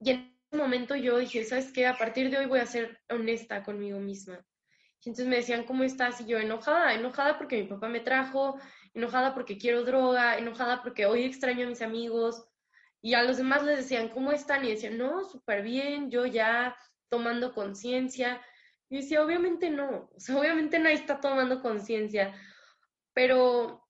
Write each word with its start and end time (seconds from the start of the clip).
Y 0.00 0.10
en 0.10 0.34
ese 0.50 0.56
momento 0.56 0.96
yo 0.96 1.18
dije, 1.18 1.44
¿sabes 1.44 1.72
qué? 1.72 1.86
A 1.86 1.96
partir 1.96 2.30
de 2.30 2.38
hoy 2.38 2.46
voy 2.46 2.60
a 2.60 2.66
ser 2.66 3.00
honesta 3.10 3.62
conmigo 3.62 3.98
misma. 3.98 4.44
Y 5.02 5.08
entonces 5.08 5.26
me 5.28 5.36
decían, 5.36 5.64
¿cómo 5.64 5.82
estás? 5.82 6.20
Y 6.20 6.26
yo 6.26 6.38
enojada, 6.38 6.94
enojada 6.94 7.38
porque 7.38 7.62
mi 7.62 7.68
papá 7.68 7.88
me 7.88 8.00
trajo, 8.00 8.58
enojada 8.94 9.34
porque 9.34 9.58
quiero 9.58 9.84
droga, 9.84 10.36
enojada 10.36 10.82
porque 10.82 11.06
hoy 11.06 11.24
extraño 11.24 11.66
a 11.66 11.70
mis 11.70 11.82
amigos. 11.82 12.46
Y 13.02 13.14
a 13.14 13.22
los 13.22 13.38
demás 13.38 13.62
les 13.62 13.78
decían, 13.78 14.08
¿cómo 14.08 14.32
están? 14.32 14.64
Y 14.64 14.70
decían, 14.70 14.98
no, 14.98 15.24
súper 15.24 15.62
bien, 15.62 16.10
yo 16.10 16.26
ya 16.26 16.76
tomando 17.08 17.54
conciencia. 17.54 18.42
Y 18.90 18.96
decía, 18.96 19.22
obviamente 19.22 19.70
no, 19.70 20.10
o 20.14 20.20
sea, 20.20 20.36
obviamente 20.38 20.78
nadie 20.78 20.96
está 20.96 21.20
tomando 21.20 21.62
conciencia, 21.62 22.34
pero 23.14 23.86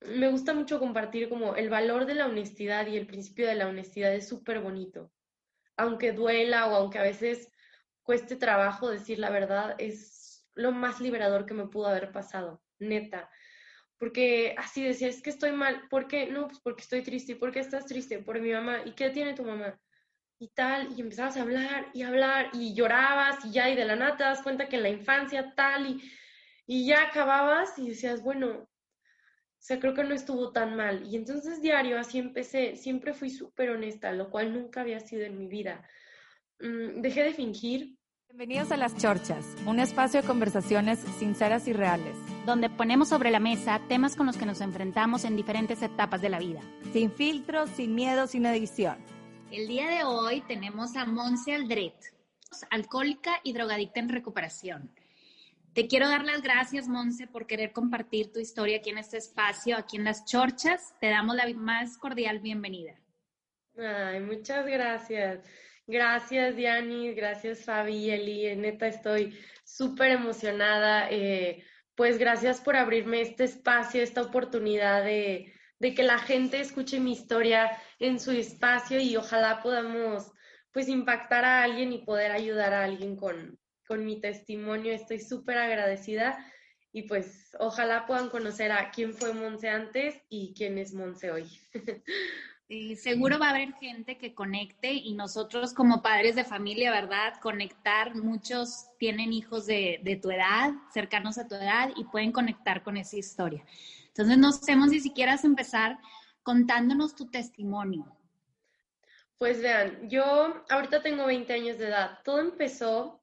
me 0.00 0.30
gusta 0.30 0.54
mucho 0.54 0.78
compartir 0.78 1.28
como 1.28 1.56
el 1.56 1.68
valor 1.68 2.06
de 2.06 2.14
la 2.14 2.26
honestidad 2.26 2.86
y 2.86 2.96
el 2.96 3.06
principio 3.06 3.46
de 3.46 3.56
la 3.56 3.68
honestidad 3.68 4.14
es 4.14 4.28
súper 4.28 4.60
bonito. 4.60 5.10
Aunque 5.76 6.12
duela 6.12 6.66
o 6.66 6.74
aunque 6.74 6.98
a 6.98 7.02
veces 7.02 7.52
cueste 8.02 8.36
trabajo 8.36 8.90
decir 8.90 9.18
la 9.18 9.30
verdad, 9.30 9.74
es 9.78 10.46
lo 10.54 10.72
más 10.72 11.00
liberador 11.00 11.46
que 11.46 11.54
me 11.54 11.68
pudo 11.68 11.86
haber 11.86 12.12
pasado, 12.12 12.62
neta 12.78 13.30
porque 14.00 14.54
así 14.56 14.82
decía, 14.82 15.08
es 15.08 15.20
que 15.20 15.28
estoy 15.28 15.52
mal, 15.52 15.86
¿por 15.90 16.08
qué? 16.08 16.26
No, 16.30 16.48
pues 16.48 16.58
porque 16.60 16.82
estoy 16.82 17.02
triste, 17.02 17.36
¿por 17.36 17.52
qué 17.52 17.60
estás 17.60 17.84
triste? 17.84 18.18
Por 18.18 18.40
mi 18.40 18.50
mamá, 18.50 18.78
¿y 18.86 18.92
qué 18.92 19.10
tiene 19.10 19.34
tu 19.34 19.44
mamá? 19.44 19.78
Y 20.38 20.48
tal, 20.48 20.88
y 20.96 21.02
empezabas 21.02 21.36
a 21.36 21.42
hablar 21.42 21.90
y 21.92 22.02
hablar 22.02 22.48
y 22.54 22.72
llorabas 22.72 23.44
y 23.44 23.52
ya, 23.52 23.68
y 23.68 23.76
de 23.76 23.84
la 23.84 23.96
nada 23.96 24.16
te 24.16 24.24
das 24.24 24.40
cuenta 24.40 24.70
que 24.70 24.76
en 24.76 24.84
la 24.84 24.88
infancia 24.88 25.54
tal, 25.54 25.86
y, 25.86 26.12
y 26.66 26.86
ya 26.86 27.02
acababas 27.02 27.78
y 27.78 27.90
decías, 27.90 28.22
bueno, 28.22 28.69
o 29.60 29.62
sea, 29.62 29.78
creo 29.78 29.92
que 29.92 30.04
no 30.04 30.14
estuvo 30.14 30.52
tan 30.52 30.74
mal. 30.74 31.06
Y 31.06 31.16
entonces 31.16 31.60
diario 31.60 31.98
así 31.98 32.18
empecé, 32.18 32.76
siempre 32.76 33.12
fui 33.12 33.28
súper 33.28 33.68
honesta, 33.70 34.10
lo 34.10 34.30
cual 34.30 34.54
nunca 34.54 34.80
había 34.80 35.00
sido 35.00 35.24
en 35.24 35.36
mi 35.36 35.48
vida. 35.48 35.86
Mm, 36.60 37.02
dejé 37.02 37.24
de 37.24 37.34
fingir, 37.34 37.96
Bienvenidos 38.32 38.70
a 38.70 38.76
Las 38.76 38.96
Chorchas, 38.96 39.44
un 39.66 39.80
espacio 39.80 40.22
de 40.22 40.26
conversaciones 40.26 41.00
sinceras 41.18 41.66
y 41.66 41.72
reales. 41.72 42.14
donde 42.46 42.70
ponemos 42.70 43.08
sobre 43.08 43.30
la 43.30 43.40
mesa 43.40 43.80
temas 43.88 44.16
con 44.16 44.26
los 44.26 44.36
que 44.36 44.46
nos 44.46 44.60
enfrentamos 44.60 45.24
en 45.24 45.36
diferentes 45.36 45.82
etapas 45.82 46.22
de 46.22 46.30
la 46.30 46.38
vida. 46.38 46.60
Sin 46.92 47.12
filtros, 47.12 47.68
sin 47.70 47.94
miedo, 47.94 48.26
sin 48.26 48.46
edición. 48.46 48.96
El 49.50 49.68
día 49.68 49.88
de 49.88 50.04
hoy 50.04 50.40
tenemos 50.42 50.96
a 50.96 51.04
Monse 51.04 51.54
Aldret, 51.54 51.94
alcohólica 52.70 53.40
y 53.42 53.52
drogadicta 53.52 54.00
en 54.00 54.08
recuperación. 54.08 54.90
Te 55.72 55.86
quiero 55.86 56.08
dar 56.08 56.24
las 56.24 56.42
gracias, 56.42 56.88
Monse, 56.88 57.28
por 57.28 57.46
querer 57.46 57.72
compartir 57.72 58.32
tu 58.32 58.40
historia 58.40 58.78
aquí 58.78 58.90
en 58.90 58.98
este 58.98 59.18
espacio, 59.18 59.76
aquí 59.76 59.96
en 59.96 60.04
Las 60.04 60.24
Chorchas. 60.24 60.94
Te 61.00 61.08
damos 61.08 61.36
la 61.36 61.48
más 61.54 61.96
cordial 61.96 62.40
bienvenida. 62.40 63.00
Ay, 63.78 64.18
muchas 64.18 64.66
gracias. 64.66 65.44
Gracias, 65.86 66.56
Diani, 66.56 67.14
gracias, 67.14 67.64
Fabi 67.64 68.10
Eli. 68.10 68.56
Neta, 68.56 68.88
estoy 68.88 69.38
súper 69.64 70.10
emocionada. 70.10 71.08
Eh, 71.08 71.64
pues 71.94 72.18
gracias 72.18 72.60
por 72.60 72.74
abrirme 72.74 73.20
este 73.20 73.44
espacio, 73.44 74.02
esta 74.02 74.22
oportunidad 74.22 75.04
de, 75.04 75.52
de, 75.78 75.94
que 75.94 76.02
la 76.02 76.18
gente 76.18 76.58
escuche 76.58 76.98
mi 76.98 77.12
historia 77.12 77.70
en 78.00 78.18
su 78.18 78.32
espacio 78.32 78.98
y 79.00 79.16
ojalá 79.16 79.62
podamos 79.62 80.32
pues 80.72 80.88
impactar 80.88 81.44
a 81.44 81.62
alguien 81.62 81.92
y 81.92 82.04
poder 82.04 82.32
ayudar 82.32 82.72
a 82.72 82.84
alguien 82.84 83.16
con, 83.16 83.58
con 83.90 84.04
mi 84.04 84.20
testimonio. 84.20 84.92
Estoy 84.92 85.18
súper 85.18 85.58
agradecida 85.58 86.38
y 86.92 87.02
pues 87.02 87.56
ojalá 87.58 88.06
puedan 88.06 88.28
conocer 88.30 88.70
a 88.70 88.92
quién 88.92 89.14
fue 89.14 89.32
Monse 89.32 89.68
antes 89.68 90.22
y 90.28 90.54
quién 90.56 90.78
es 90.78 90.94
Monse 90.94 91.32
hoy. 91.32 91.50
Seguro 92.96 93.40
va 93.40 93.48
a 93.48 93.50
haber 93.50 93.72
gente 93.80 94.16
que 94.16 94.32
conecte 94.32 94.92
y 94.92 95.14
nosotros 95.14 95.74
como 95.74 96.02
padres 96.02 96.36
de 96.36 96.44
familia, 96.44 96.92
¿verdad? 96.92 97.34
Conectar, 97.42 98.14
muchos 98.14 98.86
tienen 98.96 99.32
hijos 99.32 99.66
de, 99.66 99.98
de, 100.04 100.14
tu 100.14 100.30
edad, 100.30 100.70
cercanos 100.94 101.36
a 101.38 101.48
tu 101.48 101.56
edad 101.56 101.90
y 101.96 102.04
pueden 102.04 102.30
conectar 102.30 102.84
con 102.84 102.96
esa 102.96 103.16
historia. 103.16 103.64
Entonces, 104.06 104.38
no 104.38 104.52
sé 104.52 104.76
si 104.90 105.00
siquiera 105.00 105.36
empezar 105.42 105.98
contándonos 106.44 107.16
tu 107.16 107.28
testimonio. 107.28 108.06
Pues 109.36 109.60
vean, 109.60 110.08
yo 110.08 110.62
ahorita 110.68 111.02
tengo 111.02 111.26
20 111.26 111.52
años 111.52 111.78
de 111.78 111.88
edad. 111.88 112.20
Todo 112.22 112.38
empezó 112.38 113.19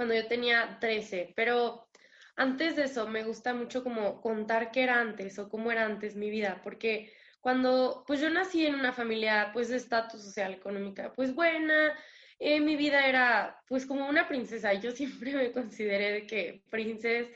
cuando 0.00 0.14
yo 0.14 0.26
tenía 0.28 0.78
13, 0.80 1.34
pero 1.36 1.86
antes 2.34 2.74
de 2.74 2.84
eso 2.84 3.06
me 3.06 3.22
gusta 3.22 3.52
mucho 3.52 3.84
como 3.84 4.22
contar 4.22 4.70
qué 4.70 4.84
era 4.84 4.98
antes 4.98 5.38
o 5.38 5.50
cómo 5.50 5.70
era 5.70 5.84
antes 5.84 6.16
mi 6.16 6.30
vida, 6.30 6.62
porque 6.64 7.12
cuando 7.42 8.02
pues 8.06 8.18
yo 8.18 8.30
nací 8.30 8.64
en 8.64 8.76
una 8.76 8.94
familia 8.94 9.50
pues 9.52 9.68
de 9.68 9.76
estatus 9.76 10.22
social 10.22 10.54
económica 10.54 11.12
pues 11.12 11.34
buena, 11.34 11.92
eh, 12.38 12.60
mi 12.60 12.76
vida 12.76 13.06
era 13.06 13.60
pues 13.68 13.84
como 13.84 14.08
una 14.08 14.26
princesa, 14.26 14.72
yo 14.80 14.90
siempre 14.92 15.34
me 15.34 15.52
consideré 15.52 16.12
de 16.12 16.26
que 16.26 16.62
princesa. 16.70 17.28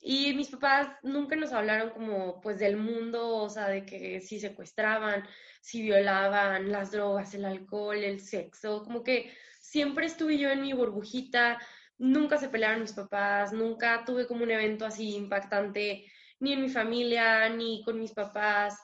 Y 0.00 0.34
mis 0.34 0.48
papás 0.48 0.88
nunca 1.04 1.36
nos 1.36 1.52
hablaron 1.52 1.90
como 1.90 2.40
pues 2.40 2.58
del 2.58 2.76
mundo, 2.76 3.36
o 3.36 3.48
sea, 3.48 3.68
de 3.68 3.86
que 3.86 4.20
si 4.20 4.40
secuestraban, 4.40 5.28
si 5.60 5.80
violaban, 5.82 6.72
las 6.72 6.90
drogas, 6.90 7.34
el 7.34 7.44
alcohol, 7.44 7.98
el 7.98 8.18
sexo, 8.18 8.82
como 8.82 9.04
que 9.04 9.30
siempre 9.60 10.06
estuve 10.06 10.38
yo 10.38 10.50
en 10.50 10.62
mi 10.62 10.72
burbujita, 10.72 11.60
nunca 12.00 12.36
se 12.38 12.48
pelearon 12.48 12.80
mis 12.80 12.92
papás, 12.92 13.52
nunca 13.52 14.04
tuve 14.04 14.26
como 14.26 14.42
un 14.42 14.50
evento 14.50 14.84
así 14.84 15.14
impactante 15.14 16.04
ni 16.40 16.52
en 16.52 16.62
mi 16.62 16.68
familia, 16.68 17.48
ni 17.48 17.82
con 17.84 18.00
mis 18.00 18.12
papás 18.12 18.76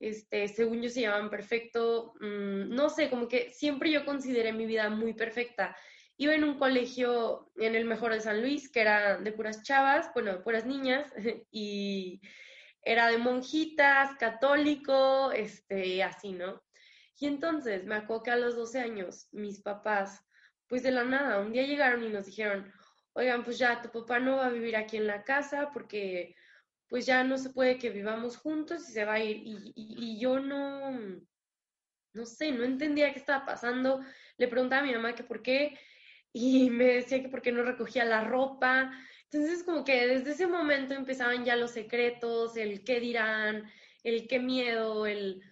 este, 0.00 0.48
según 0.48 0.82
yo 0.82 0.90
se 0.90 1.02
llaman 1.02 1.30
perfecto, 1.30 2.14
mmm, 2.20 2.68
no 2.68 2.90
sé, 2.90 3.08
como 3.10 3.28
que 3.28 3.50
siempre 3.52 3.90
yo 3.90 4.04
consideré 4.04 4.52
mi 4.52 4.66
vida 4.66 4.90
muy 4.90 5.14
perfecta. 5.14 5.76
Iba 6.16 6.34
en 6.34 6.44
un 6.44 6.58
colegio 6.58 7.50
en 7.56 7.74
el 7.74 7.86
mejor 7.86 8.12
de 8.12 8.20
San 8.20 8.40
Luis, 8.40 8.70
que 8.70 8.82
era 8.82 9.18
de 9.18 9.32
puras 9.32 9.62
chavas, 9.62 10.10
bueno, 10.14 10.42
puras 10.42 10.66
niñas, 10.66 11.12
y 11.50 12.20
era 12.82 13.08
de 13.08 13.18
monjitas, 13.18 14.16
católico, 14.18 15.32
este, 15.32 16.02
así, 16.02 16.32
¿no? 16.32 16.62
Y 17.18 17.26
entonces 17.26 17.84
me 17.86 17.94
acuerdo 17.94 18.24
que 18.24 18.30
a 18.32 18.36
los 18.36 18.56
12 18.56 18.80
años 18.80 19.28
mis 19.32 19.62
papás, 19.62 20.20
pues 20.68 20.82
de 20.82 20.90
la 20.90 21.04
nada, 21.04 21.40
un 21.40 21.52
día 21.52 21.66
llegaron 21.66 22.04
y 22.04 22.10
nos 22.10 22.26
dijeron, 22.26 22.72
oigan, 23.12 23.44
pues 23.44 23.58
ya 23.58 23.82
tu 23.82 23.90
papá 23.90 24.18
no 24.18 24.36
va 24.36 24.46
a 24.46 24.50
vivir 24.50 24.76
aquí 24.76 24.96
en 24.96 25.06
la 25.06 25.24
casa 25.24 25.70
porque 25.72 26.36
pues 26.88 27.06
ya 27.06 27.24
no 27.24 27.38
se 27.38 27.50
puede 27.50 27.78
que 27.78 27.90
vivamos 27.90 28.36
juntos 28.36 28.88
y 28.88 28.92
se 28.92 29.04
va 29.04 29.14
a 29.14 29.20
ir. 29.20 29.36
Y, 29.38 29.72
y, 29.74 30.14
y, 30.16 30.18
yo 30.20 30.40
no, 30.40 30.92
no 32.12 32.26
sé, 32.26 32.52
no 32.52 32.64
entendía 32.64 33.12
qué 33.12 33.18
estaba 33.18 33.44
pasando. 33.44 34.00
Le 34.36 34.48
preguntaba 34.48 34.82
a 34.82 34.86
mi 34.86 34.92
mamá 34.92 35.14
que 35.14 35.24
por 35.24 35.42
qué 35.42 35.78
y 36.32 36.70
me 36.70 36.84
decía 36.84 37.22
que 37.22 37.28
por 37.28 37.42
qué 37.42 37.52
no 37.52 37.62
recogía 37.62 38.04
la 38.04 38.24
ropa. 38.24 38.92
Entonces 39.30 39.64
como 39.64 39.84
que 39.84 40.06
desde 40.06 40.32
ese 40.32 40.46
momento 40.46 40.94
empezaban 40.94 41.44
ya 41.44 41.56
los 41.56 41.72
secretos, 41.72 42.56
el 42.56 42.84
qué 42.84 43.00
dirán, 43.00 43.70
el 44.04 44.28
qué 44.28 44.38
miedo, 44.38 45.06
el 45.06 45.42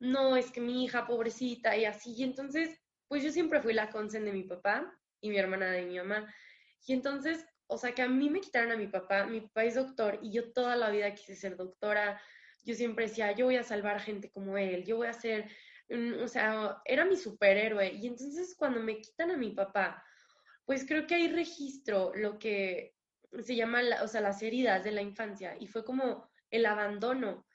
no, 0.00 0.36
es 0.36 0.50
que 0.50 0.60
mi 0.60 0.84
hija 0.84 1.06
pobrecita 1.06 1.76
y 1.76 1.84
así. 1.84 2.14
Y 2.16 2.22
entonces, 2.24 2.80
pues 3.08 3.22
yo 3.22 3.32
siempre 3.32 3.60
fui 3.60 3.72
la 3.74 3.90
consen 3.90 4.24
de 4.24 4.32
mi 4.32 4.44
papá 4.44 4.94
y 5.20 5.30
mi 5.30 5.38
hermana 5.38 5.70
de 5.70 5.86
mi 5.86 5.96
mamá. 5.96 6.32
Y 6.86 6.92
entonces 6.92 7.44
o 7.68 7.76
sea, 7.76 7.94
que 7.94 8.02
a 8.02 8.08
mí 8.08 8.30
me 8.30 8.40
quitaron 8.40 8.72
a 8.72 8.76
mi 8.76 8.86
papá, 8.86 9.26
mi 9.26 9.42
papá 9.42 9.64
es 9.64 9.74
doctor 9.74 10.18
y 10.22 10.32
yo 10.32 10.52
toda 10.52 10.74
la 10.74 10.90
vida 10.90 11.14
quise 11.14 11.36
ser 11.36 11.56
doctora, 11.56 12.20
yo 12.64 12.74
siempre 12.74 13.06
decía, 13.06 13.32
yo 13.32 13.44
voy 13.44 13.56
a 13.56 13.62
salvar 13.62 14.00
gente 14.00 14.30
como 14.30 14.56
él, 14.56 14.84
yo 14.84 14.96
voy 14.96 15.06
a 15.06 15.12
ser, 15.12 15.50
o 16.22 16.28
sea, 16.28 16.80
era 16.86 17.04
mi 17.04 17.16
superhéroe. 17.16 17.92
Y 17.92 18.06
entonces 18.06 18.54
cuando 18.56 18.80
me 18.80 19.00
quitan 19.00 19.30
a 19.30 19.36
mi 19.36 19.50
papá, 19.50 20.02
pues 20.64 20.86
creo 20.86 21.06
que 21.06 21.14
ahí 21.14 21.28
registro 21.28 22.12
lo 22.14 22.38
que 22.38 22.94
se 23.42 23.54
llama, 23.54 23.82
o 24.02 24.08
sea, 24.08 24.22
las 24.22 24.42
heridas 24.42 24.82
de 24.82 24.92
la 24.92 25.02
infancia 25.02 25.54
y 25.60 25.66
fue 25.66 25.84
como 25.84 26.30
el 26.50 26.64
abandono, 26.64 27.46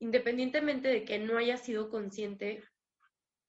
independientemente 0.00 0.88
de 0.88 1.04
que 1.04 1.18
no 1.18 1.38
haya 1.38 1.56
sido 1.56 1.88
consciente, 1.88 2.62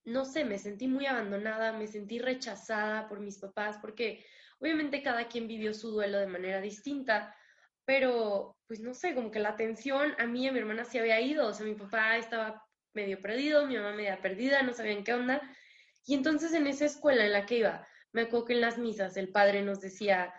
no 0.06 0.26
sé, 0.26 0.46
me 0.46 0.58
sentí 0.58 0.88
muy 0.88 1.06
abandonada, 1.06 1.74
me 1.74 1.88
sentí 1.88 2.20
rechazada 2.20 3.08
por 3.08 3.20
mis 3.20 3.38
papás 3.38 3.78
porque 3.82 4.26
Obviamente 4.64 5.04
cada 5.04 5.28
quien 5.28 5.46
vivió 5.46 5.74
su 5.74 5.92
duelo 5.92 6.20
de 6.20 6.26
manera 6.28 6.62
distinta, 6.62 7.36
pero 7.84 8.56
pues 8.66 8.80
no 8.80 8.94
sé, 8.94 9.14
como 9.14 9.30
que 9.30 9.42
la 9.42 9.50
atención 9.50 10.16
a 10.18 10.26
mí 10.26 10.46
y 10.46 10.48
a 10.48 10.54
mi 10.54 10.60
hermana 10.60 10.86
se 10.86 11.00
había 11.00 11.20
ido, 11.20 11.48
o 11.48 11.54
sea, 11.54 11.66
mi 11.66 11.76
papá 11.76 12.16
estaba 12.16 12.64
medio 12.94 13.20
perdido, 13.22 13.68
mi 13.68 13.76
mamá 13.76 13.92
media 13.92 14.22
perdida, 14.22 14.64
no 14.64 14.74
sabían 14.74 15.04
qué 15.04 15.16
onda, 15.16 15.42
Y 16.06 16.14
entonces 16.14 16.54
en 16.54 16.68
esa 16.68 16.86
escuela 16.86 17.26
en 17.26 17.34
la 17.34 17.46
que 17.46 17.58
iba, 17.58 17.86
me 18.14 18.22
acuerdo 18.22 18.46
que 18.46 18.54
en 18.54 18.62
las 18.62 18.78
misas 18.78 19.18
el 19.18 19.34
padre 19.34 19.64
nos 19.64 19.82
decía, 19.82 20.34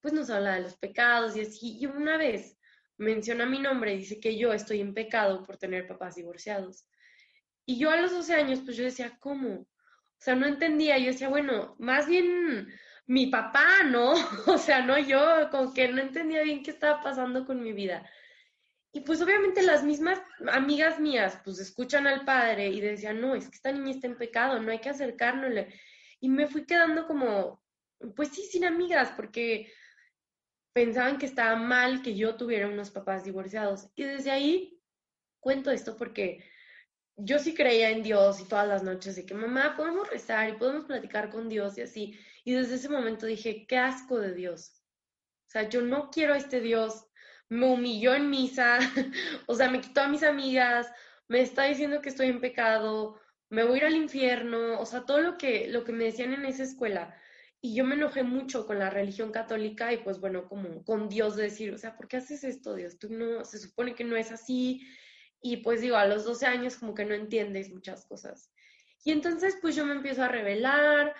pues 0.00 0.12
nos 0.12 0.28
habla 0.28 0.54
de 0.54 0.60
los 0.62 0.76
pecados 0.76 1.36
y 1.36 1.42
así, 1.42 1.78
y 1.78 1.86
una 1.86 2.16
vez 2.16 2.58
menciona 2.96 3.46
mi 3.46 3.60
nombre 3.60 3.94
y 3.94 3.98
dice 3.98 4.18
que 4.18 4.36
yo 4.36 4.52
estoy 4.52 4.80
en 4.80 4.92
pecado 4.92 5.44
por 5.44 5.56
tener 5.56 5.86
papás 5.86 6.16
divorciados. 6.16 6.88
Y 7.68 7.78
yo 7.78 7.90
a 7.90 7.98
los 7.98 8.12
12 8.12 8.34
años, 8.34 8.60
pues 8.64 8.78
yo 8.78 8.84
decía, 8.84 9.18
¿cómo? 9.20 9.50
O 9.50 9.66
sea, 10.16 10.34
no 10.34 10.46
entendía, 10.46 10.96
yo 10.96 11.08
decía, 11.08 11.28
bueno, 11.28 11.76
más 11.78 12.06
bien 12.06 12.66
mi 13.06 13.26
papá, 13.26 13.82
¿no? 13.84 14.14
O 14.46 14.56
sea, 14.56 14.80
no 14.86 14.98
yo, 14.98 15.50
como 15.50 15.74
que 15.74 15.86
no 15.88 16.00
entendía 16.00 16.42
bien 16.42 16.62
qué 16.62 16.70
estaba 16.70 17.02
pasando 17.02 17.44
con 17.44 17.62
mi 17.62 17.74
vida. 17.74 18.08
Y 18.90 19.00
pues 19.00 19.20
obviamente 19.20 19.60
las 19.62 19.84
mismas 19.84 20.18
amigas 20.50 20.98
mías, 20.98 21.38
pues 21.44 21.58
escuchan 21.58 22.06
al 22.06 22.24
padre 22.24 22.68
y 22.68 22.80
decían, 22.80 23.20
no, 23.20 23.34
es 23.34 23.50
que 23.50 23.56
esta 23.56 23.70
niña 23.70 23.90
está 23.90 24.06
en 24.06 24.16
pecado, 24.16 24.58
no 24.60 24.70
hay 24.72 24.78
que 24.78 24.88
acercárnosle. 24.88 25.68
Y 26.20 26.30
me 26.30 26.46
fui 26.46 26.64
quedando 26.64 27.06
como, 27.06 27.62
pues 28.16 28.30
sí, 28.30 28.44
sin 28.44 28.64
amigas, 28.64 29.12
porque 29.14 29.70
pensaban 30.72 31.18
que 31.18 31.26
estaba 31.26 31.54
mal 31.56 32.00
que 32.00 32.16
yo 32.16 32.34
tuviera 32.36 32.66
unos 32.66 32.90
papás 32.90 33.24
divorciados. 33.24 33.90
Y 33.94 34.04
desde 34.04 34.30
ahí 34.30 34.80
cuento 35.38 35.70
esto 35.70 35.98
porque 35.98 36.42
yo 37.18 37.38
sí 37.38 37.54
creía 37.54 37.90
en 37.90 38.02
Dios 38.02 38.40
y 38.40 38.44
todas 38.44 38.68
las 38.68 38.82
noches 38.82 39.16
de 39.16 39.26
que 39.26 39.34
mamá, 39.34 39.76
podemos 39.76 40.08
rezar 40.08 40.48
y 40.48 40.52
podemos 40.52 40.84
platicar 40.84 41.30
con 41.30 41.48
Dios 41.48 41.76
y 41.76 41.82
así. 41.82 42.18
Y 42.44 42.52
desde 42.52 42.76
ese 42.76 42.88
momento 42.88 43.26
dije, 43.26 43.66
qué 43.66 43.76
asco 43.76 44.18
de 44.18 44.34
Dios. 44.34 44.72
O 45.48 45.50
sea, 45.50 45.68
yo 45.68 45.82
no 45.82 46.10
quiero 46.10 46.34
a 46.34 46.38
este 46.38 46.60
Dios. 46.60 47.06
Me 47.48 47.66
humilló 47.66 48.14
en 48.14 48.30
misa, 48.30 48.78
o 49.46 49.54
sea, 49.54 49.70
me 49.70 49.80
quitó 49.80 50.02
a 50.02 50.08
mis 50.08 50.22
amigas, 50.22 50.86
me 51.28 51.40
está 51.40 51.64
diciendo 51.64 52.00
que 52.00 52.10
estoy 52.10 52.28
en 52.28 52.40
pecado, 52.40 53.18
me 53.50 53.64
voy 53.64 53.74
a 53.74 53.78
ir 53.78 53.84
al 53.86 53.96
infierno, 53.96 54.78
o 54.78 54.86
sea, 54.86 55.06
todo 55.06 55.20
lo 55.20 55.38
que, 55.38 55.68
lo 55.68 55.82
que 55.82 55.92
me 55.92 56.04
decían 56.04 56.32
en 56.34 56.44
esa 56.44 56.62
escuela. 56.62 57.16
Y 57.60 57.74
yo 57.74 57.84
me 57.84 57.94
enojé 57.94 58.22
mucho 58.22 58.66
con 58.66 58.78
la 58.78 58.90
religión 58.90 59.32
católica 59.32 59.92
y 59.92 59.98
pues 59.98 60.20
bueno, 60.20 60.46
como 60.46 60.84
con 60.84 61.08
Dios 61.08 61.34
decir, 61.36 61.72
o 61.72 61.78
sea, 61.78 61.96
¿por 61.96 62.06
qué 62.06 62.18
haces 62.18 62.44
esto, 62.44 62.74
Dios? 62.74 62.98
Tú 62.98 63.08
no, 63.10 63.44
se 63.44 63.58
supone 63.58 63.94
que 63.94 64.04
no 64.04 64.16
es 64.16 64.30
así. 64.30 64.86
Y 65.40 65.58
pues 65.58 65.80
digo, 65.80 65.96
a 65.96 66.06
los 66.06 66.24
12 66.24 66.46
años 66.46 66.76
como 66.76 66.94
que 66.94 67.04
no 67.04 67.14
entiendes 67.14 67.70
muchas 67.70 68.04
cosas. 68.06 68.52
Y 69.04 69.12
entonces 69.12 69.56
pues 69.60 69.76
yo 69.76 69.86
me 69.86 69.94
empiezo 69.94 70.22
a 70.22 70.28
revelar, 70.28 71.14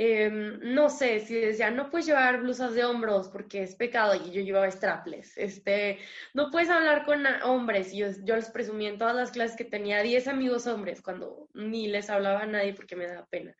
Em, 0.00 0.60
no 0.62 0.90
sé, 0.90 1.18
si 1.18 1.34
decía, 1.34 1.72
no 1.72 1.90
puedes 1.90 2.06
llevar 2.06 2.40
blusas 2.40 2.72
de 2.72 2.84
hombros 2.84 3.26
porque 3.30 3.64
es 3.64 3.74
pecado 3.74 4.14
y 4.14 4.30
yo 4.30 4.42
llevaba 4.42 4.70
straples, 4.70 5.36
este, 5.36 5.98
no 6.34 6.52
puedes 6.52 6.70
hablar 6.70 7.04
con 7.04 7.26
hombres, 7.42 7.92
y 7.92 7.98
yo, 7.98 8.06
yo 8.22 8.36
les 8.36 8.48
presumí 8.48 8.86
en 8.86 8.96
todas 8.96 9.16
las 9.16 9.32
clases 9.32 9.56
que 9.56 9.64
tenía 9.64 10.00
10 10.00 10.28
amigos 10.28 10.68
hombres 10.68 11.02
cuando 11.02 11.48
ni 11.52 11.88
les 11.88 12.10
hablaba 12.10 12.42
a 12.42 12.46
nadie 12.46 12.74
porque 12.74 12.94
me 12.94 13.08
daba 13.08 13.26
pena. 13.26 13.56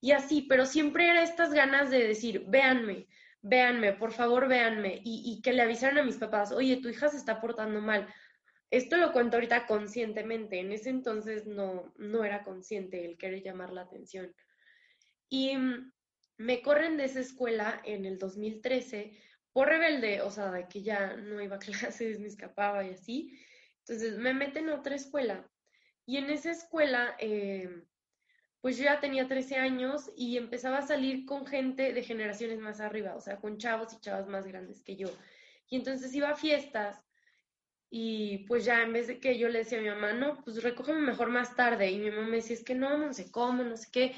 Y 0.00 0.12
así, 0.12 0.42
pero 0.42 0.64
siempre 0.64 1.08
era 1.08 1.24
estas 1.24 1.52
ganas 1.52 1.90
de 1.90 2.06
decir, 2.06 2.44
véanme, 2.46 3.08
véanme, 3.42 3.94
por 3.94 4.12
favor 4.12 4.46
véanme, 4.46 5.00
y, 5.02 5.24
y 5.26 5.42
que 5.42 5.52
le 5.52 5.62
avisaran 5.62 5.98
a 5.98 6.04
mis 6.04 6.18
papás, 6.18 6.52
oye, 6.52 6.76
tu 6.76 6.88
hija 6.88 7.08
se 7.08 7.16
está 7.16 7.40
portando 7.40 7.80
mal. 7.80 8.06
Esto 8.74 8.96
lo 8.96 9.12
cuento 9.12 9.36
ahorita 9.36 9.68
conscientemente, 9.68 10.58
en 10.58 10.72
ese 10.72 10.90
entonces 10.90 11.46
no, 11.46 11.94
no 11.96 12.24
era 12.24 12.42
consciente 12.42 13.04
el 13.04 13.16
querer 13.16 13.40
llamar 13.40 13.72
la 13.72 13.82
atención. 13.82 14.34
Y 15.28 15.56
me 16.38 16.60
corren 16.60 16.96
de 16.96 17.04
esa 17.04 17.20
escuela 17.20 17.80
en 17.84 18.04
el 18.04 18.18
2013 18.18 19.16
por 19.52 19.68
rebelde, 19.68 20.22
o 20.22 20.30
sea, 20.32 20.50
de 20.50 20.66
que 20.66 20.82
ya 20.82 21.14
no 21.14 21.40
iba 21.40 21.54
a 21.54 21.58
clases, 21.60 22.18
me 22.18 22.26
escapaba 22.26 22.84
y 22.84 22.90
así. 22.90 23.38
Entonces 23.86 24.18
me 24.18 24.34
meten 24.34 24.68
a 24.68 24.74
otra 24.74 24.96
escuela. 24.96 25.48
Y 26.04 26.16
en 26.16 26.30
esa 26.30 26.50
escuela, 26.50 27.14
eh, 27.20 27.84
pues 28.60 28.76
yo 28.76 28.86
ya 28.86 28.98
tenía 28.98 29.28
13 29.28 29.54
años 29.54 30.10
y 30.16 30.36
empezaba 30.36 30.78
a 30.78 30.86
salir 30.88 31.26
con 31.26 31.46
gente 31.46 31.92
de 31.92 32.02
generaciones 32.02 32.58
más 32.58 32.80
arriba, 32.80 33.14
o 33.14 33.20
sea, 33.20 33.36
con 33.36 33.56
chavos 33.56 33.92
y 33.92 34.00
chavas 34.00 34.26
más 34.26 34.48
grandes 34.48 34.82
que 34.82 34.96
yo. 34.96 35.16
Y 35.68 35.76
entonces 35.76 36.12
iba 36.12 36.30
a 36.30 36.36
fiestas 36.36 37.03
y 37.96 38.38
pues 38.48 38.64
ya 38.64 38.82
en 38.82 38.92
vez 38.92 39.06
de 39.06 39.20
que 39.20 39.38
yo 39.38 39.48
le 39.48 39.60
decía 39.60 39.78
a 39.78 39.80
mi 39.80 39.88
mamá, 39.88 40.12
no, 40.12 40.42
pues 40.42 40.64
recógeme 40.64 40.98
mejor 40.98 41.28
más 41.28 41.54
tarde. 41.54 41.92
Y 41.92 42.00
mi 42.00 42.10
mamá 42.10 42.26
me 42.26 42.38
decía, 42.38 42.56
es 42.56 42.64
que 42.64 42.74
no, 42.74 42.98
no 42.98 43.14
sé 43.14 43.30
cómo, 43.30 43.62
no 43.62 43.76
sé 43.76 43.86
qué. 43.92 44.16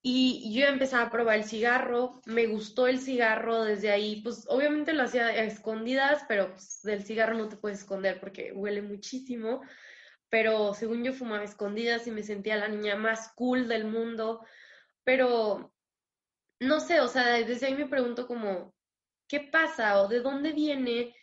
Y 0.00 0.54
yo 0.54 0.66
empecé 0.66 0.94
a 0.94 1.10
probar 1.10 1.38
el 1.38 1.44
cigarro, 1.44 2.20
me 2.26 2.46
gustó 2.46 2.86
el 2.86 3.00
cigarro 3.00 3.64
desde 3.64 3.90
ahí, 3.90 4.22
pues 4.22 4.46
obviamente 4.48 4.92
lo 4.92 5.02
hacía 5.02 5.26
a 5.26 5.42
escondidas, 5.42 6.22
pero 6.28 6.52
pues, 6.52 6.82
del 6.84 7.02
cigarro 7.02 7.34
no 7.36 7.48
te 7.48 7.56
puedes 7.56 7.80
esconder 7.80 8.20
porque 8.20 8.52
huele 8.52 8.80
muchísimo, 8.80 9.60
pero 10.28 10.72
según 10.74 11.02
yo 11.02 11.12
fumaba 11.12 11.42
escondidas 11.42 12.06
y 12.06 12.12
me 12.12 12.22
sentía 12.22 12.58
la 12.58 12.68
niña 12.68 12.94
más 12.94 13.32
cool 13.34 13.66
del 13.66 13.86
mundo, 13.86 14.46
pero 15.02 15.74
no 16.60 16.78
sé, 16.78 17.00
o 17.00 17.08
sea, 17.08 17.26
desde 17.44 17.66
ahí 17.66 17.74
me 17.74 17.88
pregunto 17.88 18.28
como, 18.28 18.72
¿qué 19.26 19.40
pasa 19.40 20.00
o 20.00 20.06
de 20.06 20.20
dónde 20.20 20.52
viene 20.52 21.16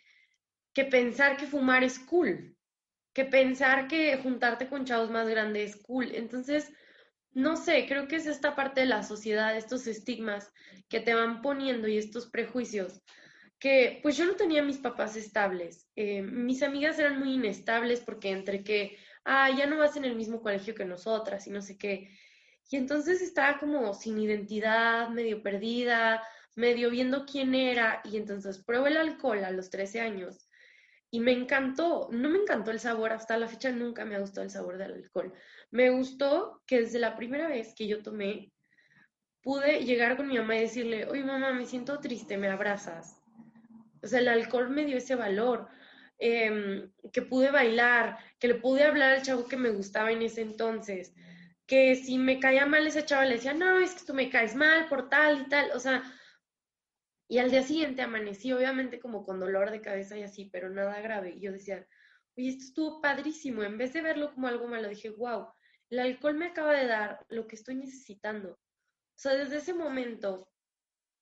que 0.78 0.84
pensar 0.84 1.36
que 1.36 1.48
fumar 1.48 1.82
es 1.82 1.98
cool? 1.98 2.56
Que 3.12 3.24
pensar 3.24 3.88
que 3.88 4.16
juntarte 4.18 4.68
con 4.68 4.84
chavos 4.84 5.10
más 5.10 5.28
grandes 5.28 5.70
es 5.70 5.82
cool. 5.82 6.14
Entonces, 6.14 6.70
no 7.32 7.56
sé, 7.56 7.86
creo 7.88 8.06
que 8.06 8.14
es 8.14 8.28
esta 8.28 8.54
parte 8.54 8.82
de 8.82 8.86
la 8.86 9.02
sociedad, 9.02 9.56
estos 9.56 9.88
estigmas 9.88 10.52
que 10.88 11.00
te 11.00 11.14
van 11.14 11.42
poniendo 11.42 11.88
y 11.88 11.98
estos 11.98 12.30
prejuicios, 12.30 13.02
que 13.58 13.98
pues 14.04 14.16
yo 14.16 14.24
no 14.24 14.36
tenía 14.36 14.62
mis 14.62 14.78
papás 14.78 15.16
estables. 15.16 15.88
Eh, 15.96 16.22
mis 16.22 16.62
amigas 16.62 16.96
eran 17.00 17.18
muy 17.18 17.34
inestables 17.34 17.98
porque 17.98 18.30
entre 18.30 18.62
que, 18.62 18.96
ah, 19.24 19.50
ya 19.50 19.66
no 19.66 19.78
vas 19.78 19.96
en 19.96 20.04
el 20.04 20.14
mismo 20.14 20.40
colegio 20.40 20.76
que 20.76 20.84
nosotras 20.84 21.44
y 21.48 21.50
no 21.50 21.60
sé 21.60 21.76
qué. 21.76 22.08
Y 22.70 22.76
entonces 22.76 23.20
estaba 23.20 23.58
como 23.58 23.94
sin 23.94 24.16
identidad, 24.16 25.08
medio 25.08 25.42
perdida, 25.42 26.22
medio 26.54 26.88
viendo 26.88 27.26
quién 27.26 27.56
era. 27.56 28.00
Y 28.04 28.16
entonces 28.16 28.62
pruebo 28.62 28.86
el 28.86 28.96
alcohol 28.96 29.42
a 29.42 29.50
los 29.50 29.70
13 29.70 30.02
años 30.02 30.47
y 31.10 31.20
me 31.20 31.32
encantó. 31.32 32.08
No 32.10 32.28
me 32.28 32.38
encantó 32.38 32.70
el 32.70 32.80
sabor, 32.80 33.12
hasta 33.12 33.36
la 33.36 33.48
fecha 33.48 33.70
nunca 33.70 34.04
me 34.04 34.16
ha 34.16 34.20
gustado 34.20 34.44
el 34.44 34.50
sabor 34.50 34.78
del 34.78 34.92
alcohol. 34.92 35.32
Me 35.70 35.90
gustó 35.90 36.62
que 36.66 36.80
desde 36.80 36.98
la 36.98 37.16
primera 37.16 37.48
vez 37.48 37.74
que 37.74 37.86
yo 37.86 38.02
tomé, 38.02 38.52
pude 39.42 39.84
llegar 39.84 40.16
con 40.16 40.28
mi 40.28 40.36
mamá 40.36 40.56
y 40.56 40.60
decirle, 40.60 41.06
oye 41.06 41.24
mamá, 41.24 41.52
me 41.52 41.66
siento 41.66 42.00
triste, 42.00 42.36
me 42.36 42.48
abrazas. 42.48 43.22
O 44.02 44.06
sea, 44.06 44.20
el 44.20 44.28
alcohol 44.28 44.70
me 44.70 44.84
dio 44.84 44.98
ese 44.98 45.14
valor, 45.14 45.68
em, 46.18 46.90
que 47.12 47.22
pude 47.22 47.50
bailar, 47.50 48.18
que 48.38 48.48
le 48.48 48.56
pude 48.56 48.84
hablar 48.84 49.10
al 49.14 49.22
chavo 49.22 49.46
que 49.48 49.56
me 49.56 49.70
gustaba 49.70 50.12
en 50.12 50.22
ese 50.22 50.42
entonces, 50.42 51.14
que 51.66 51.94
si 51.96 52.18
me 52.18 52.40
caía 52.40 52.66
mal 52.66 52.86
ese 52.86 53.04
chavo 53.04 53.24
le 53.24 53.34
decía, 53.34 53.54
no, 53.54 53.78
es 53.78 53.94
que 53.94 54.06
tú 54.06 54.14
me 54.14 54.30
caes 54.30 54.54
mal 54.54 54.88
por 54.88 55.08
tal 55.08 55.42
y 55.42 55.48
tal, 55.48 55.70
o 55.72 55.80
sea, 55.80 56.02
y 57.28 57.38
al 57.38 57.50
día 57.50 57.62
siguiente 57.62 58.00
amanecí, 58.02 58.52
obviamente 58.52 58.98
como 58.98 59.24
con 59.24 59.38
dolor 59.38 59.70
de 59.70 59.82
cabeza 59.82 60.16
y 60.16 60.22
así, 60.22 60.46
pero 60.46 60.70
nada 60.70 61.00
grave. 61.00 61.34
Y 61.36 61.40
yo 61.40 61.52
decía, 61.52 61.86
oye, 62.36 62.48
esto 62.48 62.64
estuvo 62.64 63.00
padrísimo. 63.02 63.62
En 63.62 63.76
vez 63.76 63.92
de 63.92 64.00
verlo 64.00 64.32
como 64.32 64.48
algo 64.48 64.66
malo, 64.66 64.88
dije, 64.88 65.10
wow, 65.10 65.48
el 65.90 65.98
alcohol 65.98 66.34
me 66.34 66.46
acaba 66.46 66.72
de 66.72 66.86
dar 66.86 67.24
lo 67.28 67.46
que 67.46 67.56
estoy 67.56 67.74
necesitando. 67.74 68.52
O 68.52 69.20
sea, 69.20 69.34
desde 69.34 69.58
ese 69.58 69.74
momento 69.74 70.48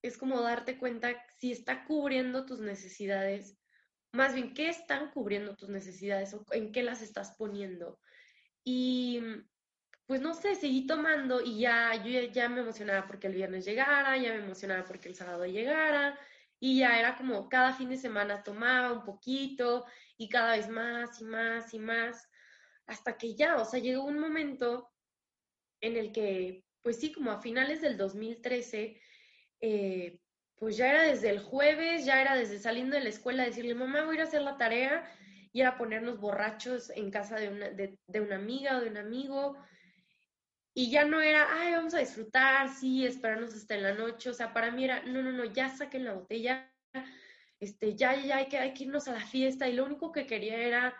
es 0.01 0.17
como 0.17 0.41
darte 0.41 0.79
cuenta 0.79 1.17
si 1.39 1.51
está 1.51 1.85
cubriendo 1.85 2.47
tus 2.47 2.61
necesidades, 2.61 3.59
más 4.13 4.33
bien, 4.33 4.55
¿qué 4.55 4.69
están 4.69 5.11
cubriendo 5.11 5.57
tus 5.57 5.69
necesidades 5.69 6.33
o 6.35 6.45
en 6.53 6.71
qué 6.71 6.85
las 6.85 7.03
estás 7.03 7.37
poniendo? 7.37 7.99
Y 8.63 9.21
pues 10.07 10.21
no 10.21 10.35
sé, 10.35 10.55
seguí 10.55 10.87
tomando 10.87 11.41
y 11.41 11.61
ya, 11.61 11.95
yo 12.05 12.21
ya, 12.33 12.49
me 12.49 12.61
emocionaba 12.61 13.07
porque 13.07 13.27
el 13.27 13.35
viernes 13.35 13.65
llegara, 13.65 14.17
ya 14.17 14.33
me 14.33 14.45
emocionaba 14.45 14.85
porque 14.85 15.09
el 15.09 15.17
sábado 15.17 15.47
llegara, 15.47 16.19
y 16.61 16.79
ya 16.79 16.99
era 16.99 17.17
como 17.17 17.49
cada 17.49 17.75
fin 17.75 17.89
de 17.89 17.99
semana 17.99 18.43
tomaba 18.43 18.93
un 18.93 19.05
poquito 19.05 19.85
y 20.17 20.29
cada 20.29 20.57
vez 20.57 20.69
más 20.69 21.21
y 21.21 21.25
más 21.25 21.75
y 21.75 21.79
más 21.79 22.29
hasta 22.87 23.19
que 23.19 23.35
ya, 23.35 23.57
o 23.57 23.65
sea, 23.65 23.81
llegó 23.81 24.05
un 24.05 24.19
momento 24.19 24.91
en 25.81 25.97
el 25.97 26.13
que, 26.13 26.65
pues 26.83 27.01
sí, 27.01 27.13
como 27.13 27.33
a 27.33 27.41
finales 27.41 27.81
del 27.81 27.97
2013, 27.97 29.01
eh, 29.61 30.21
pues 30.57 30.77
ya 30.77 30.91
era 30.91 31.03
desde 31.03 31.31
el 31.31 31.41
jueves, 31.41 32.05
ya 32.05 32.23
era 32.23 32.37
desde 32.37 32.59
saliendo 32.59 32.97
de 32.97 33.03
la 33.03 33.09
escuela 33.09 33.45
decirle, 33.45 33.75
mamá, 33.75 34.05
voy 34.05 34.15
a 34.15 34.19
ir 34.19 34.21
a 34.23 34.25
hacer 34.25 34.43
la 34.43 34.57
tarea 34.57 35.05
y 35.53 35.61
era 35.61 35.77
ponernos 35.77 36.21
borrachos 36.21 36.91
en 36.91 37.11
casa 37.11 37.37
de 37.37 37.49
una, 37.49 37.71
de, 37.71 37.99
de 38.07 38.21
una 38.21 38.37
amiga 38.37 38.77
o 38.77 38.81
de 38.81 38.91
un 38.91 38.99
amigo. 38.99 39.57
Y 40.79 40.91
ya 40.91 41.07
no 41.07 41.23
era, 41.23 41.59
ay, 41.59 41.73
vamos 41.73 41.95
a 41.95 42.01
disfrutar, 42.01 42.69
sí, 42.69 43.07
esperarnos 43.07 43.55
hasta 43.55 43.77
en 43.77 43.83
la 43.83 43.95
noche. 43.95 44.29
O 44.29 44.35
sea, 44.35 44.53
para 44.53 44.71
mí 44.71 44.85
era, 44.85 45.03
no, 45.05 45.23
no, 45.23 45.33
no, 45.33 45.47
ya 45.47 45.71
saquen 45.71 46.05
la 46.05 46.13
botella, 46.13 46.71
este, 47.59 47.97
ya, 47.97 48.15
ya 48.15 48.37
hay 48.37 48.49
que, 48.49 48.59
hay 48.59 48.75
que 48.75 48.85
irnos 48.85 49.09
a 49.09 49.13
la 49.13 49.25
fiesta. 49.25 49.67
Y 49.67 49.73
lo 49.73 49.87
único 49.87 50.13
que 50.13 50.27
quería 50.27 50.59
era 50.59 50.95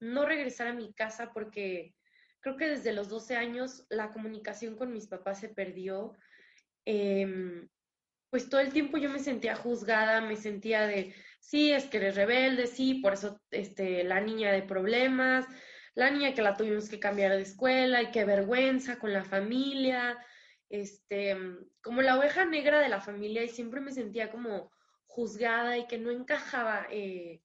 no 0.00 0.26
regresar 0.26 0.66
a 0.66 0.74
mi 0.74 0.92
casa 0.92 1.32
porque 1.32 1.94
creo 2.40 2.58
que 2.58 2.68
desde 2.68 2.92
los 2.92 3.08
12 3.08 3.36
años 3.36 3.86
la 3.88 4.10
comunicación 4.10 4.76
con 4.76 4.92
mis 4.92 5.06
papás 5.06 5.40
se 5.40 5.48
perdió. 5.48 6.12
Em, 6.84 7.70
pues 8.28 8.50
todo 8.50 8.60
el 8.60 8.70
tiempo 8.70 8.98
yo 8.98 9.08
me 9.08 9.18
sentía 9.18 9.56
juzgada, 9.56 10.20
me 10.20 10.36
sentía 10.36 10.86
de, 10.86 11.14
sí, 11.40 11.72
es 11.72 11.86
que 11.86 11.96
eres 11.96 12.16
rebelde, 12.16 12.66
sí, 12.66 12.96
por 12.96 13.14
eso 13.14 13.40
este, 13.50 14.04
la 14.04 14.20
niña 14.20 14.52
de 14.52 14.60
problemas, 14.60 15.46
la 15.94 16.10
niña 16.10 16.34
que 16.34 16.42
la 16.42 16.56
tuvimos 16.56 16.88
que 16.88 17.00
cambiar 17.00 17.32
de 17.32 17.42
escuela 17.42 18.02
y 18.02 18.10
qué 18.10 18.24
vergüenza 18.24 18.98
con 18.98 19.12
la 19.12 19.24
familia. 19.24 20.18
este, 20.68 21.36
como 21.82 22.02
la 22.02 22.18
oveja 22.18 22.44
negra 22.46 22.80
de 22.80 22.88
la 22.88 23.00
familia 23.00 23.44
y 23.44 23.48
siempre 23.48 23.80
me 23.80 23.92
sentía 23.92 24.30
como 24.30 24.70
juzgada 25.06 25.76
y 25.78 25.86
que 25.86 25.98
no 25.98 26.10
encajaba, 26.10 26.86
eh, 26.90 27.42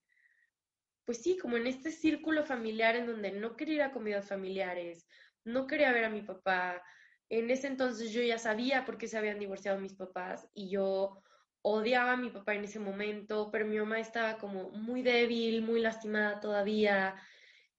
pues 1.06 1.22
sí, 1.24 1.38
como 1.38 1.58
en 1.58 1.68
este 1.68 1.92
círculo 1.92 2.44
familiar 2.46 2.96
en 2.96 3.08
donde 3.08 3.32
no 3.32 3.56
quería 3.56 3.76
ir 3.76 3.82
a 3.84 3.92
comidas 3.92 4.28
familiares, 4.28 5.08
no 5.44 5.68
quería 5.68 5.92
ver 5.94 6.06
a 6.06 6.10
mi 6.10 6.22
papá. 6.22 6.84
En 7.30 7.50
ese 7.50 7.68
entonces 7.68 8.12
yo 8.12 8.22
ya 8.22 8.38
sabía 8.38 8.86
por 8.86 8.98
qué 8.98 9.08
se 9.08 9.18
habían 9.18 9.40
divorciado 9.40 9.80
mis 9.80 9.96
papás 9.96 10.50
y 10.54 10.70
yo 10.70 11.22
odiaba 11.62 12.14
a 12.14 12.18
mi 12.18 12.30
papá 12.30 12.56
en 12.56 12.66
ese 12.66 12.80
momento, 12.80 13.50
pero 13.52 13.66
mi 13.66 13.78
mamá 13.78 14.00
estaba 14.00 14.38
como 14.38 14.70
muy 14.72 15.02
débil, 15.02 15.62
muy 15.62 15.82
lastimada 15.82 16.40
todavía. 16.40 17.16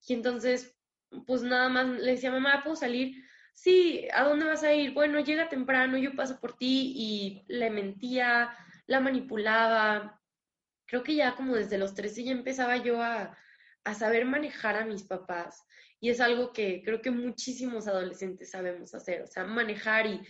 Y 0.06 0.14
entonces, 0.14 0.76
pues 1.26 1.42
nada 1.42 1.68
más 1.68 1.86
le 1.86 2.12
decía, 2.12 2.30
mamá, 2.30 2.62
¿puedo 2.62 2.76
salir? 2.76 3.24
Sí, 3.54 4.06
¿a 4.14 4.24
dónde 4.24 4.46
vas 4.46 4.62
a 4.62 4.72
ir? 4.72 4.92
Bueno, 4.92 5.20
llega 5.20 5.48
temprano, 5.48 5.98
yo 5.98 6.14
paso 6.14 6.38
por 6.40 6.56
ti 6.56 6.92
y 6.96 7.44
le 7.48 7.70
mentía, 7.70 8.56
la 8.86 9.00
manipulaba. 9.00 10.20
Creo 10.86 11.02
que 11.02 11.14
ya 11.16 11.34
como 11.34 11.54
desde 11.56 11.78
los 11.78 11.94
13 11.94 12.24
ya 12.24 12.32
empezaba 12.32 12.76
yo 12.76 13.02
a, 13.02 13.36
a 13.84 13.94
saber 13.94 14.24
manejar 14.26 14.76
a 14.76 14.84
mis 14.84 15.02
papás. 15.02 15.64
Y 16.00 16.10
es 16.10 16.20
algo 16.20 16.52
que 16.52 16.82
creo 16.84 17.02
que 17.02 17.10
muchísimos 17.10 17.88
adolescentes 17.88 18.50
sabemos 18.50 18.94
hacer, 18.94 19.22
o 19.22 19.26
sea, 19.26 19.44
manejar 19.44 20.06
y 20.06 20.20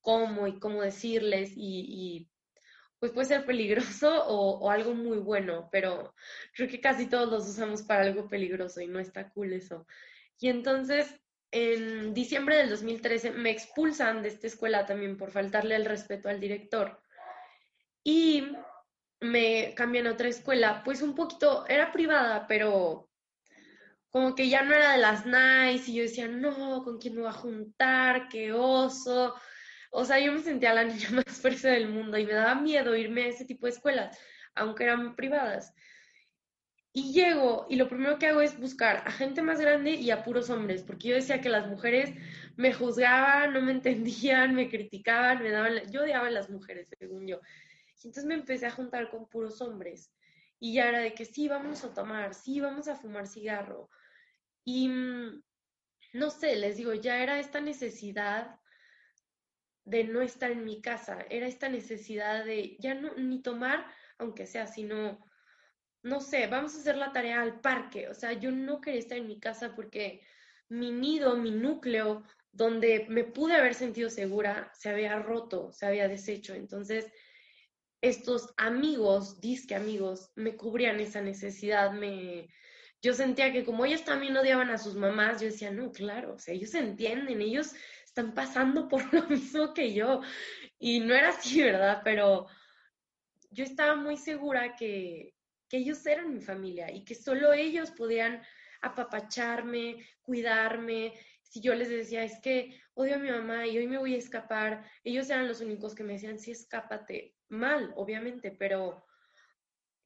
cómo 0.00 0.48
y 0.48 0.58
cómo 0.58 0.82
decirles 0.82 1.52
y, 1.56 2.28
pues 3.02 3.10
puede 3.10 3.26
ser 3.26 3.44
peligroso 3.44 4.24
o, 4.28 4.70
algo 4.70 4.94
muy 4.94 5.18
bueno, 5.18 5.68
pero 5.72 6.14
creo 6.54 6.68
que 6.68 6.80
casi 6.80 7.06
todos 7.06 7.28
los 7.28 7.48
usamos 7.48 7.82
para 7.82 8.04
algo 8.04 8.28
peligroso 8.28 8.80
y 8.80 8.86
no 8.86 9.00
está 9.00 9.28
cool 9.30 9.54
eso. 9.54 9.88
Y 10.38 10.48
entonces, 10.48 11.12
en 11.50 12.14
diciembre 12.14 12.58
del 12.58 12.70
2013 12.70 13.32
me 13.32 13.50
expulsan 13.50 14.22
de 14.22 14.28
esta 14.28 14.46
escuela 14.46 14.86
también 14.86 15.16
por 15.16 15.32
faltarle 15.32 15.74
el 15.74 15.84
respeto 15.84 16.28
al 16.28 16.38
director 16.38 17.00
y 18.04 18.52
me 19.18 19.74
cambian 19.74 20.06
a 20.06 20.12
otra 20.12 20.28
escuela, 20.28 20.82
pues 20.84 21.02
un 21.02 21.16
poquito, 21.16 21.66
era 21.66 21.90
privada, 21.90 22.46
pero 22.46 23.10
como 24.10 24.36
que 24.36 24.48
ya 24.48 24.62
no 24.62 24.74
era 24.74 24.92
de 24.92 24.98
las 24.98 25.26
nice 25.26 25.90
y 25.90 25.94
yo 25.94 26.02
decía, 26.04 26.28
no, 26.28 26.84
¿con 26.84 26.98
quién 26.98 27.16
me 27.16 27.22
voy 27.22 27.30
a 27.30 27.32
juntar? 27.32 28.28
¡Qué 28.28 28.52
oso! 28.52 29.34
O 29.94 30.06
sea, 30.06 30.18
yo 30.18 30.32
me 30.32 30.40
sentía 30.40 30.72
la 30.72 30.84
niña 30.84 31.10
más 31.12 31.40
fuerte 31.40 31.68
del 31.68 31.88
mundo 31.88 32.16
y 32.16 32.24
me 32.26 32.32
daba 32.32 32.54
miedo 32.54 32.96
irme 32.96 33.24
a 33.24 33.28
ese 33.28 33.44
tipo 33.44 33.66
de 33.66 33.72
escuelas, 33.72 34.18
aunque 34.54 34.84
eran 34.84 35.14
privadas. 35.14 35.74
Y 36.94 37.12
llego 37.12 37.66
y 37.70 37.76
lo 37.76 37.88
primero 37.88 38.18
que 38.18 38.26
hago 38.26 38.40
es 38.40 38.58
buscar 38.58 39.02
a 39.06 39.10
gente 39.12 39.42
más 39.42 39.60
grande 39.60 39.92
y 39.92 40.10
a 40.10 40.24
puros 40.24 40.48
hombres, 40.50 40.82
porque 40.82 41.08
yo 41.08 41.14
decía 41.14 41.40
que 41.42 41.50
las 41.50 41.66
mujeres 41.66 42.10
me 42.56 42.72
juzgaban, 42.72 43.52
no 43.52 43.60
me 43.60 43.72
entendían, 43.72 44.54
me 44.54 44.68
criticaban, 44.70 45.42
me 45.42 45.50
daban, 45.50 45.90
yo 45.90 46.02
odiaba 46.02 46.26
a 46.28 46.30
las 46.30 46.48
mujeres, 46.50 46.88
según 46.98 47.26
yo. 47.26 47.40
Y 48.02 48.08
entonces 48.08 48.24
me 48.24 48.34
empecé 48.34 48.66
a 48.66 48.70
juntar 48.70 49.10
con 49.10 49.28
puros 49.28 49.60
hombres. 49.60 50.10
Y 50.58 50.74
ya 50.74 50.88
era 50.88 51.00
de 51.00 51.12
que 51.12 51.26
sí, 51.26 51.48
vamos 51.48 51.84
a 51.84 51.92
tomar, 51.92 52.34
sí, 52.34 52.60
vamos 52.60 52.88
a 52.88 52.96
fumar 52.96 53.26
cigarro. 53.26 53.90
Y 54.64 54.88
mm, 54.88 55.42
no 56.14 56.30
sé, 56.30 56.56
les 56.56 56.76
digo, 56.78 56.94
ya 56.94 57.22
era 57.22 57.38
esta 57.40 57.60
necesidad 57.60 58.58
de 59.84 60.04
no 60.04 60.22
estar 60.22 60.50
en 60.50 60.64
mi 60.64 60.80
casa, 60.80 61.24
era 61.28 61.46
esta 61.46 61.68
necesidad 61.68 62.44
de 62.44 62.76
ya 62.78 62.94
no 62.94 63.14
ni 63.14 63.42
tomar, 63.42 63.86
aunque 64.18 64.46
sea, 64.46 64.66
sino, 64.66 65.24
no 66.02 66.20
sé, 66.20 66.46
vamos 66.46 66.74
a 66.74 66.78
hacer 66.78 66.96
la 66.96 67.12
tarea 67.12 67.42
al 67.42 67.60
parque, 67.60 68.08
o 68.08 68.14
sea, 68.14 68.32
yo 68.32 68.50
no 68.50 68.80
quería 68.80 69.00
estar 69.00 69.18
en 69.18 69.26
mi 69.26 69.40
casa 69.40 69.74
porque 69.74 70.22
mi 70.68 70.90
nido, 70.90 71.36
mi 71.36 71.50
núcleo, 71.50 72.22
donde 72.52 73.06
me 73.08 73.24
pude 73.24 73.54
haber 73.54 73.74
sentido 73.74 74.10
segura, 74.10 74.70
se 74.74 74.90
había 74.90 75.18
roto, 75.18 75.72
se 75.72 75.86
había 75.86 76.08
deshecho, 76.08 76.54
entonces 76.54 77.10
estos 78.02 78.52
amigos, 78.56 79.40
disque 79.40 79.74
amigos, 79.74 80.30
me 80.34 80.56
cubrían 80.56 81.00
esa 81.00 81.20
necesidad, 81.20 81.92
me, 81.92 82.48
yo 83.00 83.14
sentía 83.14 83.52
que 83.52 83.64
como 83.64 83.84
ellos 83.84 84.04
también 84.04 84.36
odiaban 84.36 84.70
a 84.70 84.78
sus 84.78 84.94
mamás, 84.94 85.40
yo 85.40 85.46
decía, 85.46 85.70
no, 85.70 85.92
claro, 85.92 86.34
o 86.34 86.38
sea, 86.38 86.54
ellos 86.54 86.74
entienden, 86.74 87.40
ellos 87.40 87.72
están 88.12 88.34
pasando 88.34 88.88
por 88.88 89.12
lo 89.12 89.22
mismo 89.28 89.72
que 89.72 89.94
yo. 89.94 90.20
Y 90.78 91.00
no 91.00 91.14
era 91.14 91.30
así, 91.30 91.62
¿verdad? 91.62 92.02
Pero 92.04 92.46
yo 93.50 93.64
estaba 93.64 93.96
muy 93.96 94.18
segura 94.18 94.76
que, 94.76 95.34
que 95.68 95.78
ellos 95.78 96.04
eran 96.06 96.34
mi 96.34 96.40
familia 96.40 96.90
y 96.90 97.04
que 97.04 97.14
solo 97.14 97.52
ellos 97.54 97.90
podían 97.92 98.42
apapacharme, 98.82 100.06
cuidarme. 100.20 101.14
Si 101.42 101.60
yo 101.62 101.74
les 101.74 101.88
decía, 101.88 102.22
es 102.24 102.38
que 102.40 102.78
odio 102.94 103.14
a 103.14 103.18
mi 103.18 103.30
mamá 103.30 103.66
y 103.66 103.78
hoy 103.78 103.86
me 103.86 103.98
voy 103.98 104.14
a 104.14 104.18
escapar, 104.18 104.84
ellos 105.04 105.30
eran 105.30 105.48
los 105.48 105.60
únicos 105.62 105.94
que 105.94 106.04
me 106.04 106.14
decían, 106.14 106.38
sí, 106.38 106.50
escápate. 106.50 107.34
Mal, 107.48 107.92
obviamente, 107.96 108.50
pero 108.50 109.06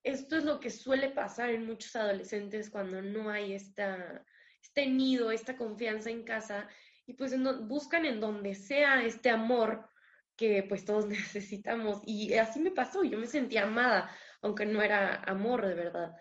esto 0.04 0.36
es 0.36 0.44
lo 0.44 0.60
que 0.60 0.70
suele 0.70 1.10
pasar 1.10 1.50
en 1.50 1.66
muchos 1.66 1.96
adolescentes 1.96 2.70
cuando 2.70 3.02
no 3.02 3.30
hay 3.30 3.54
esta, 3.54 4.24
este 4.62 4.86
nido, 4.86 5.32
esta 5.32 5.56
confianza 5.56 6.10
en 6.10 6.22
casa 6.22 6.68
y 7.06 7.14
pues 7.14 7.34
buscan 7.66 8.04
en 8.04 8.20
donde 8.20 8.54
sea 8.54 9.02
este 9.04 9.30
amor 9.30 9.88
que 10.36 10.64
pues 10.68 10.84
todos 10.84 11.06
necesitamos. 11.06 12.02
Y 12.04 12.34
así 12.34 12.60
me 12.60 12.70
pasó, 12.70 13.04
yo 13.04 13.18
me 13.18 13.26
sentía 13.26 13.64
amada, 13.64 14.10
aunque 14.42 14.66
no 14.66 14.82
era 14.82 15.22
amor 15.24 15.66
de 15.66 15.74
verdad. 15.74 16.14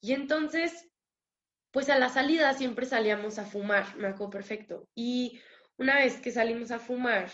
Y 0.00 0.12
entonces, 0.12 0.90
pues 1.70 1.90
a 1.90 1.98
la 1.98 2.08
salida 2.08 2.54
siempre 2.54 2.86
salíamos 2.86 3.38
a 3.38 3.44
fumar, 3.44 3.96
me 3.96 4.08
acuerdo 4.08 4.30
perfecto. 4.30 4.88
Y 4.94 5.40
una 5.76 5.96
vez 5.96 6.20
que 6.20 6.30
salimos 6.32 6.70
a 6.70 6.78
fumar, 6.78 7.30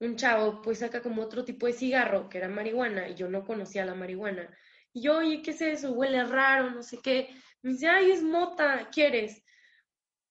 un 0.00 0.16
chavo 0.16 0.60
pues 0.62 0.80
saca 0.80 1.02
como 1.02 1.22
otro 1.22 1.44
tipo 1.44 1.66
de 1.66 1.72
cigarro, 1.72 2.28
que 2.28 2.38
era 2.38 2.48
marihuana, 2.48 3.08
y 3.08 3.14
yo 3.14 3.28
no 3.28 3.44
conocía 3.44 3.86
la 3.86 3.94
marihuana. 3.94 4.56
Y 4.92 5.02
yo, 5.02 5.18
oye, 5.18 5.42
¿qué 5.42 5.52
es 5.52 5.60
eso? 5.62 5.92
Huele 5.92 6.24
raro, 6.24 6.70
no 6.70 6.82
sé 6.82 6.98
qué. 7.02 7.28
Me 7.62 7.72
dice, 7.72 7.88
ay, 7.88 8.10
es 8.10 8.22
mota, 8.22 8.88
¿quieres? 8.90 9.42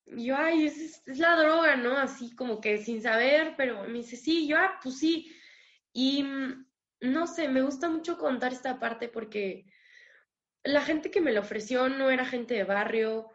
Yo, 0.08 0.36
ay, 0.38 0.68
es, 0.68 1.02
es, 1.08 1.18
la 1.18 1.36
droga, 1.36 1.76
¿no? 1.76 1.98
Así 1.98 2.36
como 2.36 2.62
que 2.62 2.78
sin 2.78 3.02
saber, 3.02 3.56
pero 3.58 3.84
me 3.84 4.00
dice, 4.00 4.16
sí, 4.16 4.48
yo, 4.48 4.58
ah, 4.58 4.80
pues 4.82 5.00
sí. 5.00 5.32
Y 5.94 6.24
mm, 6.24 6.66
no 7.02 7.28
sé, 7.28 7.48
me 7.48 7.62
gusta 7.62 7.90
mucho 7.90 8.18
contar 8.18 8.54
esta 8.54 8.80
parte 8.80 9.10
porque 9.10 9.66
la 10.64 10.82
gente 10.82 11.12
que 11.12 11.22
me 11.22 11.32
lo 11.34 11.42
ofreció 11.42 11.90
no 11.90 12.10
era 12.10 12.26
gente 12.26 12.54
de 12.56 12.64
barrio, 12.64 13.30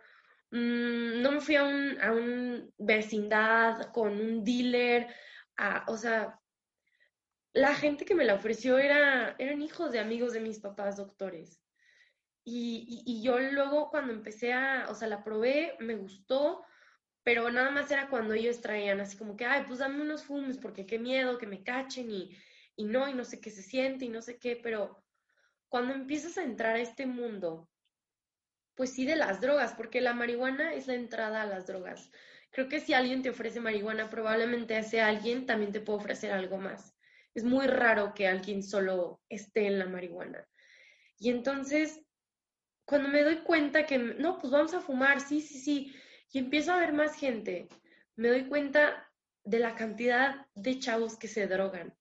mmm, 0.50 1.22
no 1.22 1.32
me 1.32 1.40
fui 1.40 1.56
a 1.56 1.64
un, 1.64 2.00
a 2.00 2.12
un 2.12 2.72
vecindad 2.78 3.92
con 3.92 4.20
un 4.20 4.44
dealer, 4.44 5.08
o 5.86 5.96
sea, 5.96 6.40
la 7.52 7.74
gente 7.74 8.04
que 8.04 8.14
me 8.14 8.24
la 8.24 8.34
ofreció 8.34 8.78
era, 8.78 9.34
eran 9.38 9.62
hijos 9.62 9.92
de 9.92 10.00
amigos 10.00 10.32
de 10.32 10.40
mis 10.40 10.60
papás 10.60 10.96
doctores. 10.96 11.59
Y, 12.52 13.22
yo 13.22 13.38
luego 13.38 13.90
cuando 13.90 14.12
empecé 14.12 14.52
a, 14.52 14.86
o 14.88 14.94
sea, 14.94 15.08
la 15.08 15.22
probé, 15.22 15.76
me 15.80 15.94
gustó, 15.94 16.64
pero 17.22 17.50
nada 17.50 17.70
más 17.70 17.90
era 17.90 18.08
cuando 18.08 18.34
ellos 18.34 18.60
traían 18.60 19.00
así 19.00 19.16
como 19.16 19.36
que, 19.36 19.44
ay, 19.44 19.64
pues 19.66 19.78
dame 19.80 20.02
unos 20.02 20.24
fumes 20.24 20.58
porque 20.58 20.86
qué 20.86 20.98
miedo 20.98 21.38
que 21.38 21.46
me 21.46 21.62
cachen 21.62 22.10
y, 22.10 22.36
y 22.76 22.84
no, 22.84 23.08
y 23.08 23.14
no 23.14 23.24
sé 23.24 23.40
qué 23.40 23.50
se 23.50 23.62
siente 23.62 24.06
y 24.06 24.08
no 24.08 24.22
sé 24.22 24.38
qué, 24.38 24.56
pero 24.56 25.02
cuando 25.68 25.94
empiezas 25.94 26.38
a 26.38 26.44
entrar 26.44 26.76
a 26.76 26.80
este 26.80 27.06
mundo, 27.06 27.68
pues 28.74 28.92
sí 28.92 29.04
de 29.04 29.16
las 29.16 29.40
drogas, 29.40 29.74
porque 29.74 30.00
la 30.00 30.14
marihuana 30.14 30.74
es 30.74 30.86
la 30.86 30.94
entrada 30.94 31.42
a 31.42 31.46
las 31.46 31.66
drogas. 31.66 32.10
Creo 32.50 32.68
que 32.68 32.80
si 32.80 32.94
alguien 32.94 33.22
te 33.22 33.30
ofrece 33.30 33.60
marihuana, 33.60 34.10
probablemente 34.10 34.76
ese 34.78 35.00
alguien 35.00 35.46
también 35.46 35.72
te 35.72 35.80
puede 35.80 35.98
ofrecer 36.00 36.32
algo 36.32 36.58
más 36.58 36.96
es 37.34 37.44
muy 37.44 37.66
raro 37.66 38.12
que 38.14 38.26
alguien 38.26 38.62
solo 38.62 39.20
esté 39.28 39.66
en 39.66 39.78
la 39.78 39.86
marihuana. 39.86 40.46
Y 41.18 41.30
entonces, 41.30 42.00
cuando 42.90 43.08
me 43.08 43.22
doy 43.22 43.36
cuenta 43.36 43.86
que, 43.86 43.98
no, 43.98 44.36
pues 44.36 44.52
vamos 44.52 44.74
a 44.74 44.80
fumar, 44.80 45.20
sí, 45.20 45.40
sí, 45.40 45.60
sí, 45.60 45.94
y 46.32 46.40
empiezo 46.40 46.72
a 46.72 46.78
ver 46.78 46.92
más 46.92 47.14
gente, 47.14 47.68
me 48.16 48.30
doy 48.30 48.46
cuenta 48.46 49.08
de 49.44 49.60
la 49.60 49.76
cantidad 49.76 50.44
de 50.56 50.80
chavos 50.80 51.16
que 51.16 51.28
se 51.28 51.46
drogan. 51.46 51.94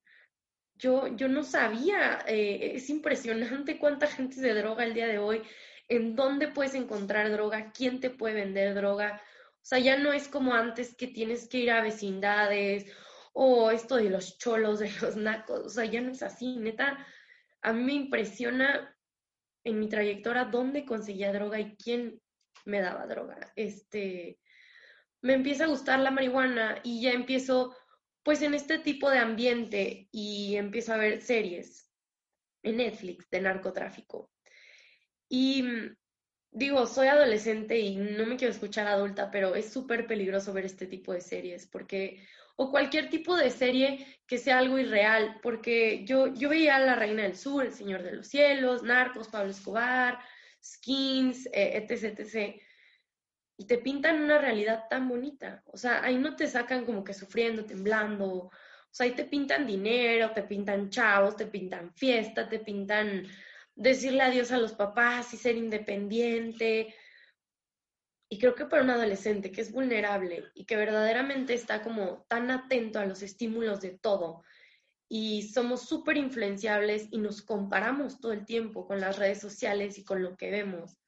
Yo, 0.74 1.16
yo 1.16 1.28
no 1.28 1.44
sabía, 1.44 2.26
eh, 2.26 2.72
es 2.74 2.90
impresionante 2.90 3.78
cuánta 3.78 4.08
gente 4.08 4.38
se 4.38 4.52
droga 4.56 4.84
el 4.84 4.96
día 4.96 5.06
de 5.06 5.20
hoy, 5.20 5.44
en 5.90 6.16
dónde 6.16 6.48
puedes 6.48 6.74
encontrar 6.74 7.32
droga, 7.32 7.72
quién 7.72 8.00
te 8.00 8.10
puede 8.10 8.34
vender 8.34 8.74
droga. 8.74 9.22
O 9.58 9.66
sea, 9.66 9.78
ya 9.78 9.96
no 9.96 10.12
es 10.12 10.28
como 10.28 10.56
antes 10.56 10.96
que 10.96 11.06
tienes 11.06 11.48
que 11.48 11.60
ir 11.60 11.70
a 11.70 11.84
vecindades 11.84 12.92
o 13.34 13.70
esto 13.70 13.98
de 13.98 14.10
los 14.10 14.40
cholos, 14.40 14.80
de 14.80 14.92
los 15.02 15.16
nacos, 15.16 15.60
o 15.60 15.70
sea, 15.70 15.86
ya 15.86 16.02
no 16.02 16.14
es 16.14 16.24
así, 16.24 16.58
neta, 16.58 17.06
a 17.62 17.74
mí 17.74 17.84
me 17.84 17.94
impresiona 17.94 18.96
en 19.70 19.80
mi 19.80 19.90
trayectoria 19.90 20.46
dónde 20.46 20.86
conseguía 20.86 21.34
droga 21.34 21.60
y 21.60 21.76
quién 21.76 22.22
me 22.66 22.82
daba 22.82 23.08
droga. 23.08 23.52
Este, 23.56 24.40
me 25.22 25.34
empieza 25.34 25.66
a 25.66 25.70
gustar 25.70 26.00
la 26.00 26.12
marihuana 26.12 26.80
y 26.84 27.02
ya 27.02 27.12
empiezo 27.12 27.76
pues 28.24 28.42
en 28.42 28.54
este 28.54 28.80
tipo 28.80 29.10
de 29.10 29.20
ambiente 29.20 30.08
y 30.12 30.56
empiezo 30.56 30.94
a 30.94 30.98
ver 30.98 31.22
series 31.22 31.90
en 32.64 32.78
Netflix 32.78 33.30
de 33.30 33.42
narcotráfico. 33.42 34.32
Y 35.30 35.64
digo, 36.52 36.86
soy 36.88 37.08
adolescente 37.08 37.80
y 37.80 37.96
no 37.96 38.26
me 38.26 38.38
quiero 38.38 38.54
escuchar 38.54 38.88
adulta, 38.88 39.32
pero 39.32 39.56
es 39.56 39.72
súper 39.72 40.08
peligroso 40.08 40.54
ver 40.54 40.66
este 40.66 40.88
tipo 40.88 41.14
de 41.14 41.22
series 41.22 41.68
porque 41.68 42.26
o 42.62 42.70
cualquier 42.70 43.10
tipo 43.10 43.38
de 43.38 43.52
serie 43.52 44.06
que 44.28 44.38
sea 44.38 44.58
algo 44.58 44.78
irreal, 44.78 45.40
porque 45.42 46.04
yo, 46.04 46.28
yo 46.34 46.50
veía 46.50 46.78
La 46.78 46.94
Reina 46.94 47.24
del 47.24 47.38
Sur, 47.38 47.64
El 47.64 47.74
Señor 47.74 48.04
de 48.04 48.12
los 48.12 48.28
Cielos, 48.28 48.84
Narcos, 48.84 49.30
Pablo 49.30 49.52
Escobar, 49.52 50.20
Skins, 50.62 51.46
eh, 51.54 51.78
etc, 51.78 52.20
etc. 52.20 52.62
Y 53.56 53.66
te 53.66 53.78
pintan 53.78 54.22
una 54.22 54.40
realidad 54.40 54.84
tan 54.90 55.08
bonita. 55.08 55.64
O 55.68 55.78
sea, 55.78 56.04
ahí 56.04 56.18
no 56.18 56.36
te 56.36 56.48
sacan 56.48 56.84
como 56.84 57.02
que 57.02 57.14
sufriendo, 57.14 57.64
temblando. 57.64 58.28
O 58.28 58.52
sea, 58.92 59.06
ahí 59.06 59.14
te 59.14 59.24
pintan 59.24 59.66
dinero, 59.66 60.32
te 60.32 60.44
pintan 60.44 60.90
chavos, 60.90 61.38
te 61.38 61.46
pintan 61.46 61.94
fiesta, 61.94 62.50
te 62.50 62.60
pintan 62.60 63.26
decirle 63.74 64.24
adiós 64.24 64.52
a 64.52 64.58
los 64.58 64.74
papás 64.74 65.34
y 65.34 65.38
ser 65.38 65.56
independiente. 65.56 66.94
Y 68.30 68.38
creo 68.38 68.54
que 68.54 68.66
para 68.66 68.84
un 68.84 68.92
adolescente 68.92 69.52
que 69.52 69.62
es 69.62 69.72
vulnerable 69.72 70.46
y 70.54 70.66
que 70.66 70.76
verdaderamente 70.76 71.56
está 71.56 71.82
como 71.82 72.26
tan 72.28 72.52
atento 72.52 73.00
a 73.00 73.06
los 73.06 73.24
estímulos 73.24 73.82
de 73.82 73.98
todo 73.98 74.44
y 75.10 75.42
somos 75.52 75.82
súper 75.88 76.18
influenciables 76.18 77.08
y 77.10 77.18
nos 77.18 77.42
comparamos 77.42 78.22
todo 78.22 78.32
el 78.32 78.46
tiempo 78.46 78.86
con 78.86 79.02
las 79.02 79.18
redes 79.18 79.42
sociales 79.42 79.98
y 79.98 80.04
con 80.04 80.22
lo 80.22 80.38
que 80.38 80.52
vemos, 80.52 81.00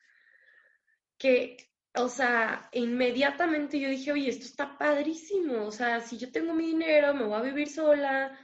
que, 1.20 1.70
o 1.94 2.10
sea, 2.10 2.68
inmediatamente 2.72 3.80
yo 3.80 3.90
dije, 3.90 4.12
oye, 4.12 4.30
esto 4.30 4.46
está 4.46 4.80
padrísimo, 4.80 5.66
o 5.66 5.72
sea, 5.72 6.01
si 6.01 6.18
yo 6.18 6.32
tengo 6.32 6.56
mi 6.56 6.66
dinero, 6.66 7.13
me 7.13 7.25
voy 7.25 7.38
a 7.38 7.44
vivir 7.44 7.70
sola, 7.70 8.36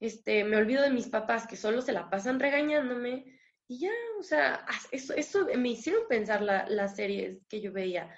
este, 0.00 0.44
me 0.44 0.58
olvido 0.58 0.82
de 0.82 0.90
mis 0.90 1.08
papás 1.08 1.46
que 1.46 1.56
solo 1.56 1.80
se 1.80 1.92
la 1.92 2.10
pasan 2.10 2.38
regañándome 2.38 3.39
y 3.70 3.78
ya, 3.78 3.92
o 4.18 4.22
sea, 4.24 4.66
eso, 4.90 5.14
eso 5.14 5.46
me 5.56 5.68
hicieron 5.68 6.08
pensar 6.08 6.42
las 6.42 6.96
series 6.96 7.38
que 7.48 7.60
yo 7.60 7.72
veía. 7.72 8.12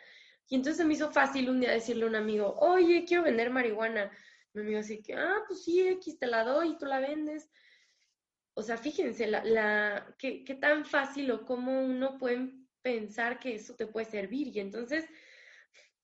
Y 0.48 0.54
entonces 0.54 0.86
me 0.86 0.94
hizo 0.94 1.12
fácil 1.12 1.50
un 1.50 1.60
día 1.60 1.72
decirle 1.72 2.04
a 2.04 2.08
un 2.08 2.16
amigo, 2.16 2.54
oye, 2.58 3.04
quiero 3.06 3.24
vender 3.24 3.50
marihuana. 3.50 4.10
Mi 4.54 4.62
amigo 4.62 4.78
así 4.78 5.02
que, 5.02 5.12
ah, 5.12 5.42
pues 5.46 5.62
sí, 5.62 5.86
X 5.86 6.18
te 6.18 6.26
la 6.26 6.42
doy 6.44 6.70
y 6.70 6.78
tú 6.78 6.86
la 6.86 7.00
vendes. 7.00 7.50
O 8.54 8.62
sea, 8.62 8.78
fíjense, 8.78 9.26
la, 9.26 9.44
la, 9.44 10.16
qué, 10.18 10.42
qué 10.42 10.54
tan 10.54 10.86
fácil 10.86 11.30
o 11.32 11.44
cómo 11.44 11.84
uno 11.84 12.16
puede 12.16 12.50
pensar 12.80 13.38
que 13.38 13.56
eso 13.56 13.74
te 13.74 13.86
puede 13.86 14.06
servir. 14.06 14.56
Y 14.56 14.60
entonces 14.60 15.04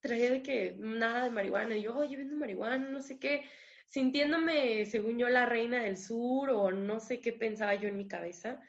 traía 0.00 0.30
de 0.30 0.42
que 0.42 0.74
nada 0.76 1.24
de 1.24 1.30
marihuana. 1.30 1.74
Y 1.74 1.84
yo, 1.84 1.96
oye, 1.96 2.18
vendo 2.18 2.36
marihuana, 2.36 2.76
no 2.76 3.00
sé 3.00 3.18
qué. 3.18 3.44
Sintiéndome, 3.86 4.84
según 4.84 5.18
yo, 5.18 5.30
la 5.30 5.46
reina 5.46 5.82
del 5.84 5.96
sur 5.96 6.50
o 6.50 6.70
no 6.70 7.00
sé 7.00 7.22
qué 7.22 7.32
pensaba 7.32 7.74
yo 7.76 7.88
en 7.88 7.96
mi 7.96 8.06
cabeza 8.06 8.60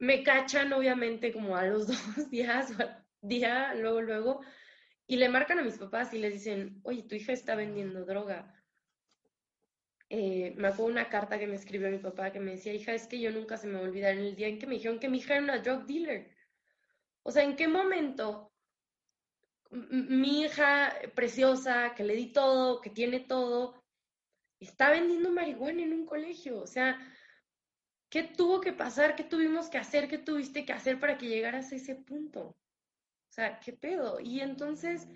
me 0.00 0.22
cachan 0.22 0.72
obviamente 0.72 1.32
como 1.32 1.56
a 1.56 1.66
los 1.66 1.86
dos 2.16 2.30
días 2.30 2.72
o 2.72 2.82
al 2.82 3.06
día, 3.20 3.74
luego, 3.74 4.00
luego, 4.00 4.40
y 5.06 5.16
le 5.16 5.28
marcan 5.28 5.58
a 5.58 5.62
mis 5.62 5.78
papás 5.78 6.12
y 6.14 6.18
les 6.18 6.32
dicen, 6.32 6.80
oye, 6.82 7.02
tu 7.02 7.14
hija 7.14 7.32
está 7.32 7.54
vendiendo 7.54 8.04
droga. 8.04 8.54
Eh, 10.08 10.54
me 10.56 10.68
acuerdo 10.68 10.86
una 10.86 11.08
carta 11.08 11.38
que 11.38 11.46
me 11.46 11.54
escribió 11.54 11.88
mi 11.90 11.98
papá 11.98 12.32
que 12.32 12.40
me 12.40 12.52
decía, 12.52 12.72
hija, 12.72 12.94
es 12.94 13.06
que 13.06 13.20
yo 13.20 13.30
nunca 13.30 13.56
se 13.56 13.68
me 13.68 13.74
va 13.74 13.80
a 13.80 13.88
olvidar 13.88 14.14
en 14.14 14.20
el 14.20 14.34
día 14.34 14.48
en 14.48 14.58
que 14.58 14.66
me 14.66 14.74
dijeron 14.74 14.98
que 14.98 15.08
mi 15.08 15.18
hija 15.18 15.34
era 15.34 15.44
una 15.44 15.58
drug 15.58 15.86
dealer. 15.86 16.34
O 17.22 17.30
sea, 17.30 17.44
¿en 17.44 17.54
qué 17.56 17.68
momento 17.68 18.52
mi 19.70 20.42
hija 20.42 20.94
preciosa, 21.14 21.94
que 21.94 22.02
le 22.04 22.14
di 22.16 22.32
todo, 22.32 22.80
que 22.80 22.90
tiene 22.90 23.20
todo, 23.20 23.84
está 24.58 24.90
vendiendo 24.90 25.30
marihuana 25.30 25.82
en 25.82 25.92
un 25.92 26.06
colegio? 26.06 26.60
O 26.60 26.66
sea, 26.66 26.98
¿Qué 28.10 28.24
tuvo 28.24 28.60
que 28.60 28.72
pasar? 28.72 29.14
¿Qué 29.14 29.22
tuvimos 29.22 29.68
que 29.70 29.78
hacer? 29.78 30.08
¿Qué 30.08 30.18
tuviste 30.18 30.64
que 30.66 30.72
hacer 30.72 30.98
para 30.98 31.16
que 31.16 31.28
llegaras 31.28 31.70
a 31.70 31.76
ese 31.76 31.94
punto? 31.94 32.40
O 32.40 33.32
sea, 33.32 33.60
¿qué 33.60 33.72
pedo? 33.72 34.18
Y 34.18 34.40
entonces, 34.40 35.06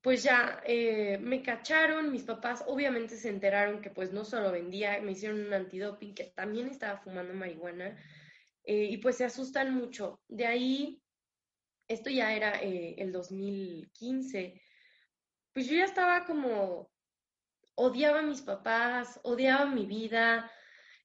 pues 0.00 0.22
ya 0.22 0.62
eh, 0.64 1.18
me 1.18 1.42
cacharon, 1.42 2.10
mis 2.10 2.22
papás 2.22 2.64
obviamente 2.66 3.18
se 3.18 3.28
enteraron 3.28 3.82
que 3.82 3.90
pues 3.90 4.12
no 4.12 4.24
solo 4.24 4.50
vendía, 4.50 4.98
me 5.02 5.12
hicieron 5.12 5.44
un 5.44 5.52
antidoping, 5.52 6.14
que 6.14 6.24
también 6.24 6.68
estaba 6.68 6.98
fumando 6.98 7.34
marihuana, 7.34 7.98
eh, 8.64 8.84
y 8.84 8.96
pues 8.96 9.16
se 9.18 9.26
asustan 9.26 9.74
mucho. 9.74 10.22
De 10.26 10.46
ahí, 10.46 11.02
esto 11.86 12.08
ya 12.08 12.34
era 12.34 12.62
eh, 12.62 12.94
el 12.96 13.12
2015, 13.12 14.62
pues 15.52 15.66
yo 15.68 15.76
ya 15.76 15.84
estaba 15.84 16.24
como, 16.24 16.90
odiaba 17.74 18.20
a 18.20 18.22
mis 18.22 18.40
papás, 18.40 19.20
odiaba 19.22 19.66
mi 19.66 19.84
vida, 19.84 20.50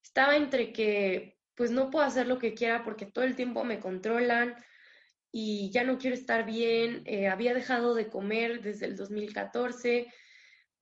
estaba 0.03 0.35
entre 0.35 0.73
que 0.73 1.37
pues 1.55 1.71
no 1.71 1.89
puedo 1.91 2.05
hacer 2.05 2.27
lo 2.27 2.39
que 2.39 2.53
quiera 2.53 2.83
porque 2.83 3.05
todo 3.05 3.23
el 3.23 3.35
tiempo 3.35 3.63
me 3.63 3.79
controlan 3.79 4.55
y 5.31 5.71
ya 5.71 5.83
no 5.83 5.97
quiero 5.97 6.15
estar 6.15 6.45
bien, 6.45 7.03
eh, 7.05 7.27
había 7.27 7.53
dejado 7.53 7.93
de 7.93 8.09
comer 8.09 8.61
desde 8.61 8.85
el 8.85 8.97
2014, 8.97 10.11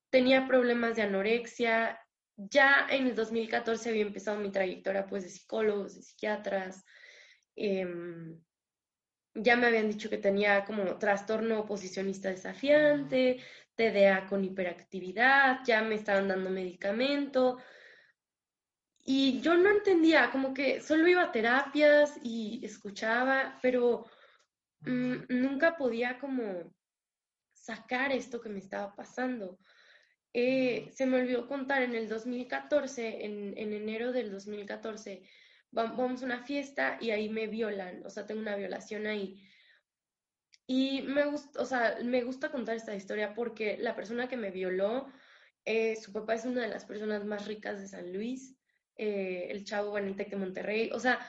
tenía 0.10 0.48
problemas 0.48 0.96
de 0.96 1.04
anorexia, 1.04 2.00
ya 2.36 2.88
en 2.90 3.08
el 3.08 3.16
2014 3.16 3.90
había 3.90 4.02
empezado 4.04 4.40
mi 4.40 4.52
trayectoria 4.52 5.06
pues 5.06 5.24
de 5.24 5.30
psicólogos, 5.30 5.96
de 5.96 6.02
psiquiatras, 6.02 6.84
em, 7.56 8.40
ya 9.36 9.56
me 9.56 9.68
habían 9.68 9.90
dicho 9.90 10.10
que 10.10 10.18
tenía 10.18 10.66
como 10.66 10.98
trastorno 10.98 11.60
oposicionista 11.60 12.30
desafiante, 12.30 13.40
TDA 13.76 14.26
con 14.28 14.44
hiperactividad, 14.44 15.60
ya 15.66 15.82
me 15.84 15.96
estaban 15.96 16.28
dando 16.28 16.50
medicamento, 16.50 17.60
y 19.06 19.42
yo 19.42 19.56
no 19.56 19.70
entendía, 19.72 20.30
como 20.32 20.54
que 20.54 20.82
solo 20.82 21.08
iba 21.08 21.24
a 21.24 21.32
terapias 21.32 22.20
y 22.24 22.64
escuchaba, 22.64 23.58
pero 23.62 24.06
mm, 24.82 25.16
nunca 25.30 25.78
podía 25.78 26.20
como 26.20 26.74
sacar 27.54 28.12
esto 28.12 28.42
que 28.42 28.50
me 28.50 28.60
estaba 28.60 28.96
pasando. 28.96 29.60
Eh, 30.34 30.92
se 30.94 31.06
me 31.06 31.18
olvidó 31.22 31.48
contar 31.48 31.82
en 31.82 31.96
el 31.96 32.08
2014, 32.08 33.26
en, 33.26 33.58
en 33.58 33.74
enero 33.74 34.12
del 34.12 34.32
2014, 34.32 35.24
vamos 35.72 36.22
a 36.22 36.26
una 36.26 36.44
fiesta 36.44 36.98
y 37.02 37.12
ahí 37.12 37.30
me 37.30 37.48
violan, 37.48 38.06
o 38.06 38.10
sea, 38.10 38.26
tengo 38.26 38.42
una 38.42 38.56
violación 38.56 39.08
ahí. 39.08 39.44
Y 40.68 41.02
me 41.02 41.26
gusta, 41.26 41.62
o 41.62 41.66
sea, 41.66 41.98
me 42.04 42.24
gusta 42.24 42.52
contar 42.52 42.76
esta 42.76 42.94
historia 42.94 43.34
porque 43.34 43.78
la 43.80 43.96
persona 43.96 44.28
que 44.28 44.38
me 44.38 44.52
violó, 44.52 45.12
eh, 45.66 45.96
su 45.96 46.14
papá 46.14 46.36
es 46.36 46.46
una 46.46 46.62
de 46.62 46.68
las 46.68 46.86
personas 46.86 47.26
más 47.26 47.48
ricas 47.48 47.80
de 47.80 47.88
San 47.88 48.14
Luis 48.14 48.59
eh, 49.00 49.48
el 49.50 49.64
chavo 49.64 49.98
en 49.98 50.08
el 50.08 50.16
TEC 50.18 50.32
de 50.32 50.36
Monterrey. 50.36 50.90
O 50.94 51.00
sea, 51.00 51.20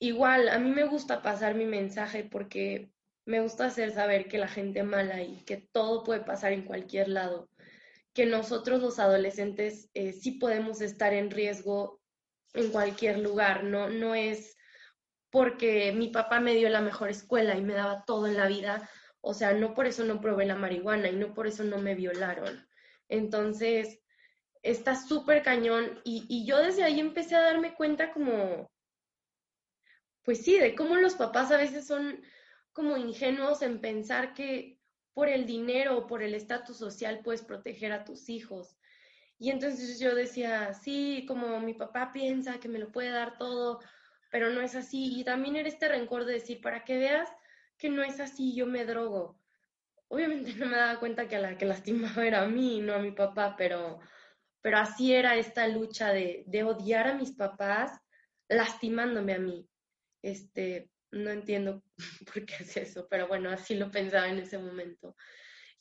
igual, 0.00 0.48
a 0.48 0.58
mí 0.58 0.70
me 0.70 0.82
gusta 0.84 1.22
pasar 1.22 1.54
mi 1.54 1.66
mensaje 1.66 2.24
porque 2.24 2.90
me 3.24 3.40
gusta 3.40 3.66
hacer 3.66 3.92
saber 3.92 4.26
que 4.26 4.38
la 4.38 4.48
gente 4.48 4.82
mala 4.82 5.22
y 5.22 5.44
que 5.44 5.56
todo 5.56 6.02
puede 6.02 6.22
pasar 6.22 6.52
en 6.52 6.64
cualquier 6.64 7.08
lado, 7.08 7.48
que 8.12 8.26
nosotros 8.26 8.82
los 8.82 8.98
adolescentes 8.98 9.88
eh, 9.94 10.12
sí 10.12 10.32
podemos 10.32 10.80
estar 10.80 11.14
en 11.14 11.30
riesgo 11.30 12.00
en 12.54 12.70
cualquier 12.72 13.20
lugar, 13.20 13.62
no, 13.62 13.88
no 13.88 14.16
es 14.16 14.56
porque 15.30 15.92
mi 15.92 16.08
papá 16.08 16.40
me 16.40 16.54
dio 16.54 16.68
la 16.70 16.80
mejor 16.80 17.08
escuela 17.08 17.56
y 17.56 17.62
me 17.62 17.74
daba 17.74 18.04
todo 18.04 18.26
en 18.26 18.36
la 18.36 18.48
vida, 18.48 18.90
o 19.20 19.32
sea, 19.32 19.52
no 19.54 19.74
por 19.74 19.86
eso 19.86 20.04
no 20.04 20.20
probé 20.20 20.44
la 20.44 20.56
marihuana 20.56 21.08
y 21.08 21.14
no 21.16 21.34
por 21.34 21.46
eso 21.46 21.62
no 21.62 21.78
me 21.78 21.94
violaron. 21.94 22.66
Entonces, 23.08 24.01
está 24.62 24.94
súper 24.94 25.42
cañón 25.42 26.00
y, 26.04 26.46
yo 26.46 26.58
desde 26.58 26.84
ahí 26.84 27.00
empecé 27.00 27.34
a 27.36 27.42
darme 27.42 27.74
cuenta 27.74 28.12
como, 28.12 28.70
pues 30.22 30.42
sí, 30.44 30.58
de 30.58 30.74
cómo 30.74 30.96
los 30.96 31.14
papás 31.14 31.50
a 31.50 31.56
veces 31.56 31.86
son 31.86 32.22
como 32.72 32.96
ingenuos 32.96 33.62
en 33.62 33.80
pensar 33.80 34.34
que 34.34 34.78
por 35.14 35.28
el 35.28 35.46
dinero 35.46 35.98
o 35.98 36.06
por 36.06 36.22
el 36.22 36.34
estatus 36.34 36.78
social 36.78 37.20
puedes 37.22 37.42
proteger 37.42 37.92
a 37.92 38.04
tus 38.04 38.28
hijos. 38.28 38.76
Y 39.38 39.50
entonces 39.50 39.98
yo 39.98 40.14
decía, 40.14 40.72
sí, 40.72 41.24
como 41.26 41.58
mi 41.60 41.74
papá 41.74 42.12
piensa 42.12 42.60
que 42.60 42.68
me 42.68 42.78
lo 42.78 42.92
puede 42.92 43.10
dar 43.10 43.36
todo, 43.38 43.80
pero 44.30 44.50
no 44.50 44.62
es 44.62 44.76
así. 44.76 45.18
Y 45.18 45.24
también 45.24 45.56
era 45.56 45.68
este 45.68 45.88
rencor 45.88 46.24
de 46.24 46.34
decir, 46.34 46.60
para 46.60 46.84
que 46.84 46.96
veas 46.96 47.28
que 47.76 47.90
no 47.90 48.02
es 48.04 48.20
así, 48.20 48.54
yo 48.54 48.66
me 48.66 48.84
drogo. 48.86 49.38
Obviamente 50.08 50.54
no 50.56 50.66
me 50.66 50.76
daba 50.76 51.00
cuenta 51.00 51.26
que 51.26 51.38
la 51.38 51.58
que 51.58 51.66
lastimaba 51.66 52.24
era 52.24 52.42
a 52.42 52.46
mí, 52.46 52.80
no 52.80 52.94
a 52.94 53.00
mi 53.00 53.10
papá, 53.10 53.56
pero 53.58 54.00
pero 54.62 54.78
así 54.78 55.12
era 55.12 55.36
esta 55.36 55.66
lucha 55.66 56.12
de, 56.12 56.64
odiar 56.64 57.08
a 57.08 57.14
mis 57.14 57.32
papás 57.32 58.00
lastimándome 58.48 59.34
a 59.34 59.38
mí. 59.38 59.68
Este, 60.22 60.88
no 61.10 61.30
entiendo 61.30 61.82
por 62.32 62.46
qué 62.46 62.54
es 62.60 62.76
eso, 62.76 63.06
pero 63.10 63.26
bueno, 63.26 63.50
así 63.50 63.74
lo 63.74 63.90
pensaba 63.90 64.28
en 64.28 64.38
ese 64.38 64.58
momento. 64.58 65.16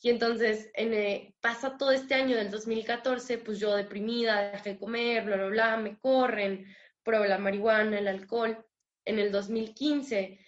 Y 0.02 0.10
entonces 0.10 0.72
en, 0.74 0.96
eh, 0.96 1.36
pasa 1.42 1.78
todo 1.78 1.92
este 1.92 2.16
año 2.16 2.36
del 2.36 2.50
2014, 2.50 3.38
pues 3.38 3.60
yo 3.60 3.76
deprimida, 3.76 4.52
dejé 4.52 4.72
de 4.72 4.80
comer, 4.80 5.24
bla, 5.24 5.36
bla, 5.36 5.48
bla, 5.48 5.78
me 5.78 6.00
corren, 6.00 6.66
pruebo 7.04 7.26
la 7.26 7.38
marihuana, 7.38 8.00
el 8.00 8.08
alcohol. 8.08 8.66
En 9.06 9.20
el 9.20 9.32
2015 9.32 10.40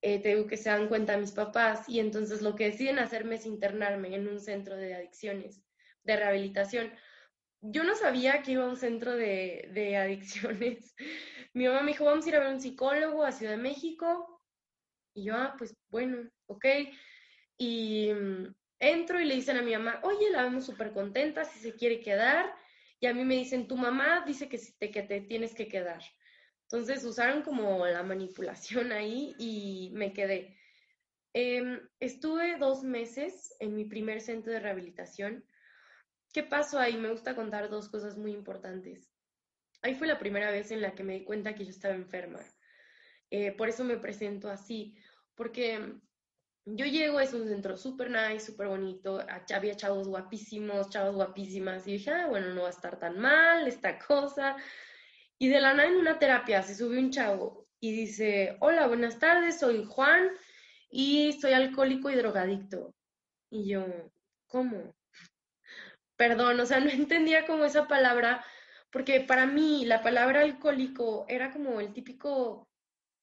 eh, 0.00 0.18
tengo 0.22 0.46
que 0.46 0.56
se 0.56 0.70
dan 0.70 0.88
cuenta 0.88 1.18
mis 1.18 1.32
papás 1.32 1.86
y 1.90 2.00
entonces 2.00 2.40
lo 2.40 2.54
que 2.54 2.70
deciden 2.70 2.98
hacerme 2.98 3.34
es 3.34 3.44
internarme 3.44 4.14
en 4.14 4.28
un 4.28 4.40
centro 4.40 4.76
de 4.76 4.94
adicciones, 4.94 5.62
de 6.04 6.16
rehabilitación 6.16 6.90
yo 7.62 7.84
no 7.84 7.94
sabía 7.94 8.42
que 8.42 8.52
iba 8.52 8.64
a 8.64 8.68
un 8.68 8.76
centro 8.76 9.16
de, 9.16 9.96
adicciones. 9.96 10.94
Mi 11.54 11.66
mamá 11.66 11.82
me 11.82 11.92
dijo, 11.92 12.04
vamos 12.04 12.26
a 12.26 12.28
ir 12.28 12.36
a 12.36 12.40
ver 12.40 12.52
un 12.52 12.60
psicólogo 12.60 13.24
a 13.24 13.32
Ciudad 13.32 13.52
de 13.52 13.62
México. 13.62 14.42
Y 15.14 15.24
yo, 15.24 15.36
ah, 15.36 15.54
pues 15.56 15.74
bueno, 15.88 16.28
ok. 16.46 16.64
Y 17.58 18.10
mm, 18.12 18.54
entro 18.80 19.20
y 19.20 19.24
le 19.26 19.36
dicen 19.36 19.58
a 19.58 19.62
mi 19.62 19.72
mamá, 19.72 20.00
oye, 20.02 20.30
la 20.30 20.42
vemos 20.42 20.66
súper 20.66 20.92
contenta, 20.92 21.44
si 21.44 21.58
se 21.60 21.74
quiere 21.74 22.00
quedar. 22.00 22.52
Y 22.98 23.06
a 23.06 23.14
mí 23.14 23.24
me 23.24 23.36
dicen, 23.36 23.68
tu 23.68 23.76
mamá 23.76 24.24
dice 24.26 24.48
que, 24.48 24.58
te, 24.78 24.90
que 24.90 25.02
te 25.02 25.20
tienes 25.20 25.54
que 25.54 25.68
quedar. 25.68 26.02
Entonces 26.64 27.04
usaron 27.04 27.42
como 27.42 27.86
la 27.86 28.02
manipulación 28.02 28.92
ahí 28.92 29.34
y 29.38 29.90
me 29.94 30.12
quedé. 30.12 30.56
Em, 31.34 31.80
estuve 32.00 32.56
dos 32.58 32.82
meses 32.82 33.54
en 33.60 33.74
mi 33.74 33.84
primer 33.84 34.20
centro 34.20 34.52
de 34.52 34.60
rehabilitación. 34.60 35.44
¿Qué 36.32 36.42
pasó 36.42 36.78
ahí? 36.78 36.96
Me 36.96 37.10
gusta 37.10 37.34
contar 37.34 37.68
dos 37.68 37.88
cosas 37.88 38.16
muy 38.16 38.32
importantes. 38.32 39.10
Ahí 39.82 39.94
fue 39.94 40.06
la 40.06 40.18
primera 40.18 40.50
vez 40.50 40.70
en 40.70 40.80
la 40.80 40.94
que 40.94 41.04
me 41.04 41.14
di 41.14 41.24
cuenta 41.24 41.54
que 41.54 41.64
yo 41.64 41.70
estaba 41.70 41.94
enferma. 41.94 42.40
Eh, 43.30 43.52
por 43.52 43.68
eso 43.68 43.84
me 43.84 43.96
presento 43.96 44.48
así, 44.48 44.96
porque 45.34 45.98
yo 46.64 46.86
llego, 46.86 47.18
es 47.20 47.34
un 47.34 47.48
centro 47.48 47.76
súper 47.76 48.10
nice, 48.10 48.46
súper 48.46 48.68
bonito, 48.68 49.20
había 49.54 49.76
chavos 49.76 50.08
guapísimos, 50.08 50.90
chavos 50.90 51.16
guapísimas, 51.16 51.86
y 51.86 51.92
dije, 51.94 52.10
ah, 52.10 52.26
bueno, 52.28 52.54
no 52.54 52.62
va 52.62 52.68
a 52.68 52.72
estar 52.72 52.98
tan 52.98 53.18
mal 53.18 53.66
esta 53.66 53.98
cosa. 53.98 54.56
Y 55.38 55.48
de 55.48 55.60
la 55.60 55.74
nada 55.74 55.88
en 55.88 55.96
una 55.96 56.18
terapia 56.18 56.62
se 56.62 56.74
sube 56.74 56.98
un 56.98 57.10
chavo 57.10 57.66
y 57.80 57.92
dice, 57.92 58.56
hola, 58.60 58.86
buenas 58.86 59.18
tardes, 59.18 59.58
soy 59.58 59.84
Juan 59.84 60.30
y 60.88 61.32
soy 61.40 61.52
alcohólico 61.52 62.10
y 62.10 62.14
drogadicto. 62.14 62.94
Y 63.50 63.68
yo, 63.68 63.86
¿cómo? 64.46 64.94
Perdón, 66.22 66.60
o 66.60 66.66
sea, 66.66 66.78
no 66.80 66.88
entendía 66.88 67.44
como 67.46 67.64
esa 67.64 67.88
palabra, 67.88 68.44
porque 68.92 69.22
para 69.22 69.44
mí 69.44 69.84
la 69.86 70.02
palabra 70.02 70.42
alcohólico 70.42 71.26
era 71.28 71.50
como 71.50 71.80
el 71.80 71.92
típico, 71.92 72.68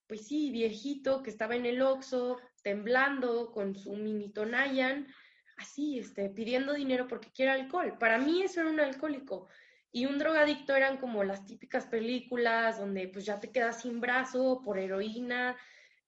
pues 0.06 0.28
sí, 0.28 0.52
viejito 0.52 1.24
que 1.24 1.30
estaba 1.30 1.56
en 1.56 1.66
el 1.66 1.82
Oxxo, 1.82 2.42
temblando 2.62 3.54
con 3.54 3.74
su 3.74 3.96
mini 3.96 4.34
Tonayan, 4.34 5.08
así, 5.56 6.00
este, 6.00 6.30
pidiendo 6.30 6.74
dinero 6.74 7.08
porque 7.08 7.32
quiere 7.32 7.52
alcohol. 7.52 7.98
Para 7.98 8.18
mí 8.18 8.44
eso 8.44 8.60
era 8.60 8.70
un 8.70 8.82
alcohólico. 8.82 9.48
Y 9.94 10.06
un 10.06 10.18
drogadicto 10.18 10.76
eran 10.76 10.98
como 10.98 11.24
las 11.24 11.46
típicas 11.46 11.86
películas 11.86 12.80
donde 12.80 13.08
pues 13.08 13.24
ya 13.24 13.40
te 13.40 13.50
quedas 13.50 13.82
sin 13.82 14.02
brazo 14.02 14.62
por 14.62 14.78
heroína, 14.78 15.56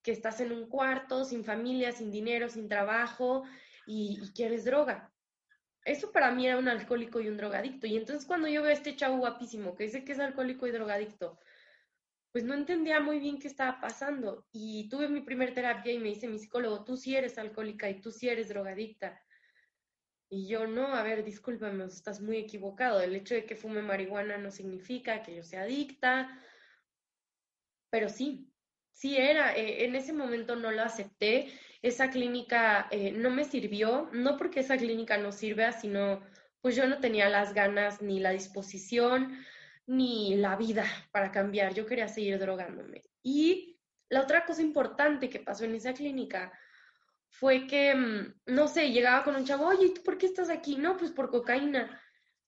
que 0.02 0.12
estás 0.12 0.42
en 0.42 0.52
un 0.52 0.68
cuarto, 0.68 1.24
sin 1.24 1.46
familia, 1.46 1.94
sin 1.94 2.12
dinero, 2.12 2.50
sin 2.50 2.68
trabajo 2.68 3.46
y, 3.86 4.20
quieres 4.36 4.66
droga. 4.66 5.11
Eso 5.84 6.12
para 6.12 6.32
mí 6.32 6.46
era 6.46 6.58
un 6.58 6.67
alcohólico 6.67 7.20
y 7.20 7.28
un 7.28 7.38
drogadicto. 7.38 7.88
Y 7.88 7.98
entonces 7.98 8.26
cuando 8.26 8.48
yo 8.48 8.62
veo 8.62 8.72
a 8.72 8.74
este 8.74 8.96
chavo 8.96 9.17
guapísimo 9.17 9.76
que 9.76 9.86
dice 9.86 10.04
que 10.04 10.12
es 10.12 10.20
alcohólico 10.20 10.67
y 10.67 10.72
drogadicto, 10.72 11.39
pues 12.32 12.44
no 12.46 12.54
entendía 12.54 13.00
muy 13.00 13.20
bien 13.20 13.39
qué 13.39 13.48
estaba 13.48 13.82
pasando. 13.82 14.46
Y 14.52 14.88
tuve 14.89 15.10
mi 15.10 15.22
primer 15.22 15.54
terapia 15.54 15.91
y 15.91 16.00
me 16.00 16.10
dice 16.10 16.28
mi 16.28 16.39
psicólogo, 16.39 16.84
tú 16.84 16.98
sí 16.98 17.15
eres 17.15 17.38
alcohólica 17.38 17.89
y 17.89 18.00
tú 18.00 18.12
sí 18.12 18.30
eres 18.30 18.50
drogadicta. 18.50 19.22
Y 20.30 20.48
yo, 20.48 20.65
no, 20.65 20.96
a 20.96 21.04
ver, 21.04 21.26
discúlpame, 21.26 21.84
estás 21.86 22.22
muy 22.22 22.38
equivocado. 22.38 23.02
El 23.02 23.15
hecho 23.15 23.36
de 23.36 23.46
que 23.46 23.58
fume 23.58 23.82
marihuana 23.82 24.38
no 24.38 24.50
significa 24.50 25.24
que 25.24 25.36
yo 25.36 25.44
sea 25.44 25.63
adicta. 25.63 26.39
Pero 27.89 28.08
sí, 28.08 28.50
sí 28.94 29.17
era. 29.17 29.54
Eh, 29.58 29.84
en 29.84 29.96
ese 29.96 30.13
momento 30.13 30.56
no 30.56 30.72
lo 30.72 30.84
acepté. 30.84 31.52
Esa 31.82 32.10
clínica 32.10 32.88
eh, 32.91 33.12
no 33.12 33.30
me 33.32 33.44
sirvió, 33.44 34.10
no 34.13 34.38
porque 34.38 34.60
esa 34.60 34.78
clínica 34.78 35.17
no 35.17 35.32
sirva, 35.32 35.72
sino 35.72 36.22
pues 36.62 36.76
yo 36.76 36.88
no 36.88 37.00
tenía 37.00 37.28
las 37.30 37.54
ganas 37.54 38.02
ni 38.02 38.20
la 38.20 38.32
disposición 38.32 39.38
ni 39.88 40.36
la 40.36 40.56
vida 40.56 40.86
para 41.12 41.32
cambiar. 41.32 41.74
Yo 41.74 41.86
quería 41.86 42.08
seguir 42.08 42.38
drogándome. 42.39 43.04
Y 43.24 43.80
la 44.10 44.22
otra 44.22 44.46
cosa 44.46 44.62
importante 44.62 45.30
que 45.30 45.39
pasó 45.39 45.65
en 45.65 45.76
esa 45.76 45.94
clínica 45.94 46.52
fue 47.30 47.65
que, 47.65 47.96
mm, 47.96 48.34
no 48.48 48.67
sé, 48.67 48.91
llegaba 48.91 49.24
con 49.24 49.36
un 49.36 49.46
chavo, 49.46 49.65
oye, 49.67 49.91
¿tú 49.96 50.04
por 50.04 50.17
qué 50.17 50.28
estás 50.28 50.50
aquí? 50.50 50.76
No, 50.76 50.98
pues 50.98 51.12
por 51.12 51.30
cocaína. 51.30 52.00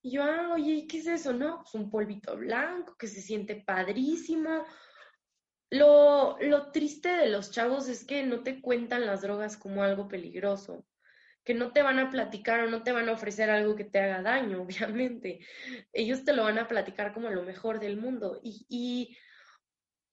Y 0.02 0.12
yo, 0.12 0.22
ah, 0.22 0.50
oye, 0.52 0.86
¿qué 0.86 0.98
es 0.98 1.06
eso? 1.06 1.32
No, 1.32 1.62
pues 1.62 1.74
un 1.74 1.90
polvito 1.90 2.36
blanco 2.36 2.94
que 2.98 3.08
se 3.08 3.22
siente 3.22 3.56
padrísimo. 3.56 4.64
Lo, 5.70 6.36
lo 6.40 6.70
triste 6.70 7.08
de 7.08 7.28
los 7.28 7.50
chavos 7.50 7.88
es 7.88 8.04
que 8.04 8.22
no 8.22 8.42
te 8.42 8.60
cuentan 8.60 9.06
las 9.06 9.22
drogas 9.22 9.56
como 9.56 9.82
algo 9.82 10.08
peligroso 10.08 10.84
que 11.44 11.54
no 11.54 11.72
te 11.72 11.82
van 11.82 11.98
a 11.98 12.10
platicar 12.10 12.60
o 12.60 12.70
no 12.70 12.82
te 12.82 12.92
van 12.92 13.08
a 13.08 13.12
ofrecer 13.12 13.50
algo 13.50 13.76
que 13.76 13.84
te 13.84 14.00
haga 14.00 14.22
daño, 14.22 14.62
obviamente. 14.62 15.40
Ellos 15.92 16.24
te 16.24 16.32
lo 16.32 16.44
van 16.44 16.58
a 16.58 16.66
platicar 16.66 17.12
como 17.12 17.30
lo 17.30 17.42
mejor 17.42 17.78
del 17.78 17.98
mundo. 17.98 18.40
Y, 18.42 19.16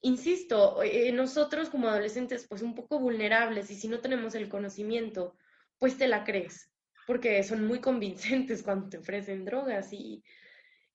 insisto, 0.02 0.84
eh, 0.84 1.12
nosotros 1.14 1.70
como 1.70 1.88
adolescentes, 1.88 2.46
pues 2.48 2.62
un 2.62 2.76
poco 2.76 3.00
vulnerables 3.00 3.72
y 3.72 3.76
si 3.76 3.88
no 3.88 4.00
tenemos 4.00 4.36
el 4.36 4.50
conocimiento, 4.50 5.38
pues 5.80 5.98
te 5.98 6.08
la 6.08 6.24
crees, 6.24 6.70
porque 7.08 7.42
son 7.44 7.66
muy 7.66 7.80
convincentes 7.80 8.62
cuando 8.64 8.90
te 8.90 8.98
ofrecen 8.98 9.46
drogas 9.46 9.94
y, 9.94 10.24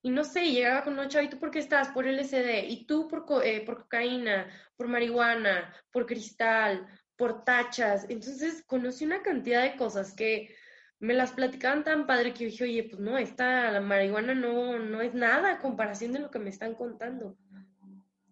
y 0.03 0.11
no 0.11 0.25
sé, 0.25 0.51
llegaba 0.51 0.85
con 0.85 0.99
un 0.99 1.07
¿y 1.07 1.29
tú 1.29 1.39
por 1.39 1.51
qué 1.51 1.59
estás? 1.59 1.89
Por 1.89 2.07
LSD, 2.07 2.67
y 2.69 2.87
tú 2.87 3.09
por, 3.09 3.27
eh, 3.45 3.63
por 3.65 3.83
cocaína, 3.83 4.49
por 4.77 4.89
marihuana, 4.89 5.75
por 5.91 6.07
cristal, 6.07 6.87
por 7.17 7.45
tachas. 7.45 8.07
Entonces 8.09 8.63
conocí 8.67 9.05
una 9.05 9.23
cantidad 9.23 9.63
de 9.63 9.77
cosas 9.77 10.15
que 10.15 10.55
me 10.99 11.15
las 11.15 11.33
platicaban 11.33 11.85
tan 11.85 12.07
padre 12.07 12.33
que 12.33 12.45
yo 12.45 12.51
dije, 12.51 12.65
oye, 12.65 12.85
pues 12.85 13.01
no, 13.01 13.19
esta 13.19 13.71
la 13.71 13.81
marihuana 13.81 14.35
no, 14.35 14.79
no 14.79 15.01
es 15.01 15.15
nada 15.15 15.53
a 15.53 15.59
comparación 15.59 16.13
de 16.13 16.21
lo 16.21 16.31
que 16.31 16.39
me 16.39 16.51
están 16.51 16.75
contando. 16.75 17.37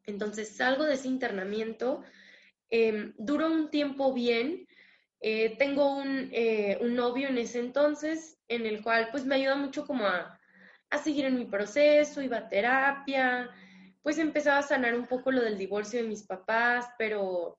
Entonces 0.07 0.57
salgo 0.57 0.85
de 0.85 0.95
ese 0.95 1.09
internamiento, 1.09 2.03
em, 2.71 3.15
duró 3.19 3.47
un 3.47 3.71
tiempo 3.71 4.13
bien, 4.13 4.67
eh, 5.21 5.57
tengo 5.59 5.97
un, 5.97 6.29
eh, 6.33 6.79
un, 6.81 6.95
novio 6.95 7.29
en 7.29 7.39
ese 7.39 7.59
entonces 7.59 8.39
en 8.49 8.67
el 8.67 8.83
cual 8.83 9.09
pues 9.11 9.25
me 9.25 9.37
ayuda 9.37 9.57
mucho 9.57 9.87
como 9.87 10.07
a, 10.07 10.39
a 10.95 10.99
seguir 11.03 11.25
en 11.27 11.37
mi 11.39 11.45
proceso, 11.47 12.23
iba 12.23 12.39
a 12.39 12.49
terapia, 12.49 13.51
pues 14.03 14.19
empezaba 14.19 14.59
a 14.59 14.63
sanar 14.63 14.95
un 14.95 15.07
poco 15.07 15.31
lo 15.31 15.43
del 15.43 15.59
divorcio 15.59 16.03
de 16.03 16.09
mis 16.09 16.23
papás, 16.25 16.89
pero 16.99 17.59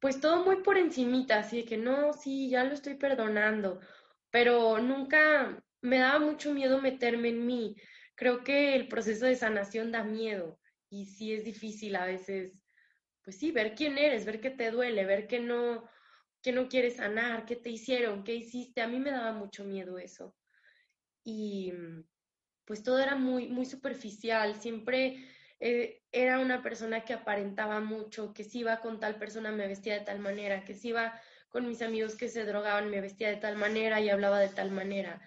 pues 0.00 0.20
todo 0.20 0.44
muy 0.44 0.62
por 0.62 0.78
encimita, 0.78 1.38
así 1.38 1.58
de 1.58 1.64
que 1.64 1.76
no, 1.76 2.12
sí, 2.12 2.50
ya 2.50 2.64
lo 2.64 2.74
estoy 2.74 2.94
perdonando, 2.94 3.78
pero 4.30 4.78
nunca 4.80 5.62
me 5.80 5.98
daba 5.98 6.18
mucho 6.18 6.52
miedo 6.52 6.80
meterme 6.80 7.28
en 7.28 7.46
mí. 7.46 7.76
Creo 8.16 8.42
que 8.42 8.74
el 8.74 8.88
proceso 8.88 9.26
de 9.26 9.36
sanación 9.36 9.92
da 9.92 10.02
miedo 10.02 10.58
y 10.90 11.06
sí 11.06 11.32
es 11.32 11.44
difícil 11.44 11.94
a 11.96 12.06
veces, 12.06 12.52
pues 13.22 13.38
sí, 13.38 13.52
ver 13.52 13.74
quién 13.74 13.98
eres, 13.98 14.24
ver 14.24 14.40
qué 14.40 14.50
te 14.50 14.70
duele, 14.70 15.04
ver 15.04 15.26
que 15.28 15.40
no, 15.40 15.88
que 16.42 16.52
no 16.52 16.68
quieres 16.68 16.96
sanar, 16.96 17.44
qué 17.46 17.56
te 17.56 17.70
hicieron, 17.70 18.24
qué 18.24 18.34
hiciste. 18.34 18.82
A 18.82 18.88
mí 18.88 18.98
me 18.98 19.10
daba 19.10 19.32
mucho 19.32 19.64
miedo 19.64 19.98
eso. 19.98 20.34
Y 21.24 21.72
pues 22.64 22.82
todo 22.82 22.98
era 22.98 23.16
muy, 23.16 23.48
muy 23.48 23.66
superficial, 23.66 24.54
siempre 24.54 25.28
eh, 25.60 26.02
era 26.10 26.38
una 26.38 26.62
persona 26.62 27.04
que 27.04 27.12
aparentaba 27.12 27.80
mucho, 27.80 28.32
que 28.32 28.44
si 28.44 28.60
iba 28.60 28.80
con 28.80 29.00
tal 29.00 29.16
persona 29.16 29.52
me 29.52 29.66
vestía 29.66 29.94
de 29.94 30.04
tal 30.04 30.18
manera, 30.18 30.64
que 30.64 30.74
si 30.74 30.88
iba 30.88 31.20
con 31.48 31.68
mis 31.68 31.82
amigos 31.82 32.16
que 32.16 32.28
se 32.28 32.44
drogaban 32.44 32.90
me 32.90 33.00
vestía 33.00 33.28
de 33.28 33.36
tal 33.36 33.56
manera 33.56 34.00
y 34.00 34.10
hablaba 34.10 34.38
de 34.40 34.48
tal 34.48 34.70
manera. 34.70 35.20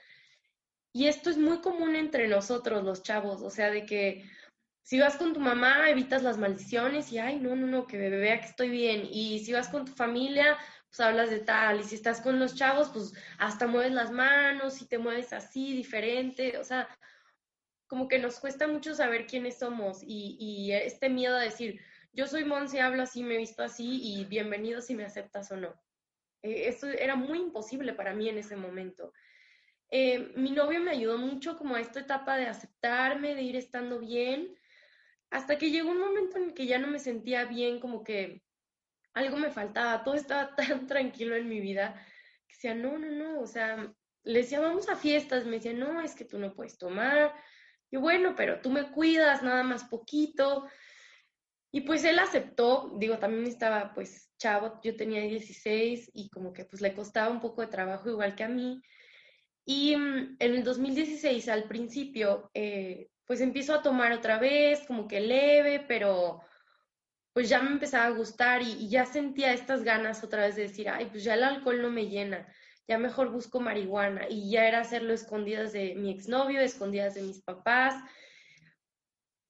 Y 0.92 1.08
esto 1.08 1.30
es 1.30 1.38
muy 1.38 1.60
común 1.60 1.96
entre 1.96 2.28
nosotros 2.28 2.84
los 2.84 3.04
chavos, 3.04 3.42
o 3.42 3.50
sea, 3.50 3.70
de 3.70 3.86
que 3.86 4.24
si 4.82 5.00
vas 5.00 5.18
con 5.18 5.34
tu 5.34 5.40
mamá 5.40 5.90
evitas 5.90 6.22
las 6.22 6.38
maldiciones 6.38 7.12
y, 7.12 7.18
ay, 7.18 7.40
no, 7.40 7.56
no, 7.56 7.66
no, 7.66 7.88
que 7.88 7.98
vea 7.98 8.40
que 8.40 8.46
estoy 8.46 8.70
bien. 8.70 9.08
Y 9.12 9.40
si 9.40 9.52
vas 9.52 9.68
con 9.68 9.86
tu 9.86 9.94
familia, 9.94 10.58
pues 10.96 11.08
hablas 11.08 11.30
de 11.30 11.40
tal. 11.40 11.82
Y 11.82 11.84
si 11.84 11.96
estás 11.96 12.22
con 12.22 12.40
los 12.40 12.56
chavos, 12.56 12.90
pues 12.90 13.14
hasta 13.38 13.68
mueves 13.68 13.92
las 13.92 14.12
manos 14.12 14.82
y 14.82 14.86
te 14.86 14.98
mueves 14.98 15.34
así, 15.34 15.76
diferente. 15.76 16.58
O 16.58 16.64
sea, 16.64 16.88
como 17.88 18.08
que 18.08 18.20
nos 18.20 18.40
cuesta 18.40 18.68
mucho 18.68 18.96
saber 18.96 19.28
quiénes 19.28 19.60
somos 19.60 20.00
y, 20.02 20.72
este 20.72 21.10
miedo 21.10 21.36
a 21.36 21.42
decir, 21.42 21.82
yo 22.14 22.28
soy 22.28 22.46
Monse, 22.46 22.82
hablo 22.82 23.04
así, 23.04 23.24
me 23.24 23.36
he 23.36 23.40
visto 23.40 23.62
así 23.62 24.02
y 24.02 24.26
bienvenido 24.26 24.82
si 24.82 24.96
me 24.96 25.04
aceptas 25.04 25.52
o 25.52 25.58
no. 25.58 25.76
Eh, 26.42 26.70
eso 26.70 26.88
era 26.88 27.16
muy 27.16 27.40
imposible 27.40 27.94
para 27.94 28.14
mí 28.14 28.30
en 28.30 28.38
ese 28.38 28.56
momento. 28.56 29.12
Eh, 29.90 30.32
mi 30.36 30.52
novio 30.52 30.80
me 30.80 30.92
ayudó 30.92 31.18
mucho 31.18 31.58
como 31.58 31.76
a 31.76 31.82
esta 31.82 32.00
etapa 32.00 32.38
de 32.38 32.48
aceptarme, 32.48 33.36
de 33.36 33.42
ir 33.42 33.56
estando 33.58 34.00
bien, 34.00 34.56
hasta 35.30 35.58
que 35.58 35.72
llegó 35.72 35.92
un 35.92 36.00
momento 36.00 36.38
en 36.38 36.46
el 36.46 36.54
que 36.54 36.66
ya 36.66 36.80
no 36.80 36.88
me 36.88 37.00
sentía 37.00 37.46
bien, 37.46 37.80
como 37.80 38.04
que 38.04 38.46
algo 39.16 39.38
me 39.38 39.50
faltaba, 39.50 40.04
todo 40.04 40.14
estaba 40.14 40.56
tan 40.56 40.88
tranquilo 40.88 41.36
en 41.36 41.50
mi 41.50 41.60
vida, 41.60 41.96
que 42.48 42.54
decía, 42.54 42.76
no, 42.76 43.00
no, 43.00 43.10
no, 43.10 43.40
o 43.40 43.48
sea, 43.48 43.92
le 44.24 44.40
decía, 44.40 44.60
vamos 44.60 44.88
a 44.90 44.96
fiestas, 44.96 45.46
me 45.46 45.58
decía, 45.58 45.74
no, 45.74 46.02
es 46.02 46.14
que 46.14 46.26
tú 46.26 46.38
no 46.38 46.54
puedes 46.54 46.78
tomar, 46.78 47.34
y 47.92 47.98
bueno, 47.98 48.36
pero 48.36 48.60
tú 48.62 48.70
me 48.70 48.92
cuidas 48.92 49.42
nada 49.44 49.64
más 49.64 49.86
poquito. 49.86 50.68
Y 51.72 51.82
pues 51.82 52.04
él 52.04 52.20
aceptó, 52.20 52.94
digo, 52.98 53.20
también 53.20 53.46
estaba 53.46 53.94
pues 53.94 54.32
chavo, 54.38 54.80
yo 54.84 54.96
tenía 54.96 55.22
16 55.22 56.12
y 56.14 56.30
como 56.30 56.54
que 56.54 56.66
pues 56.66 56.82
le 56.82 56.94
costaba 56.94 57.30
un 57.30 57.42
poco 57.42 57.62
de 57.62 57.68
trabajo 57.68 58.10
igual 58.10 58.36
que 58.36 58.44
a 58.44 58.50
mí. 58.50 58.82
Y 59.66 59.96
mm, 59.96 60.38
en 60.40 60.56
el 60.56 60.64
2016 60.64 61.48
al 61.50 61.66
principio 61.66 62.50
eh, 62.54 63.10
pues 63.26 63.42
empiezo 63.42 63.74
a 63.74 63.82
tomar 63.82 64.12
otra 64.14 64.40
vez, 64.40 64.86
como 64.88 65.08
que 65.08 65.20
leve, 65.20 65.84
pero 65.88 66.42
pues 67.36 67.50
ya 67.50 67.62
me 67.62 67.70
empezaba 67.70 68.06
a 68.06 68.12
gustar 68.12 68.62
y, 68.62 68.88
ya 68.88 69.06
sentía 69.06 69.52
estas 69.52 69.84
ganas 69.84 70.24
otra 70.24 70.46
vez 70.46 70.56
de 70.56 70.62
decir, 70.62 70.88
ay, 70.88 71.08
pues 71.08 71.26
ya 71.26 71.34
el 71.34 71.44
alcohol 71.44 71.82
no 71.82 71.92
me 71.92 72.08
llena, 72.08 72.48
ya 72.88 72.98
mejor 72.98 73.30
busco 73.30 73.60
marihuana 73.60 74.26
y 74.30 74.50
ya 74.52 74.66
era 74.66 74.80
hacerlo 74.80 75.14
escondidas 75.14 75.74
de 75.74 75.96
mi 75.96 76.12
exnovio, 76.12 76.62
escondidas 76.62 77.16
de 77.16 77.24
mis 77.24 77.42
papás. 77.42 78.02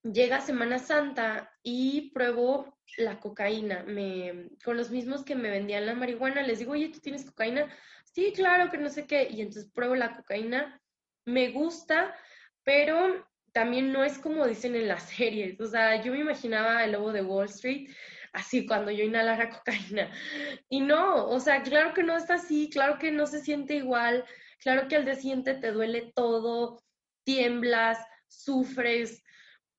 Llega 0.02 0.41
Semana 0.41 0.80
Santa 0.80 1.54
y 1.62 2.10
pruebo 2.10 2.76
la 2.98 3.19
cocaína, 3.19 3.84
me, 3.84 4.50
con 4.63 4.78
los 4.78 4.89
mismos 4.89 5.24
que 5.24 5.36
me 5.36 5.52
vendían 5.52 5.86
la 5.86 5.93
marihuana, 5.93 6.41
les 6.41 6.58
digo, 6.58 6.71
oye, 6.71 6.89
¿tú 6.89 7.00
tienes 7.00 7.24
cocaína? 7.24 7.71
Sí, 8.04 8.34
claro 8.36 8.71
que 8.71 8.80
no 8.80 8.89
sé 8.89 9.06
qué, 9.06 9.30
y 9.30 9.41
entonces 9.41 9.71
pruebo 9.71 9.93
la 9.93 10.15
cocaína, 10.15 10.82
me 11.24 11.52
gusta, 11.52 12.15
pero 12.63 13.28
también 13.55 13.93
no 13.93 14.03
es 14.03 14.19
como 14.19 14.45
dicen 14.45 14.75
en 14.75 14.89
las 14.89 15.03
series, 15.03 15.61
o 15.61 15.65
sea, 15.65 16.03
yo 16.03 16.11
me 16.11 16.19
imaginaba 16.19 16.83
el 16.83 16.91
lobo 16.91 17.13
de 17.13 17.21
Wall 17.21 17.45
Street 17.45 17.89
así 18.33 18.65
cuando 18.65 18.91
yo 18.91 19.05
inhalara 19.05 19.49
cocaína. 19.57 20.11
Y 20.67 20.81
no, 20.81 21.25
o 21.29 21.39
sea, 21.39 21.63
claro 21.63 21.93
que 21.93 22.03
no 22.03 22.17
está 22.17 22.33
así, 22.33 22.69
claro 22.69 22.99
que 22.99 23.13
no 23.13 23.25
se 23.25 23.39
siente 23.39 23.75
igual, 23.75 24.25
claro 24.59 24.89
que 24.89 24.97
al 24.97 25.05
día 25.05 25.41
te 25.61 25.71
duele 25.71 26.11
todo, 26.13 26.83
tiemblas, 27.23 27.97
sufres, 28.27 29.23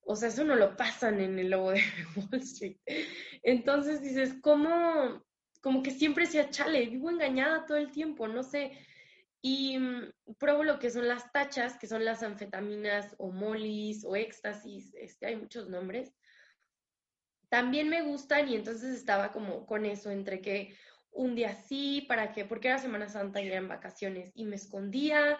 o 0.00 0.16
sea, 0.16 0.30
eso 0.30 0.42
no 0.44 0.56
lo 0.56 0.74
pasan 0.74 1.20
en 1.20 1.38
el 1.38 1.50
lobo 1.50 1.72
de 1.72 1.82
Wall 2.16 2.40
Street. 2.40 2.78
Entonces 3.42 4.00
dices, 4.00 4.36
¿cómo? 4.40 5.22
Como 5.60 5.82
que 5.82 5.90
siempre 5.90 6.24
se 6.24 6.48
chale, 6.48 6.86
vivo 6.86 7.10
engañada 7.10 7.66
todo 7.66 7.76
el 7.76 7.90
tiempo, 7.90 8.26
no 8.26 8.42
sé. 8.42 8.72
Y 9.42 9.78
mm, 9.78 10.12
pruebo 10.38 10.64
lo 10.64 10.78
que 10.78 10.90
son 10.90 11.08
las 11.08 11.30
tachas, 11.32 11.78
que 11.78 11.86
son 11.86 12.04
las 12.04 12.22
anfetaminas 12.22 13.14
o 13.18 13.30
molis 13.30 14.04
o 14.04 14.16
éxtasis, 14.16 14.94
este, 14.94 15.26
hay 15.26 15.36
muchos 15.36 15.68
nombres. 15.68 16.14
También 17.48 17.88
me 17.88 18.02
gustan 18.02 18.48
y 18.48 18.56
entonces 18.56 18.96
estaba 18.96 19.32
como 19.32 19.66
con 19.66 19.86
eso, 19.86 20.10
entre 20.10 20.40
que 20.40 20.74
un 21.12 21.34
día 21.34 21.54
sí, 21.54 22.04
para 22.08 22.32
que, 22.32 22.44
porque 22.44 22.68
era 22.68 22.78
Semana 22.78 23.08
Santa 23.08 23.40
y 23.40 23.46
eran 23.46 23.68
vacaciones 23.68 24.32
y 24.34 24.44
me 24.44 24.56
escondía, 24.56 25.38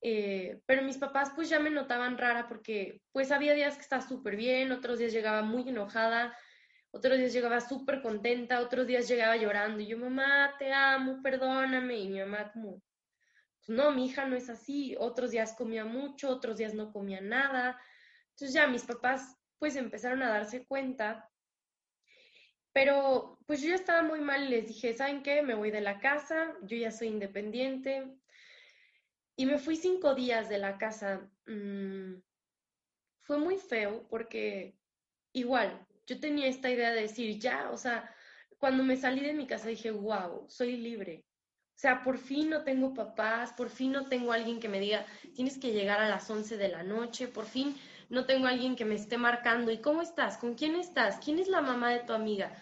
eh, 0.00 0.60
pero 0.66 0.82
mis 0.82 0.98
papás 0.98 1.32
pues 1.34 1.48
ya 1.48 1.58
me 1.58 1.70
notaban 1.70 2.18
rara 2.18 2.48
porque 2.48 3.00
pues 3.12 3.30
había 3.30 3.54
días 3.54 3.74
que 3.76 3.82
estaba 3.82 4.02
súper 4.02 4.36
bien, 4.36 4.72
otros 4.72 4.98
días 4.98 5.12
llegaba 5.12 5.42
muy 5.42 5.68
enojada, 5.68 6.36
otros 6.90 7.18
días 7.18 7.32
llegaba 7.32 7.60
súper 7.60 8.02
contenta, 8.02 8.60
otros 8.60 8.86
días 8.86 9.08
llegaba 9.08 9.36
llorando 9.36 9.80
y 9.80 9.86
yo, 9.86 9.98
mamá, 9.98 10.54
te 10.58 10.72
amo, 10.72 11.20
perdóname, 11.22 11.98
y 11.98 12.08
mi 12.08 12.20
mamá 12.20 12.50
como, 12.52 12.80
no, 13.66 13.92
mi 13.92 14.06
hija 14.06 14.26
no 14.26 14.36
es 14.36 14.50
así, 14.50 14.96
otros 14.98 15.30
días 15.30 15.54
comía 15.54 15.84
mucho, 15.84 16.30
otros 16.30 16.58
días 16.58 16.74
no 16.74 16.92
comía 16.92 17.20
nada, 17.20 17.80
entonces 18.30 18.52
ya 18.52 18.66
mis 18.66 18.82
papás 18.82 19.36
pues 19.58 19.76
empezaron 19.76 20.22
a 20.22 20.28
darse 20.28 20.66
cuenta. 20.66 21.30
Pero 22.72 23.38
pues 23.46 23.62
yo 23.62 23.68
ya 23.68 23.76
estaba 23.76 24.02
muy 24.02 24.20
mal 24.20 24.44
y 24.44 24.48
les 24.48 24.66
dije, 24.66 24.92
¿saben 24.92 25.22
qué? 25.22 25.42
Me 25.42 25.54
voy 25.54 25.70
de 25.70 25.80
la 25.80 26.00
casa, 26.00 26.54
yo 26.62 26.76
ya 26.76 26.90
soy 26.90 27.08
independiente. 27.08 28.04
Y 29.36 29.46
me 29.46 29.58
fui 29.58 29.76
cinco 29.76 30.14
días 30.14 30.48
de 30.48 30.58
la 30.58 30.76
casa. 30.76 31.30
Mm, 31.46 32.16
fue 33.20 33.38
muy 33.38 33.56
feo 33.58 34.06
porque 34.08 34.76
igual, 35.32 35.86
yo 36.06 36.20
tenía 36.20 36.48
esta 36.48 36.70
idea 36.70 36.90
de 36.92 37.02
decir, 37.02 37.38
ya, 37.38 37.70
o 37.70 37.76
sea, 37.76 38.12
cuando 38.58 38.82
me 38.82 38.96
salí 38.96 39.20
de 39.20 39.32
mi 39.32 39.46
casa 39.46 39.68
dije, 39.68 39.90
wow, 39.90 40.46
soy 40.48 40.76
libre. 40.76 41.24
O 41.76 41.78
sea, 41.78 42.02
por 42.02 42.18
fin 42.18 42.50
no 42.50 42.62
tengo 42.62 42.94
papás, 42.94 43.52
por 43.52 43.68
fin 43.68 43.92
no 43.92 44.06
tengo 44.06 44.32
alguien 44.32 44.60
que 44.60 44.68
me 44.68 44.80
diga, 44.80 45.04
tienes 45.34 45.58
que 45.58 45.72
llegar 45.72 46.00
a 46.00 46.08
las 46.08 46.30
11 46.30 46.56
de 46.56 46.68
la 46.68 46.82
noche, 46.82 47.28
por 47.28 47.46
fin 47.46 47.76
no 48.08 48.26
tengo 48.26 48.46
alguien 48.46 48.76
que 48.76 48.84
me 48.84 48.94
esté 48.94 49.18
marcando, 49.18 49.72
¿y 49.72 49.78
cómo 49.78 50.00
estás? 50.02 50.38
¿Con 50.38 50.54
quién 50.54 50.76
estás? 50.76 51.18
¿Quién 51.18 51.38
es 51.38 51.48
la 51.48 51.60
mamá 51.60 51.90
de 51.90 52.00
tu 52.00 52.12
amiga? 52.12 52.52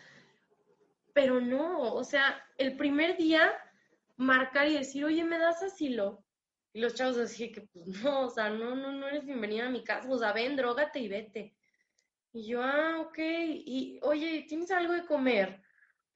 Pero 1.12 1.40
no, 1.40 1.92
o 1.92 2.04
sea, 2.04 2.42
el 2.56 2.76
primer 2.76 3.16
día 3.16 3.52
marcar 4.16 4.68
y 4.68 4.78
decir, 4.78 5.04
oye, 5.04 5.24
¿me 5.24 5.38
das 5.38 5.62
asilo? 5.62 6.24
Y 6.72 6.80
los 6.80 6.94
chavos 6.94 7.16
decían 7.16 7.52
que 7.52 7.60
pues 7.62 7.86
no, 8.02 8.22
o 8.26 8.30
sea, 8.30 8.48
no, 8.48 8.74
no, 8.74 8.92
no 8.92 9.08
eres 9.08 9.26
bienvenida 9.26 9.66
a 9.66 9.70
mi 9.70 9.84
casa, 9.84 10.08
o 10.10 10.18
sea, 10.18 10.32
ven, 10.32 10.56
drogate 10.56 11.00
y 11.00 11.08
vete. 11.08 11.54
Y 12.32 12.46
yo, 12.46 12.62
ah, 12.62 13.00
ok, 13.00 13.18
y 13.18 14.00
oye, 14.02 14.46
¿tienes 14.48 14.70
algo 14.70 14.94
de 14.94 15.04
comer? 15.04 15.61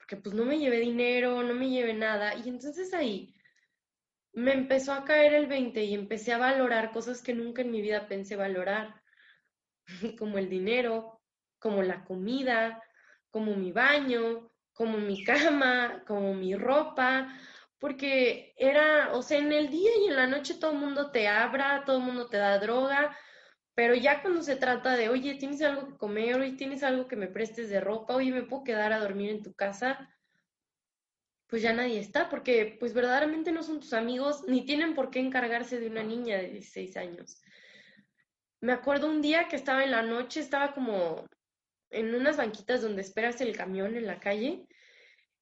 Porque 0.06 0.22
pues 0.22 0.36
no 0.36 0.44
me 0.44 0.58
llevé 0.58 0.78
dinero, 0.78 1.42
no 1.42 1.52
me 1.52 1.68
llevé 1.68 1.92
nada. 1.92 2.36
Y 2.36 2.48
entonces 2.48 2.94
ahí 2.94 3.34
me 4.32 4.52
empezó 4.52 4.92
a 4.92 5.04
caer 5.04 5.34
el 5.34 5.46
20 5.46 5.82
y 5.82 5.94
empecé 5.94 6.32
a 6.32 6.38
valorar 6.38 6.92
cosas 6.92 7.22
que 7.22 7.34
nunca 7.34 7.62
en 7.62 7.72
mi 7.72 7.82
vida 7.82 8.06
pensé 8.06 8.36
valorar. 8.36 9.02
como 10.18 10.38
el 10.38 10.48
dinero, 10.48 11.20
como 11.58 11.82
la 11.82 12.04
comida, 12.04 12.80
como 13.30 13.56
mi 13.56 13.72
baño, 13.72 14.52
como 14.72 14.98
mi 14.98 15.24
cama, 15.24 16.04
como 16.06 16.34
mi 16.34 16.54
ropa, 16.54 17.28
porque 17.80 18.54
era, 18.56 19.12
o 19.12 19.22
sea, 19.22 19.38
en 19.38 19.52
el 19.52 19.70
día 19.70 19.90
y 20.00 20.08
en 20.08 20.16
la 20.16 20.28
noche 20.28 20.54
todo 20.54 20.70
el 20.70 20.78
mundo 20.78 21.10
te 21.10 21.26
abra, 21.26 21.82
todo 21.84 21.98
el 21.98 22.04
mundo 22.04 22.28
te 22.28 22.36
da 22.36 22.58
droga, 22.60 23.16
pero 23.76 23.94
ya 23.94 24.22
cuando 24.22 24.42
se 24.42 24.56
trata 24.56 24.96
de, 24.96 25.10
oye, 25.10 25.34
¿tienes 25.34 25.60
algo 25.60 25.86
que 25.86 25.98
comer? 25.98 26.40
Oye, 26.40 26.52
¿tienes 26.52 26.82
algo 26.82 27.06
que 27.06 27.14
me 27.14 27.28
prestes 27.28 27.68
de 27.68 27.78
ropa? 27.78 28.16
Oye, 28.16 28.32
¿me 28.32 28.42
puedo 28.42 28.64
quedar 28.64 28.94
a 28.94 29.00
dormir 29.00 29.28
en 29.30 29.42
tu 29.42 29.52
casa? 29.52 30.08
Pues 31.46 31.60
ya 31.60 31.74
nadie 31.74 32.00
está, 32.00 32.30
porque 32.30 32.78
pues 32.80 32.94
verdaderamente 32.94 33.52
no 33.52 33.62
son 33.62 33.80
tus 33.80 33.92
amigos, 33.92 34.44
ni 34.48 34.64
tienen 34.64 34.94
por 34.94 35.10
qué 35.10 35.20
encargarse 35.20 35.78
de 35.78 35.88
una 35.88 36.02
niña 36.02 36.38
de 36.38 36.52
16 36.52 36.96
años. 36.96 37.42
Me 38.62 38.72
acuerdo 38.72 39.10
un 39.10 39.20
día 39.20 39.46
que 39.46 39.56
estaba 39.56 39.84
en 39.84 39.90
la 39.90 40.02
noche, 40.02 40.40
estaba 40.40 40.72
como 40.72 41.26
en 41.90 42.14
unas 42.14 42.38
banquitas 42.38 42.80
donde 42.80 43.02
esperas 43.02 43.42
el 43.42 43.54
camión 43.54 43.94
en 43.94 44.06
la 44.06 44.18
calle 44.20 44.66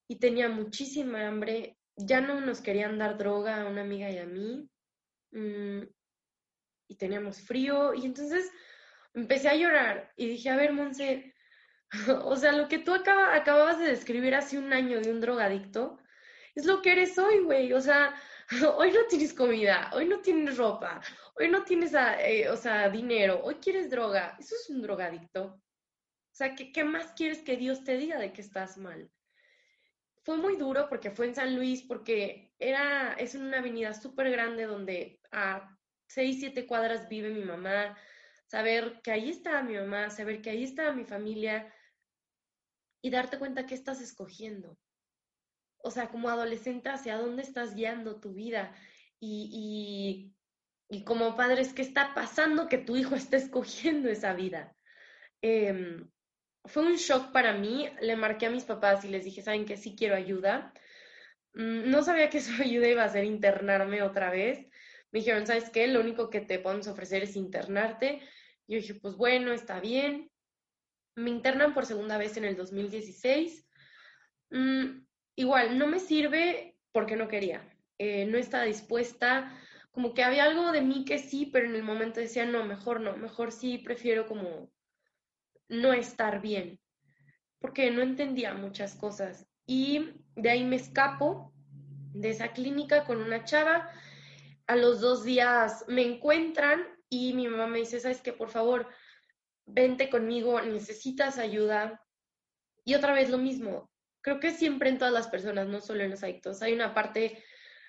y 0.09 0.19
tenía 0.19 0.49
muchísima 0.49 1.25
hambre. 1.25 1.77
Ya 1.95 2.19
no 2.19 2.41
nos 2.41 2.59
querían 2.59 2.97
dar 2.97 3.17
droga 3.17 3.61
a 3.61 3.69
una 3.69 3.81
amiga 3.81 4.11
y 4.11 4.17
a 4.17 4.25
mí. 4.25 4.69
Mm, 5.31 5.83
y 6.87 6.95
teníamos 6.95 7.41
frío. 7.41 7.93
Y 7.93 8.05
entonces 8.05 8.51
empecé 9.13 9.49
a 9.49 9.55
llorar 9.55 10.11
y 10.15 10.27
dije, 10.27 10.49
a 10.49 10.55
ver, 10.55 10.73
Monse, 10.73 11.33
o 12.23 12.35
sea, 12.35 12.51
lo 12.51 12.67
que 12.67 12.79
tú 12.79 12.93
acababas 12.93 13.79
de 13.79 13.87
describir 13.87 14.35
hace 14.35 14.57
un 14.57 14.73
año 14.73 14.99
de 14.99 15.11
un 15.11 15.21
drogadicto, 15.21 15.97
es 16.55 16.65
lo 16.65 16.81
que 16.81 16.93
eres 16.93 17.17
hoy, 17.17 17.39
güey. 17.39 17.73
O 17.73 17.81
sea, 17.81 18.15
hoy 18.77 18.91
no 18.91 19.05
tienes 19.09 19.33
comida, 19.33 19.91
hoy 19.93 20.07
no 20.07 20.21
tienes 20.21 20.57
ropa, 20.57 21.01
hoy 21.35 21.49
no 21.49 21.63
tienes, 21.63 21.93
ah, 21.95 22.21
eh, 22.21 22.49
o 22.49 22.57
sea, 22.57 22.89
dinero, 22.89 23.41
hoy 23.43 23.55
quieres 23.55 23.89
droga. 23.89 24.35
Eso 24.39 24.55
es 24.55 24.69
un 24.69 24.81
drogadicto. 24.81 25.43
O 25.45 26.37
sea, 26.37 26.55
¿qué, 26.55 26.71
¿qué, 26.71 26.83
más 26.83 27.13
quieres 27.13 27.39
que 27.39 27.55
Dios 27.57 27.83
te 27.83 27.97
diga 27.97 28.19
de 28.19 28.33
que 28.33 28.41
estás 28.41 28.77
mal? 28.77 29.09
Fue 30.23 30.37
muy 30.37 30.57
duro 30.57 30.87
porque 30.89 31.11
fue 31.11 31.27
en 31.27 31.35
San 31.35 31.55
Luis, 31.55 31.83
porque 31.83 32.53
era, 32.59 33.13
es 33.13 33.35
una 33.35 33.59
avenida 33.59 33.93
súper 33.93 34.31
grande 34.31 34.65
donde 34.65 35.21
a 35.31 35.74
seis, 36.07 36.39
siete 36.39 36.67
cuadras 36.67 37.09
vive 37.09 37.29
mi 37.29 37.43
mamá, 37.43 37.97
saber 38.47 39.01
que 39.03 39.11
ahí 39.11 39.29
está 39.29 39.61
mi 39.63 39.75
mamá, 39.75 40.09
saber 40.09 40.41
que 40.41 40.49
ahí 40.49 40.63
está 40.63 40.91
mi 40.91 41.05
familia 41.05 41.73
y 43.01 43.09
darte 43.09 43.39
cuenta 43.39 43.65
que 43.65 43.75
estás 43.75 44.01
escogiendo 44.01 44.77
o 45.85 45.91
sea, 45.91 46.07
como 46.07 46.29
adolescente, 46.29 46.89
hacia 46.89 47.15
dónde 47.15 47.43
estás 47.43 47.75
guiando 47.75 48.19
tu 48.19 48.33
vida 48.33 48.73
y, 49.19 50.33
y, 50.89 50.97
y 50.97 51.03
como 51.03 51.35
padres, 51.35 51.73
¿qué 51.73 51.83
está 51.83 52.15
pasando 52.15 52.67
que 52.67 52.79
tu 52.79 52.95
hijo 52.95 53.13
esté 53.13 53.37
escogiendo 53.37 54.09
esa 54.09 54.33
vida? 54.33 54.75
Em, 55.43 56.09
fue 56.65 56.83
un 56.83 56.95
shock 56.95 57.31
para 57.31 57.53
mí, 57.53 57.87
le 58.01 58.15
marqué 58.15 58.47
a 58.47 58.49
mis 58.49 58.63
papás 58.63 59.05
y 59.05 59.09
les 59.09 59.25
dije, 59.25 59.43
¿saben 59.43 59.65
que 59.65 59.77
sí 59.77 59.95
quiero 59.95 60.15
ayuda? 60.15 60.73
Mm, 61.53 61.91
no 61.91 62.01
sabía 62.01 62.31
que 62.31 62.41
su 62.41 62.51
ayuda 62.63 62.87
iba 62.87 63.03
a 63.03 63.09
ser 63.09 63.23
internarme 63.23 64.01
otra 64.01 64.31
vez. 64.31 64.67
Me 65.11 65.19
dijeron, 65.19 65.47
¿sabes 65.47 65.69
qué? 65.69 65.87
Lo 65.87 66.01
único 66.01 66.29
que 66.29 66.41
te 66.41 66.59
podemos 66.59 66.87
ofrecer 66.87 67.23
es 67.23 67.35
internarte. 67.35 68.21
Yo 68.67 68.77
dije, 68.77 68.95
pues 68.95 69.15
bueno, 69.15 69.53
está 69.53 69.79
bien. 69.79 70.31
Me 71.15 71.29
internan 71.29 71.73
por 71.73 71.85
segunda 71.85 72.17
vez 72.17 72.35
en 72.37 72.45
el 72.45 72.55
2016 72.55 73.65
igual, 75.35 75.77
no 75.77 75.87
me 75.87 75.99
sirve 75.99 76.77
porque 76.91 77.15
no 77.15 77.27
quería, 77.27 77.67
eh, 77.97 78.25
no 78.25 78.37
estaba 78.37 78.63
dispuesta, 78.63 79.57
como 79.91 80.13
que 80.13 80.23
había 80.23 80.45
algo 80.45 80.71
de 80.71 80.81
mí 80.81 81.05
que 81.05 81.19
sí, 81.19 81.45
pero 81.45 81.67
en 81.67 81.75
el 81.75 81.83
momento 81.83 82.19
decía, 82.19 82.45
no, 82.45 82.65
mejor 82.65 83.01
no, 83.01 83.15
mejor 83.17 83.51
sí, 83.51 83.77
prefiero 83.77 84.27
como 84.27 84.71
no 85.67 85.93
estar 85.93 86.41
bien, 86.41 86.79
porque 87.59 87.91
no 87.91 88.01
entendía 88.01 88.53
muchas 88.53 88.95
cosas. 88.95 89.47
Y 89.65 90.11
de 90.35 90.49
ahí 90.49 90.63
me 90.63 90.75
escapo 90.75 91.53
de 92.13 92.29
esa 92.29 92.49
clínica 92.49 93.05
con 93.05 93.17
una 93.17 93.45
chava. 93.45 93.89
A 94.67 94.75
los 94.75 95.01
dos 95.01 95.23
días 95.23 95.85
me 95.87 96.01
encuentran 96.01 96.85
y 97.09 97.33
mi 97.33 97.47
mamá 97.47 97.67
me 97.67 97.79
dice, 97.79 97.99
sabes 97.99 98.21
que 98.21 98.33
por 98.33 98.49
favor, 98.49 98.87
vente 99.65 100.09
conmigo, 100.09 100.59
necesitas 100.61 101.37
ayuda. 101.37 102.01
Y 102.83 102.95
otra 102.95 103.13
vez 103.13 103.29
lo 103.29 103.37
mismo, 103.37 103.91
creo 104.21 104.39
que 104.39 104.51
siempre 104.51 104.89
en 104.89 104.97
todas 104.97 105.13
las 105.13 105.27
personas, 105.27 105.67
no 105.67 105.81
solo 105.81 106.03
en 106.03 106.11
los 106.11 106.23
adictos, 106.23 106.61
hay 106.61 106.73
una 106.73 106.93
parte, 106.93 107.43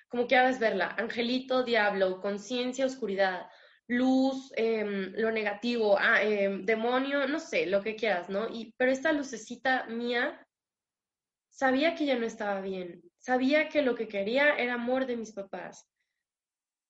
como 0.07 0.27
quieras 0.27 0.59
verla, 0.59 0.95
angelito, 0.97 1.63
diablo, 1.63 2.21
conciencia, 2.21 2.85
oscuridad, 2.85 3.47
luz, 3.87 4.51
em, 4.55 5.13
lo 5.15 5.31
negativo, 5.31 5.97
ah, 5.99 6.21
em, 6.21 6.65
demonio, 6.65 7.27
no 7.27 7.39
sé, 7.39 7.65
lo 7.65 7.81
que 7.81 7.95
quieras, 7.95 8.29
¿no? 8.29 8.49
Y, 8.49 8.73
pero 8.77 8.91
esta 8.91 9.11
lucecita 9.13 9.85
mía 9.87 10.45
sabía 11.49 11.95
que 11.95 12.05
ya 12.05 12.17
no 12.17 12.25
estaba 12.25 12.61
bien 12.61 13.01
sabía 13.27 13.67
que 13.67 13.81
lo 13.81 13.93
que 13.93 14.07
quería 14.07 14.55
era 14.55 14.75
amor 14.75 15.05
de 15.05 15.17
mis 15.17 15.33
papás. 15.33 15.85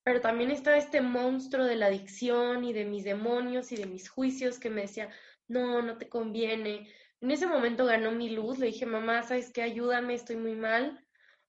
Pero 0.08 0.22
también 0.22 0.52
estaba 0.52 0.78
este 0.78 1.02
monstruo 1.02 1.66
de 1.66 1.76
la 1.76 1.88
adicción 1.88 2.64
y 2.64 2.72
de 2.72 2.86
mis 2.86 3.04
demonios 3.04 3.74
y 3.74 3.76
de 3.76 3.88
mis 3.88 4.08
juicios 4.08 4.58
que 4.58 4.70
me 4.70 4.84
decía, 4.84 5.10
no, 5.50 5.82
no 5.82 5.98
te 5.98 6.08
conviene. 6.08 6.90
En 7.20 7.30
ese 7.30 7.46
momento 7.46 7.86
ganó 7.86 8.14
mi 8.14 8.30
luz, 8.30 8.58
le 8.58 8.68
dije, 8.68 8.86
mamá, 8.86 9.24
¿sabes 9.24 9.52
qué? 9.52 9.64
Ayúdame, 9.64 10.14
estoy 10.14 10.38
muy 10.38 10.56
mal. 10.56 11.06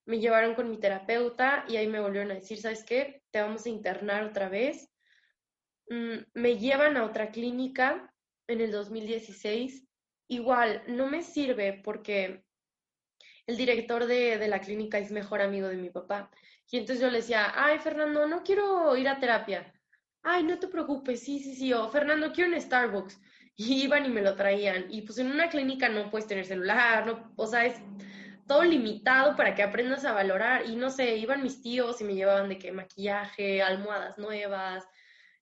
Me 0.06 0.18
llevaron 0.18 0.56
con 0.56 0.68
mi 0.68 0.76
terapeuta 0.76 1.66
y 1.68 1.76
ahí 1.76 1.86
me 1.86 2.00
volvieron 2.00 2.32
a 2.32 2.34
decir, 2.34 2.60
¿sabes 2.60 2.82
qué? 2.82 3.22
Te 3.30 3.40
vamos 3.40 3.64
a 3.64 3.68
internar 3.68 4.24
otra 4.24 4.48
vez. 4.48 4.90
Mm, 5.88 6.24
me 6.34 6.58
llevan 6.58 6.96
a 6.96 7.04
otra 7.04 7.30
clínica 7.30 8.12
en 8.48 8.60
el 8.60 8.72
2016. 8.72 9.86
Igual, 10.26 10.82
no 10.88 11.06
me 11.06 11.22
sirve 11.22 11.80
porque 11.84 12.42
el 13.48 13.56
director 13.56 14.06
de, 14.06 14.46
la 14.46 14.60
clínica 14.60 14.98
es 14.98 15.10
mejor 15.10 15.42
amigo 15.42 15.68
de 15.68 15.76
mi 15.76 15.90
papá. 15.90 16.30
Y 16.70 16.78
entonces 16.78 17.02
yo 17.02 17.10
le 17.10 17.18
decía, 17.18 17.52
ay, 17.54 17.78
Fernando, 17.78 18.26
no 18.26 18.42
quiero 18.42 18.94
ir 18.96 19.08
a 19.08 19.18
terapia. 19.18 19.72
Ay, 20.22 20.42
no 20.42 20.58
te 20.58 20.68
preocupes, 20.68 21.20
sí, 21.20 21.38
sí, 21.40 21.54
sí. 21.54 21.72
O 21.72 21.88
Fernando, 21.88 22.32
quiero 22.32 22.50
un 22.52 22.60
Starbucks. 22.60 23.18
Y 23.56 23.82
iban 23.84 24.04
y 24.04 24.10
me 24.10 24.22
lo 24.22 24.36
traían. 24.36 24.86
Y 24.90 25.02
pues 25.02 25.18
en 25.18 25.30
una 25.30 25.48
clínica 25.48 25.88
no 25.88 26.10
puedes 26.10 26.26
tener 26.26 26.44
celular, 26.44 27.06
no, 27.06 27.32
o 27.36 27.46
sea, 27.46 27.64
es 27.64 27.80
todo 28.46 28.64
limitado 28.64 29.36
para 29.36 29.54
que 29.54 29.62
aprendas 29.62 30.04
a 30.04 30.12
valorar. 30.12 30.66
Y 30.66 30.76
no 30.76 30.90
sé, 30.90 31.16
iban 31.16 31.42
mis 31.42 31.62
tíos 31.62 32.00
y 32.00 32.04
me 32.04 32.14
llevaban 32.14 32.48
de 32.48 32.58
que 32.58 32.72
maquillaje, 32.72 33.62
almohadas 33.62 34.18
nuevas. 34.18 34.86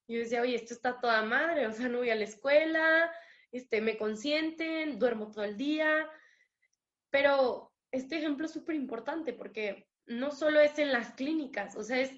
Y 0.07 0.15
yo 0.15 0.21
decía, 0.21 0.43
oye, 0.43 0.55
esto 0.55 0.75
está 0.75 1.01
toda 1.01 1.23
madre, 1.23 1.67
o 1.67 1.73
sea, 1.73 1.89
no 1.89 1.99
voy 1.99 2.11
a 2.11 2.15
la 2.15 2.25
escuela, 2.25 3.11
este, 3.51 3.81
me 3.81 3.97
consienten, 3.97 4.99
duermo 4.99 5.31
todo 5.31 5.45
el 5.45 5.57
día. 5.57 6.09
Pero 7.11 7.73
este 7.91 8.19
ejemplo 8.19 8.47
es 8.47 8.53
súper 8.53 8.77
importante 8.77 9.33
porque 9.33 9.89
no 10.07 10.31
solo 10.31 10.61
es 10.61 10.79
en 10.79 10.93
las 10.93 11.13
clínicas, 11.13 11.77
o 11.77 11.83
sea, 11.83 12.01
es, 12.01 12.13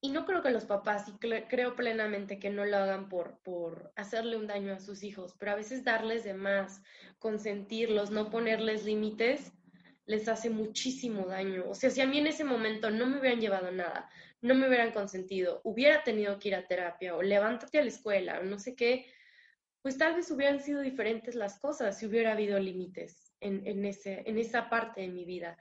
y 0.00 0.10
no 0.10 0.24
creo 0.24 0.42
que 0.42 0.50
los 0.50 0.64
papás, 0.64 1.08
y 1.08 1.12
creo 1.18 1.76
plenamente 1.76 2.38
que 2.38 2.50
no 2.50 2.64
lo 2.64 2.76
hagan 2.78 3.08
por, 3.08 3.38
por 3.42 3.92
hacerle 3.96 4.36
un 4.36 4.46
daño 4.46 4.72
a 4.72 4.80
sus 4.80 5.02
hijos, 5.02 5.34
pero 5.38 5.52
a 5.52 5.56
veces 5.56 5.84
darles 5.84 6.24
de 6.24 6.34
más, 6.34 6.82
consentirlos, 7.18 8.10
no 8.10 8.30
ponerles 8.30 8.84
límites, 8.84 9.52
les 10.06 10.26
hace 10.28 10.50
muchísimo 10.50 11.26
daño. 11.26 11.64
O 11.68 11.74
sea, 11.74 11.90
si 11.90 12.00
a 12.00 12.06
mí 12.06 12.18
en 12.18 12.26
ese 12.26 12.44
momento 12.44 12.90
no 12.90 13.06
me 13.06 13.20
hubieran 13.20 13.40
llevado 13.40 13.70
nada, 13.70 14.10
no 14.40 14.54
me 14.54 14.66
hubieran 14.66 14.92
consentido, 14.92 15.60
hubiera 15.64 16.02
tenido 16.02 16.38
que 16.38 16.48
ir 16.48 16.54
a 16.54 16.66
terapia 16.66 17.14
o 17.14 17.22
levántate 17.22 17.78
a 17.78 17.82
la 17.82 17.88
escuela 17.88 18.40
o 18.40 18.44
no 18.44 18.58
sé 18.58 18.74
qué, 18.74 19.06
pues 19.82 19.98
tal 19.98 20.14
vez 20.14 20.30
hubieran 20.30 20.60
sido 20.60 20.80
diferentes 20.80 21.34
las 21.34 21.58
cosas 21.58 21.98
si 21.98 22.06
hubiera 22.06 22.32
habido 22.32 22.58
límites 22.58 23.32
en, 23.40 23.66
en, 23.66 23.84
ese, 23.84 24.22
en 24.26 24.38
esa 24.38 24.68
parte 24.68 25.02
de 25.02 25.08
mi 25.08 25.24
vida. 25.24 25.56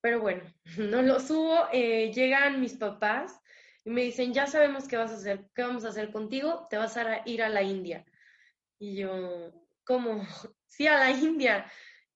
Pero 0.00 0.20
bueno, 0.20 0.42
no 0.78 1.02
lo 1.02 1.20
subo. 1.20 1.66
Eh, 1.72 2.12
llegan 2.12 2.60
mis 2.60 2.74
papás 2.74 3.40
y 3.84 3.90
me 3.90 4.02
dicen, 4.02 4.32
ya 4.32 4.46
sabemos 4.46 4.86
qué 4.86 4.96
vas 4.96 5.12
a 5.12 5.16
hacer, 5.16 5.48
qué 5.54 5.62
vamos 5.62 5.84
a 5.84 5.88
hacer 5.88 6.10
contigo, 6.12 6.66
te 6.68 6.76
vas 6.76 6.96
a 6.96 7.22
ir 7.26 7.42
a 7.42 7.48
la 7.48 7.62
India. 7.62 8.04
Y 8.78 8.96
yo, 8.96 9.52
¿cómo? 9.84 10.22
Sí, 10.70 10.86
a 10.86 10.98
la 10.98 11.10
India. 11.10 11.66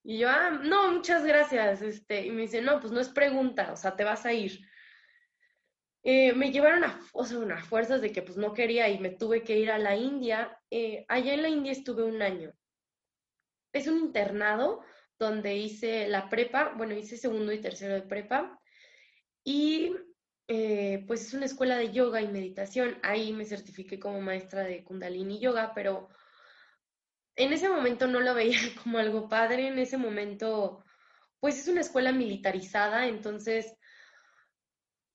Y 0.04 0.18
yo, 0.18 0.28
ah, 0.28 0.50
no, 0.50 0.92
muchas 0.92 1.24
gracias. 1.24 1.80
Este, 1.80 2.26
y 2.26 2.30
me 2.30 2.42
dicen, 2.42 2.66
no, 2.66 2.80
pues 2.80 2.92
no 2.92 3.00
es 3.00 3.08
pregunta, 3.08 3.72
o 3.72 3.76
sea, 3.76 3.96
te 3.96 4.04
vas 4.04 4.26
a 4.26 4.32
ir. 4.32 4.60
Eh, 6.04 6.32
me 6.34 6.52
llevaron 6.52 6.84
a, 6.84 7.00
o 7.12 7.24
sea, 7.24 7.38
unas 7.38 7.64
fuerzas 7.66 8.02
de 8.02 8.12
que 8.12 8.22
pues 8.22 8.36
no 8.36 8.52
quería 8.54 8.88
y 8.88 8.98
me 8.98 9.10
tuve 9.10 9.42
que 9.42 9.58
ir 9.58 9.70
a 9.70 9.78
la 9.78 9.96
India. 9.96 10.60
Eh, 10.70 11.04
allá 11.08 11.32
en 11.34 11.42
la 11.42 11.48
India 11.48 11.72
estuve 11.72 12.02
un 12.02 12.20
año. 12.20 12.52
Es 13.72 13.86
un 13.86 13.98
internado 13.98 14.82
donde 15.22 15.56
hice 15.56 16.08
la 16.08 16.28
prepa, 16.28 16.74
bueno, 16.76 16.94
hice 16.94 17.16
segundo 17.16 17.52
y 17.52 17.60
tercero 17.60 17.94
de 17.94 18.02
prepa, 18.02 18.60
y 19.44 19.92
eh, 20.48 21.04
pues 21.06 21.26
es 21.26 21.34
una 21.34 21.46
escuela 21.46 21.76
de 21.76 21.92
yoga 21.92 22.20
y 22.20 22.28
meditación. 22.28 22.98
Ahí 23.02 23.32
me 23.32 23.44
certifiqué 23.44 23.98
como 23.98 24.20
maestra 24.20 24.64
de 24.64 24.84
kundalini 24.84 25.38
yoga, 25.40 25.72
pero 25.74 26.08
en 27.36 27.52
ese 27.52 27.68
momento 27.68 28.06
no 28.06 28.20
lo 28.20 28.34
veía 28.34 28.58
como 28.82 28.98
algo 28.98 29.28
padre, 29.28 29.68
en 29.68 29.78
ese 29.78 29.96
momento, 29.96 30.84
pues 31.40 31.58
es 31.58 31.68
una 31.68 31.80
escuela 31.80 32.12
militarizada, 32.12 33.06
entonces, 33.06 33.76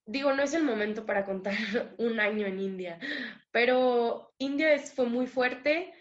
digo, 0.06 0.34
no 0.34 0.44
es 0.44 0.54
el 0.54 0.64
momento 0.64 1.06
para 1.06 1.26
contar 1.26 1.56
un 1.98 2.20
año 2.20 2.48
en 2.48 2.60
India, 2.60 3.00
pero 3.52 4.34
India 4.38 4.74
es, 4.74 4.94
fue 4.94 5.06
muy 5.06 5.28
fuerte. 5.28 5.94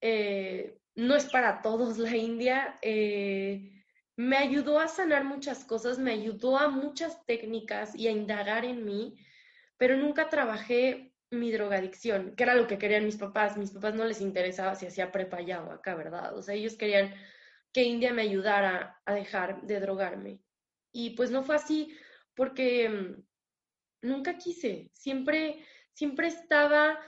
Eh, 0.00 0.78
no 0.94 1.16
es 1.16 1.26
para 1.26 1.62
todos 1.62 1.98
la 1.98 2.16
India. 2.16 2.76
Eh, 2.82 3.84
me 4.16 4.36
ayudó 4.36 4.78
a 4.78 4.88
sanar 4.88 5.24
muchas 5.24 5.64
cosas, 5.64 5.98
me 5.98 6.12
ayudó 6.12 6.56
a 6.56 6.68
muchas 6.68 7.24
técnicas 7.26 7.94
y 7.94 8.06
a 8.06 8.12
indagar 8.12 8.64
en 8.64 8.84
mí, 8.84 9.16
pero 9.76 9.96
nunca 9.96 10.28
trabajé 10.28 11.12
mi 11.30 11.50
drogadicción, 11.50 12.36
que 12.36 12.44
era 12.44 12.54
lo 12.54 12.66
que 12.66 12.78
querían 12.78 13.04
mis 13.04 13.16
papás. 13.16 13.56
Mis 13.56 13.72
papás 13.72 13.94
no 13.94 14.04
les 14.04 14.20
interesaba 14.20 14.74
si 14.74 14.86
hacía 14.86 15.10
prepa 15.10 15.38
o 15.40 15.72
acá, 15.72 15.94
¿verdad? 15.94 16.36
O 16.36 16.42
sea, 16.42 16.54
ellos 16.54 16.76
querían 16.76 17.14
que 17.72 17.82
India 17.82 18.12
me 18.12 18.22
ayudara 18.22 19.00
a 19.04 19.14
dejar 19.14 19.62
de 19.62 19.80
drogarme. 19.80 20.40
Y 20.92 21.10
pues 21.10 21.30
no 21.30 21.42
fue 21.42 21.56
así 21.56 21.96
porque 22.34 22.88
mm, 22.88 23.22
nunca 24.02 24.38
quise, 24.38 24.90
siempre, 24.92 25.64
siempre 25.92 26.28
estaba 26.28 26.98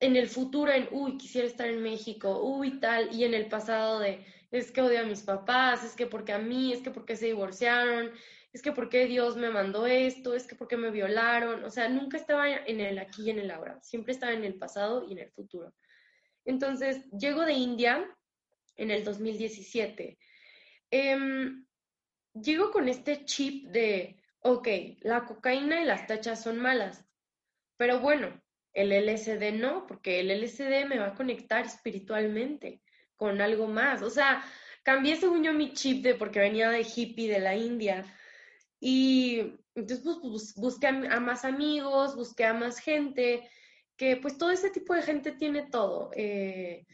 en 0.00 0.16
el 0.16 0.28
futuro 0.28 0.72
en, 0.72 0.88
uy, 0.90 1.16
quisiera 1.16 1.46
estar 1.46 1.66
en 1.68 1.82
México, 1.82 2.42
uy, 2.42 2.80
tal, 2.80 3.14
y 3.14 3.24
en 3.24 3.34
el 3.34 3.48
pasado 3.48 3.98
de, 3.98 4.24
es 4.50 4.70
que 4.70 4.82
odio 4.82 5.00
a 5.00 5.04
mis 5.04 5.22
papás, 5.22 5.84
es 5.84 5.94
que 5.94 6.06
porque 6.06 6.32
a 6.32 6.38
mí, 6.38 6.72
es 6.72 6.82
que 6.82 6.90
porque 6.90 7.16
se 7.16 7.26
divorciaron, 7.26 8.12
es 8.52 8.62
que 8.62 8.72
porque 8.72 9.06
Dios 9.06 9.36
me 9.36 9.50
mandó 9.50 9.86
esto, 9.86 10.34
es 10.34 10.46
que 10.46 10.54
porque 10.54 10.76
me 10.76 10.90
violaron, 10.90 11.64
o 11.64 11.70
sea, 11.70 11.88
nunca 11.88 12.16
estaba 12.16 12.50
en 12.50 12.80
el 12.80 12.98
aquí 12.98 13.24
y 13.24 13.30
en 13.30 13.38
el 13.38 13.50
ahora, 13.50 13.80
siempre 13.82 14.12
estaba 14.12 14.32
en 14.32 14.44
el 14.44 14.54
pasado 14.54 15.04
y 15.08 15.12
en 15.12 15.18
el 15.18 15.30
futuro. 15.30 15.74
Entonces, 16.44 17.04
llego 17.10 17.44
de 17.44 17.54
India 17.54 18.08
en 18.76 18.90
el 18.90 19.04
2017. 19.04 20.18
Em, 20.90 21.66
llego 22.32 22.70
con 22.70 22.88
este 22.88 23.24
chip 23.24 23.68
de, 23.68 24.22
ok, 24.40 24.68
la 25.00 25.24
cocaína 25.24 25.82
y 25.82 25.84
las 25.84 26.06
tachas 26.06 26.42
son 26.42 26.60
malas, 26.60 27.04
pero 27.76 28.00
bueno, 28.00 28.40
el 28.76 28.92
LSD 28.92 29.52
no, 29.52 29.86
porque 29.86 30.20
el 30.20 30.30
LSD 30.30 30.86
me 30.86 30.98
va 30.98 31.06
a 31.08 31.14
conectar 31.14 31.64
espiritualmente 31.64 32.82
con 33.16 33.40
algo 33.40 33.66
más. 33.66 34.02
O 34.02 34.10
sea, 34.10 34.44
cambié 34.82 35.16
según 35.16 35.42
yo 35.42 35.54
mi 35.54 35.72
chip 35.72 36.04
de 36.04 36.14
porque 36.14 36.40
venía 36.40 36.68
de 36.68 36.82
hippie 36.82 37.32
de 37.32 37.40
la 37.40 37.56
India. 37.56 38.04
Y 38.78 39.54
entonces 39.74 40.02
pues, 40.04 40.54
busqué 40.56 40.88
a, 40.88 41.20
más 41.20 41.46
amigos, 41.46 42.14
busqué 42.16 42.44
a 42.44 42.52
más 42.52 42.78
gente, 42.78 43.48
que 43.96 44.18
pues 44.18 44.36
todo 44.36 44.50
ese 44.50 44.68
tipo 44.68 44.94
de 44.94 45.02
gente 45.02 45.32
tiene 45.32 45.70
todo. 45.70 46.10
Eh, 46.14 46.84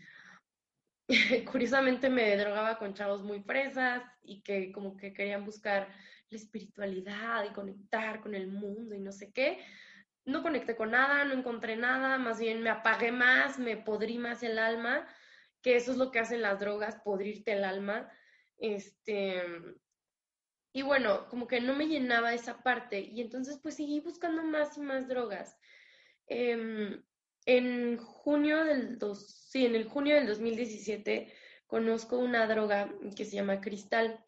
curiosamente 1.51 2.09
me 2.09 2.37
drogaba 2.37 2.79
con 2.79 2.95
chavos 2.95 3.25
muy 3.25 3.42
fresas 3.42 4.05
y 4.23 4.40
que 4.42 4.71
como 4.71 4.97
que 4.97 5.12
querían 5.12 5.45
buscar 5.45 5.88
la 6.31 6.38
espiritualidad 6.38 7.45
y 7.45 7.53
conectar 7.53 8.21
con 8.21 8.37
el 8.37 8.47
mundo 8.47 8.95
y 8.95 9.01
no 9.01 9.11
sé 9.11 9.33
qué 9.33 9.59
no 10.24 10.42
conecté 10.42 10.76
con 10.76 10.92
nada, 10.92 11.24
no 11.24 11.35
encontré 11.35 11.76
nada, 11.76 12.18
más 12.18 12.38
bien 12.38 12.62
me 12.62 12.70
apagué 12.70 13.12
más, 13.12 13.58
me 13.58 13.76
podrí 13.76 14.18
más 14.18 14.42
el 14.42 14.58
alma, 14.58 15.06
que 15.62 15.76
eso 15.76 15.92
es 15.92 15.98
lo 15.98 16.11
que 16.11 16.20
hacen 16.20 16.42
las 16.42 16.61
drogas, 16.61 16.96
podrirte 17.04 17.52
el 17.52 17.64
alma. 17.64 18.11
Este, 18.58 19.42
y 20.72 20.82
bueno, 20.82 21.28
como 21.28 21.46
que 21.46 21.61
no 21.61 21.74
me 21.74 21.88
llenaba 21.88 22.35
esa 22.35 22.62
parte 22.62 23.00
y 23.00 23.20
entonces 23.20 23.58
pues 23.62 23.76
seguí 23.76 24.00
buscando 24.00 24.42
más 24.42 24.76
y 24.76 24.80
más 24.80 25.08
drogas. 25.08 25.58
Em, 26.26 27.02
en 27.44 27.98
junio 27.98 28.64
del 28.64 28.98
dos, 28.98 29.48
sí, 29.50 29.66
en 29.66 29.74
el 29.74 29.88
junio 29.88 30.14
del 30.14 30.26
2017 30.26 31.32
conozco 31.66 32.18
una 32.18 32.46
droga 32.46 32.92
que 33.16 33.24
se 33.24 33.37
llama 33.37 33.61
cristal. 33.61 34.24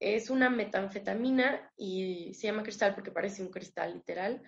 Es 0.00 0.30
una 0.30 0.50
metanfetamina 0.50 1.72
y 1.76 2.32
se 2.34 2.46
llama 2.48 2.62
cristal 2.62 2.94
porque 2.94 3.10
parece 3.12 3.42
un 3.42 3.50
cristal 3.50 3.94
literal 3.94 4.42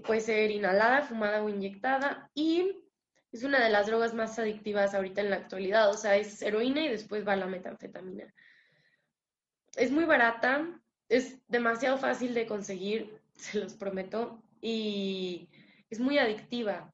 puede 0.00 0.20
ser 0.20 0.50
inhalada, 0.50 1.02
fumada 1.02 1.42
o 1.42 1.48
inyectada 1.48 2.30
y 2.34 2.84
es 3.32 3.44
una 3.44 3.62
de 3.62 3.70
las 3.70 3.86
drogas 3.86 4.14
más 4.14 4.38
adictivas 4.38 4.94
ahorita 4.94 5.20
en 5.20 5.30
la 5.30 5.36
actualidad, 5.36 5.90
o 5.90 5.94
sea, 5.94 6.16
es 6.16 6.42
heroína 6.42 6.84
y 6.84 6.88
después 6.88 7.26
va 7.26 7.36
la 7.36 7.46
metanfetamina. 7.46 8.32
Es 9.76 9.90
muy 9.90 10.04
barata, 10.04 10.80
es 11.08 11.38
demasiado 11.48 11.96
fácil 11.96 12.34
de 12.34 12.46
conseguir, 12.46 13.18
se 13.34 13.58
los 13.58 13.74
prometo, 13.74 14.42
y 14.60 15.48
es 15.88 15.98
muy 15.98 16.18
adictiva. 16.18 16.92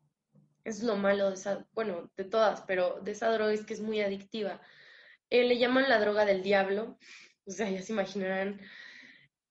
Es 0.65 0.83
lo 0.83 0.97
malo 0.97 1.29
de 1.29 1.35
esa, 1.35 1.67
bueno, 1.73 2.11
de 2.17 2.25
todas, 2.25 2.63
pero 2.63 3.01
de 3.01 3.13
esa 3.13 3.33
droga 3.33 3.53
es 3.53 3.65
que 3.65 3.75
es 3.75 3.81
muy 3.81 4.01
adictiva. 4.01 4.61
Eh, 5.31 5.45
le 5.45 5.59
llaman 5.59 5.89
la 5.89 5.99
droga 5.99 6.25
del 6.25 6.43
diablo, 6.43 6.99
o 7.47 7.51
sea, 7.51 7.69
ya 7.69 7.83
se 7.83 7.93
imaginarán 7.93 8.61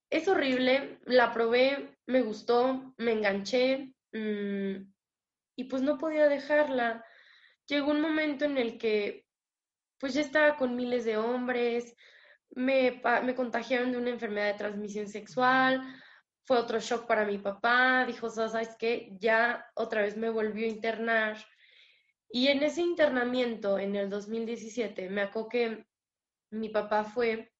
es 0.10 0.28
horrible, 0.28 1.00
la 1.06 1.34
probé, 1.34 1.97
me 2.08 2.22
gustó, 2.22 2.93
me 2.97 3.12
enganché 3.12 3.93
mm, 4.14 4.76
y 5.58 5.64
pues 5.66 5.82
no 5.82 5.97
podía 5.97 6.28
dejarla. 6.28 7.03
Llegó 7.68 7.91
un 7.91 8.01
momento 8.01 8.45
en 8.45 8.58
el 8.58 8.78
que 8.78 9.26
pues 9.99 10.14
ya 10.14 10.22
estaba 10.22 10.58
con 10.58 10.76
miles 10.76 11.05
de 11.05 11.18
hombres, 11.18 11.95
me, 12.51 13.01
me 13.24 13.36
contagiaron 13.36 13.91
de 13.91 13.97
una 13.97 14.10
enfermedad 14.10 14.53
de 14.53 14.58
transmisión 14.58 15.08
sexual, 15.08 15.82
fue 16.45 16.58
otro 16.58 16.80
shock 16.80 17.08
para 17.08 17.26
mi 17.26 17.39
papá, 17.39 18.05
dijo, 18.05 18.30
¿sabes 18.30 18.76
qué? 18.80 19.10
Ya 19.20 19.66
otra 19.76 20.01
vez 20.01 20.16
me 20.16 20.30
volvió 20.30 20.66
a 20.66 20.70
internar. 20.70 21.38
Y 22.30 22.47
en 22.47 22.64
ese 22.64 22.82
internamiento, 22.82 23.78
en 23.80 23.95
el 23.95 24.10
2017, 24.10 25.10
me 25.10 25.22
acuerdo 25.22 25.49
que 25.49 25.88
mi 26.51 26.70
papá 26.70 27.03
fue 27.03 27.51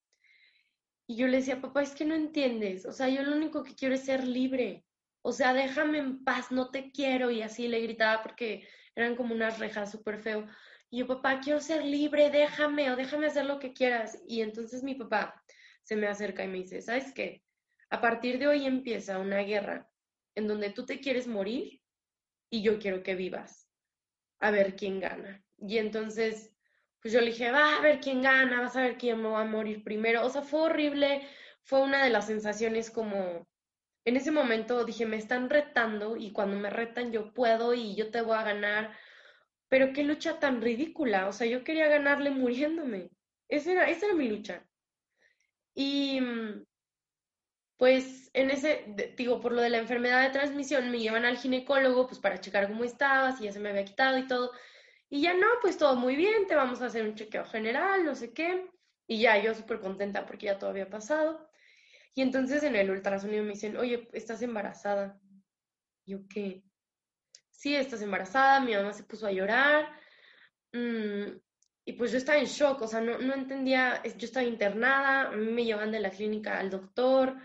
y 1.08 1.16
yo 1.16 1.28
le 1.28 1.38
decía, 1.38 1.62
papá, 1.62 1.82
es 1.82 1.95
que 1.95 2.05
no 2.05 2.14
entiendes, 2.14 2.86
o 2.86 2.91
sea, 2.91 3.08
yo 3.10 3.24
lo 3.24 3.36
único 3.36 3.64
que 3.64 3.76
quiero 3.76 3.95
es 3.95 4.05
ser 4.05 4.26
libre, 4.26 4.86
o 5.22 5.32
sea, 5.32 5.53
déjame 5.53 5.97
en 5.99 6.24
paz, 6.24 6.51
no 6.51 6.70
te 6.70 6.91
quiero, 6.91 7.32
y 7.32 7.41
así 7.41 7.68
le 7.68 7.82
gritaba 7.82 8.22
porque 8.24 8.68
eran 8.95 9.16
como 9.16 9.36
unas 9.36 9.60
rejas 9.60 9.91
súper 9.91 10.20
feo. 10.20 10.47
Y 10.89 10.99
yo, 10.99 11.08
papá, 11.08 11.39
quiero 11.41 11.60
ser 11.60 11.84
libre, 11.84 12.30
déjame, 12.30 12.91
o 12.91 12.95
déjame 12.95 13.28
hacer 13.28 13.45
lo 13.45 13.60
que 13.60 13.74
quieras. 13.74 14.22
Y 14.26 14.41
entonces 14.41 14.84
mi 14.84 14.95
papá 14.95 15.43
se 15.84 15.95
me 15.95 16.08
acerca 16.08 16.43
y 16.43 16.47
me 16.47 16.60
dice, 16.60 16.82
¿sabes 16.82 17.12
qué? 17.14 17.43
A 17.89 17.99
partir 18.01 18.39
de 18.39 18.47
hoy 18.47 18.66
empieza 18.66 19.20
una 19.20 19.39
guerra 19.39 19.89
en 20.36 20.47
donde 20.47 20.70
tú 20.70 20.86
te 20.86 20.99
quieres 20.99 21.28
morir 21.28 21.82
y 22.49 22.62
yo 22.62 22.80
quiero 22.80 23.03
que 23.03 23.16
vivas. 23.16 23.70
A 24.39 24.51
ver 24.51 24.76
quién 24.76 24.99
gana. 24.99 25.43
Y 25.58 25.78
entonces 25.78 26.57
pues 27.02 27.14
yo 27.14 27.22
le 27.22 27.28
dije, 27.28 27.52
va 27.52 27.78
a 27.78 27.82
ver 27.82 28.00
quién 28.00 28.22
gana, 28.22 28.62
vas 28.62 28.76
a 28.76 28.82
ver 28.82 28.98
quién 28.98 29.24
va 29.26 29.41
a 29.41 29.45
morir 29.45 29.84
primero. 29.84 30.26
O 30.26 30.30
sea, 30.30 30.41
fue 30.41 30.62
horrible, 30.62 31.28
fue 31.64 31.82
una 31.82 32.04
de 32.04 32.10
las 32.10 32.28
sensaciones 32.28 32.91
como, 32.91 33.48
en 34.06 34.18
ese 34.18 34.32
momento 34.32 34.86
dije, 34.86 35.06
me 35.06 35.18
están 35.18 35.50
retando 35.50 36.18
y 36.18 36.32
cuando 36.32 36.58
me 36.58 36.70
retan 36.70 37.12
yo 37.12 37.34
puedo 37.34 37.74
y 37.74 37.95
yo 37.95 38.12
te 38.12 38.22
voy 38.22 38.38
a 38.38 38.43
ganar. 38.43 38.98
Pero 39.70 39.93
qué 39.93 40.04
lucha 40.04 40.39
tan 40.39 40.62
ridícula, 40.62 41.28
o 41.28 41.34
sea, 41.34 41.48
yo 41.48 41.64
quería 41.64 41.88
ganarle 41.88 42.32
muriéndome. 42.32 43.12
Esa 43.50 43.72
era, 43.74 43.89
esa 43.89 44.08
era 44.08 44.16
mi 44.16 44.30
lucha. 44.30 44.66
Y 45.76 46.20
pues 47.78 48.30
en 48.34 48.50
ese, 48.52 48.86
digo, 49.16 49.39
por 49.39 49.52
lo 49.52 49.62
de 49.62 49.70
la 49.70 49.78
enfermedad 49.78 50.24
de 50.24 50.32
transmisión, 50.32 50.89
me 50.89 51.00
llevan 51.00 51.26
al 51.26 51.38
ginecólogo 51.38 52.08
pues 52.08 52.20
para 52.20 52.39
checar 52.41 52.68
cómo 52.68 52.84
estaba, 52.84 53.32
si 53.38 53.43
ya 53.45 53.52
se 53.52 53.60
me 53.60 53.70
había 53.70 53.86
quitado 53.86 54.18
y 54.18 54.28
todo. 54.28 54.52
Y 55.10 55.22
ya 55.22 55.34
no, 55.34 55.47
pues 55.62 55.78
todo 55.78 55.95
muy 55.95 56.16
bien, 56.16 56.47
te 56.47 56.55
vamos 56.55 56.82
a 56.82 56.88
hacer 56.88 57.05
un 57.05 57.16
chequeo 57.16 57.45
general, 57.45 58.03
no 58.05 58.16
sé 58.16 58.34
qué. 58.34 58.70
Y 59.08 59.22
ya 59.22 59.41
yo 59.41 59.53
súper 59.53 59.80
contenta 59.80 60.26
porque 60.26 60.47
ya 60.47 60.60
todo 60.60 60.70
había 60.70 60.89
pasado. 60.89 61.49
Y 62.14 62.22
entonces 62.22 62.64
en 62.64 62.76
el 62.76 62.89
ultrasonido 62.89 63.43
me 63.43 63.51
dicen, 63.51 63.78
oye, 63.78 64.10
estás 64.14 64.41
embarazada. 64.41 65.20
yo, 66.05 66.28
¿qué? 66.28 66.64
Sí, 67.51 67.76
estás 67.76 68.01
embarazada, 68.01 68.60
mi 68.60 68.74
mamá 68.76 68.93
se 68.93 69.03
puso 69.03 69.28
a 69.28 69.32
llorar. 69.32 69.89
Mm, 70.74 71.38
y 71.86 71.93
pues 71.93 72.12
yo 72.12 72.18
estaba 72.18 72.38
en 72.38 72.45
shock, 72.45 72.82
o 72.82 72.88
sea, 72.88 73.01
no, 73.01 73.18
no 73.20 73.34
entendía, 73.34 74.03
yo 74.03 74.26
estaba 74.26 74.45
internada, 74.45 75.30
a 75.30 75.32
mí 75.32 75.51
me 75.51 75.64
llevan 75.66 75.91
de 75.91 76.01
la 76.01 76.10
clínica 76.12 76.60
al 76.60 76.70
doctor. 76.70 77.38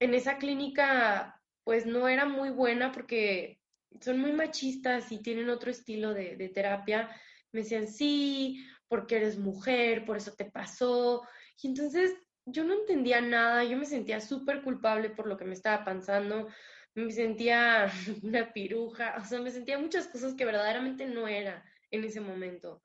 En 0.00 0.14
esa 0.14 0.36
clínica, 0.38 1.40
pues 1.64 1.86
no 1.86 2.08
era 2.08 2.24
muy 2.24 2.50
buena 2.50 2.90
porque 2.92 3.61
son 4.00 4.20
muy 4.20 4.32
machistas 4.32 5.10
y 5.12 5.22
tienen 5.22 5.50
otro 5.50 5.70
estilo 5.70 6.14
de, 6.14 6.50
terapia, 6.54 7.10
me 7.52 7.60
decían, 7.60 7.86
sí, 7.86 8.64
porque 8.88 9.16
eres 9.16 9.38
mujer, 9.38 10.04
por 10.04 10.16
eso 10.16 10.32
te 10.32 10.50
pasó. 10.50 11.26
Y 11.62 11.68
entonces 11.68 12.14
yo 12.46 12.64
no 12.64 12.74
entendía 12.74 13.20
nada, 13.20 13.64
yo 13.64 13.76
me 13.76 13.86
sentía 13.86 14.20
súper 14.20 14.62
culpable 14.62 15.10
por 15.10 15.26
lo 15.26 15.36
que 15.36 15.44
me 15.44 15.54
estaba 15.54 15.84
pasando, 15.84 16.48
me 16.94 17.10
sentía 17.12 17.90
una 18.22 18.52
piruja, 18.52 19.16
o 19.20 19.24
sea, 19.24 19.40
me 19.40 19.50
sentía 19.50 19.78
muchas 19.78 20.08
cosas 20.08 20.34
que 20.34 20.44
verdaderamente 20.44 21.06
no 21.06 21.28
era 21.28 21.64
en 21.90 22.04
ese 22.04 22.20
momento. 22.20 22.82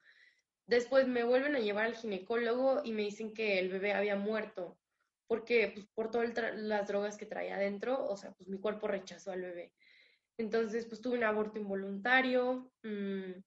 Después 0.66 1.08
me 1.08 1.24
vuelven 1.24 1.56
a 1.56 1.60
llevar 1.60 1.86
al 1.86 1.96
ginecólogo 1.96 2.82
y 2.84 2.92
me 2.92 3.04
dicen 3.04 3.34
que 3.34 3.60
el 3.60 3.70
bebé 3.70 3.94
había 3.94 4.18
muerto, 4.18 4.78
porque 5.28 5.72
pues, 5.74 5.88
por 5.94 6.12
todas 6.12 6.34
las 6.56 6.88
drogas 6.88 7.18
que 7.18 7.26
traía 7.26 7.56
adentro, 7.56 8.06
o 8.06 8.18
sea, 8.18 8.34
pues 8.34 8.50
mi 8.50 8.60
cuerpo 8.60 8.88
rechazó 8.88 9.32
al 9.32 9.42
bebé. 9.42 9.74
Entonces, 10.38 10.86
pues 10.86 11.02
tuve 11.02 11.18
un 11.18 11.24
aborto 11.24 11.60
involuntario. 11.60 12.72
Mm, 12.84 13.42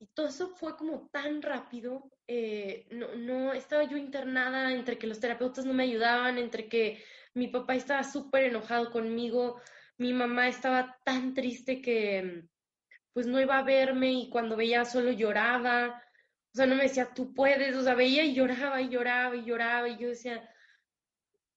y 0.00 0.06
todo 0.14 0.26
eso 0.28 0.48
fue 0.56 0.76
como 0.76 1.08
tan 1.10 1.42
rápido. 1.42 2.10
Eh, 2.26 2.86
no, 2.90 3.14
no, 3.14 3.52
estaba 3.52 3.84
yo 3.84 3.96
internada 3.96 4.72
entre 4.72 4.98
que 4.98 5.06
los 5.06 5.20
terapeutas 5.20 5.64
no 5.64 5.72
me 5.74 5.84
ayudaban, 5.84 6.38
entre 6.38 6.68
que 6.68 7.02
mi 7.34 7.48
papá 7.48 7.74
estaba 7.74 8.04
súper 8.04 8.44
enojado 8.44 8.90
conmigo, 8.90 9.60
mi 9.98 10.12
mamá 10.12 10.48
estaba 10.48 10.98
tan 11.04 11.34
triste 11.34 11.80
que 11.80 12.44
pues 13.12 13.26
no 13.26 13.40
iba 13.40 13.58
a 13.58 13.62
verme 13.62 14.12
y 14.12 14.30
cuando 14.30 14.56
veía 14.56 14.84
solo 14.84 15.12
lloraba. 15.12 16.02
O 16.54 16.56
sea, 16.56 16.66
no 16.66 16.74
me 16.74 16.84
decía, 16.84 17.14
tú 17.14 17.32
puedes, 17.34 17.76
o 17.76 17.82
sea, 17.82 17.94
veía 17.94 18.24
y 18.24 18.34
lloraba 18.34 18.80
y 18.80 18.88
lloraba 18.88 19.36
y 19.36 19.44
lloraba 19.44 19.88
y 19.88 19.98
yo 19.98 20.08
decía, 20.08 20.48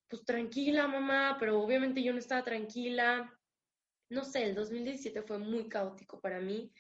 pues 0.08 0.24
tranquila 0.24 0.88
mamá, 0.88 1.38
pero 1.40 1.60
obviamente 1.62 2.04
yo 2.04 2.14
no 2.14 2.20
estaba 2.20 2.44
tranquila 2.44 3.35
no 4.10 4.24
sé, 4.24 4.44
el 4.44 4.56
2017 4.56 5.22
fue 5.24 5.40
muy 5.40 5.68
caótico 5.68 6.20
para 6.22 6.40
mí. 6.40 6.72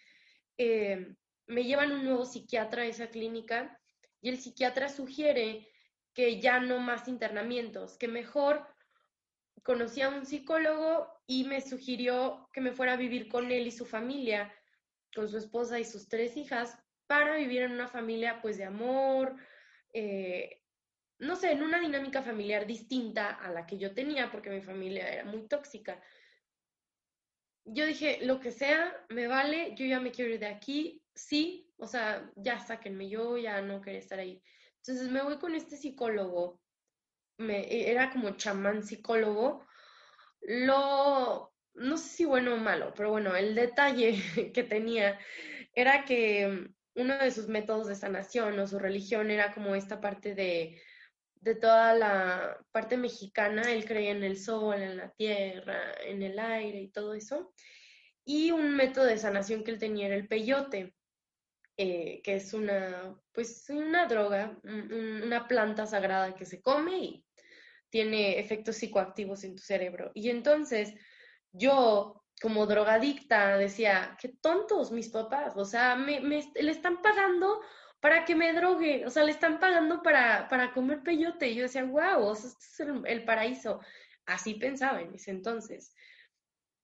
Eh, 0.57 1.15
me 1.47 1.63
llevan 1.63 1.91
un 1.91 2.03
nuevo 2.03 2.25
psiquiatra 2.25 2.83
a 2.83 2.85
esa 2.85 3.09
clínica 3.09 3.79
y 4.21 4.29
el 4.29 4.39
psiquiatra 4.39 4.89
sugiere 4.89 5.67
que 6.13 6.39
ya 6.39 6.59
no 6.59 6.79
más 6.79 7.07
internamientos, 7.07 7.97
que 7.97 8.07
mejor 8.07 8.65
conocí 9.63 10.01
a 10.01 10.09
un 10.09 10.25
psicólogo 10.25 11.07
y 11.27 11.43
me 11.43 11.61
sugirió 11.61 12.49
que 12.53 12.61
me 12.61 12.71
fuera 12.71 12.93
a 12.93 12.97
vivir 12.97 13.27
con 13.27 13.51
él 13.51 13.67
y 13.67 13.71
su 13.71 13.85
familia, 13.85 14.53
con 15.13 15.27
su 15.27 15.37
esposa 15.37 15.79
y 15.79 15.85
sus 15.85 16.07
tres 16.07 16.37
hijas, 16.37 16.77
para 17.07 17.35
vivir 17.35 17.63
en 17.63 17.71
una 17.71 17.87
familia 17.87 18.41
pues 18.41 18.57
de 18.57 18.65
amor, 18.65 19.35
eh, 19.93 20.61
no 21.19 21.35
sé, 21.35 21.51
en 21.51 21.63
una 21.63 21.79
dinámica 21.79 22.21
familiar 22.21 22.65
distinta 22.65 23.29
a 23.29 23.49
la 23.51 23.65
que 23.65 23.77
yo 23.77 23.93
tenía, 23.93 24.31
porque 24.31 24.49
mi 24.49 24.61
familia 24.61 25.07
era 25.07 25.25
muy 25.25 25.47
tóxica 25.47 26.01
yo 27.65 27.85
dije, 27.85 28.19
lo 28.21 28.39
que 28.39 28.51
sea, 28.51 28.95
me 29.09 29.27
vale, 29.27 29.73
yo 29.75 29.85
ya 29.85 29.99
me 29.99 30.11
quiero 30.11 30.33
ir 30.33 30.39
de 30.39 30.47
aquí, 30.47 31.01
sí, 31.13 31.67
o 31.77 31.87
sea, 31.87 32.29
ya 32.35 32.59
sáquenme, 32.59 33.09
yo 33.09 33.37
ya 33.37 33.61
no 33.61 33.81
quería 33.81 33.99
estar 33.99 34.19
ahí. 34.19 34.41
Entonces 34.77 35.09
me 35.09 35.23
voy 35.23 35.37
con 35.37 35.55
este 35.55 35.77
psicólogo, 35.77 36.59
me, 37.37 37.89
era 37.89 38.11
como 38.11 38.31
chamán 38.31 38.83
psicólogo, 38.83 39.65
lo, 40.41 41.53
no 41.73 41.97
sé 41.97 42.09
si 42.09 42.25
bueno 42.25 42.53
o 42.53 42.57
malo, 42.57 42.93
pero 42.95 43.09
bueno, 43.09 43.35
el 43.35 43.55
detalle 43.55 44.13
que 44.53 44.63
tenía 44.63 45.19
era 45.73 46.05
que 46.05 46.69
uno 46.95 47.17
de 47.17 47.31
sus 47.31 47.47
métodos 47.47 47.87
de 47.87 47.95
sanación 47.95 48.57
o 48.59 48.67
su 48.67 48.79
religión 48.79 49.31
era 49.31 49.53
como 49.53 49.75
esta 49.75 49.99
parte 49.99 50.33
de 50.35 50.79
de 51.45 51.53
toda 51.53 51.93
la 51.93 52.57
parte 52.71 52.97
mexicana, 52.97 53.71
él 53.71 53.85
creía 53.85 54.09
en 54.09 54.23
el 54.23 54.35
sol, 54.35 54.81
en 54.81 54.97
la 54.97 55.11
tierra, 55.11 55.93
en 56.03 56.23
el 56.23 56.39
aire 56.39 56.81
y 56.81 56.89
todo 56.89 57.13
eso. 57.13 57.53
Y 58.25 58.49
un 58.49 58.75
método 58.75 59.05
de 59.05 59.19
sanación 59.19 59.63
que 59.63 59.69
él 59.69 59.77
tenía 59.77 60.07
era 60.07 60.15
el 60.15 60.27
peyote, 60.27 60.95
eh, 61.77 62.19
que 62.23 62.37
es 62.37 62.51
una, 62.53 63.15
pues, 63.31 63.69
una 63.69 64.07
droga, 64.07 64.57
una 64.63 65.47
planta 65.47 65.85
sagrada 65.85 66.33
que 66.33 66.45
se 66.45 66.63
come 66.63 66.97
y 66.97 67.25
tiene 67.91 68.39
efectos 68.39 68.77
psicoactivos 68.77 69.43
en 69.43 69.55
tu 69.55 69.61
cerebro. 69.61 70.09
Y 70.15 70.31
entonces 70.31 70.95
yo, 71.51 72.23
como 72.41 72.65
drogadicta, 72.65 73.55
decía, 73.55 74.17
qué 74.19 74.29
tontos 74.41 74.91
mis 74.91 75.09
papás, 75.09 75.53
o 75.55 75.63
sea, 75.63 75.95
me, 75.95 76.21
le 76.21 76.71
están 76.71 77.03
pagando 77.03 77.61
para 78.05 78.23
que 78.23 78.35
me 78.35 78.53
drogue, 78.53 79.03
o 79.03 79.09
sea, 79.09 79.23
le 79.23 79.31
están 79.31 79.59
pagando 79.59 80.03
para, 80.03 80.47
para 80.47 80.71
comer 80.73 81.01
peyote. 81.01 81.49
Y 81.49 81.55
yo 81.55 81.63
decía, 81.63 81.83
wow, 81.85 82.33
este 82.33 82.49
es 82.49 82.79
el, 83.03 83.25
paraíso. 83.25 83.79
Así 84.27 84.53
pensaba 84.53 85.01
en 85.01 85.15
ese 85.15 85.31
entonces. 85.31 85.91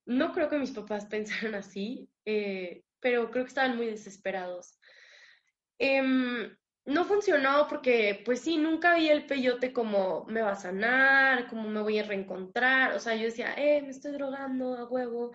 No 0.07 0.33
creo 0.33 0.49
que 0.49 0.57
mis 0.57 0.71
papás 0.71 1.05
pensaran 1.11 1.53
así, 1.53 2.09
eh, 2.25 2.85
pero 2.99 3.29
creo 3.29 3.43
que 3.43 3.49
estaban 3.49 3.77
muy 3.77 3.85
desesperados. 3.85 4.79
Em, 5.77 6.57
no 6.85 7.05
funcionó 7.05 7.67
porque, 7.67 8.23
pues 8.25 8.41
sí, 8.41 8.57
nunca 8.57 8.95
vi 8.95 9.09
el 9.09 9.27
peyote 9.27 9.73
como 9.73 10.25
me 10.25 10.41
va 10.41 10.53
a 10.53 10.55
sanar, 10.55 11.47
como 11.49 11.69
me 11.69 11.83
voy 11.83 11.99
a 11.99 12.03
reencontrar. 12.03 12.95
O 12.95 12.99
sea, 12.99 13.13
yo 13.13 13.25
decía, 13.25 13.53
eh, 13.57 13.83
me 13.83 13.89
estoy 13.89 14.13
drogando 14.13 14.75
a 14.75 14.87
huevo. 14.87 15.33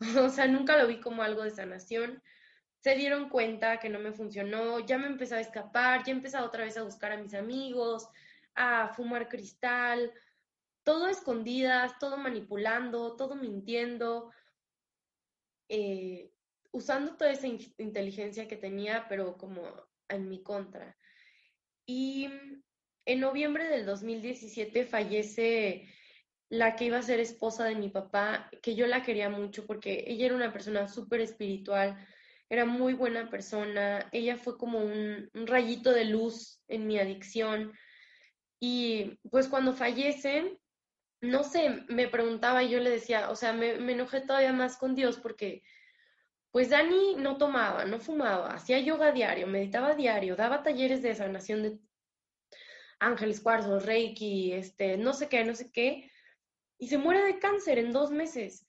O 0.26 0.30
sea, 0.30 0.46
nunca 0.46 0.78
lo 0.78 0.86
vi 0.86 0.98
como 0.98 1.22
algo 1.22 1.42
de 1.42 1.50
sanación 1.50 2.22
se 2.86 2.94
dieron 2.94 3.28
cuenta 3.28 3.80
que 3.80 3.88
no 3.88 3.98
me 3.98 4.12
funcionó, 4.12 4.78
ya 4.78 4.96
me 4.96 5.08
empezaba 5.08 5.40
a 5.40 5.42
escapar, 5.42 6.04
ya 6.04 6.12
empezaba 6.12 6.46
otra 6.46 6.62
vez 6.62 6.76
a 6.76 6.84
buscar 6.84 7.10
a 7.10 7.16
mis 7.16 7.34
amigos, 7.34 8.08
a 8.54 8.94
fumar 8.94 9.28
cristal, 9.28 10.12
todo 10.84 11.08
escondidas, 11.08 11.98
todo 11.98 12.16
manipulando, 12.16 13.16
todo 13.16 13.34
mintiendo, 13.34 14.30
eh, 15.68 16.30
usando 16.70 17.16
toda 17.16 17.32
esa 17.32 17.48
inteligencia 17.48 18.46
que 18.46 18.56
tenía, 18.56 19.06
pero 19.08 19.36
como 19.36 19.64
en 20.08 20.28
mi 20.28 20.44
contra. 20.44 20.96
Y 21.86 22.30
en 23.04 23.18
noviembre 23.18 23.66
del 23.66 23.84
2017 23.84 24.84
fallece 24.84 25.88
la 26.50 26.76
que 26.76 26.84
iba 26.84 26.98
a 26.98 27.02
ser 27.02 27.18
esposa 27.18 27.64
de 27.64 27.74
mi 27.74 27.88
papá, 27.88 28.48
que 28.62 28.76
yo 28.76 28.86
la 28.86 29.02
quería 29.02 29.28
mucho 29.28 29.66
porque 29.66 30.04
ella 30.06 30.26
era 30.26 30.36
una 30.36 30.52
persona 30.52 30.86
súper 30.86 31.20
espiritual, 31.20 31.98
era 32.48 32.64
muy 32.64 32.94
buena 32.94 33.28
persona, 33.30 34.08
ella 34.12 34.36
fue 34.36 34.56
como 34.56 34.78
un, 34.78 35.30
rayito 35.34 35.92
de 35.92 36.04
luz 36.04 36.60
en 36.68 36.86
mi 36.86 36.98
adicción. 36.98 37.72
Y 38.60 39.18
pues 39.30 39.48
cuando 39.48 39.72
fallecen, 39.72 40.58
no 41.20 41.44
sé, 41.44 41.84
me 41.88 42.08
preguntaba 42.08 42.62
y 42.62 42.70
yo 42.70 42.80
le 42.80 42.90
decía, 42.90 43.30
o 43.30 43.36
sea, 43.36 43.52
me, 43.52 43.76
me 43.78 43.92
enojé 43.92 44.20
todavía 44.20 44.52
más 44.52 44.76
con 44.76 44.94
Dios 44.94 45.18
porque 45.18 45.62
pues 46.50 46.70
Dani 46.70 47.16
no 47.16 47.36
tomaba, 47.36 47.84
no 47.84 47.98
fumaba, 48.00 48.54
hacía 48.54 48.80
yoga 48.80 49.12
diario, 49.12 49.46
meditaba 49.46 49.94
diario, 49.94 50.36
daba 50.36 50.62
talleres 50.62 51.02
de 51.02 51.14
sanación 51.14 51.62
de 51.62 51.78
ángeles, 52.98 53.40
cuarzos, 53.40 53.84
reiki, 53.84 54.52
este, 54.52 54.96
no 54.96 55.12
sé 55.12 55.28
qué, 55.28 55.44
no 55.44 55.54
sé 55.54 55.70
qué, 55.70 56.10
y 56.78 56.88
se 56.88 56.98
muere 56.98 57.22
de 57.22 57.38
cáncer 57.38 57.78
en 57.78 57.92
dos 57.92 58.10
meses. 58.10 58.65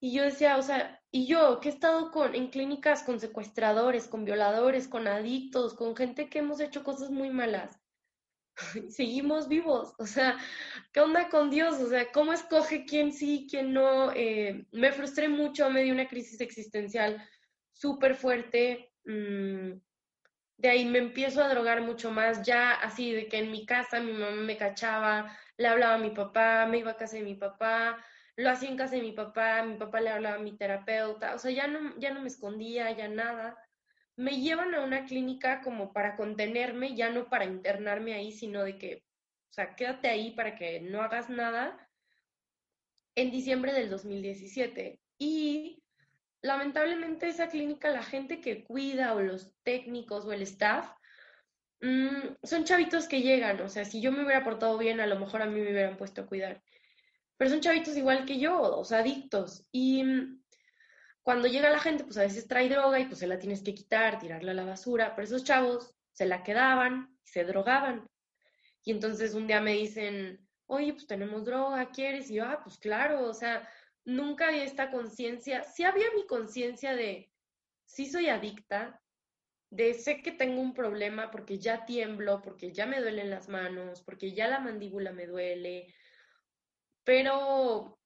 Y 0.00 0.12
yo 0.12 0.22
decía, 0.24 0.56
o 0.56 0.62
sea, 0.62 1.00
y 1.10 1.26
yo 1.26 1.60
que 1.60 1.68
he 1.68 1.72
estado 1.72 2.10
con, 2.10 2.34
en 2.34 2.48
clínicas 2.48 3.02
con 3.02 3.20
secuestradores, 3.20 4.08
con 4.08 4.24
violadores, 4.24 4.88
con 4.88 5.06
adictos, 5.06 5.74
con 5.74 5.94
gente 5.94 6.28
que 6.30 6.38
hemos 6.38 6.60
hecho 6.60 6.82
cosas 6.82 7.10
muy 7.10 7.30
malas, 7.30 7.78
seguimos 8.88 9.48
vivos. 9.48 9.94
O 9.98 10.06
sea, 10.06 10.38
¿qué 10.92 11.00
onda 11.00 11.28
con 11.28 11.50
Dios? 11.50 11.80
O 11.80 11.88
sea, 11.88 12.10
¿cómo 12.12 12.32
escoge 12.32 12.84
quién 12.84 13.12
sí, 13.12 13.46
quién 13.50 13.72
no? 13.72 14.12
Eh, 14.12 14.66
me 14.72 14.92
frustré 14.92 15.28
mucho, 15.28 15.70
me 15.70 15.82
dio 15.82 15.92
una 15.92 16.08
crisis 16.08 16.40
existencial 16.40 17.22
súper 17.72 18.14
fuerte. 18.14 18.92
Mm, 19.04 19.72
de 20.58 20.68
ahí 20.68 20.84
me 20.84 20.98
empiezo 20.98 21.42
a 21.42 21.48
drogar 21.48 21.80
mucho 21.82 22.10
más, 22.10 22.42
ya 22.42 22.72
así 22.72 23.12
de 23.12 23.28
que 23.28 23.38
en 23.38 23.50
mi 23.50 23.64
casa 23.64 24.00
mi 24.00 24.12
mamá 24.12 24.32
me 24.32 24.58
cachaba, 24.58 25.34
le 25.56 25.68
hablaba 25.68 25.94
a 25.94 25.98
mi 25.98 26.10
papá, 26.10 26.66
me 26.66 26.78
iba 26.78 26.90
a 26.92 26.96
casa 26.96 27.16
de 27.16 27.22
mi 27.22 27.34
papá, 27.34 28.04
lo 28.40 28.50
hacía 28.50 28.70
en 28.70 28.76
casa 28.76 28.96
de 28.96 29.02
mi 29.02 29.12
papá, 29.12 29.62
mi 29.62 29.76
papá 29.76 30.00
le 30.00 30.10
hablaba 30.10 30.36
a 30.36 30.40
mi 30.40 30.56
terapeuta, 30.56 31.34
o 31.34 31.38
sea, 31.38 31.50
ya 31.50 31.66
no, 31.66 31.98
ya 31.98 32.12
no 32.12 32.22
me 32.22 32.28
escondía, 32.28 32.90
ya 32.92 33.06
nada. 33.08 33.56
Me 34.16 34.40
llevan 34.40 34.74
a 34.74 34.82
una 34.82 35.04
clínica 35.04 35.60
como 35.60 35.92
para 35.92 36.16
contenerme, 36.16 36.94
ya 36.96 37.10
no 37.10 37.28
para 37.28 37.44
internarme 37.44 38.14
ahí, 38.14 38.32
sino 38.32 38.64
de 38.64 38.78
que, 38.78 39.04
o 39.50 39.52
sea, 39.52 39.74
quédate 39.76 40.08
ahí 40.08 40.30
para 40.32 40.56
que 40.56 40.80
no 40.80 41.02
hagas 41.02 41.28
nada, 41.28 41.88
en 43.14 43.30
diciembre 43.30 43.72
del 43.74 43.90
2017. 43.90 45.00
Y 45.18 45.82
lamentablemente 46.40 47.28
esa 47.28 47.48
clínica, 47.48 47.90
la 47.90 48.02
gente 48.02 48.40
que 48.40 48.64
cuida 48.64 49.14
o 49.14 49.20
los 49.20 49.52
técnicos 49.64 50.24
o 50.24 50.32
el 50.32 50.42
staff, 50.42 50.90
mm, 51.82 52.36
son 52.42 52.64
chavitos 52.64 53.06
que 53.06 53.20
llegan, 53.20 53.60
o 53.60 53.68
sea, 53.68 53.84
si 53.84 54.00
yo 54.00 54.12
me 54.12 54.24
hubiera 54.24 54.44
portado 54.44 54.78
bien, 54.78 55.00
a 55.00 55.06
lo 55.06 55.18
mejor 55.18 55.42
a 55.42 55.46
mí 55.46 55.60
me 55.60 55.70
hubieran 55.72 55.98
puesto 55.98 56.22
a 56.22 56.26
cuidar. 56.26 56.62
Pero 57.40 57.52
son 57.52 57.62
chavitos 57.62 57.96
igual 57.96 58.26
que 58.26 58.38
yo, 58.38 58.60
o 58.60 58.84
sea, 58.84 58.98
adictos. 58.98 59.64
Y 59.72 60.04
mm, 60.04 60.42
cuando 61.22 61.48
llega 61.48 61.70
la 61.70 61.78
gente, 61.78 62.04
pues 62.04 62.18
a 62.18 62.22
veces 62.24 62.46
trae 62.46 62.68
droga 62.68 63.00
y 63.00 63.06
pues 63.06 63.18
se 63.18 63.26
la 63.26 63.38
tienes 63.38 63.62
que 63.62 63.74
quitar, 63.74 64.18
tirarla 64.18 64.50
a 64.50 64.54
la 64.54 64.66
basura, 64.66 65.14
pero 65.16 65.24
esos 65.24 65.42
chavos 65.42 65.94
se 66.12 66.26
la 66.26 66.42
quedaban, 66.42 67.16
se 67.24 67.44
drogaban. 67.44 68.06
Y 68.84 68.90
entonces 68.90 69.32
un 69.32 69.46
día 69.46 69.62
me 69.62 69.72
dicen, 69.72 70.46
oye, 70.66 70.92
pues 70.92 71.06
tenemos 71.06 71.46
droga, 71.46 71.90
¿quieres? 71.90 72.30
Y 72.30 72.34
yo, 72.34 72.44
ah, 72.44 72.60
pues 72.62 72.76
claro, 72.76 73.22
o 73.22 73.32
sea, 73.32 73.66
nunca 74.04 74.48
había 74.48 74.64
esta 74.64 74.90
conciencia, 74.90 75.64
sí 75.64 75.82
había 75.84 76.08
mi 76.14 76.26
conciencia 76.26 76.94
de, 76.94 77.32
sí 77.86 78.04
soy 78.04 78.28
adicta, 78.28 79.00
de 79.70 79.94
sé 79.94 80.20
que 80.20 80.32
tengo 80.32 80.60
un 80.60 80.74
problema 80.74 81.30
porque 81.30 81.58
ya 81.58 81.86
tiemblo, 81.86 82.42
porque 82.42 82.70
ya 82.70 82.84
me 82.84 83.00
duelen 83.00 83.30
las 83.30 83.48
manos, 83.48 84.02
porque 84.02 84.34
ya 84.34 84.46
la 84.46 84.60
mandíbula 84.60 85.12
me 85.12 85.26
duele, 85.26 85.94
pero 87.10 87.98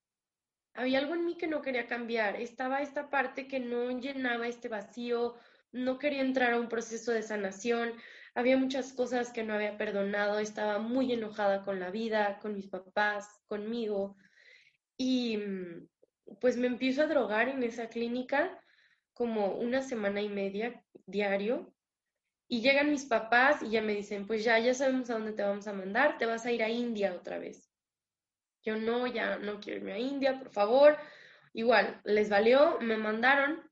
había 0.72 0.98
algo 0.98 1.12
en 1.12 1.26
mí 1.26 1.36
que 1.36 1.46
no 1.46 1.60
quería 1.60 1.86
cambiar, 1.86 2.40
estaba 2.40 2.80
esta 2.80 3.10
parte 3.10 3.46
que 3.46 3.60
no 3.60 3.90
llenaba 4.00 4.48
este 4.48 4.70
vacío, 4.70 5.34
no 5.72 5.98
quería 5.98 6.22
entrar 6.22 6.54
a 6.54 6.58
un 6.58 6.70
proceso 6.70 7.12
de 7.12 7.22
sanación, 7.22 7.92
había 8.34 8.56
muchas 8.56 8.94
cosas 8.94 9.30
que 9.30 9.42
no 9.42 9.52
había 9.52 9.76
perdonado, 9.76 10.38
estaba 10.38 10.78
muy 10.78 11.12
enojada 11.12 11.60
con 11.60 11.80
la 11.80 11.90
vida, 11.90 12.38
con 12.40 12.54
mis 12.54 12.68
papás, 12.68 13.28
conmigo, 13.46 14.16
y 14.96 15.36
mm, 15.36 15.86
pues 16.40 16.56
me 16.56 16.66
empiezo 16.66 17.02
a 17.02 17.06
drogar 17.06 17.50
en 17.50 17.62
esa 17.62 17.90
clínica 17.90 18.58
como 19.12 19.48
una 19.48 19.82
semana 19.82 20.22
y 20.22 20.30
media 20.30 20.82
diario. 21.04 21.74
Y 22.48 22.62
llegan 22.62 22.90
mis 22.90 23.04
papás 23.04 23.62
y 23.62 23.68
ya 23.68 23.82
me 23.82 23.94
dicen, 23.94 24.26
pues 24.26 24.44
ya, 24.44 24.58
ya 24.58 24.72
sabemos 24.72 25.10
a 25.10 25.14
dónde 25.14 25.34
te 25.34 25.42
vamos 25.42 25.66
a 25.68 25.74
mandar, 25.74 26.16
te 26.16 26.24
vas 26.24 26.46
a 26.46 26.52
ir 26.52 26.62
a 26.62 26.70
India 26.70 27.12
otra 27.14 27.38
vez. 27.38 27.73
Yo 28.64 28.76
no, 28.76 29.06
ya 29.06 29.36
no 29.36 29.60
quiero 29.60 29.80
irme 29.80 29.92
a 29.92 29.98
India, 29.98 30.38
por 30.38 30.50
favor. 30.50 30.96
Igual, 31.52 32.00
les 32.04 32.28
valió, 32.28 32.78
me 32.80 32.96
mandaron. 32.96 33.62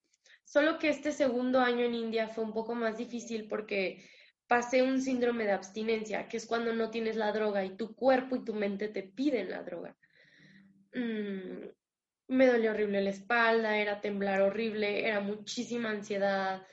Solo 0.45 0.79
que 0.79 0.91
este 0.91 1.13
segundo 1.13 1.61
año 1.61 1.85
en 1.85 1.95
India 1.95 2.29
fue 2.29 2.45
un 2.45 2.53
poco 2.53 2.75
más 2.75 2.99
difícil 2.99 3.49
porque 3.49 4.05
pasé 4.47 4.83
un 4.83 5.01
síndrome 5.01 5.45
de 5.45 5.53
abstinencia, 5.53 6.29
que 6.29 6.37
es 6.37 6.47
cuando 6.47 6.75
no 6.75 6.91
tienes 6.91 7.17
la 7.17 7.33
droga 7.33 7.65
y 7.65 7.77
tu 7.77 7.95
cuerpo 7.95 8.37
y 8.37 8.45
tu 8.45 8.53
mente 8.53 8.89
te 8.89 9.03
piden 9.03 9.51
la 9.51 9.63
droga. 9.63 9.97
Mm, 10.95 11.69
me 12.29 12.47
dolía 12.47 12.73
horrible 12.73 13.01
la 13.01 13.11
espalda, 13.11 13.79
era 13.79 14.01
temblar 14.01 14.43
horrible, 14.43 15.07
era 15.09 15.21
muchísima 15.21 15.91
ansiedad, 15.91 16.67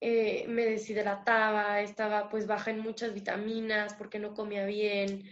eh, 0.00 0.46
me 0.48 0.64
deshidrataba, 0.64 1.80
estaba 1.80 2.28
pues 2.28 2.46
baja 2.46 2.70
en 2.70 2.80
muchas 2.80 3.12
vitaminas 3.14 3.94
porque 3.94 4.20
no 4.20 4.32
comía 4.32 4.64
bien, 4.64 5.24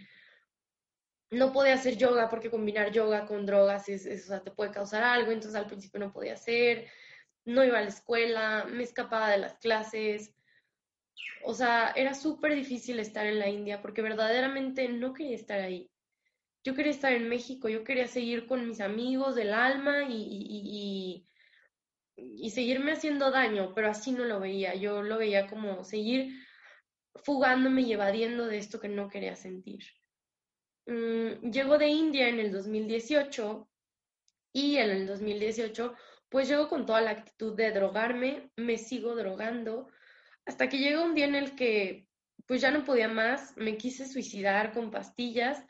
no 1.29 1.51
podía 1.51 1.73
hacer 1.73 1.97
yoga 1.97 2.29
porque 2.29 2.49
combinar 2.49 2.91
yoga 2.91 3.25
con 3.25 3.45
drogas 3.45 3.89
es, 3.89 4.27
te 4.43 4.51
puede 4.51 4.71
causar 4.71 5.03
algo, 5.03 5.31
entonces 5.31 5.59
al 5.59 5.67
principio 5.67 5.99
no 5.99 6.13
podía 6.13 6.33
hacer, 6.33 6.87
no 7.45 7.63
iba 7.63 7.79
a 7.79 7.81
la 7.81 7.89
escuela, 7.89 8.65
me 8.69 8.83
escapaba 8.83 9.29
de 9.31 9.37
las 9.37 9.57
clases, 9.57 10.33
o 11.43 11.53
sea, 11.53 11.93
era 11.95 12.13
súper 12.13 12.55
difícil 12.55 12.99
estar 12.99 13.25
en 13.25 13.39
la 13.39 13.49
India 13.49 13.81
porque 13.81 14.01
verdaderamente 14.01 14.89
no 14.89 15.13
quería 15.13 15.35
estar 15.35 15.59
ahí. 15.61 15.89
Yo 16.63 16.75
quería 16.75 16.91
estar 16.91 17.13
en 17.13 17.29
México, 17.29 17.69
yo 17.69 17.83
quería 17.83 18.07
seguir 18.07 18.47
con 18.47 18.67
mis 18.67 18.81
amigos 18.81 19.35
del 19.35 19.53
alma 19.53 20.03
y, 20.09 21.23
y, 22.17 22.49
seguirme 22.49 22.93
haciendo 22.93 23.31
daño, 23.31 23.73
pero 23.73 23.89
así 23.89 24.11
no 24.11 24.25
lo 24.25 24.39
veía, 24.39 24.75
yo 24.75 25.03
lo 25.03 25.17
veía 25.17 25.47
como 25.47 25.83
seguir 25.83 26.33
fugándome 27.15 27.83
y 27.83 27.93
evadiendo 27.93 28.47
de 28.47 28.57
esto 28.57 28.79
que 28.79 28.89
no 28.89 29.07
quería 29.07 29.35
sentir. 29.35 29.83
Mm, 30.87 31.51
llego 31.51 31.77
de 31.77 31.87
India 31.87 32.29
en 32.29 32.39
el 32.39 32.51
2018 32.51 33.67
y 34.53 34.77
en 34.77 34.89
el 34.89 35.05
2018 35.05 35.93
pues 36.29 36.47
llego 36.47 36.69
con 36.69 36.85
toda 36.85 37.01
la 37.01 37.11
actitud 37.11 37.55
de 37.55 37.71
drogarme, 37.71 38.51
me 38.55 38.77
sigo 38.77 39.15
drogando, 39.15 39.89
hasta 40.45 40.69
que 40.69 40.77
llega 40.77 41.03
un 41.03 41.13
día 41.13 41.25
en 41.25 41.35
el 41.35 41.55
que 41.55 42.07
pues 42.45 42.61
ya 42.61 42.71
no 42.71 42.85
podía 42.85 43.09
más, 43.09 43.55
me 43.57 43.77
quise 43.77 44.07
suicidar 44.07 44.73
con 44.73 44.89
pastillas, 44.89 45.61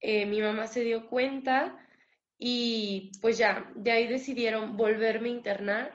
eh, 0.00 0.26
mi 0.26 0.40
mamá 0.40 0.66
se 0.66 0.82
dio 0.82 1.08
cuenta 1.08 1.76
y 2.36 3.12
pues 3.20 3.38
ya, 3.38 3.70
de 3.76 3.92
ahí 3.92 4.06
decidieron 4.08 4.76
volverme 4.76 5.28
a 5.28 5.32
internar 5.32 5.94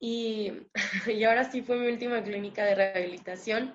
y, 0.00 0.52
y 1.06 1.24
ahora 1.24 1.50
sí 1.50 1.62
fue 1.62 1.76
mi 1.76 1.88
última 1.88 2.22
clínica 2.22 2.64
de 2.64 2.74
rehabilitación. 2.76 3.74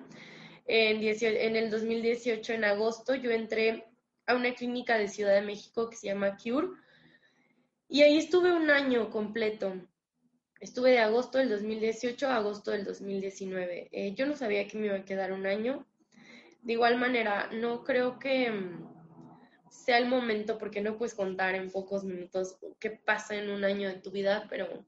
En, 0.66 1.02
en 1.02 1.56
el 1.56 1.70
2018, 1.70 2.52
en 2.52 2.64
agosto, 2.64 3.16
yo 3.16 3.32
entré 3.32 3.89
a 4.30 4.36
una 4.36 4.54
clínica 4.54 4.96
de 4.96 5.08
Ciudad 5.08 5.34
de 5.34 5.42
México 5.42 5.90
que 5.90 5.96
se 5.96 6.06
llama 6.06 6.36
Cure 6.36 6.68
y 7.88 8.02
ahí 8.02 8.18
estuve 8.18 8.52
un 8.52 8.70
año 8.70 9.10
completo. 9.10 9.74
Estuve 10.60 10.92
de 10.92 11.00
agosto 11.00 11.38
del 11.38 11.48
2018 11.48 12.28
a 12.28 12.36
agosto 12.36 12.70
del 12.70 12.84
2019. 12.84 13.88
Eh, 13.90 14.14
yo 14.14 14.26
no 14.26 14.36
sabía 14.36 14.68
que 14.68 14.78
me 14.78 14.86
iba 14.86 14.96
a 14.96 15.04
quedar 15.04 15.32
un 15.32 15.44
año. 15.44 15.86
De 16.62 16.74
igual 16.74 16.98
manera, 16.98 17.48
no 17.52 17.82
creo 17.82 18.20
que 18.20 18.48
mm, 18.48 18.88
sea 19.70 19.98
el 19.98 20.06
momento, 20.06 20.56
porque 20.56 20.80
no 20.80 20.96
puedes 20.96 21.14
contar 21.14 21.56
en 21.56 21.72
pocos 21.72 22.04
minutos 22.04 22.58
qué 22.78 22.90
pasa 22.90 23.34
en 23.34 23.50
un 23.50 23.64
año 23.64 23.88
de 23.88 23.98
tu 23.98 24.12
vida, 24.12 24.46
pero 24.48 24.86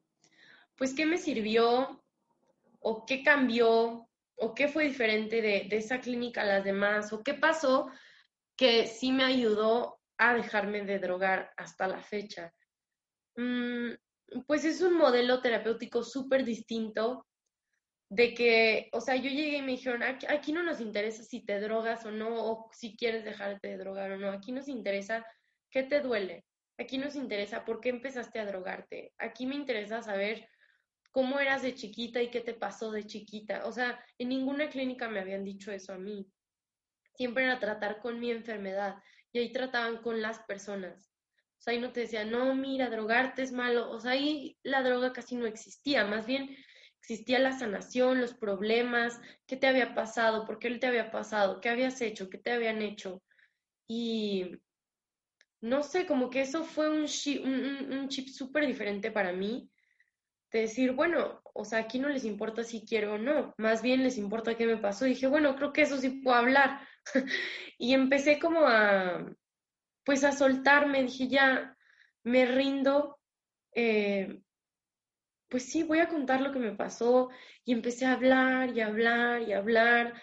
pues 0.77 0.95
qué 0.95 1.05
me 1.05 1.19
sirvió 1.19 2.01
o 2.79 3.05
qué 3.05 3.25
cambió 3.25 4.09
o 4.37 4.55
qué 4.55 4.69
fue 4.69 4.85
diferente 4.85 5.43
de, 5.43 5.67
esa 5.73 6.01
clínica 6.01 6.43
a 6.43 6.47
las 6.47 6.65
demás 6.65 7.13
o 7.13 7.25
qué 7.25 7.35
pasó 7.35 7.91
que 8.57 8.87
sí 8.87 9.13
me 9.13 9.25
ayudó 9.25 9.99
a 10.19 10.35
dejarme 10.35 10.83
de 10.83 10.99
drogar 10.99 11.53
hasta 11.57 11.89
la 11.89 12.01
fecha. 12.01 12.53
Mm, 13.37 13.93
pues 14.47 14.65
es 14.65 14.81
un 14.83 14.97
modelo 14.97 15.41
terapéutico 15.41 16.03
súper 16.03 16.45
distinto 16.45 17.27
de 18.13 18.35
que, 18.35 18.91
o 18.93 19.01
sea, 19.01 19.17
yo 19.17 19.31
llegué 19.31 19.57
y 19.57 19.63
me 19.63 19.73
dijeron, 19.73 20.03
aquí, 20.03 20.53
no 20.53 20.63
nos 20.63 20.81
interesa 20.81 21.23
si 21.23 21.45
te 21.47 21.59
drogas 21.61 22.05
o 22.05 22.11
no, 22.11 22.45
o 22.45 22.69
si 22.73 22.95
quieres 22.95 23.25
dejarte 23.25 23.69
de 23.69 23.79
drogar 23.79 24.13
o 24.13 24.19
no, 24.19 24.31
aquí 24.31 24.53
nos 24.53 24.69
interesa 24.69 25.25
qué 25.71 25.83
te 25.85 26.01
duele, 26.01 26.45
aquí 26.79 26.99
nos 26.99 27.15
interesa 27.17 27.65
por 27.65 27.81
qué 27.81 27.89
empezaste 27.89 28.39
a 28.39 28.45
drogarte, 28.45 29.15
aquí 29.17 29.47
me 29.47 29.55
interesa 29.55 30.03
saber 30.03 30.47
cómo 31.11 31.41
eras 31.41 31.63
de 31.63 31.75
chiquita 31.75 32.21
y 32.21 32.31
qué 32.31 32.43
te 32.43 32.53
pasó 32.53 32.91
de 32.91 33.07
chiquita, 33.07 33.65
o 33.65 33.73
sea, 33.73 34.05
en 34.19 34.29
ninguna 34.29 34.69
clínica 34.69 35.09
me 35.09 35.21
habían 35.21 35.43
dicho 35.43 35.73
eso 35.73 35.95
a 35.95 35.99
mí, 35.99 36.31
siempre 37.15 37.45
era 37.45 37.59
tratar 37.59 37.99
con 38.01 38.21
mi 38.21 38.31
enfermedad 38.31 38.97
y 39.33 39.39
ahí 39.39 39.53
trataban 39.53 39.99
con 39.99 40.21
las 40.23 40.41
personas. 40.41 41.11
O 41.59 41.63
sea, 41.63 41.75
ahí 41.75 41.81
no 41.81 41.93
te 41.93 42.01
decían, 42.01 42.31
no, 42.31 42.55
mira, 42.55 42.91
drogarte 42.91 43.43
es 43.43 43.53
malo. 43.53 43.91
O 43.91 44.01
sea, 44.01 44.13
ahí 44.13 44.59
la 44.63 44.83
droga 44.83 45.13
casi 45.13 45.37
no 45.37 45.47
existía. 45.47 46.05
Más 46.05 46.27
bien 46.27 46.57
existía 47.03 47.39
la 47.39 47.59
sanación, 47.59 48.21
los 48.21 48.35
problemas, 48.35 49.21
qué 49.47 49.57
te 49.57 49.67
había 49.67 49.95
pasado, 49.95 50.47
por 50.47 50.59
qué 50.59 50.71
te 50.79 50.87
había 50.87 51.11
pasado, 51.11 51.61
qué 51.61 51.69
habías 51.69 52.01
hecho, 52.01 52.31
qué 52.31 52.39
te 52.39 52.53
habían 52.53 52.81
hecho. 52.81 53.23
Y 53.89 54.61
no 55.61 55.83
sé, 55.83 56.07
como 56.07 56.31
que 56.31 56.43
eso 56.43 56.65
fue 56.65 56.91
un 56.91 57.07
chip, 57.07 57.45
un, 57.45 58.09
chip 58.09 58.29
súper 58.29 58.67
diferente 58.67 59.11
para 59.11 59.33
mí, 59.33 59.71
de 60.51 60.61
decir, 60.63 60.93
bueno, 60.93 61.41
o 61.55 61.65
sea, 61.65 61.81
aquí 61.81 61.99
no 61.99 62.09
les 62.09 62.25
importa 62.25 62.63
si 62.65 62.85
quiero 62.85 63.15
o 63.15 63.19
no, 63.19 63.55
más 63.59 63.83
bien 63.83 64.03
les 64.03 64.17
importa 64.19 64.57
qué 64.57 64.67
me 64.67 64.77
pasó. 64.77 65.05
Dije, 65.05 65.27
bueno, 65.27 65.57
creo 65.57 65.73
que 65.73 65.83
eso 65.83 65.99
sí 65.99 66.11
puedo 66.23 66.37
hablar. 66.37 66.81
y 67.79 67.95
empecé 67.95 68.39
como 68.39 68.67
a, 68.67 69.27
pues 70.05 70.25
a 70.25 70.33
soltarme, 70.33 71.03
dije, 71.03 71.29
ya, 71.29 71.77
me 72.25 72.47
rindo, 72.47 73.19
eh, 73.75 74.41
pues 75.49 75.65
sí, 75.65 75.83
voy 75.83 75.99
a 75.99 76.09
contar 76.09 76.41
lo 76.41 76.53
que 76.53 76.59
me 76.59 76.73
pasó. 76.73 77.31
Y 77.65 77.73
empecé 77.73 78.07
a 78.07 78.15
hablar 78.15 78.77
y 78.77 78.81
hablar 78.81 79.43
y 79.43 79.53
hablar. 79.53 80.15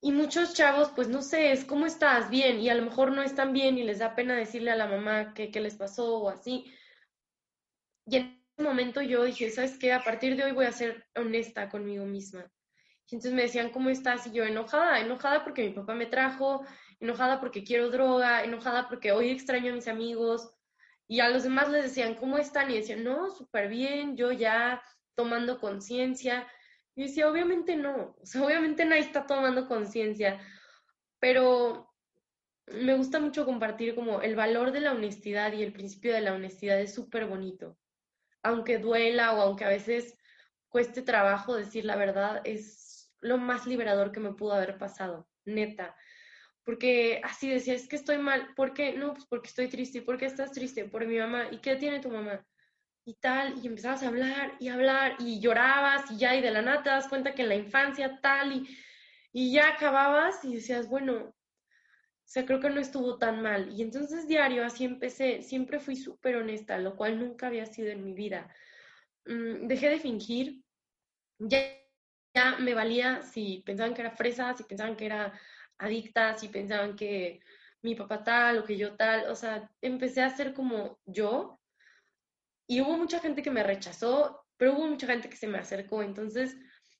Y 0.00 0.12
muchos 0.12 0.54
chavos, 0.54 0.90
pues 0.96 1.08
no 1.08 1.22
sé, 1.22 1.52
es 1.52 1.64
cómo 1.64 1.86
estás, 1.86 2.28
bien, 2.30 2.58
y 2.60 2.68
a 2.70 2.74
lo 2.74 2.82
mejor 2.82 3.12
no 3.12 3.22
están 3.22 3.52
bien 3.52 3.78
y 3.78 3.84
les 3.84 4.00
da 4.00 4.16
pena 4.16 4.34
decirle 4.34 4.72
a 4.72 4.76
la 4.76 4.88
mamá 4.88 5.32
qué 5.34 5.50
les 5.60 5.76
pasó 5.76 6.18
o 6.18 6.28
así. 6.28 6.64
Y 8.06 8.16
en 8.16 8.42
ese 8.56 8.68
momento 8.68 9.00
yo 9.02 9.24
dije, 9.24 9.50
¿sabes 9.50 9.78
qué? 9.78 9.92
A 9.92 10.02
partir 10.02 10.36
de 10.36 10.44
hoy 10.44 10.52
voy 10.52 10.66
a 10.66 10.72
ser 10.72 11.06
honesta 11.14 11.68
conmigo 11.68 12.04
misma. 12.04 12.50
Y 13.08 13.16
entonces 13.16 13.32
me 13.32 13.42
decían, 13.42 13.70
¿cómo 13.70 13.90
estás? 13.90 14.26
Y 14.26 14.32
yo 14.32 14.44
enojada, 14.44 15.00
enojada 15.00 15.44
porque 15.44 15.64
mi 15.64 15.70
papá 15.70 15.94
me 15.94 16.06
trajo, 16.06 16.64
enojada 17.00 17.40
porque 17.40 17.64
quiero 17.64 17.90
droga, 17.90 18.44
enojada 18.44 18.88
porque 18.88 19.12
hoy 19.12 19.30
extraño 19.30 19.72
a 19.72 19.74
mis 19.74 19.88
amigos. 19.88 20.50
Y 21.08 21.20
a 21.20 21.28
los 21.28 21.42
demás 21.42 21.68
les 21.68 21.84
decían, 21.84 22.14
¿cómo 22.14 22.38
están? 22.38 22.70
Y 22.70 22.76
decían, 22.76 23.04
no, 23.04 23.30
súper 23.30 23.68
bien, 23.68 24.16
yo 24.16 24.32
ya 24.32 24.82
tomando 25.14 25.60
conciencia. 25.60 26.46
Y 26.94 27.04
decía, 27.04 27.30
obviamente 27.30 27.76
no, 27.76 28.16
o 28.20 28.26
sea, 28.26 28.42
obviamente 28.42 28.84
nadie 28.84 29.02
está 29.02 29.26
tomando 29.26 29.66
conciencia, 29.66 30.40
pero 31.18 31.92
me 32.66 32.94
gusta 32.94 33.18
mucho 33.18 33.44
compartir 33.44 33.94
como 33.94 34.20
el 34.22 34.36
valor 34.36 34.72
de 34.72 34.80
la 34.80 34.92
honestidad 34.92 35.52
y 35.52 35.62
el 35.62 35.72
principio 35.72 36.12
de 36.12 36.20
la 36.20 36.34
honestidad 36.34 36.80
es 36.80 36.94
súper 36.94 37.26
bonito. 37.26 37.78
Aunque 38.42 38.78
duela 38.78 39.32
o 39.34 39.40
aunque 39.40 39.64
a 39.64 39.68
veces 39.68 40.18
cueste 40.68 41.02
trabajo 41.02 41.54
decir 41.54 41.84
la 41.84 41.96
verdad, 41.96 42.40
es 42.44 42.81
lo 43.22 43.38
más 43.38 43.66
liberador 43.66 44.12
que 44.12 44.20
me 44.20 44.34
pudo 44.34 44.52
haber 44.52 44.76
pasado, 44.78 45.28
neta. 45.46 45.96
Porque 46.64 47.20
así 47.24 47.48
decía, 47.48 47.74
es 47.74 47.88
que 47.88 47.96
estoy 47.96 48.18
mal, 48.18 48.54
¿por 48.54 48.74
qué? 48.74 48.92
No, 48.92 49.14
pues 49.14 49.26
porque 49.26 49.48
estoy 49.48 49.68
triste, 49.68 50.02
¿por 50.02 50.18
qué 50.18 50.26
estás 50.26 50.52
triste? 50.52 50.84
Por 50.84 51.06
mi 51.06 51.18
mamá, 51.18 51.48
¿y 51.50 51.58
qué 51.58 51.76
tiene 51.76 52.00
tu 52.00 52.10
mamá? 52.10 52.46
y 53.04 53.14
tal, 53.14 53.58
y 53.62 53.66
empezabas 53.66 54.02
a 54.02 54.08
hablar 54.08 54.54
y 54.60 54.68
hablar 54.68 55.16
y 55.18 55.40
llorabas 55.40 56.10
y 56.10 56.18
ya, 56.18 56.36
y 56.36 56.40
de 56.40 56.50
la 56.50 56.62
nada 56.62 56.82
te 56.82 56.90
das 56.90 57.08
cuenta 57.08 57.34
que 57.34 57.42
en 57.42 57.48
la 57.48 57.56
infancia 57.56 58.20
tal, 58.20 58.52
y, 58.52 58.78
y 59.32 59.52
ya 59.52 59.68
acababas 59.70 60.44
y 60.44 60.54
decías, 60.54 60.88
bueno, 60.88 61.14
o 61.14 61.34
sea, 62.24 62.46
creo 62.46 62.60
que 62.60 62.70
no 62.70 62.80
estuvo 62.80 63.18
tan 63.18 63.42
mal. 63.42 63.72
Y 63.72 63.82
entonces 63.82 64.28
diario 64.28 64.64
así 64.64 64.84
empecé, 64.84 65.42
siempre 65.42 65.80
fui 65.80 65.96
súper 65.96 66.36
honesta, 66.36 66.78
lo 66.78 66.96
cual 66.96 67.18
nunca 67.18 67.48
había 67.48 67.66
sido 67.66 67.90
en 67.90 68.04
mi 68.04 68.14
vida. 68.14 68.54
Mm, 69.26 69.66
dejé 69.66 69.90
de 69.90 69.98
fingir, 69.98 70.62
ya, 71.38 71.58
ya 72.34 72.56
me 72.58 72.74
valía 72.74 73.22
si 73.22 73.62
pensaban 73.66 73.94
que 73.94 74.02
era 74.02 74.10
fresa, 74.12 74.54
si 74.54 74.64
pensaban 74.64 74.96
que 74.96 75.06
era 75.06 75.32
adicta, 75.78 76.36
si 76.36 76.48
pensaban 76.48 76.96
que 76.96 77.40
mi 77.82 77.94
papá 77.94 78.22
tal 78.24 78.58
o 78.58 78.64
que 78.64 78.76
yo 78.76 78.96
tal, 78.96 79.28
o 79.30 79.34
sea, 79.34 79.70
empecé 79.80 80.22
a 80.22 80.30
ser 80.30 80.54
como 80.54 81.00
yo 81.04 81.60
y 82.66 82.80
hubo 82.80 82.96
mucha 82.96 83.20
gente 83.20 83.42
que 83.42 83.50
me 83.50 83.62
rechazó, 83.62 84.46
pero 84.56 84.74
hubo 84.74 84.86
mucha 84.86 85.06
gente 85.06 85.28
que 85.28 85.36
se 85.36 85.46
me 85.48 85.58
acercó. 85.58 86.02
Entonces 86.02 86.56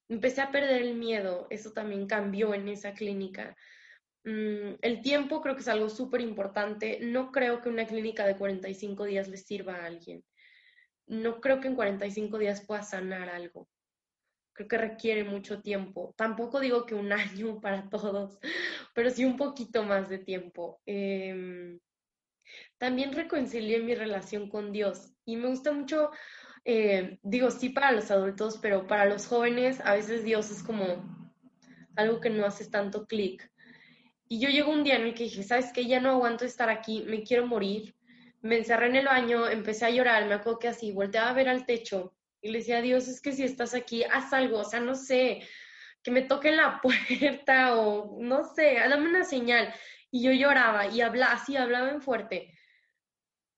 empecé 0.09 0.43
a 0.43 0.51
perder 0.51 0.83
el 0.83 0.97
miedo. 0.97 1.47
Eso 1.51 1.73
también 1.73 2.07
cambió 2.07 2.55
en 2.55 2.69
esa 2.69 2.93
clínica. 2.93 3.57
Mm, 4.25 4.75
el 4.83 5.01
tiempo 5.03 5.41
creo 5.41 5.55
que 5.55 5.63
es 5.63 5.69
algo 5.69 5.89
súper 5.89 6.21
importante. 6.21 6.99
No 7.01 7.33
creo 7.33 7.61
que 7.63 7.69
una 7.69 7.87
clínica 7.87 8.27
de 8.27 8.37
45 8.37 9.05
días 9.05 9.29
le 9.29 9.37
sirva 9.37 9.77
a 9.77 9.87
alguien. 9.87 10.25
No 11.07 11.41
creo 11.41 11.61
que 11.61 11.69
en 11.69 11.77
45 11.77 12.39
días 12.39 12.65
pueda 12.67 12.83
sanar 12.83 13.29
algo. 13.29 13.69
Creo 14.55 14.69
que 14.69 14.79
requiere 14.79 15.25
mucho 15.25 15.63
tiempo. 15.63 16.15
Tampoco 16.17 16.61
digo 16.61 16.85
que 16.85 16.95
un 16.95 17.13
año 17.13 17.61
para 17.61 17.89
todos, 17.89 18.39
pero 18.95 19.11
sí 19.11 19.25
un 19.25 19.37
poquito 19.37 19.83
más 19.85 20.09
de 20.09 20.19
tiempo. 20.19 20.81
Eh, 20.87 21.79
también 22.79 23.13
reconcilié 23.13 23.81
mi 23.81 23.95
relación 23.95 24.49
con 24.49 24.73
Dios 24.73 25.13
y 25.25 25.37
me 25.37 25.49
gusta 25.49 25.73
mucho, 25.73 26.11
eh, 26.65 27.19
digo, 27.23 27.51
sí 27.51 27.71
para 27.71 27.93
los 27.93 28.11
adultos, 28.11 28.59
pero 28.61 28.87
para 28.87 29.07
los 29.07 29.27
jóvenes 29.27 29.81
a 29.85 29.95
veces 29.95 30.25
Dios 30.25 30.51
es 30.51 30.63
como 30.63 30.85
algo 31.97 32.21
que 32.21 32.31
no 32.31 32.45
haces 32.45 32.71
tanto 32.71 33.07
clic. 33.07 33.51
Y 34.29 34.41
yo 34.41 34.49
llegó 34.49 34.73
un 34.73 34.83
día 34.83 34.97
en 34.97 35.03
el 35.03 35.15
que 35.15 35.25
dije, 35.25 35.43
¿sabes 35.43 35.73
qué? 35.73 35.87
Ya 35.87 36.01
no 36.01 36.11
aguanto 36.11 36.45
estar 36.45 36.71
aquí, 36.71 37.05
me 37.07 37.23
quiero 37.23 37.47
morir. 37.47 37.95
Me 38.41 38.59
encerré 38.59 38.87
en 38.87 38.97
el 38.97 39.07
baño, 39.07 39.49
empecé 39.49 39.85
a 39.85 39.91
llorar, 39.91 40.27
me 40.27 40.35
acuerdo 40.35 40.59
que 40.59 40.69
así, 40.69 40.91
volteaba 40.93 41.31
a 41.31 41.35
ver 41.35 41.49
al 41.49 41.67
techo 41.67 42.15
y 42.43 42.51
le 42.51 42.59
decía, 42.59 42.83
Dios, 42.83 43.07
es 43.09 43.21
que 43.21 43.33
si 43.33 43.45
estás 43.45 43.73
aquí, 43.75 44.03
haz 44.03 44.33
algo, 44.33 44.59
o 44.59 44.65
sea, 44.65 44.81
no 44.81 44.97
sé, 44.97 45.47
que 46.03 46.11
me 46.11 46.23
toquen 46.23 46.57
la 46.57 46.81
puerta 46.83 47.77
o 47.77 48.19
no 48.21 48.45
sé, 48.45 48.75
dame 48.75 49.09
una 49.09 49.25
señal. 49.25 49.73
Y 50.11 50.23
yo 50.23 50.33
lloraba 50.33 50.89
y 50.89 51.01
hablaba 51.01 51.35
así, 51.35 51.57
hablaba 51.57 51.89
en 51.89 52.03
fuerte. 52.03 52.53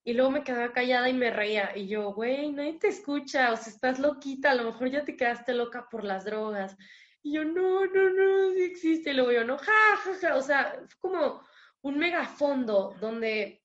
Y 0.04 0.12
luego 0.12 0.30
me 0.30 0.44
quedaba 0.44 0.72
callada 0.72 1.08
y 1.08 1.14
me 1.14 1.30
reía. 1.30 1.72
Y 1.74 1.88
yo, 1.88 2.12
güey, 2.12 2.52
nadie 2.52 2.74
te 2.74 2.88
escucha, 2.88 3.52
o 3.52 3.56
sea, 3.56 3.72
estás 3.72 3.98
loquita, 3.98 4.50
a 4.50 4.54
lo 4.54 4.64
mejor 4.64 4.90
ya 4.90 5.04
te 5.04 5.16
quedaste 5.16 5.54
loca 5.54 5.88
por 5.90 6.04
las 6.04 6.26
drogas. 6.26 6.76
Y 7.22 7.32
yo, 7.32 7.44
no, 7.44 7.86
no, 7.86 8.10
no, 8.10 8.52
sí 8.52 8.62
existe. 8.62 9.10
Y 9.10 9.14
luego 9.14 9.32
yo, 9.32 9.44
no, 9.44 9.56
ja, 9.58 9.96
ja, 10.04 10.14
ja. 10.20 10.36
O 10.36 10.42
sea, 10.42 10.76
fue 10.88 11.10
como 11.10 11.42
un 11.80 11.98
megafondo 11.98 12.94
donde 13.00 13.62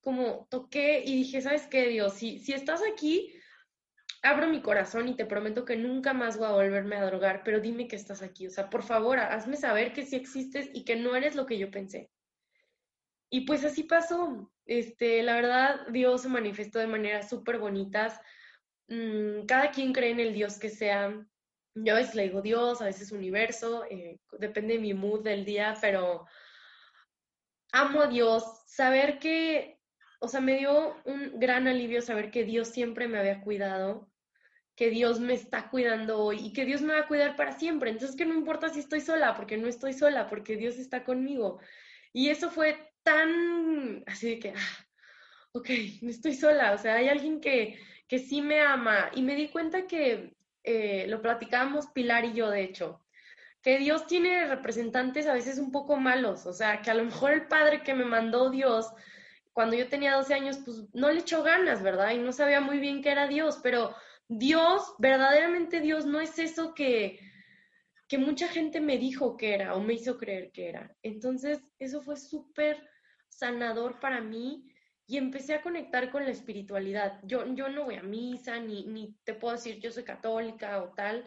como 0.00 0.46
toqué 0.50 1.02
y 1.04 1.16
dije, 1.16 1.42
¿sabes 1.42 1.66
qué, 1.66 1.88
Dios? 1.88 2.14
Si, 2.14 2.38
si 2.38 2.52
estás 2.52 2.80
aquí, 2.90 3.34
abro 4.22 4.48
mi 4.48 4.60
corazón 4.60 5.08
y 5.08 5.16
te 5.16 5.26
prometo 5.26 5.64
que 5.64 5.76
nunca 5.76 6.12
más 6.12 6.36
voy 6.36 6.46
a 6.46 6.52
volverme 6.52 6.96
a 6.96 7.04
drogar, 7.04 7.42
pero 7.44 7.60
dime 7.60 7.88
que 7.88 7.96
estás 7.96 8.22
aquí. 8.22 8.46
O 8.46 8.50
sea, 8.50 8.68
por 8.68 8.82
favor, 8.82 9.18
hazme 9.18 9.56
saber 9.56 9.92
que 9.92 10.04
sí 10.04 10.16
existes 10.16 10.68
y 10.72 10.84
que 10.84 10.96
no 10.96 11.16
eres 11.16 11.34
lo 11.34 11.46
que 11.46 11.58
yo 11.58 11.70
pensé. 11.70 12.10
Y 13.30 13.42
pues 13.42 13.64
así 13.64 13.84
pasó. 13.84 14.52
Este, 14.66 15.22
la 15.22 15.34
verdad, 15.34 15.86
Dios 15.88 16.22
se 16.22 16.28
manifestó 16.28 16.78
de 16.78 16.86
maneras 16.86 17.28
súper 17.30 17.58
bonitas. 17.58 18.20
Mm, 18.88 19.46
cada 19.46 19.70
quien 19.70 19.92
cree 19.92 20.10
en 20.10 20.20
el 20.20 20.34
Dios 20.34 20.58
que 20.58 20.68
sea. 20.68 21.26
Yo 21.74 21.94
a 21.94 21.98
veces 21.98 22.14
le 22.16 22.24
digo 22.24 22.42
Dios, 22.42 22.82
a 22.82 22.86
veces 22.86 23.12
universo, 23.12 23.84
eh, 23.88 24.18
depende 24.38 24.74
de 24.74 24.80
mi 24.80 24.92
mood 24.92 25.22
del 25.22 25.44
día, 25.44 25.76
pero 25.80 26.26
amo 27.72 28.02
a 28.02 28.06
Dios. 28.08 28.44
Saber 28.66 29.18
que, 29.20 29.78
o 30.20 30.28
sea, 30.28 30.40
me 30.40 30.58
dio 30.58 30.96
un 31.04 31.38
gran 31.38 31.68
alivio 31.68 32.02
saber 32.02 32.30
que 32.30 32.44
Dios 32.44 32.68
siempre 32.68 33.08
me 33.08 33.18
había 33.18 33.40
cuidado 33.40 34.09
que 34.76 34.90
Dios 34.90 35.20
me 35.20 35.34
está 35.34 35.68
cuidando 35.68 36.18
hoy 36.18 36.38
y 36.46 36.52
que 36.52 36.64
Dios 36.64 36.80
me 36.82 36.94
va 36.94 37.00
a 37.00 37.06
cuidar 37.08 37.36
para 37.36 37.52
siempre. 37.52 37.90
Entonces, 37.90 38.16
que 38.16 38.26
no 38.26 38.34
importa 38.34 38.68
si 38.70 38.80
estoy 38.80 39.00
sola, 39.00 39.34
porque 39.36 39.56
no 39.56 39.68
estoy 39.68 39.92
sola, 39.92 40.28
porque 40.28 40.56
Dios 40.56 40.76
está 40.76 41.04
conmigo. 41.04 41.60
Y 42.12 42.30
eso 42.30 42.50
fue 42.50 42.92
tan 43.02 44.02
así 44.06 44.30
de 44.30 44.38
que, 44.38 44.54
ah, 44.56 44.86
ok, 45.52 45.68
no 46.02 46.10
estoy 46.10 46.34
sola, 46.34 46.72
o 46.72 46.78
sea, 46.78 46.94
hay 46.94 47.08
alguien 47.08 47.40
que, 47.40 47.78
que 48.08 48.18
sí 48.18 48.42
me 48.42 48.60
ama. 48.60 49.10
Y 49.14 49.22
me 49.22 49.34
di 49.36 49.48
cuenta 49.48 49.86
que 49.86 50.34
eh, 50.64 51.06
lo 51.08 51.22
platicábamos 51.22 51.88
Pilar 51.88 52.24
y 52.24 52.34
yo, 52.34 52.50
de 52.50 52.62
hecho, 52.62 53.00
que 53.62 53.78
Dios 53.78 54.06
tiene 54.06 54.46
representantes 54.46 55.26
a 55.26 55.34
veces 55.34 55.58
un 55.58 55.70
poco 55.70 55.96
malos, 55.96 56.46
o 56.46 56.52
sea, 56.52 56.80
que 56.82 56.90
a 56.90 56.94
lo 56.94 57.04
mejor 57.04 57.32
el 57.32 57.46
padre 57.46 57.82
que 57.82 57.94
me 57.94 58.04
mandó 58.04 58.50
Dios 58.50 58.86
cuando 59.52 59.76
yo 59.76 59.88
tenía 59.88 60.14
12 60.14 60.34
años, 60.34 60.58
pues 60.64 60.84
no 60.94 61.10
le 61.10 61.20
echó 61.20 61.42
ganas, 61.42 61.82
¿verdad? 61.82 62.12
Y 62.12 62.18
no 62.18 62.32
sabía 62.32 62.60
muy 62.60 62.78
bien 62.78 63.02
qué 63.02 63.10
era 63.10 63.26
Dios, 63.26 63.58
pero 63.62 63.94
Dios, 64.32 64.94
verdaderamente 65.00 65.80
Dios, 65.80 66.06
no 66.06 66.20
es 66.20 66.38
eso 66.38 66.72
que, 66.72 67.18
que 68.06 68.16
mucha 68.16 68.46
gente 68.46 68.80
me 68.80 68.96
dijo 68.96 69.36
que 69.36 69.54
era 69.54 69.74
o 69.74 69.80
me 69.80 69.94
hizo 69.94 70.18
creer 70.18 70.52
que 70.52 70.68
era. 70.68 70.96
Entonces, 71.02 71.72
eso 71.80 72.00
fue 72.00 72.16
súper 72.16 72.88
sanador 73.28 73.98
para 73.98 74.20
mí 74.20 74.72
y 75.08 75.16
empecé 75.16 75.54
a 75.54 75.62
conectar 75.62 76.12
con 76.12 76.24
la 76.24 76.30
espiritualidad. 76.30 77.18
Yo, 77.24 77.44
yo 77.54 77.68
no 77.70 77.86
voy 77.86 77.96
a 77.96 78.04
misa, 78.04 78.60
ni, 78.60 78.86
ni 78.86 79.16
te 79.24 79.34
puedo 79.34 79.56
decir 79.56 79.80
yo 79.80 79.90
soy 79.90 80.04
católica 80.04 80.80
o 80.80 80.90
tal, 80.90 81.26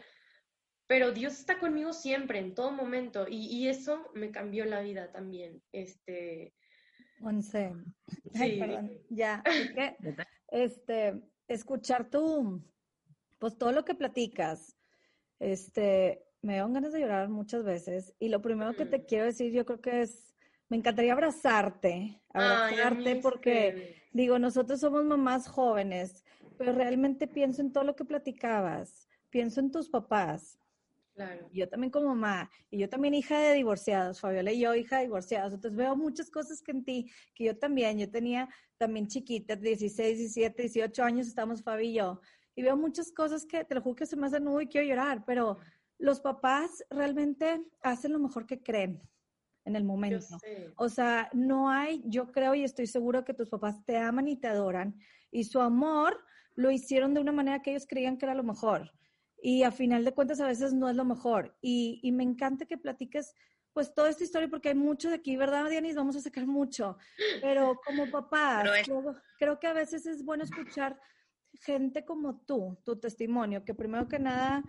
pero 0.87 1.11
Dios 1.11 1.33
está 1.33 1.59
conmigo 1.59 1.91
siempre, 1.91 2.39
en 2.39 2.55
todo 2.55 2.71
momento, 2.71 3.25
y, 3.29 3.47
y 3.47 3.67
eso 3.67 4.09
me 4.13 4.31
cambió 4.31 4.63
la 4.63 4.79
vida 4.79 5.11
también. 5.11 5.61
Este. 5.73 6.53
Once. 7.21 7.73
Sí. 8.33 8.57
perdón. 8.59 8.91
Ya. 9.09 9.43
este, 10.47 11.21
escuchar 11.49 12.09
tu, 12.09 12.63
pues 13.43 13.57
todo 13.57 13.73
lo 13.73 13.83
que 13.83 13.93
platicas, 13.93 14.77
este, 15.37 16.23
me 16.41 16.55
dan 16.55 16.71
ganas 16.71 16.93
de 16.93 17.01
llorar 17.01 17.27
muchas 17.27 17.65
veces. 17.65 18.15
Y 18.17 18.29
lo 18.29 18.41
primero 18.41 18.73
que 18.73 18.85
te 18.85 19.03
quiero 19.03 19.25
decir, 19.25 19.51
yo 19.51 19.65
creo 19.65 19.81
que 19.81 20.03
es, 20.03 20.33
me 20.69 20.77
encantaría 20.77 21.11
abrazarte, 21.11 22.21
abrazarte 22.29 23.17
porque, 23.17 24.01
digo, 24.13 24.39
nosotros 24.39 24.79
somos 24.79 25.03
mamás 25.03 25.49
jóvenes, 25.49 26.23
pero 26.57 26.71
realmente 26.71 27.27
pienso 27.27 27.61
en 27.61 27.73
todo 27.73 27.83
lo 27.83 27.97
que 27.97 28.05
platicabas, 28.05 29.09
pienso 29.29 29.59
en 29.59 29.71
tus 29.71 29.89
papás. 29.89 30.57
Claro. 31.13 31.49
Yo 31.51 31.67
también 31.67 31.91
como 31.91 32.15
mamá, 32.15 32.49
y 32.71 32.77
yo 32.77 32.87
también 32.87 33.13
hija 33.13 33.37
de 33.39 33.55
divorciados, 33.55 34.21
Fabiola 34.21 34.53
y 34.53 34.61
yo 34.61 34.73
hija 34.73 34.99
de 34.99 35.03
divorciados, 35.03 35.53
entonces 35.53 35.77
veo 35.77 35.97
muchas 35.97 36.31
cosas 36.31 36.61
que 36.61 36.71
en 36.71 36.85
ti, 36.85 37.11
que 37.35 37.43
yo 37.43 37.57
también, 37.57 37.99
yo 37.99 38.09
tenía 38.09 38.47
también 38.77 39.09
chiquita, 39.09 39.57
16, 39.57 40.17
17, 40.17 40.61
18 40.61 41.03
años, 41.03 41.27
estamos 41.27 41.61
Fabi 41.61 41.89
y 41.89 41.95
yo, 41.95 42.21
y 42.55 42.63
veo 42.63 42.77
muchas 42.77 43.11
cosas 43.11 43.45
que 43.45 43.63
te 43.63 43.75
lo 43.75 43.81
juro 43.81 43.95
que 43.95 44.05
se 44.05 44.15
me 44.15 44.27
hacen 44.27 44.43
nudo 44.43 44.61
y 44.61 44.67
quiero 44.67 44.87
llorar, 44.87 45.23
pero 45.25 45.59
los 45.97 46.19
papás 46.19 46.83
realmente 46.89 47.63
hacen 47.81 48.13
lo 48.13 48.19
mejor 48.19 48.45
que 48.45 48.61
creen 48.61 49.01
en 49.65 49.75
el 49.75 49.83
momento. 49.83 50.37
O 50.75 50.89
sea, 50.89 51.29
no 51.33 51.69
hay, 51.69 52.01
yo 52.05 52.31
creo 52.31 52.53
y 52.55 52.63
estoy 52.63 52.87
seguro 52.87 53.23
que 53.23 53.33
tus 53.33 53.49
papás 53.49 53.83
te 53.85 53.97
aman 53.97 54.27
y 54.27 54.35
te 54.35 54.47
adoran 54.47 54.95
y 55.31 55.45
su 55.45 55.61
amor 55.61 56.19
lo 56.55 56.69
hicieron 56.69 57.13
de 57.13 57.21
una 57.21 57.31
manera 57.31 57.61
que 57.61 57.71
ellos 57.71 57.87
creían 57.87 58.17
que 58.17 58.25
era 58.25 58.35
lo 58.35 58.43
mejor. 58.43 58.91
Y 59.41 59.63
a 59.63 59.71
final 59.71 60.05
de 60.05 60.13
cuentas 60.13 60.39
a 60.39 60.47
veces 60.47 60.73
no 60.73 60.89
es 60.89 60.95
lo 60.95 61.03
mejor. 61.03 61.57
Y, 61.61 61.99
y 62.03 62.11
me 62.11 62.23
encanta 62.23 62.65
que 62.65 62.77
platiques 62.77 63.33
pues 63.73 63.93
toda 63.93 64.09
esta 64.09 64.23
historia 64.23 64.47
porque 64.47 64.69
hay 64.69 64.75
mucho 64.75 65.09
de 65.09 65.15
aquí, 65.15 65.35
¿verdad, 65.35 65.69
Dianis? 65.69 65.95
Vamos 65.95 66.15
a 66.15 66.21
sacar 66.21 66.45
mucho. 66.45 66.97
Pero 67.41 67.79
como 67.85 68.09
papás, 68.09 68.69
creo, 68.85 69.15
creo 69.39 69.59
que 69.59 69.67
a 69.67 69.73
veces 69.73 70.05
es 70.05 70.23
bueno 70.23 70.43
escuchar 70.43 70.99
gente 71.61 72.05
como 72.05 72.39
tú, 72.39 72.77
tu 72.83 72.99
testimonio, 72.99 73.63
que 73.63 73.73
primero 73.73 74.07
que 74.07 74.19
nada, 74.19 74.63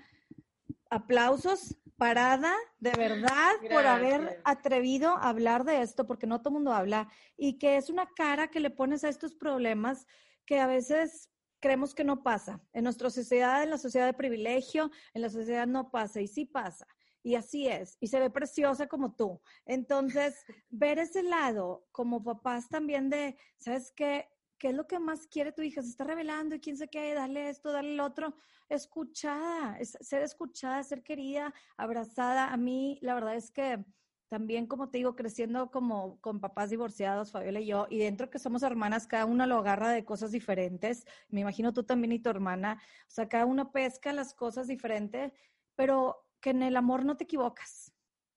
aplausos 0.91 1.77
parada, 1.97 2.55
de 2.79 2.93
verdad, 2.93 3.53
por 3.71 3.87
haber 3.87 4.41
atrevido 4.45 5.11
a 5.17 5.29
hablar 5.29 5.65
de 5.65 5.83
esto, 5.83 6.07
porque 6.07 6.27
no 6.27 6.41
todo 6.41 6.51
el 6.51 6.55
mundo 6.55 6.73
habla, 6.73 7.09
y 7.37 7.59
que 7.59 7.77
es 7.77 7.89
una 7.89 8.07
cara 8.15 8.49
que 8.49 8.61
le 8.61 8.71
pones 8.71 9.05
a 9.05 9.09
estos 9.09 9.35
problemas 9.35 10.07
que 10.45 10.61
a 10.61 10.67
veces 10.67 11.31
creemos 11.61 11.95
que 11.95 12.05
no 12.05 12.23
pasa. 12.23 12.61
En 12.73 12.85
nuestra 12.85 13.11
sociedad, 13.11 13.63
en 13.63 13.71
la 13.71 13.79
sociedad 13.79 14.07
de 14.07 14.13
privilegio, 14.13 14.91
en 15.15 15.23
la 15.23 15.31
sociedad 15.31 15.67
no 15.67 15.91
pasa, 15.91 16.21
y 16.21 16.27
sí 16.27 16.45
pasa. 16.45 16.87
Y 17.23 17.37
así 17.37 17.69
es, 17.69 17.97
y 18.01 18.09
se 18.09 18.21
ve 18.21 18.29
preciosa 18.29 18.87
como 18.87 19.15
tú. 19.15 19.41
Entonces, 19.65 20.45
ver 20.69 20.99
ese 20.99 21.23
lado 21.23 21.87
como 21.91 22.23
papás 22.23 22.69
también 22.69 23.09
de, 23.09 23.37
¿sabes 23.57 23.93
qué? 23.97 24.29
¿Qué 24.59 24.69
es 24.69 24.75
lo 24.75 24.87
que 24.87 24.99
más 24.99 25.27
quiere 25.27 25.53
tu 25.53 25.63
hija? 25.63 25.83
Se 25.83 25.89
está 25.89 26.05
revelando 26.05 26.55
y 26.55 26.61
quién 26.61 26.77
se 26.77 26.89
qué, 26.89 27.15
dale 27.15 27.49
esto, 27.49 27.73
dale 27.73 27.95
lo 27.95 28.05
otro. 28.05 28.35
Escuchada, 28.69 29.79
ser 29.83 30.23
escuchada, 30.23 30.83
ser 30.83 31.03
querida, 31.03 31.53
abrazada. 31.77 32.53
A 32.53 32.57
mí, 32.57 32.99
la 33.03 33.15
verdad 33.15 33.35
es 33.35 33.51
que 33.51 33.85
también, 34.29 34.67
como 34.67 34.91
te 34.91 34.99
digo, 34.99 35.15
creciendo 35.17 35.71
como 35.71 36.21
con 36.21 36.41
papás 36.41 36.71
divorciados, 36.71 37.31
Fabiola 37.31 37.61
y 37.61 37.67
yo, 37.67 37.87
y 37.91 37.99
dentro 37.99 38.31
que 38.31 38.39
somos 38.39 38.63
hermanas, 38.63 39.07
cada 39.07 39.27
una 39.27 39.47
lo 39.47 39.59
agarra 39.59 39.91
de 39.91 40.05
cosas 40.05 40.33
diferentes. 40.33 41.07
Me 41.29 41.41
imagino 41.41 41.73
tú 41.73 41.85
también 41.85 42.13
y 42.13 42.19
tu 42.19 42.31
hermana. 42.31 42.81
O 43.03 43.11
sea, 43.11 43.29
cada 43.29 43.47
una 43.47 43.71
pesca 43.71 44.13
las 44.13 44.35
cosas 44.35 44.67
diferentes, 44.67 45.33
pero 45.77 46.27
que 46.41 46.51
en 46.51 46.63
el 46.63 46.77
amor 46.77 47.05
no 47.05 47.17
te 47.17 47.25
equivocas 47.25 47.94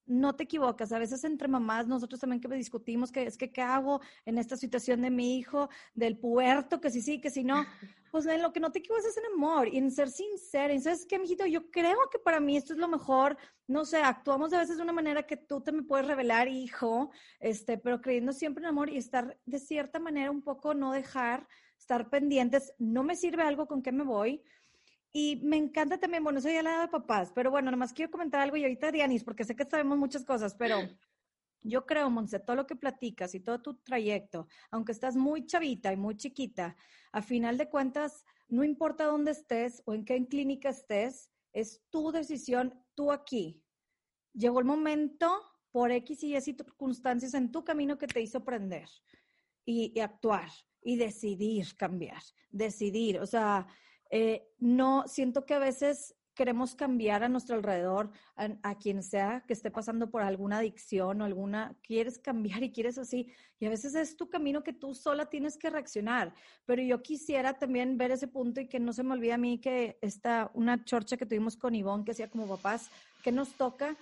no 0.08 0.34
te 0.34 0.44
equivocas. 0.44 0.90
A 0.92 0.98
veces 0.98 1.22
entre 1.24 1.46
mamás, 1.48 1.86
nosotros 1.86 2.20
también 2.20 2.40
que 2.40 2.48
discutimos 2.48 3.12
que 3.12 3.24
es 3.24 3.36
que 3.36 3.52
qué 3.52 3.62
hago 3.62 4.00
en 4.24 4.38
esta 4.38 4.56
situación 4.56 5.02
de 5.02 5.10
mi 5.10 5.36
hijo, 5.36 5.68
del 5.94 6.18
puerto, 6.18 6.80
que 6.80 6.90
sí, 6.90 7.02
sí, 7.02 7.20
que 7.20 7.30
si 7.30 7.44
no. 7.44 7.64
Pues 8.10 8.24
en 8.24 8.40
lo 8.40 8.54
que 8.54 8.60
no 8.60 8.72
te 8.72 8.78
equivocas 8.78 9.04
es 9.04 9.18
en 9.18 9.26
amor 9.34 9.68
y 9.68 9.76
en 9.76 9.90
ser 9.90 10.08
sincera. 10.08 10.72
Sabes 10.80 11.04
qué, 11.04 11.18
mijito, 11.18 11.44
yo 11.44 11.70
creo 11.70 11.98
que 12.10 12.18
para 12.18 12.40
mí 12.40 12.56
esto 12.56 12.72
es 12.72 12.78
lo 12.78 12.88
mejor. 12.88 13.36
No 13.66 13.84
sé, 13.84 13.98
actuamos 13.98 14.50
a 14.54 14.60
veces 14.60 14.78
de 14.78 14.82
una 14.82 14.94
manera 14.94 15.24
que 15.24 15.36
tú 15.36 15.60
te 15.60 15.72
me 15.72 15.82
puedes 15.82 16.06
revelar, 16.06 16.48
hijo, 16.48 17.10
este, 17.38 17.76
pero 17.76 18.00
creyendo 18.00 18.32
siempre 18.32 18.62
en 18.62 18.68
amor 18.70 18.88
y 18.88 18.96
estar 18.96 19.38
de 19.44 19.58
cierta 19.58 19.98
manera 19.98 20.30
un 20.30 20.40
poco, 20.40 20.72
no 20.72 20.90
dejar, 20.90 21.46
estar 21.78 22.08
pendientes. 22.08 22.72
No 22.78 23.02
me 23.04 23.14
sirve 23.14 23.42
algo 23.42 23.66
con 23.66 23.82
qué 23.82 23.92
me 23.92 24.04
voy 24.04 24.42
y 25.12 25.36
me 25.42 25.56
encanta 25.56 25.98
también, 25.98 26.22
bueno, 26.22 26.40
soy 26.40 26.60
lado 26.62 26.82
de 26.82 26.88
papás, 26.88 27.32
pero 27.34 27.50
bueno, 27.50 27.70
nomás 27.70 27.92
quiero 27.92 28.10
comentar 28.10 28.40
algo 28.40 28.56
y 28.56 28.62
ahorita 28.62 28.92
Dianis, 28.92 29.24
porque 29.24 29.44
sé 29.44 29.56
que 29.56 29.64
sabemos 29.64 29.98
muchas 29.98 30.24
cosas, 30.24 30.54
pero 30.54 30.78
yo 31.62 31.86
creo, 31.86 32.10
Monse, 32.10 32.38
todo 32.38 32.56
lo 32.56 32.66
que 32.66 32.76
platicas 32.76 33.34
y 33.34 33.40
todo 33.40 33.60
tu 33.60 33.74
trayecto, 33.78 34.48
aunque 34.70 34.92
estás 34.92 35.16
muy 35.16 35.46
chavita 35.46 35.92
y 35.92 35.96
muy 35.96 36.16
chiquita, 36.16 36.76
a 37.12 37.22
final 37.22 37.56
de 37.56 37.68
cuentas, 37.68 38.24
no 38.48 38.64
importa 38.64 39.04
dónde 39.04 39.32
estés 39.32 39.82
o 39.86 39.94
en 39.94 40.04
qué 40.04 40.26
clínica 40.26 40.68
estés, 40.68 41.30
es 41.52 41.82
tu 41.90 42.12
decisión, 42.12 42.74
tú 42.94 43.10
aquí. 43.10 43.62
Llegó 44.34 44.58
el 44.60 44.66
momento 44.66 45.42
por 45.70 45.90
X 45.90 46.22
y 46.22 46.36
Y 46.36 46.40
circunstancias 46.40 47.34
en 47.34 47.50
tu 47.50 47.64
camino 47.64 47.98
que 47.98 48.06
te 48.06 48.20
hizo 48.20 48.38
aprender 48.38 48.88
y, 49.64 49.92
y 49.94 50.00
actuar 50.00 50.50
y 50.82 50.96
decidir 50.96 51.76
cambiar, 51.76 52.22
decidir, 52.50 53.18
o 53.20 53.26
sea, 53.26 53.66
eh, 54.10 54.48
no, 54.58 55.04
siento 55.06 55.44
que 55.44 55.54
a 55.54 55.58
veces 55.58 56.14
queremos 56.38 56.76
cambiar 56.76 57.24
a 57.24 57.28
nuestro 57.28 57.56
alrededor, 57.56 58.12
a, 58.36 58.78
quien 58.78 59.02
sea 59.02 59.42
que 59.44 59.52
esté 59.52 59.72
pasando 59.72 60.08
por 60.08 60.22
alguna 60.22 60.58
adicción 60.58 61.20
o 61.20 61.24
alguna, 61.24 61.76
quieres 61.82 62.16
cambiar 62.16 62.62
y 62.62 62.70
quieres 62.70 62.96
así, 62.96 63.32
y 63.58 63.66
a 63.66 63.70
veces 63.70 63.96
es 63.96 64.16
tu 64.16 64.30
camino 64.30 64.62
que 64.62 64.72
tú 64.72 64.94
sola 64.94 65.26
tienes 65.26 65.58
que 65.58 65.68
reaccionar, 65.68 66.32
pero 66.64 66.80
yo 66.80 67.02
quisiera 67.02 67.58
también 67.58 67.98
ver 67.98 68.12
ese 68.12 68.28
punto 68.28 68.60
y 68.60 68.68
que 68.68 68.78
no 68.78 68.92
se 68.92 69.02
me 69.02 69.14
olvide 69.14 69.32
a 69.32 69.36
mí 69.36 69.58
que 69.58 69.98
está 70.00 70.52
una 70.54 70.84
chorcha 70.84 71.16
que 71.16 71.26
tuvimos 71.26 71.56
con 71.56 71.74
Ivonne, 71.74 72.04
que 72.04 72.12
hacía 72.12 72.30
como 72.30 72.46
papás, 72.46 72.88
que 73.24 73.32
nos 73.32 73.54
toca 73.54 73.96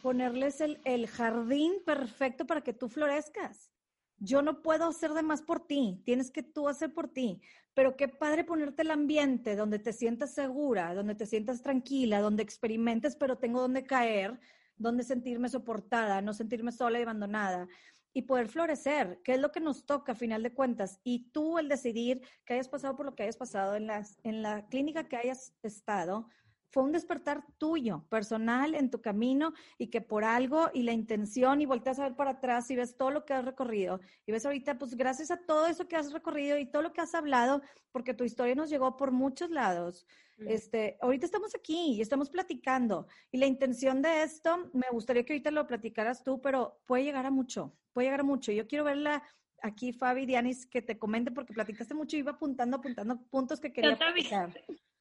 ponerles 0.00 0.62
el, 0.62 0.80
el 0.86 1.06
jardín 1.06 1.74
perfecto 1.84 2.46
para 2.46 2.62
que 2.62 2.72
tú 2.72 2.88
florezcas 2.88 3.73
yo 4.18 4.42
no 4.42 4.62
puedo 4.62 4.86
hacer 4.86 5.12
de 5.12 5.22
más 5.22 5.42
por 5.42 5.66
ti, 5.66 6.00
tienes 6.04 6.30
que 6.30 6.42
tú 6.42 6.68
hacer 6.68 6.92
por 6.92 7.08
ti. 7.08 7.40
Pero 7.74 7.96
qué 7.96 8.08
padre 8.08 8.44
ponerte 8.44 8.82
el 8.82 8.90
ambiente 8.90 9.56
donde 9.56 9.78
te 9.78 9.92
sientas 9.92 10.32
segura, 10.32 10.94
donde 10.94 11.14
te 11.14 11.26
sientas 11.26 11.62
tranquila, 11.62 12.20
donde 12.20 12.42
experimentes, 12.42 13.16
pero 13.16 13.38
tengo 13.38 13.60
donde 13.60 13.84
caer, 13.84 14.38
donde 14.76 15.02
sentirme 15.02 15.48
soportada, 15.48 16.22
no 16.22 16.32
sentirme 16.32 16.72
sola 16.72 16.98
y 16.98 17.02
abandonada 17.02 17.68
y 18.16 18.22
poder 18.22 18.48
florecer, 18.48 19.20
que 19.24 19.34
es 19.34 19.40
lo 19.40 19.50
que 19.50 19.58
nos 19.58 19.84
toca 19.84 20.12
a 20.12 20.14
final 20.14 20.42
de 20.44 20.54
cuentas. 20.54 21.00
Y 21.02 21.30
tú 21.32 21.58
el 21.58 21.68
decidir 21.68 22.22
que 22.44 22.54
hayas 22.54 22.68
pasado 22.68 22.96
por 22.96 23.06
lo 23.06 23.16
que 23.16 23.24
hayas 23.24 23.36
pasado 23.36 23.74
en, 23.74 23.88
las, 23.88 24.18
en 24.22 24.40
la 24.40 24.66
clínica 24.68 25.08
que 25.08 25.16
hayas 25.16 25.52
estado, 25.64 26.28
fue 26.74 26.82
un 26.82 26.90
despertar 26.90 27.44
tuyo, 27.56 28.04
personal, 28.08 28.74
en 28.74 28.90
tu 28.90 29.00
camino 29.00 29.54
y 29.78 29.90
que 29.90 30.00
por 30.00 30.24
algo 30.24 30.70
y 30.74 30.82
la 30.82 30.92
intención 30.92 31.60
y 31.60 31.66
volteas 31.66 32.00
a 32.00 32.02
ver 32.02 32.16
para 32.16 32.32
atrás 32.32 32.68
y 32.68 32.74
ves 32.74 32.96
todo 32.96 33.12
lo 33.12 33.24
que 33.24 33.32
has 33.32 33.44
recorrido 33.44 34.00
y 34.26 34.32
ves 34.32 34.44
ahorita, 34.44 34.76
pues 34.76 34.96
gracias 34.96 35.30
a 35.30 35.36
todo 35.36 35.68
eso 35.68 35.86
que 35.86 35.94
has 35.94 36.12
recorrido 36.12 36.58
y 36.58 36.66
todo 36.66 36.82
lo 36.82 36.92
que 36.92 37.00
has 37.00 37.14
hablado, 37.14 37.62
porque 37.92 38.12
tu 38.12 38.24
historia 38.24 38.56
nos 38.56 38.70
llegó 38.70 38.96
por 38.96 39.12
muchos 39.12 39.50
lados. 39.50 40.04
Este, 40.48 40.98
ahorita 41.00 41.26
estamos 41.26 41.54
aquí 41.54 41.92
y 41.92 42.00
estamos 42.00 42.28
platicando 42.28 43.06
y 43.30 43.38
la 43.38 43.46
intención 43.46 44.02
de 44.02 44.24
esto, 44.24 44.68
me 44.72 44.88
gustaría 44.90 45.24
que 45.24 45.34
ahorita 45.34 45.52
lo 45.52 45.68
platicaras 45.68 46.24
tú, 46.24 46.40
pero 46.40 46.80
puede 46.86 47.04
llegar 47.04 47.24
a 47.24 47.30
mucho, 47.30 47.72
puede 47.92 48.08
llegar 48.08 48.20
a 48.22 48.24
mucho. 48.24 48.50
Yo 48.50 48.66
quiero 48.66 48.82
verla 48.82 49.22
aquí, 49.62 49.92
Fabi, 49.92 50.26
Dianis, 50.26 50.66
que 50.66 50.82
te 50.82 50.98
comente 50.98 51.30
porque 51.30 51.54
platicaste 51.54 51.94
mucho 51.94 52.16
y 52.16 52.18
iba 52.18 52.32
apuntando, 52.32 52.78
apuntando 52.78 53.22
puntos 53.30 53.60
que 53.60 53.72
quería 53.72 53.96
platicar. 53.96 54.52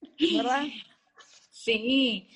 ¿Verdad? 0.37 0.67
Sí. 1.53 2.27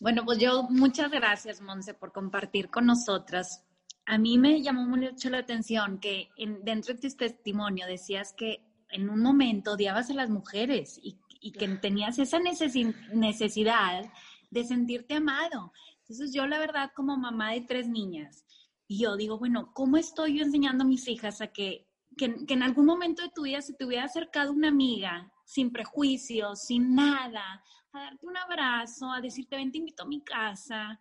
Bueno, 0.00 0.24
pues 0.24 0.38
yo 0.38 0.64
muchas 0.64 1.12
gracias, 1.12 1.60
Monse, 1.60 1.94
por 1.94 2.12
compartir 2.12 2.70
con 2.70 2.86
nosotras. 2.86 3.64
A 4.04 4.18
mí 4.18 4.36
me 4.36 4.60
llamó 4.60 4.84
mucho 4.84 5.30
la 5.30 5.38
atención 5.38 6.00
que 6.00 6.28
dentro 6.64 6.92
de 6.92 7.00
tu 7.00 7.16
testimonio 7.16 7.86
decías 7.86 8.34
que 8.36 8.64
en 8.90 9.08
un 9.10 9.20
momento 9.20 9.72
odiabas 9.72 10.10
a 10.10 10.14
las 10.14 10.28
mujeres 10.28 10.98
y, 11.00 11.20
que 11.52 11.68
tenías 11.68 12.18
esa 12.18 12.40
necesidad 12.40 14.10
de 14.50 14.64
sentirte 14.64 15.14
amado. 15.14 15.72
Entonces 16.00 16.32
yo 16.34 16.46
la 16.48 16.58
verdad 16.58 16.90
como 16.96 17.16
mamá 17.16 17.52
de 17.52 17.60
tres 17.60 17.88
niñas, 17.88 18.44
y 18.88 19.02
yo 19.02 19.16
digo, 19.16 19.38
bueno, 19.38 19.72
¿cómo 19.72 19.98
estoy 19.98 20.38
yo 20.38 20.44
enseñando 20.44 20.82
a 20.82 20.88
mis 20.88 21.06
hijas 21.06 21.40
a 21.40 21.48
que, 21.48 21.86
que, 22.16 22.44
que 22.44 22.54
en 22.54 22.64
algún 22.64 22.86
momento 22.86 23.22
de 23.22 23.30
tu 23.30 23.42
vida 23.42 23.62
se 23.62 23.74
te 23.74 23.84
hubiera 23.84 24.04
acercado 24.04 24.52
una 24.52 24.68
amiga 24.68 25.32
sin 25.44 25.70
prejuicios, 25.70 26.62
sin 26.64 26.94
nada, 26.94 27.62
a 27.92 28.00
darte 28.00 28.26
un 28.26 28.36
abrazo, 28.36 29.10
a 29.10 29.20
decirte, 29.20 29.56
ven, 29.56 29.72
te 29.72 29.78
invito 29.78 30.02
a 30.02 30.06
mi 30.06 30.20
casa. 30.22 31.00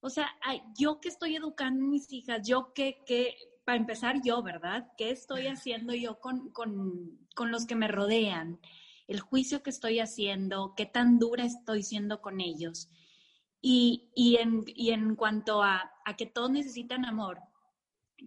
O 0.00 0.10
sea, 0.10 0.28
yo 0.76 1.00
que 1.00 1.08
estoy 1.08 1.36
educando 1.36 1.84
a 1.84 1.88
mis 1.88 2.12
hijas, 2.12 2.46
yo 2.46 2.72
que, 2.72 3.02
que, 3.06 3.36
para 3.64 3.78
empezar 3.78 4.20
yo, 4.22 4.42
¿verdad? 4.42 4.88
¿Qué 4.96 5.10
estoy 5.10 5.46
haciendo 5.46 5.94
yo 5.94 6.18
con, 6.20 6.50
con, 6.50 7.26
con 7.34 7.50
los 7.50 7.66
que 7.66 7.76
me 7.76 7.88
rodean? 7.88 8.60
El 9.06 9.20
juicio 9.20 9.62
que 9.62 9.70
estoy 9.70 10.00
haciendo, 10.00 10.74
qué 10.76 10.86
tan 10.86 11.18
dura 11.18 11.44
estoy 11.44 11.82
siendo 11.82 12.20
con 12.20 12.40
ellos. 12.40 12.88
Y, 13.60 14.10
y, 14.14 14.36
en, 14.36 14.64
y 14.66 14.90
en 14.90 15.14
cuanto 15.14 15.62
a, 15.62 15.92
a, 16.04 16.16
que 16.16 16.26
todos 16.26 16.50
necesitan 16.50 17.04
amor, 17.04 17.38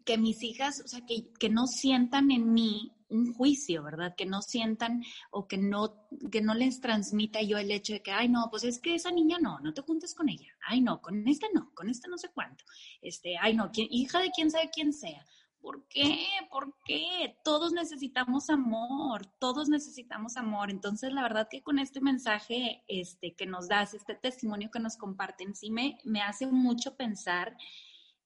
que 0.05 0.17
mis 0.17 0.41
hijas, 0.43 0.81
o 0.83 0.87
sea, 0.87 1.05
que, 1.05 1.33
que 1.33 1.49
no 1.49 1.67
sientan 1.67 2.31
en 2.31 2.53
mí 2.53 2.94
un 3.09 3.33
juicio, 3.33 3.83
¿verdad? 3.83 4.15
Que 4.15 4.25
no 4.25 4.41
sientan 4.41 5.03
o 5.31 5.47
que 5.47 5.57
no, 5.57 6.07
que 6.31 6.41
no 6.41 6.53
les 6.53 6.81
transmita 6.81 7.41
yo 7.41 7.57
el 7.57 7.71
hecho 7.71 7.93
de 7.93 8.01
que, 8.01 8.11
ay, 8.11 8.29
no, 8.29 8.47
pues 8.49 8.63
es 8.63 8.79
que 8.79 8.95
esa 8.95 9.11
niña 9.11 9.37
no, 9.39 9.59
no 9.59 9.73
te 9.73 9.81
juntes 9.81 10.15
con 10.15 10.29
ella. 10.29 10.51
Ay, 10.67 10.81
no, 10.81 11.01
con 11.01 11.27
esta 11.27 11.47
no, 11.53 11.71
con 11.73 11.89
esta 11.89 12.07
no 12.07 12.17
sé 12.17 12.29
cuánto. 12.33 12.63
Este, 13.01 13.37
ay, 13.37 13.55
no, 13.55 13.69
hija 13.73 14.19
de 14.19 14.31
quién 14.31 14.51
sabe 14.51 14.69
quién 14.73 14.93
sea. 14.93 15.25
¿Por 15.65 15.87
qué? 15.87 16.27
¿Por 16.51 16.75
qué? 16.85 17.37
Todos 17.43 17.73
necesitamos 17.73 18.51
amor, 18.51 19.25
todos 19.39 19.67
necesitamos 19.67 20.37
amor. 20.37 20.69
Entonces, 20.69 21.11
la 21.11 21.23
verdad 21.23 21.47
que 21.49 21.63
con 21.63 21.79
este 21.79 22.01
mensaje 22.01 22.83
este, 22.87 23.33
que 23.33 23.47
nos 23.47 23.67
das, 23.67 23.95
este 23.95 24.13
testimonio 24.13 24.69
que 24.69 24.79
nos 24.79 24.95
comparten, 24.95 25.55
sí 25.55 25.71
me, 25.71 25.97
me 26.03 26.21
hace 26.21 26.45
mucho 26.45 26.95
pensar 26.95 27.57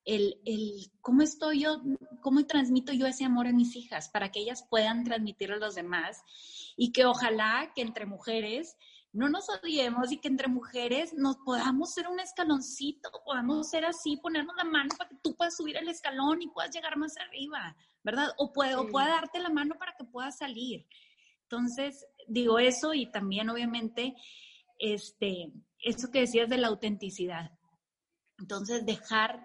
el, 0.10 0.42
el, 0.46 0.92
cómo 1.02 1.22
estoy 1.22 1.62
yo, 1.62 1.82
cómo 2.22 2.46
transmito 2.48 2.92
yo 2.94 3.06
ese 3.06 3.26
amor 3.26 3.46
a 3.46 3.54
mis 3.54 3.76
hijas 3.76 4.10
para 4.10 4.32
que 4.32 4.40
ellas 4.40 4.66
puedan 4.68 5.04
transmitirlo 5.04 5.58
a 5.58 5.60
los 5.60 5.76
demás 5.76 6.24
y 6.76 6.92
que 6.92 7.06
ojalá 7.06 7.72
que 7.76 7.84
entre 7.84 8.08
mujeres 8.08 8.76
no 9.12 9.30
nos 9.30 9.50
odiemos 9.50 10.12
y 10.12 10.18
que 10.18 10.28
entre 10.28 10.48
mujeres 10.48 11.14
nos 11.14 11.38
podamos 11.38 11.94
ser 11.94 12.08
un 12.08 12.20
escaloncito, 12.20 13.10
podamos 13.24 13.70
ser 13.70 13.86
así, 13.86 14.18
ponernos 14.18 14.56
la 14.56 14.64
mano 14.64 14.90
para 14.98 15.10
que 15.10 15.18
tú 15.22 15.36
puedas 15.36 15.56
subir 15.56 15.78
el 15.78 15.88
escalón 15.88 16.42
y 16.42 16.48
puedas 16.48 16.74
llegar 16.74 16.98
más 16.98 17.16
arriba, 17.18 17.76
¿verdad? 18.04 18.34
O 18.38 18.52
pueda, 18.52 18.80
o 18.80 18.88
pueda 18.88 19.10
darte 19.10 19.40
la 19.40 19.50
mano 19.50 19.76
para 19.78 19.96
que 19.96 20.06
puedas 20.06 20.38
salir. 20.38 20.88
Entonces, 21.44 22.06
digo 22.28 22.58
eso 22.58 22.94
y 22.94 23.12
también 23.12 23.50
obviamente, 23.50 24.16
este, 24.80 25.52
eso 25.80 26.10
que 26.12 26.22
decías 26.22 26.50
de 26.50 26.58
la 26.58 26.68
autenticidad. 26.68 27.52
Entonces, 28.40 28.86
dejar, 28.86 29.44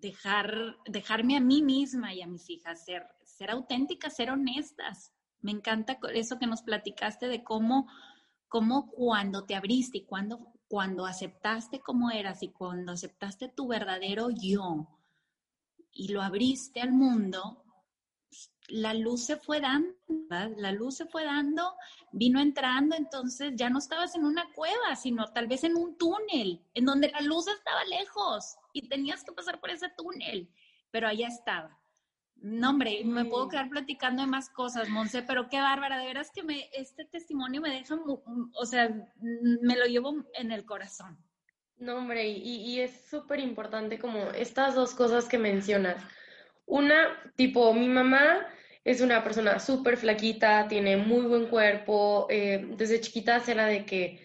dejar, 0.00 0.76
dejarme 0.86 1.36
a 1.36 1.40
mí 1.40 1.62
misma 1.62 2.14
y 2.14 2.22
a 2.22 2.26
mis 2.26 2.48
hijas 2.50 2.84
ser, 2.84 3.06
ser 3.24 3.50
auténticas, 3.50 4.16
ser 4.16 4.30
honestas. 4.30 5.12
Me 5.40 5.50
encanta 5.50 5.98
eso 6.12 6.38
que 6.38 6.46
nos 6.46 6.62
platicaste 6.62 7.28
de 7.28 7.42
cómo 7.42 7.86
cómo 8.50 8.90
cuando 8.90 9.44
te 9.44 9.54
abriste 9.54 9.98
y 9.98 10.04
cuando, 10.04 10.52
cuando 10.68 11.06
aceptaste 11.06 11.80
como 11.80 12.10
eras 12.10 12.42
y 12.42 12.48
cuando 12.48 12.90
aceptaste 12.90 13.48
tu 13.48 13.68
verdadero 13.68 14.28
yo 14.30 14.88
y 15.92 16.08
lo 16.08 16.20
abriste 16.20 16.80
al 16.80 16.90
mundo, 16.90 17.64
la 18.66 18.92
luz 18.92 19.22
se 19.22 19.36
fue 19.36 19.60
dando, 19.60 19.94
la 20.30 20.72
luz 20.72 20.96
se 20.96 21.06
fue 21.06 21.24
dando, 21.24 21.74
vino 22.12 22.40
entrando, 22.40 22.96
entonces 22.96 23.52
ya 23.56 23.68
no 23.68 23.78
estabas 23.78 24.14
en 24.14 24.24
una 24.24 24.50
cueva, 24.52 24.94
sino 24.96 25.26
tal 25.32 25.48
vez 25.48 25.64
en 25.64 25.76
un 25.76 25.96
túnel, 25.98 26.62
en 26.74 26.84
donde 26.84 27.10
la 27.10 27.20
luz 27.20 27.48
estaba 27.48 27.84
lejos 27.84 28.56
y 28.72 28.88
tenías 28.88 29.24
que 29.24 29.32
pasar 29.32 29.60
por 29.60 29.70
ese 29.70 29.88
túnel, 29.96 30.48
pero 30.90 31.08
allá 31.08 31.28
estaba. 31.28 31.76
No, 32.36 32.70
hombre, 32.70 33.02
me 33.04 33.26
puedo 33.26 33.48
quedar 33.48 33.68
platicando 33.68 34.22
de 34.22 34.28
más 34.28 34.48
cosas, 34.48 34.88
Monse, 34.88 35.22
pero 35.22 35.48
qué 35.50 35.60
bárbara, 35.60 35.98
de 35.98 36.06
veras 36.06 36.30
que 36.30 36.42
me, 36.42 36.70
este 36.72 37.04
testimonio 37.04 37.60
me 37.60 37.70
deja, 37.70 37.96
o 38.54 38.66
sea, 38.66 38.88
me 39.20 39.76
lo 39.76 39.84
llevo 39.84 40.24
en 40.34 40.50
el 40.50 40.64
corazón. 40.64 41.18
No, 41.76 41.96
hombre, 41.96 42.28
y, 42.28 42.62
y 42.62 42.80
es 42.80 43.08
súper 43.10 43.40
importante 43.40 43.98
como 43.98 44.18
estas 44.30 44.74
dos 44.74 44.94
cosas 44.94 45.26
que 45.26 45.38
mencionas. 45.38 46.02
Una, 46.64 47.08
tipo, 47.36 47.74
mi 47.74 47.88
mamá 47.88 48.46
es 48.84 49.00
una 49.00 49.22
persona 49.22 49.58
súper 49.58 49.96
flaquita, 49.96 50.66
tiene 50.68 50.96
muy 50.96 51.26
buen 51.26 51.46
cuerpo, 51.46 52.26
eh, 52.30 52.66
desde 52.76 53.00
chiquita 53.00 53.42
era 53.46 53.66
de 53.66 53.84
que 53.84 54.20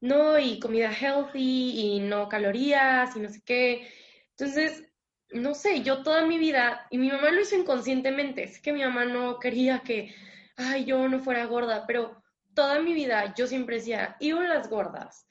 no, 0.00 0.38
y 0.38 0.58
comida 0.58 0.92
healthy, 0.92 1.96
y 1.96 2.00
no 2.00 2.28
calorías, 2.28 3.14
y 3.16 3.20
no 3.20 3.28
sé 3.28 3.42
qué. 3.44 3.88
Entonces, 4.30 4.84
no 5.30 5.54
sé, 5.54 5.82
yo 5.82 6.02
toda 6.02 6.26
mi 6.26 6.38
vida, 6.38 6.86
y 6.90 6.98
mi 6.98 7.08
mamá 7.10 7.30
lo 7.30 7.40
hizo 7.42 7.56
inconscientemente, 7.56 8.44
es 8.44 8.60
que 8.60 8.72
mi 8.72 8.82
mamá 8.82 9.04
no 9.04 9.38
quería 9.38 9.80
que, 9.80 10.14
ay, 10.56 10.84
yo 10.84 11.08
no 11.08 11.20
fuera 11.20 11.44
gorda, 11.46 11.84
pero 11.86 12.22
toda 12.54 12.80
mi 12.80 12.94
vida 12.94 13.34
yo 13.36 13.46
siempre 13.46 13.76
decía, 13.76 14.16
y 14.20 14.32
las 14.32 14.68
gordas, 14.68 15.26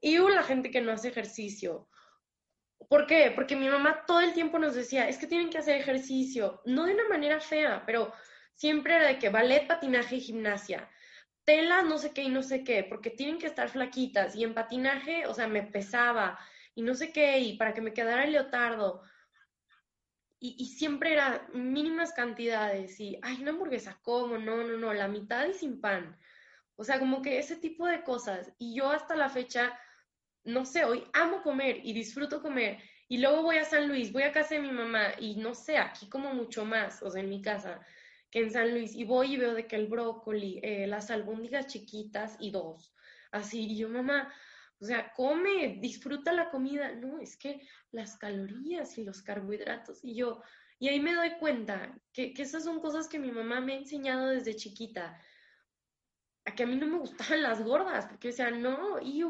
y 0.00 0.18
la 0.18 0.42
gente 0.42 0.70
que 0.70 0.80
no 0.80 0.92
hace 0.92 1.08
ejercicio. 1.08 1.88
¿Por 2.88 3.06
qué? 3.06 3.32
Porque 3.34 3.56
mi 3.56 3.68
mamá 3.68 4.04
todo 4.06 4.20
el 4.20 4.32
tiempo 4.32 4.58
nos 4.58 4.74
decía, 4.74 5.08
es 5.08 5.18
que 5.18 5.26
tienen 5.26 5.50
que 5.50 5.58
hacer 5.58 5.76
ejercicio, 5.76 6.60
no 6.64 6.84
de 6.84 6.94
una 6.94 7.08
manera 7.08 7.40
fea, 7.40 7.82
pero 7.86 8.12
siempre 8.54 8.96
era 8.96 9.06
de 9.06 9.18
que 9.18 9.28
ballet, 9.28 9.66
patinaje 9.66 10.16
y 10.16 10.20
gimnasia. 10.20 10.88
Tela, 11.44 11.82
no 11.82 11.98
sé 11.98 12.12
qué 12.12 12.22
y 12.22 12.28
no 12.28 12.42
sé 12.42 12.64
qué, 12.64 12.84
porque 12.84 13.10
tienen 13.10 13.38
que 13.38 13.46
estar 13.46 13.68
flaquitas. 13.68 14.34
Y 14.34 14.44
en 14.44 14.54
patinaje, 14.54 15.26
o 15.26 15.34
sea, 15.34 15.48
me 15.48 15.62
pesaba 15.62 16.38
y 16.74 16.82
no 16.82 16.94
sé 16.94 17.12
qué, 17.12 17.38
y 17.40 17.56
para 17.56 17.74
que 17.74 17.80
me 17.80 17.92
quedara 17.92 18.24
el 18.24 18.32
leotardo 18.32 19.02
y, 20.46 20.66
siempre 20.66 21.12
era 21.12 21.48
mínimas 21.54 22.12
cantidades 22.12 23.00
y, 23.00 23.18
ay, 23.22 23.40
una 23.40 23.52
hamburguesa, 23.52 23.98
¿cómo? 24.02 24.36
No, 24.36 24.58
no, 24.58 24.76
no, 24.76 24.92
la 24.92 25.08
mitad 25.08 25.46
y 25.46 25.54
sin 25.54 25.80
pan. 25.80 26.18
O 26.76 26.84
sea, 26.84 26.98
como 26.98 27.22
que 27.22 27.38
ese 27.38 27.56
tipo 27.56 27.86
de 27.86 28.02
cosas. 28.02 28.52
Y 28.58 28.74
yo 28.74 28.90
hasta 28.90 29.16
la 29.16 29.30
fecha, 29.30 29.78
no 30.44 30.64
sé, 30.64 30.84
hoy 30.84 31.04
amo 31.12 31.42
comer 31.42 31.80
y 31.82 31.92
disfruto 31.92 32.42
comer. 32.42 32.78
Y 33.08 33.18
luego 33.18 33.42
voy 33.42 33.56
a 33.56 33.64
San 33.64 33.88
Luis, 33.88 34.12
voy 34.12 34.22
a 34.22 34.32
casa 34.32 34.54
de 34.54 34.62
mi 34.62 34.72
mamá 34.72 35.12
y 35.18 35.36
no 35.36 35.54
sé, 35.54 35.76
aquí 35.76 36.08
como 36.08 36.32
mucho 36.34 36.64
más, 36.64 37.02
o 37.02 37.10
sea, 37.10 37.22
en 37.22 37.28
mi 37.28 37.42
casa 37.42 37.80
que 38.30 38.40
en 38.40 38.50
San 38.50 38.70
Luis. 38.72 38.94
Y 38.94 39.04
voy 39.04 39.34
y 39.34 39.36
veo 39.36 39.54
de 39.54 39.66
que 39.66 39.76
el 39.76 39.86
brócoli, 39.86 40.60
eh, 40.62 40.86
las 40.86 41.10
albóndigas 41.10 41.66
chiquitas 41.66 42.36
y 42.40 42.50
dos. 42.50 42.92
Así, 43.30 43.64
y 43.64 43.76
yo, 43.76 43.88
mamá, 43.88 44.32
o 44.80 44.84
sea, 44.84 45.12
come, 45.12 45.78
disfruta 45.80 46.32
la 46.32 46.50
comida. 46.50 46.92
No, 46.94 47.20
es 47.20 47.36
que 47.36 47.60
las 47.92 48.16
calorías 48.16 48.98
y 48.98 49.04
los 49.04 49.22
carbohidratos. 49.22 50.04
Y 50.04 50.16
yo, 50.16 50.42
y 50.78 50.88
ahí 50.88 50.98
me 50.98 51.14
doy 51.14 51.36
cuenta 51.38 51.96
que, 52.12 52.34
que 52.34 52.42
esas 52.42 52.64
son 52.64 52.80
cosas 52.80 53.08
que 53.08 53.18
mi 53.18 53.30
mamá 53.30 53.60
me 53.60 53.74
ha 53.74 53.78
enseñado 53.78 54.28
desde 54.28 54.56
chiquita. 54.56 55.16
A 56.44 56.54
que 56.54 56.64
a 56.64 56.66
mí 56.66 56.76
no 56.76 56.86
me 56.86 56.98
gustaban 56.98 57.42
las 57.42 57.62
gordas, 57.62 58.06
porque 58.06 58.30
o 58.30 58.32
sea, 58.32 58.50
no, 58.50 59.00
y 59.00 59.22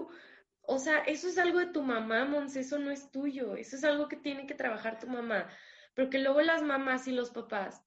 o 0.66 0.78
sea, 0.78 0.98
eso 1.00 1.28
es 1.28 1.38
algo 1.38 1.58
de 1.58 1.66
tu 1.66 1.82
mamá, 1.82 2.24
Mons, 2.24 2.56
eso 2.56 2.78
no 2.78 2.90
es 2.90 3.10
tuyo, 3.10 3.56
eso 3.56 3.76
es 3.76 3.84
algo 3.84 4.08
que 4.08 4.16
tiene 4.16 4.46
que 4.46 4.54
trabajar 4.54 4.98
tu 4.98 5.06
mamá. 5.06 5.48
Pero 5.94 6.10
que 6.10 6.18
luego 6.18 6.40
las 6.42 6.62
mamás 6.62 7.06
y 7.06 7.12
los 7.12 7.30
papás, 7.30 7.82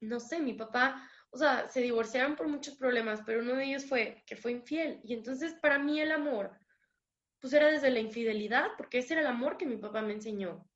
no 0.00 0.20
sé, 0.20 0.40
mi 0.40 0.54
papá, 0.54 1.08
o 1.30 1.38
sea, 1.38 1.68
se 1.68 1.80
divorciaron 1.80 2.36
por 2.36 2.48
muchos 2.48 2.76
problemas, 2.76 3.22
pero 3.24 3.40
uno 3.40 3.54
de 3.54 3.64
ellos 3.64 3.86
fue 3.86 4.22
que 4.26 4.36
fue 4.36 4.52
infiel. 4.52 5.00
Y 5.04 5.14
entonces 5.14 5.54
para 5.54 5.78
mí 5.78 6.00
el 6.00 6.12
amor 6.12 6.58
pues 7.40 7.52
era 7.52 7.68
desde 7.68 7.90
la 7.90 8.00
infidelidad, 8.00 8.70
porque 8.76 8.98
ese 8.98 9.14
era 9.14 9.22
el 9.22 9.28
amor 9.28 9.56
que 9.56 9.66
mi 9.66 9.76
papá 9.76 10.02
me 10.02 10.12
enseñó. 10.12 10.68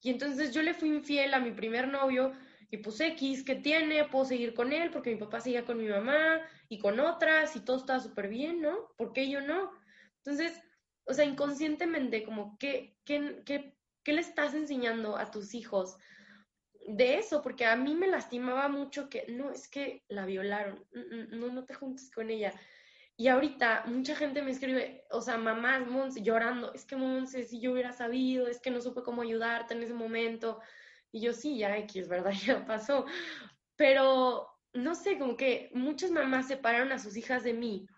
Y 0.00 0.10
entonces 0.10 0.54
yo 0.54 0.62
le 0.62 0.74
fui 0.74 0.88
infiel 0.88 1.34
a 1.34 1.40
mi 1.40 1.50
primer 1.50 1.88
novio 1.88 2.32
y 2.70 2.78
pues 2.78 3.00
X, 3.00 3.44
¿qué 3.44 3.56
tiene? 3.56 4.04
Puedo 4.04 4.24
seguir 4.24 4.54
con 4.54 4.72
él 4.72 4.90
porque 4.90 5.10
mi 5.10 5.16
papá 5.16 5.40
seguía 5.40 5.64
con 5.64 5.78
mi 5.78 5.88
mamá 5.88 6.40
y 6.68 6.78
con 6.78 7.00
otras 7.00 7.56
y 7.56 7.60
todo 7.60 7.78
estaba 7.78 8.00
súper 8.00 8.28
bien, 8.28 8.60
¿no? 8.60 8.92
¿Por 8.96 9.12
qué 9.12 9.28
yo 9.28 9.40
no? 9.40 9.70
Entonces, 10.18 10.62
o 11.08 11.14
sea, 11.14 11.24
inconscientemente, 11.24 12.22
como, 12.22 12.56
¿qué, 12.58 12.96
qué, 13.04 13.42
qué, 13.44 13.74
qué 14.04 14.12
le 14.12 14.20
estás 14.20 14.54
enseñando 14.54 15.16
a 15.16 15.30
tus 15.30 15.54
hijos 15.54 15.96
de 16.86 17.18
eso? 17.18 17.42
Porque 17.42 17.66
a 17.66 17.76
mí 17.76 17.94
me 17.94 18.08
lastimaba 18.08 18.68
mucho 18.68 19.08
que, 19.08 19.26
no, 19.28 19.50
es 19.50 19.68
que 19.68 20.04
la 20.08 20.26
violaron, 20.26 20.86
mm, 20.92 20.98
mm, 21.34 21.40
no, 21.40 21.48
no 21.48 21.64
te 21.64 21.74
juntes 21.74 22.10
con 22.10 22.30
ella. 22.30 22.52
Y 23.16 23.28
ahorita 23.28 23.84
mucha 23.86 24.14
gente 24.14 24.42
me 24.42 24.52
escribe, 24.52 25.04
o 25.10 25.20
sea, 25.20 25.38
mamás, 25.38 25.86
Monse, 25.88 26.22
llorando, 26.22 26.72
es 26.74 26.84
que 26.84 26.96
Monse, 26.96 27.42
si 27.44 27.60
yo 27.60 27.72
hubiera 27.72 27.92
sabido, 27.92 28.46
es 28.46 28.60
que 28.60 28.70
no 28.70 28.80
supe 28.80 29.02
cómo 29.02 29.22
ayudarte 29.22 29.74
en 29.74 29.82
ese 29.82 29.94
momento. 29.94 30.60
Y 31.10 31.20
yo 31.22 31.32
sí, 31.32 31.58
ya 31.58 31.76
X, 31.78 32.08
¿verdad? 32.08 32.32
Ya 32.46 32.64
pasó. 32.66 33.06
Pero, 33.76 34.48
no 34.72 34.94
sé, 34.94 35.18
como 35.18 35.36
que 35.36 35.70
muchas 35.74 36.10
mamás 36.10 36.46
separaron 36.48 36.92
a 36.92 36.98
sus 36.98 37.16
hijas 37.16 37.42
de 37.42 37.54
mí 37.54 37.88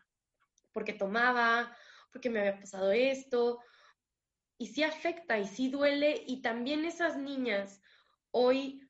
porque 0.73 0.93
tomaba, 0.93 1.77
porque 2.13 2.31
me 2.31 2.41
había 2.41 2.59
pasado 2.59 2.93
esto. 2.93 3.61
Y 4.59 4.69
sí 4.69 4.83
afecta 4.83 5.39
y 5.39 5.47
sí 5.47 5.69
duele. 5.69 6.23
Y 6.27 6.43
también 6.43 6.85
esas 6.85 7.17
niñas, 7.17 7.81
hoy 8.31 8.89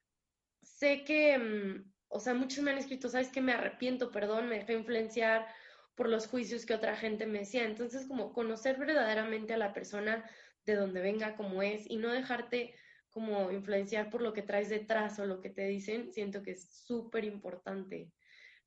sé 0.63 1.05
que, 1.05 1.39
mm, 1.39 1.93
o 2.09 2.21
sea, 2.21 2.35
muchos 2.35 2.63
me 2.65 2.71
han 2.73 2.79
escrito, 2.79 3.09
¿sabes 3.09 3.29
que 3.31 3.41
Me 3.41 3.53
arrepiento, 3.53 4.11
perdón, 4.11 4.49
me 4.49 4.59
dejé 4.59 4.75
influenciar 4.75 5.47
por 5.95 6.09
los 6.09 6.27
juicios 6.29 6.67
que 6.67 6.75
otra 6.75 6.97
gente 6.97 7.27
me 7.27 7.41
decía. 7.41 7.65
Entonces, 7.65 8.07
como 8.07 8.33
conocer 8.33 8.79
verdaderamente 8.79 9.55
a 9.55 9.59
la 9.59 9.73
persona 9.73 10.29
de 10.65 10.75
donde 10.75 11.01
venga, 11.01 11.37
como 11.37 11.63
es, 11.63 11.89
y 11.89 11.97
no 11.97 12.11
dejarte 12.11 12.75
como 13.11 13.51
influenciar 13.51 14.09
por 14.11 14.23
lo 14.23 14.33
que 14.33 14.43
traes 14.43 14.69
detrás 14.69 15.19
o 15.19 15.27
lo 15.27 15.41
que 15.41 15.51
te 15.51 15.67
dicen, 15.67 16.13
siento 16.13 16.43
que 16.43 16.53
es 16.53 16.71
súper 16.71 17.25
importante, 17.25 18.13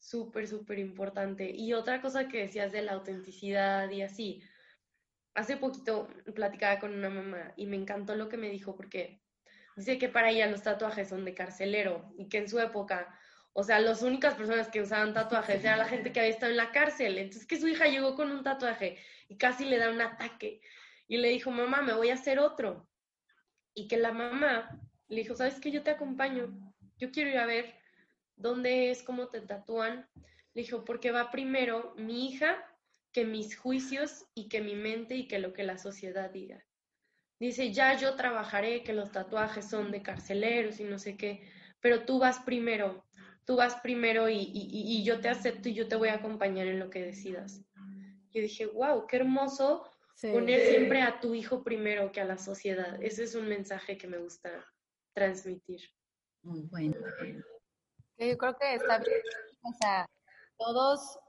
súper, 0.03 0.47
súper 0.47 0.79
importante. 0.79 1.49
Y 1.51 1.73
otra 1.73 2.01
cosa 2.01 2.27
que 2.27 2.39
decías 2.39 2.71
de 2.71 2.81
la 2.81 2.93
autenticidad 2.93 3.89
y 3.89 4.01
así, 4.01 4.43
hace 5.33 5.57
poquito 5.57 6.09
platicaba 6.35 6.79
con 6.79 6.93
una 6.93 7.09
mamá 7.09 7.53
y 7.55 7.65
me 7.65 7.77
encantó 7.77 8.15
lo 8.15 8.29
que 8.29 8.37
me 8.37 8.49
dijo 8.49 8.75
porque 8.75 9.21
dice 9.75 9.97
que 9.97 10.09
para 10.09 10.29
ella 10.29 10.47
los 10.47 10.63
tatuajes 10.63 11.09
son 11.09 11.25
de 11.25 11.33
carcelero 11.33 12.13
y 12.17 12.29
que 12.29 12.39
en 12.39 12.49
su 12.49 12.59
época 12.59 13.17
o 13.55 13.63
sea, 13.63 13.79
las 13.79 14.01
únicas 14.01 14.33
personas 14.33 14.67
que 14.67 14.81
usaban 14.81 15.13
tatuajes 15.13 15.63
era 15.63 15.77
la 15.77 15.87
gente 15.87 16.11
que 16.11 16.19
había 16.19 16.31
estado 16.31 16.51
en 16.51 16.57
la 16.57 16.71
cárcel. 16.71 17.19
Entonces 17.19 17.47
que 17.47 17.59
su 17.59 17.67
hija 17.67 17.85
llegó 17.85 18.15
con 18.15 18.31
un 18.31 18.43
tatuaje 18.43 18.97
y 19.29 19.37
casi 19.37 19.65
le 19.65 19.77
da 19.77 19.91
un 19.91 20.01
ataque. 20.01 20.59
Y 21.07 21.17
le 21.17 21.29
dijo, 21.29 21.51
mamá, 21.51 21.83
me 21.83 21.93
voy 21.93 22.09
a 22.09 22.15
hacer 22.15 22.39
otro. 22.39 22.89
Y 23.75 23.87
que 23.87 23.97
la 23.97 24.11
mamá 24.11 24.81
le 25.07 25.21
dijo, 25.21 25.35
¿sabes 25.35 25.59
qué? 25.59 25.69
Yo 25.69 25.83
te 25.83 25.91
acompaño. 25.91 26.51
Yo 26.97 27.11
quiero 27.11 27.29
ir 27.29 27.37
a 27.37 27.45
ver 27.45 27.75
dónde 28.35 28.91
es, 28.91 29.03
cómo 29.03 29.27
te 29.27 29.41
tatúan. 29.41 30.07
Le 30.53 30.61
dijo, 30.61 30.83
porque 30.85 31.11
va 31.11 31.31
primero 31.31 31.93
mi 31.97 32.27
hija 32.27 32.63
que 33.11 33.25
mis 33.25 33.57
juicios 33.57 34.25
y 34.33 34.49
que 34.49 34.61
mi 34.61 34.75
mente 34.75 35.15
y 35.15 35.27
que 35.27 35.39
lo 35.39 35.53
que 35.53 35.63
la 35.63 35.77
sociedad 35.77 36.31
diga. 36.31 36.63
Dice, 37.39 37.71
ya 37.71 37.97
yo 37.97 38.15
trabajaré 38.15 38.83
que 38.83 38.93
los 38.93 39.11
tatuajes 39.11 39.69
son 39.69 39.91
de 39.91 40.01
carceleros 40.01 40.79
y 40.79 40.83
no 40.83 40.97
sé 40.97 41.17
qué 41.17 41.43
pero 41.83 42.05
tú 42.05 42.17
vas 42.17 42.39
primero, 42.39 43.03
tú 43.43 43.57
vas 43.57 43.75
primero 43.81 44.29
y, 44.29 45.03
yo 45.03 45.19
te 45.19 45.27
acepto 45.27 45.67
y 45.67 45.73
yo 45.73 45.89
te 45.89 45.97
voy 45.97 46.07
a 46.07 46.15
acompañar 46.15 46.65
en 46.65 46.79
lo 46.79 46.89
que 46.89 47.03
decidas. 47.03 47.61
Yo 48.31 48.41
dije, 48.41 48.65
wow, 48.67 49.05
qué 49.05 49.17
hermoso 49.17 49.83
poner 50.21 50.61
siempre 50.61 51.01
a 51.01 51.19
tu 51.19 51.35
hijo 51.35 51.61
primero 51.61 52.13
que 52.13 52.21
a 52.21 52.25
la 52.25 52.37
sociedad. 52.37 53.03
Ese 53.03 53.25
es 53.25 53.35
un 53.35 53.49
mensaje 53.49 53.97
que 53.97 54.07
me 54.07 54.17
gusta 54.17 54.65
transmitir. 55.13 55.81
Muy 56.41 56.61
bueno. 56.61 56.95
Yo 58.17 58.37
creo 58.37 58.55
que 58.55 58.75
está 58.75 58.99
bien, 58.99 59.21
o 59.63 59.73
sea, 59.73 60.05
todos, 60.57 61.19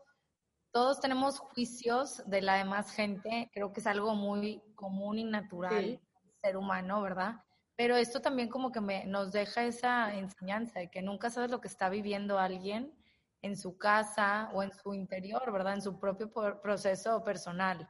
todos 0.70 1.01
tenemos 1.01 1.39
juicios 1.39 2.22
de 2.26 2.43
la 2.43 2.57
demás 2.57 2.93
gente, 2.93 3.51
creo 3.53 3.72
que 3.72 3.80
es 3.80 3.87
algo 3.87 4.14
muy 4.14 4.62
común 4.74 5.18
y 5.18 5.24
natural, 5.24 6.01
ser 6.43 6.57
humano, 6.57 7.01
¿verdad? 7.01 7.37
Pero 7.76 7.97
esto 7.97 8.20
también 8.20 8.49
como 8.49 8.70
que 8.70 8.80
me, 8.80 9.05
nos 9.07 9.32
deja 9.32 9.64
esa 9.64 10.14
enseñanza 10.14 10.78
de 10.80 10.91
que 10.91 11.03
nunca 11.03 11.30
sabes 11.30 11.51
lo 11.51 11.61
que 11.61 11.68
está 11.68 11.89
viviendo 11.89 12.39
alguien 12.39 12.95
en 13.43 13.57
su 13.57 13.76
casa 13.76 14.51
o 14.53 14.62
en 14.62 14.72
su 14.72 14.95
interior, 14.95 15.51
¿verdad? 15.53 15.74
En 15.74 15.82
su 15.82 15.99
propio 15.99 16.30
proceso 16.62 17.22
personal. 17.24 17.89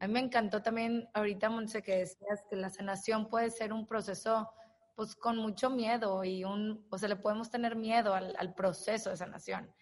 A 0.00 0.06
mí 0.06 0.14
me 0.14 0.20
encantó 0.20 0.62
también 0.62 1.08
ahorita, 1.14 1.48
Monse, 1.48 1.82
que 1.82 1.98
decías 1.98 2.42
que 2.50 2.56
la 2.56 2.70
sanación 2.70 3.28
puede 3.28 3.50
ser 3.50 3.72
un 3.72 3.86
proceso 3.86 4.50
pues 4.94 5.16
con 5.16 5.36
mucho 5.36 5.70
miedo 5.70 6.24
y 6.24 6.44
un, 6.44 6.86
o 6.90 6.98
sea, 6.98 7.08
le 7.08 7.16
podemos 7.16 7.50
tener 7.50 7.76
miedo 7.76 8.14
al, 8.14 8.34
al 8.38 8.54
proceso 8.54 9.10
de 9.10 9.16
sanación. 9.16 9.72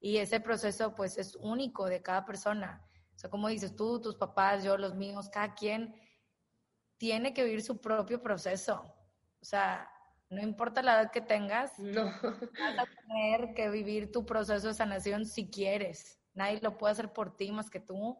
Y 0.00 0.18
ese 0.18 0.40
proceso 0.40 0.94
pues 0.94 1.18
es 1.18 1.34
único 1.36 1.86
de 1.86 2.02
cada 2.02 2.24
persona. 2.24 2.86
O 3.14 3.18
sea, 3.18 3.30
como 3.30 3.48
dices 3.48 3.74
tú, 3.76 4.00
tus 4.00 4.16
papás, 4.16 4.64
yo, 4.64 4.76
los 4.76 4.94
míos, 4.94 5.28
cada 5.30 5.54
quien 5.54 5.94
tiene 6.98 7.32
que 7.32 7.44
vivir 7.44 7.62
su 7.62 7.80
propio 7.80 8.22
proceso. 8.22 8.94
O 9.40 9.44
sea, 9.44 9.90
no 10.30 10.42
importa 10.42 10.82
la 10.82 11.00
edad 11.00 11.10
que 11.10 11.20
tengas, 11.20 11.78
no. 11.78 12.04
vas 12.04 12.78
a 12.78 12.86
tener 13.06 13.54
que 13.54 13.68
vivir 13.68 14.10
tu 14.10 14.26
proceso 14.26 14.68
de 14.68 14.74
sanación 14.74 15.26
si 15.26 15.50
quieres. 15.50 16.20
Nadie 16.34 16.60
lo 16.60 16.76
puede 16.76 16.92
hacer 16.92 17.12
por 17.12 17.36
ti 17.36 17.52
más 17.52 17.70
que 17.70 17.80
tú. 17.80 18.18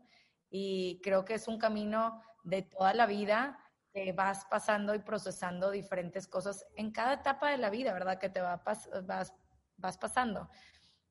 Y 0.51 1.01
creo 1.03 1.25
que 1.25 1.35
es 1.35 1.49
un 1.49 1.59
camino 1.59 2.23
de 2.45 2.63
toda 2.63 2.95
la 2.95 3.07
vida 3.07 3.59
vas 4.15 4.45
pasando 4.47 4.95
y 4.95 4.99
procesando 4.99 5.71
diferentes 5.71 6.27
cosas 6.27 6.67
en 6.77 6.91
cada 6.91 7.15
etapa 7.15 7.51
de 7.51 7.59
la 7.59 7.71
vida, 7.71 7.93
¿verdad? 7.93 8.19
Que 8.19 8.29
te 8.29 8.41
va 8.41 8.63
vas, 9.05 9.35
vas 9.77 9.99
pasando. 9.99 10.49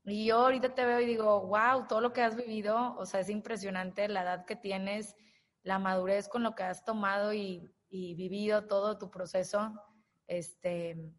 Y 0.05 0.25
yo 0.25 0.39
ahorita 0.39 0.75
te 0.75 0.85
veo 0.85 0.99
y 0.99 1.05
digo, 1.05 1.47
wow, 1.47 1.87
todo 1.87 2.01
lo 2.01 2.11
que 2.11 2.21
has 2.21 2.35
vivido, 2.35 2.95
o 2.97 3.05
sea, 3.05 3.21
es 3.21 3.29
impresionante 3.29 4.07
la 4.09 4.23
edad 4.23 4.45
que 4.45 4.57
tienes, 4.57 5.15
la 5.63 5.79
madurez 5.79 6.27
con 6.27 6.43
lo 6.43 6.55
que 6.55 6.63
has 6.63 6.83
tomado 6.83 7.33
y, 7.33 7.69
vivido 7.89 8.65
todo 8.65 8.97
tu 8.97 9.11
proceso, 9.11 9.71
este, 10.27 11.13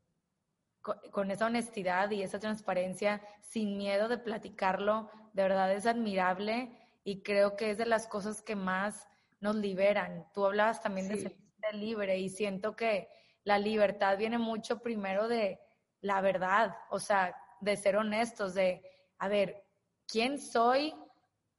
con, 0.82 1.30
esa 1.30 1.46
honestidad 1.46 2.10
y 2.10 2.22
esa 2.22 2.40
transparencia, 2.40 3.22
sin 3.40 3.78
miedo 3.78 4.08
de 4.08 4.18
platicarlo, 4.18 5.08
de 5.32 5.44
verdad 5.44 5.72
es 5.72 5.86
admirable 5.86 6.76
y 7.04 7.22
creo 7.22 7.56
que 7.56 7.70
es 7.70 7.78
de 7.78 7.86
las 7.86 8.08
cosas 8.08 8.42
que 8.42 8.56
más 8.56 9.06
nos 9.40 9.54
liberan. 9.54 10.26
Tú 10.34 10.44
hablabas 10.44 10.82
también 10.82 11.08
de 11.08 11.36
ser 11.64 11.74
libre 11.74 12.18
y 12.18 12.28
siento 12.28 12.74
que 12.76 13.08
la 13.44 13.58
libertad 13.58 14.16
viene 14.16 14.38
mucho 14.38 14.80
primero 14.80 15.28
de 15.28 15.60
la 16.00 16.20
verdad, 16.20 16.76
o 16.90 16.98
sea, 16.98 17.34
de 17.60 17.76
ser 17.76 17.96
honestos, 17.96 18.54
de, 18.54 18.82
a 19.18 19.28
ver, 19.28 19.64
¿quién 20.06 20.38
soy? 20.38 20.94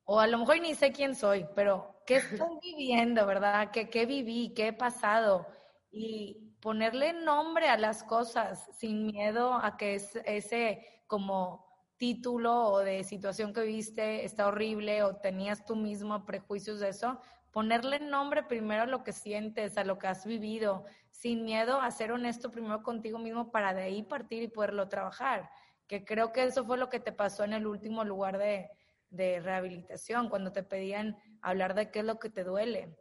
O 0.03 0.19
a 0.19 0.27
lo 0.27 0.37
mejor 0.37 0.59
ni 0.59 0.75
sé 0.75 0.91
quién 0.91 1.15
soy, 1.15 1.45
pero 1.55 2.01
¿qué 2.05 2.17
estoy 2.47 2.57
viviendo, 2.61 3.25
verdad? 3.25 3.71
¿Qué, 3.71 3.89
qué 3.89 4.05
viví? 4.05 4.53
¿Qué 4.53 4.67
he 4.67 4.73
pasado? 4.73 5.47
Y 5.91 6.55
ponerle 6.61 7.13
nombre 7.13 7.69
a 7.69 7.77
las 7.77 8.03
cosas 8.03 8.69
sin 8.77 9.05
miedo 9.05 9.53
a 9.53 9.77
que 9.77 9.95
ese 9.95 11.03
como 11.07 11.65
título 11.97 12.71
o 12.71 12.79
de 12.79 13.03
situación 13.03 13.53
que 13.53 13.61
viste 13.61 14.25
está 14.25 14.47
horrible 14.47 15.03
o 15.03 15.15
tenías 15.15 15.65
tú 15.65 15.75
mismo 15.75 16.25
prejuicios 16.25 16.79
de 16.79 16.89
eso, 16.89 17.19
ponerle 17.55 18.01
nombre 18.01 18.43
primero 18.43 18.83
a 18.83 18.85
lo 18.85 19.05
que 19.05 19.13
sientes, 19.13 19.77
a 19.77 19.85
lo 19.85 19.97
que 19.97 20.07
has 20.07 20.25
vivido, 20.25 20.83
sin 21.09 21.45
miedo 21.45 21.79
a 21.79 21.89
ser 21.89 22.11
honesto 22.11 22.51
primero 22.51 22.83
contigo 22.83 23.17
mismo 23.17 23.49
para 23.49 23.73
de 23.73 23.83
ahí 23.83 24.03
partir 24.03 24.43
y 24.43 24.49
poderlo 24.49 24.89
trabajar. 24.89 25.49
Que 25.87 26.03
creo 26.03 26.33
que 26.33 26.43
eso 26.43 26.65
fue 26.65 26.77
lo 26.77 26.89
que 26.89 26.99
te 26.99 27.13
pasó 27.13 27.45
en 27.45 27.53
el 27.53 27.65
último 27.65 28.03
lugar 28.03 28.37
de, 28.37 28.69
de 29.09 29.39
rehabilitación, 29.39 30.27
cuando 30.27 30.51
te 30.51 30.63
pedían 30.63 31.17
hablar 31.41 31.75
de 31.75 31.91
qué 31.91 31.99
es 31.99 32.05
lo 32.05 32.19
que 32.19 32.29
te 32.29 32.43
duele. 32.43 32.93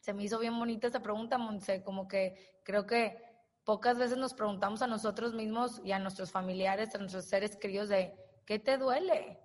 Se 0.00 0.14
me 0.14 0.22
hizo 0.22 0.38
bien 0.38 0.58
bonita 0.58 0.86
esa 0.86 1.02
pregunta, 1.02 1.36
Monse, 1.36 1.82
como 1.82 2.08
que 2.08 2.62
creo 2.64 2.86
que 2.86 3.18
pocas 3.64 3.98
veces 3.98 4.16
nos 4.16 4.32
preguntamos 4.32 4.80
a 4.80 4.86
nosotros 4.86 5.34
mismos 5.34 5.82
y 5.84 5.92
a 5.92 5.98
nuestros 5.98 6.30
familiares, 6.30 6.94
a 6.94 6.98
nuestros 6.98 7.26
seres 7.26 7.54
queridos 7.58 7.90
de 7.90 8.16
qué 8.46 8.58
te 8.58 8.78
duele. 8.78 9.42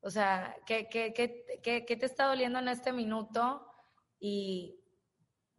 O 0.00 0.10
sea, 0.10 0.56
¿qué, 0.66 0.88
qué, 0.88 1.12
qué, 1.14 1.84
qué 1.86 1.96
te 1.96 2.06
está 2.06 2.26
doliendo 2.26 2.58
en 2.58 2.66
este 2.66 2.92
minuto? 2.92 3.62
Y 4.18 4.80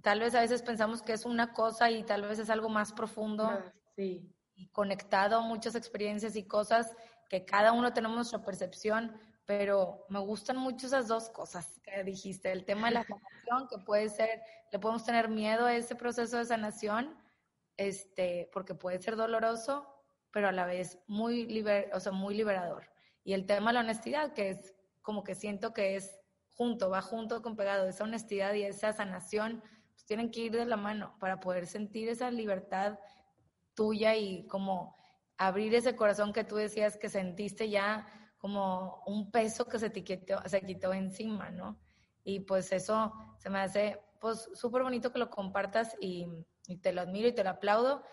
tal 0.02 0.20
vez 0.20 0.36
a 0.36 0.42
veces 0.42 0.62
pensamos 0.62 1.02
que 1.02 1.14
es 1.14 1.26
una 1.26 1.54
cosa 1.54 1.92
y 1.92 2.04
tal 2.04 2.24
vez 2.24 2.40
es 2.40 2.50
algo 2.50 2.70
más 2.70 2.94
profundo 2.94 3.46
ah, 3.46 3.74
sí. 3.96 4.34
y 4.56 4.68
conectado 4.70 5.38
a 5.38 5.42
muchas 5.42 5.76
experiencias 5.76 6.36
y 6.36 6.48
cosas 6.48 6.96
que 7.30 7.46
cada 7.46 7.74
uno 7.74 7.94
tenemos 7.94 8.16
nuestra 8.16 8.44
percepción, 8.44 9.20
pero 9.46 10.06
me 10.10 10.20
gustan 10.20 10.58
mucho 10.58 10.88
esas 10.88 11.08
dos 11.08 11.30
cosas 11.30 11.80
que 11.84 12.04
dijiste, 12.04 12.52
el 12.52 12.66
tema 12.66 12.88
de 12.88 12.96
la 12.96 13.04
sanación, 13.04 13.68
que 13.70 13.78
puede 13.86 14.10
ser, 14.10 14.42
le 14.72 14.80
podemos 14.80 15.06
tener 15.06 15.30
miedo 15.30 15.66
a 15.66 15.76
ese 15.76 15.96
proceso 15.96 16.38
de 16.38 16.46
sanación, 16.46 17.18
este, 17.78 18.50
porque 18.54 18.76
puede 18.76 19.00
ser 19.00 19.16
doloroso, 19.16 19.88
pero 20.32 20.50
a 20.50 20.52
la 20.52 20.66
vez 20.66 21.00
muy, 21.08 21.46
liber, 21.46 21.90
o 21.94 22.00
sea, 22.00 22.12
muy 22.12 22.36
liberador. 22.36 22.90
Y 23.24 23.34
el 23.34 23.46
tema 23.46 23.72
de 23.72 23.76
la 23.76 23.80
honestidad, 23.82 24.34
que 24.34 24.50
es 24.50 24.74
como 25.02 25.24
que 25.24 25.36
siento 25.36 25.74
que 25.74 25.96
es 25.96 26.20
junto, 26.58 26.90
va 26.90 27.02
junto 27.02 27.42
con 27.42 27.56
pegado, 27.56 27.88
esa 27.88 28.04
honestidad 28.04 28.54
y 28.56 28.64
esa 28.64 28.92
sanación, 28.92 29.62
pues 29.94 30.06
tienen 30.06 30.32
que 30.32 30.42
ir 30.42 30.52
de 30.52 30.66
la 30.66 30.76
mano 30.76 31.16
para 31.20 31.40
poder 31.40 31.68
sentir 31.68 32.10
esa 32.10 32.32
libertad 32.32 32.98
tuya 33.76 34.16
y 34.16 34.48
como 34.48 34.98
abrir 35.38 35.76
ese 35.76 35.96
corazón 35.96 36.34
que 36.34 36.44
tú 36.44 36.56
decías 36.56 36.98
que 36.98 37.10
sentiste 37.10 37.70
ya 37.70 38.08
como 38.40 39.04
un 39.06 39.30
peso 39.30 39.66
que 39.66 39.78
se 39.78 39.92
te 39.92 40.04
quitó, 40.04 40.42
se 40.46 40.62
quitó 40.62 40.94
encima, 40.94 41.52
¿no? 41.52 41.80
Y 42.24 42.40
pues 42.40 42.72
eso 42.72 43.14
se 43.38 43.52
me 43.52 43.60
hace 43.60 44.02
pues 44.20 44.50
súper 44.56 44.82
bonito 44.82 45.14
que 45.14 45.20
lo 45.20 45.30
compartas 45.30 45.96
y, 46.02 46.28
te 46.82 46.92
lo 46.92 47.02
admiro 47.02 47.28
y 47.28 47.36
te 47.36 47.44
lo 47.44 47.52
aplaudo. 47.52 48.04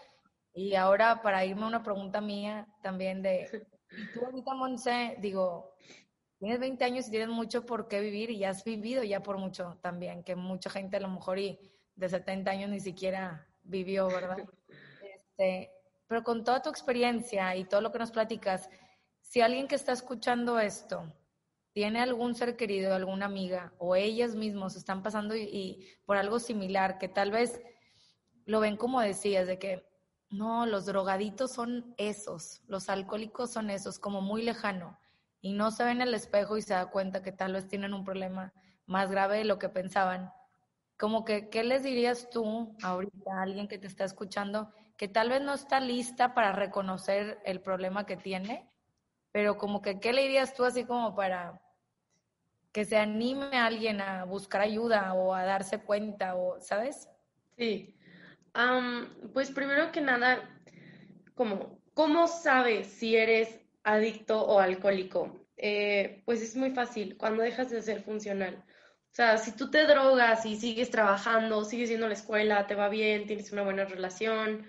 Y 0.53 0.75
ahora 0.75 1.23
para 1.23 1.45
irme 1.47 1.65
a 1.65 1.69
una 1.69 1.83
pregunta 1.83 2.21
mía 2.21 2.69
también 2.83 3.23
de, 3.23 3.49
¿y 3.91 4.13
tú 4.13 4.25
ahorita, 4.25 4.55
Monse, 4.55 5.17
digo, 5.19 5.75
tienes 6.45 6.61
20 6.61 6.85
años 6.85 7.09
y 7.09 7.11
tienes 7.11 7.31
mucho 7.31 7.65
por 7.65 7.89
qué 7.89 8.01
vivir 8.01 8.31
y 8.31 8.45
has 8.45 8.65
vivido 8.65 9.03
ya 9.03 9.23
por 9.23 9.39
mucho 9.39 9.79
también, 9.81 10.23
que 10.23 10.37
mucha 10.37 10.69
gente 10.69 10.99
a 10.99 11.01
lo 11.01 11.09
mejor 11.09 11.39
y 11.39 11.59
de 11.97 12.07
70 12.07 12.51
años 12.51 12.69
ni 12.69 12.81
siquiera 12.81 13.47
vivió, 13.63 14.09
¿verdad? 14.09 14.37
Este, 15.37 15.73
pero 16.07 16.23
con 16.23 16.45
toda 16.45 16.63
tu 16.63 16.69
experiencia 16.69 17.57
y 17.57 17.65
todo 17.65 17.81
lo 17.81 17.91
que 17.91 17.99
nos 17.99 18.13
platicas, 18.13 18.69
si 19.21 19.41
alguien 19.41 19.67
que 19.67 19.75
está 19.75 19.93
escuchando 19.93 20.61
esto 20.61 21.13
tiene 21.73 22.01
algún 22.01 22.35
ser 22.35 22.57
querido, 22.57 22.95
alguna 22.95 23.27
amiga, 23.27 23.73
o 23.79 23.97
ellas 23.97 24.37
mismos 24.37 24.77
están 24.77 25.03
pasando 25.03 25.35
y, 25.35 25.89
por 26.05 26.17
algo 26.17 26.39
similar, 26.39 26.99
que 26.99 27.09
tal 27.09 27.31
vez 27.31 27.61
lo 28.45 28.61
ven 28.61 28.77
como 28.77 29.01
decías, 29.01 29.47
de 29.47 29.59
que 29.59 29.85
no, 30.31 30.67
los 30.67 30.87
drogaditos 30.87 31.53
son 31.53 31.95
esos, 31.97 32.63
los 32.69 32.89
alcohólicos 32.89 33.51
son 33.51 33.71
esos, 33.71 33.99
como 33.99 34.21
muy 34.21 34.43
lejano, 34.43 34.99
y 35.45 35.53
no 35.53 35.71
se 35.71 35.85
ven 35.85 36.01
en 36.01 36.09
el 36.09 36.15
espejo 36.15 36.57
y 36.57 36.63
se 36.63 36.73
da 36.73 36.87
cuenta 36.87 37.23
que 37.23 37.31
tal 37.31 37.53
vez 37.53 37.69
tienen 37.69 37.93
un 37.93 38.05
problema 38.05 38.55
más 38.87 39.11
grave 39.11 39.39
de 39.39 39.45
lo 39.45 39.59
que 39.59 39.69
pensaban. 39.69 40.33
Como 40.99 41.25
que, 41.25 41.51
¿qué 41.51 41.65
les 41.65 41.83
dirías 41.83 42.31
tú 42.31 42.75
ahorita 42.83 43.31
a 43.31 43.43
alguien 43.43 43.69
que 43.69 43.79
te 43.79 43.87
está 43.87 44.05
escuchando 44.05 44.73
que 44.97 45.07
tal 45.07 45.29
vez 45.29 45.43
no 45.43 45.53
está 45.53 45.81
lista 45.81 46.35
para 46.35 46.53
reconocer 46.53 47.41
el 47.45 47.61
problema 47.61 48.07
que 48.07 48.17
tiene 48.17 48.71
pero 49.35 49.59
como 49.59 49.83
que, 49.83 49.99
¿qué 49.99 50.13
le 50.13 50.23
dirías 50.23 50.55
tú 50.55 50.65
así 50.65 50.85
como 50.85 51.17
para 51.17 51.61
que 52.71 52.85
se 52.85 52.97
anime 52.97 53.59
a 53.59 53.67
alguien 53.67 54.01
a 54.01 54.23
buscar 54.23 54.61
ayuda 54.61 55.13
o 55.13 55.35
a 55.35 55.43
darse 55.43 55.81
cuenta 55.81 56.37
o, 56.37 56.61
¿sabes? 56.61 57.09
Sí. 57.59 57.97
pues 59.33 59.51
primero 59.51 59.91
que 59.91 60.01
nada, 60.01 60.39
como, 61.35 61.81
¿cómo 61.95 62.29
sabes 62.29 62.87
si 62.87 63.17
eres 63.17 63.64
adicto 63.85 64.43
o 64.45 64.59
alcohólico? 64.59 65.47
Eh, 65.57 66.22
pues 66.24 66.43
es 66.43 66.57
muy 66.57 66.70
fácil, 66.70 67.16
cuando 67.16 67.43
dejas 67.43 67.70
de 67.70 67.82
ser 67.82 68.03
funcional. 68.03 68.64
O 68.66 69.14
sea, 69.16 69.39
si 69.39 69.53
tú 69.53 69.70
te 69.70 69.87
drogas 69.87 70.45
y 70.45 70.57
sigues 70.57 70.91
trabajando, 70.91 71.64
sigues 71.64 71.89
yendo 71.89 72.07
a 72.07 72.09
la 72.09 72.16
escuela, 72.16 72.66
te 72.66 72.74
va 72.74 72.89
bien, 72.89 73.26
tienes 73.26 73.53
una 73.53 73.62
buena 73.62 73.85
relación, 73.85 74.66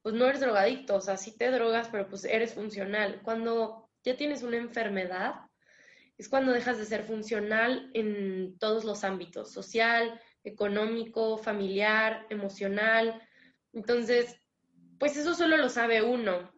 pues 0.00 0.14
no 0.14 0.26
eres 0.26 0.40
drogadicto, 0.40 0.96
o 0.96 1.00
sea, 1.02 1.18
sí 1.18 1.36
te 1.36 1.50
drogas, 1.50 1.88
pero 1.88 2.08
pues 2.08 2.24
eres 2.24 2.54
funcional. 2.54 3.20
Cuando 3.22 3.90
ya 4.02 4.16
tienes 4.16 4.42
una 4.42 4.56
enfermedad, 4.56 5.34
es 6.16 6.28
cuando 6.28 6.52
dejas 6.52 6.78
de 6.78 6.86
ser 6.86 7.04
funcional 7.04 7.90
en 7.94 8.58
todos 8.58 8.84
los 8.84 9.04
ámbitos, 9.04 9.52
social, 9.52 10.18
económico, 10.44 11.36
familiar, 11.36 12.26
emocional. 12.30 13.20
Entonces, 13.72 14.40
pues 14.98 15.16
eso 15.16 15.34
solo 15.34 15.56
lo 15.56 15.68
sabe 15.68 16.02
uno. 16.02 16.50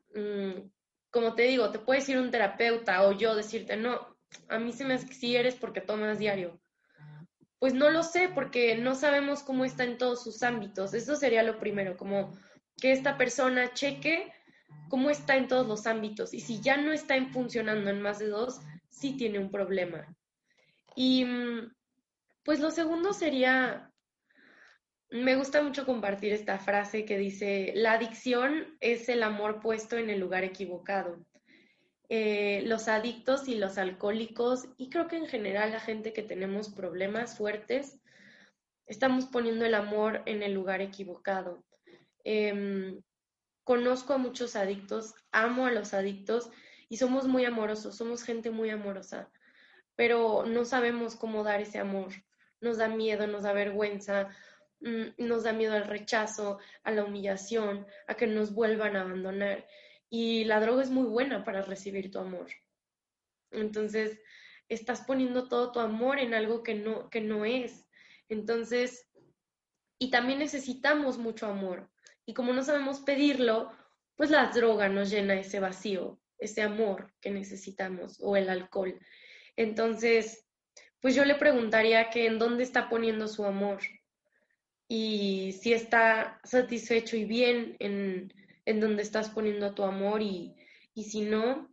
Como 1.11 1.35
te 1.35 1.43
digo, 1.43 1.71
te 1.71 1.79
puede 1.79 2.01
decir 2.01 2.19
un 2.19 2.31
terapeuta 2.31 3.07
o 3.07 3.13
yo 3.13 3.35
decirte, 3.35 3.77
no, 3.77 4.17
a 4.49 4.59
mí 4.59 4.73
se 4.73 4.85
me 4.85 4.95
hace 4.95 5.07
que 5.07 5.15
sí 5.15 5.37
eres 5.37 5.55
porque 5.57 5.81
tomas 5.81 6.19
diario. 6.19 6.61
Pues 7.59 7.75
no 7.75 7.91
lo 7.91 8.03
sé 8.03 8.31
porque 8.35 8.77
no 8.77 8.95
sabemos 8.95 9.43
cómo 9.43 9.65
está 9.65 9.85
en 9.85 9.99
todos 9.99 10.23
sus 10.23 10.43
ámbitos. 10.43 10.95
Eso 10.95 11.17
sería 11.17 11.43
lo 11.43 11.59
primero, 11.59 11.97
como 11.97 12.37
que 12.81 12.93
esta 12.93 13.19
persona 13.19 13.75
cheque 13.75 14.33
cómo 14.89 15.09
está 15.11 15.37
en 15.37 15.49
todos 15.49 15.67
los 15.67 15.87
ámbitos. 15.87 16.35
Y 16.35 16.41
si 16.41 16.61
ya 16.61 16.77
no 16.77 16.93
está 16.93 17.15
funcionando 17.33 17.91
en 17.91 18.03
más 18.03 18.19
de 18.19 18.29
dos, 18.29 18.61
sí 18.89 19.17
tiene 19.17 19.39
un 19.39 19.51
problema. 19.51 20.07
Y 20.97 21.25
mm, 21.25 21.73
pues 22.45 22.61
lo 22.61 22.71
segundo 22.71 23.13
sería, 23.13 23.90
me 25.11 25.37
gusta 25.37 25.63
mucho 25.63 25.85
compartir 25.85 26.33
esta 26.33 26.59
frase 26.59 27.05
que 27.05 27.19
dice, 27.19 27.73
la 27.75 27.93
adicción 27.93 28.77
es 28.81 29.09
el 29.09 29.23
amor 29.23 29.61
puesto 29.61 29.97
en 29.97 30.09
el 30.09 30.21
lugar 30.21 30.45
equivocado. 30.45 31.19
Eh, 32.09 32.63
los 32.67 32.89
adictos 32.89 33.49
y 33.49 33.57
los 33.57 33.79
alcohólicos, 33.79 34.69
y 34.77 34.89
creo 34.89 35.09
que 35.09 35.17
en 35.17 35.27
general 35.27 35.73
la 35.73 35.81
gente 35.81 36.13
que 36.13 36.23
tenemos 36.23 36.69
problemas 36.69 37.37
fuertes, 37.37 38.01
estamos 38.87 39.27
poniendo 39.27 39.65
el 39.65 39.75
amor 39.75 40.23
en 40.27 40.43
el 40.43 40.53
lugar 40.53 40.81
equivocado. 40.81 41.65
Em, 42.25 43.01
conozco 43.65 44.13
a 44.13 44.19
muchos 44.19 44.57
adictos, 44.57 45.15
amo 45.33 45.67
a 45.67 45.73
los 45.73 45.95
adictos 45.95 46.51
y 46.89 46.97
somos 46.97 47.27
muy 47.29 47.45
amorosos, 47.45 47.97
somos 47.97 48.25
gente 48.25 48.51
muy 48.51 48.71
amorosa, 48.71 49.31
pero 49.95 50.45
no 50.47 50.65
sabemos 50.65 51.15
cómo 51.15 51.45
dar 51.45 51.61
ese 51.61 51.79
amor. 51.79 52.13
Nos 52.61 52.79
da 52.79 52.89
miedo, 52.89 53.27
nos 53.29 53.45
da 53.45 53.53
vergüenza, 53.53 54.31
nos 54.81 55.45
da 55.45 55.53
miedo 55.53 55.75
al 55.75 55.87
rechazo, 55.87 56.59
a 56.83 56.91
la 56.91 57.05
humillación, 57.05 57.87
a 58.07 58.15
que 58.15 58.27
nos 58.27 58.55
vuelvan 58.55 58.97
a 58.97 59.03
abandonar. 59.03 59.67
Y 60.09 60.45
la 60.45 60.61
droga 60.61 60.83
es 60.83 60.91
muy 60.91 61.05
buena 61.05 61.45
para 61.45 61.63
recibir 61.63 62.11
tu 62.11 62.19
amor. 62.19 62.49
Entonces, 63.51 64.19
estás 64.69 65.03
poniendo 65.03 65.49
todo 65.49 65.73
tu 65.73 65.81
amor 65.81 66.19
en 66.19 66.35
algo 66.35 66.63
que 66.63 66.75
no, 66.75 67.11
que 67.11 67.21
no 67.21 67.45
es. 67.45 67.87
Entonces, 68.29 69.09
y 69.99 70.11
también 70.11 70.39
necesitamos 70.39 71.19
mucho 71.19 71.47
amor. 71.47 71.91
Y 72.25 72.35
como 72.35 72.53
no 72.53 72.63
sabemos 72.63 73.01
pedirlo, 73.01 73.71
pues 74.17 74.31
la 74.31 74.47
droga 74.51 74.89
nos 74.89 75.11
llena 75.11 75.35
ese 75.35 75.61
vacío, 75.61 76.21
ese 76.39 76.63
amor 76.63 77.13
que 77.21 77.31
necesitamos, 77.31 78.19
o 78.21 78.37
el 78.37 78.49
alcohol. 78.49 78.99
Entonces, 79.57 80.47
pues 81.01 81.15
yo 81.15 81.25
le 81.25 81.35
preguntaría 81.35 82.11
que 82.11 82.27
en 82.27 82.39
dónde 82.39 82.63
está 82.63 82.89
poniendo 82.89 83.29
su 83.29 83.45
amor 83.45 83.81
y 84.91 85.53
si 85.53 85.73
está 85.73 86.41
satisfecho 86.45 87.17
y 87.17 87.25
bien 87.25 87.77
en, 87.79 88.35
en 88.67 88.81
donde 88.81 89.03
estás 89.05 89.31
poniendo 89.31 89.73
tu 89.73 89.85
amor 89.85 90.21
y, 90.21 90.57
y 90.95 91.05
si 91.05 91.21
no, 91.23 91.73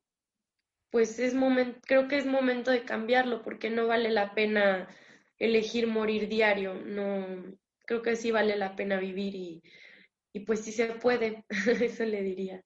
pues 0.91 1.17
es 1.19 1.33
momento, 1.33 1.79
creo 1.83 2.07
que 2.07 2.17
es 2.17 2.27
momento 2.27 2.69
de 2.71 2.85
cambiarlo 2.85 3.41
porque 3.41 3.71
no 3.71 3.87
vale 3.87 4.11
la 4.11 4.35
pena 4.35 4.87
elegir 5.39 5.87
morir 5.87 6.29
diario, 6.29 6.75
no, 6.75 7.25
creo 7.87 8.03
que 8.03 8.15
sí 8.15 8.29
vale 8.29 8.55
la 8.55 8.75
pena 8.75 8.99
vivir 8.99 9.33
y, 9.35 9.63
y 10.33 10.41
pues 10.41 10.61
sí 10.61 10.71
se 10.71 10.85
puede, 10.87 11.43
eso 11.81 12.05
le 12.05 12.21
diría. 12.21 12.63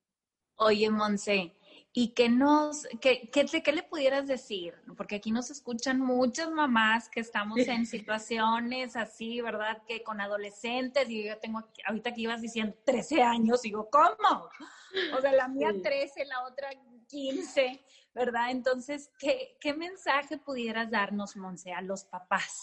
Oye, 0.58 0.90
Monse, 0.90 1.56
¿y 1.94 2.14
qué 2.14 2.30
nos, 2.30 2.88
qué, 3.02 3.30
qué, 3.32 3.46
qué, 3.46 3.72
le 3.72 3.84
pudieras 3.84 4.28
decir? 4.28 4.74
Porque 4.96 5.16
aquí 5.16 5.32
nos 5.32 5.52
escuchan 5.52 6.00
muchas 6.00 6.50
mamás 6.50 7.10
que 7.10 7.20
estamos 7.20 7.60
en 7.60 7.86
situaciones 7.86 8.96
así, 8.96 9.42
¿verdad? 9.42 9.82
Que 9.88 10.04
con 10.04 10.22
adolescentes, 10.22 11.10
y 11.10 11.26
yo 11.26 11.38
tengo, 11.40 11.64
ahorita 11.86 12.14
que 12.14 12.22
ibas 12.22 12.42
diciendo 12.42 12.76
13 12.86 13.22
años, 13.22 13.62
digo, 13.62 13.90
¿cómo? 13.90 14.50
O 15.16 15.22
sea, 15.22 15.32
la 15.34 15.48
mía 15.48 15.72
13, 15.82 16.26
la 16.26 16.44
otra 16.44 16.70
15, 17.08 17.84
¿verdad? 18.14 18.52
Entonces, 18.52 19.12
¿qué, 19.20 19.58
qué 19.60 19.74
mensaje 19.74 20.38
pudieras 20.38 20.90
darnos, 20.90 21.36
Monse, 21.36 21.74
a 21.74 21.82
los 21.82 22.06
papás? 22.06 22.62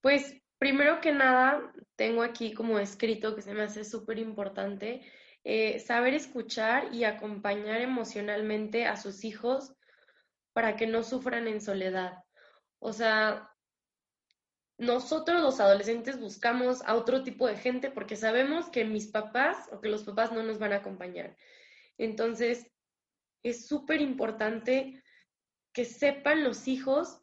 Pues 0.00 0.40
Primero 0.58 1.00
que 1.00 1.12
nada, 1.12 1.72
tengo 1.94 2.22
aquí 2.22 2.52
como 2.52 2.80
escrito 2.80 3.36
que 3.36 3.42
se 3.42 3.54
me 3.54 3.62
hace 3.62 3.84
súper 3.84 4.18
importante, 4.18 5.02
eh, 5.44 5.78
saber 5.80 6.14
escuchar 6.14 6.92
y 6.94 7.04
acompañar 7.04 7.80
emocionalmente 7.80 8.86
a 8.86 8.96
sus 8.96 9.24
hijos 9.24 9.74
para 10.52 10.76
que 10.76 10.86
no 10.86 11.02
sufran 11.02 11.48
en 11.48 11.60
soledad. 11.60 12.24
O 12.80 12.92
sea, 12.92 13.50
nosotros 14.78 15.42
los 15.42 15.60
adolescentes 15.60 16.20
buscamos 16.20 16.82
a 16.82 16.94
otro 16.94 17.22
tipo 17.22 17.46
de 17.46 17.56
gente 17.56 17.90
porque 17.90 18.16
sabemos 18.16 18.70
que 18.70 18.84
mis 18.84 19.08
papás 19.08 19.68
o 19.72 19.80
que 19.80 19.88
los 19.88 20.04
papás 20.04 20.32
no 20.32 20.42
nos 20.42 20.58
van 20.58 20.72
a 20.72 20.76
acompañar. 20.76 21.36
Entonces, 21.96 22.70
es 23.42 23.66
súper 23.66 24.00
importante 24.00 25.02
que 25.72 25.84
sepan 25.84 26.44
los 26.44 26.68
hijos 26.68 27.20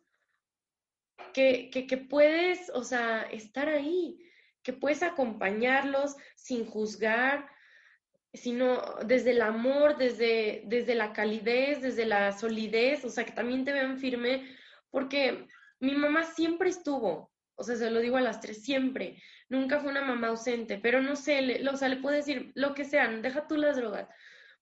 que, 1.33 1.69
que, 1.69 1.97
puedes, 1.97 2.69
o 2.73 2.83
sea, 2.83 3.23
estar 3.23 3.67
ahí, 3.67 4.19
que 4.63 4.73
puedes 4.73 5.03
acompañarlos 5.03 6.15
sin 6.35 6.65
juzgar, 6.65 7.49
sino 8.35 8.81
desde 9.05 9.31
el 9.31 9.41
amor, 9.41 9.97
desde, 9.97 10.63
desde 10.65 10.95
la 10.95 11.13
calidez, 11.13 11.81
desde 11.81 12.05
la 12.05 12.31
solidez, 12.31 13.05
o 13.05 13.09
sea, 13.09 13.25
que 13.25 13.31
también 13.31 13.63
te 13.65 13.73
vean 13.73 13.97
firme, 13.97 14.55
porque 14.89 15.47
mi 15.79 15.95
mamá 15.95 16.23
siempre 16.23 16.69
estuvo, 16.69 17.31
o 17.55 17.63
sea, 17.63 17.75
se 17.75 17.91
lo 17.91 17.99
digo 17.99 18.17
a 18.17 18.21
las 18.21 18.41
tres, 18.41 18.63
siempre, 18.63 19.21
nunca 19.49 19.79
fue 19.79 19.91
una 19.91 20.01
mamá 20.01 20.27
ausente, 20.27 20.77
pero 20.77 21.01
no 21.01 21.15
sé, 21.15 21.63
o 21.67 21.77
sea, 21.77 21.89
le 21.89 21.97
puedo 21.97 22.15
decir 22.15 22.51
lo 22.55 22.73
que 22.73 22.85
sean, 22.85 23.21
deja 23.21 23.47
tú 23.47 23.57
las 23.57 23.75
drogas. 23.75 24.07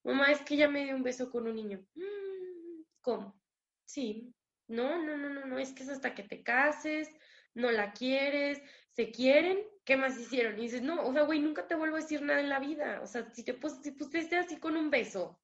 Mamá, 0.04 0.32
es 0.32 0.42
que 0.42 0.58
ya 0.58 0.68
me 0.68 0.84
dio 0.84 0.96
un 0.96 1.04
beso 1.04 1.32
con 1.32 1.48
un 1.48 1.56
niño. 1.56 1.86
Mm, 1.96 2.84
¿Cómo? 3.02 3.40
Sí, 3.86 4.34
no, 4.68 5.02
no, 5.04 5.18
no, 5.18 5.30
no, 5.30 5.46
no, 5.46 5.58
es 5.60 5.72
que 5.74 5.84
es 5.84 5.90
hasta 5.90 6.14
que 6.14 6.24
te 6.24 6.44
cases, 6.44 7.10
no 7.54 7.72
la 7.72 7.94
quieres, 7.94 8.62
se 8.92 9.12
quieren, 9.12 9.60
¿qué 9.84 9.98
más 9.98 10.18
hicieron? 10.18 10.58
Y 10.58 10.64
dices, 10.64 10.82
no, 10.82 11.06
o 11.06 11.14
sea, 11.14 11.24
güey, 11.24 11.40
nunca 11.40 11.68
te 11.68 11.76
vuelvo 11.76 11.98
a 11.98 12.00
decir 12.00 12.22
nada 12.22 12.40
en 12.40 12.50
la 12.50 12.60
vida. 12.60 13.00
O 13.02 13.08
sea, 13.08 13.30
si 13.34 13.44
te 13.44 13.54
pues, 13.54 13.78
si 13.82 13.92
pusiste 13.92 14.38
así 14.38 14.58
con 14.58 14.78
un 14.78 14.90
beso, 14.90 15.40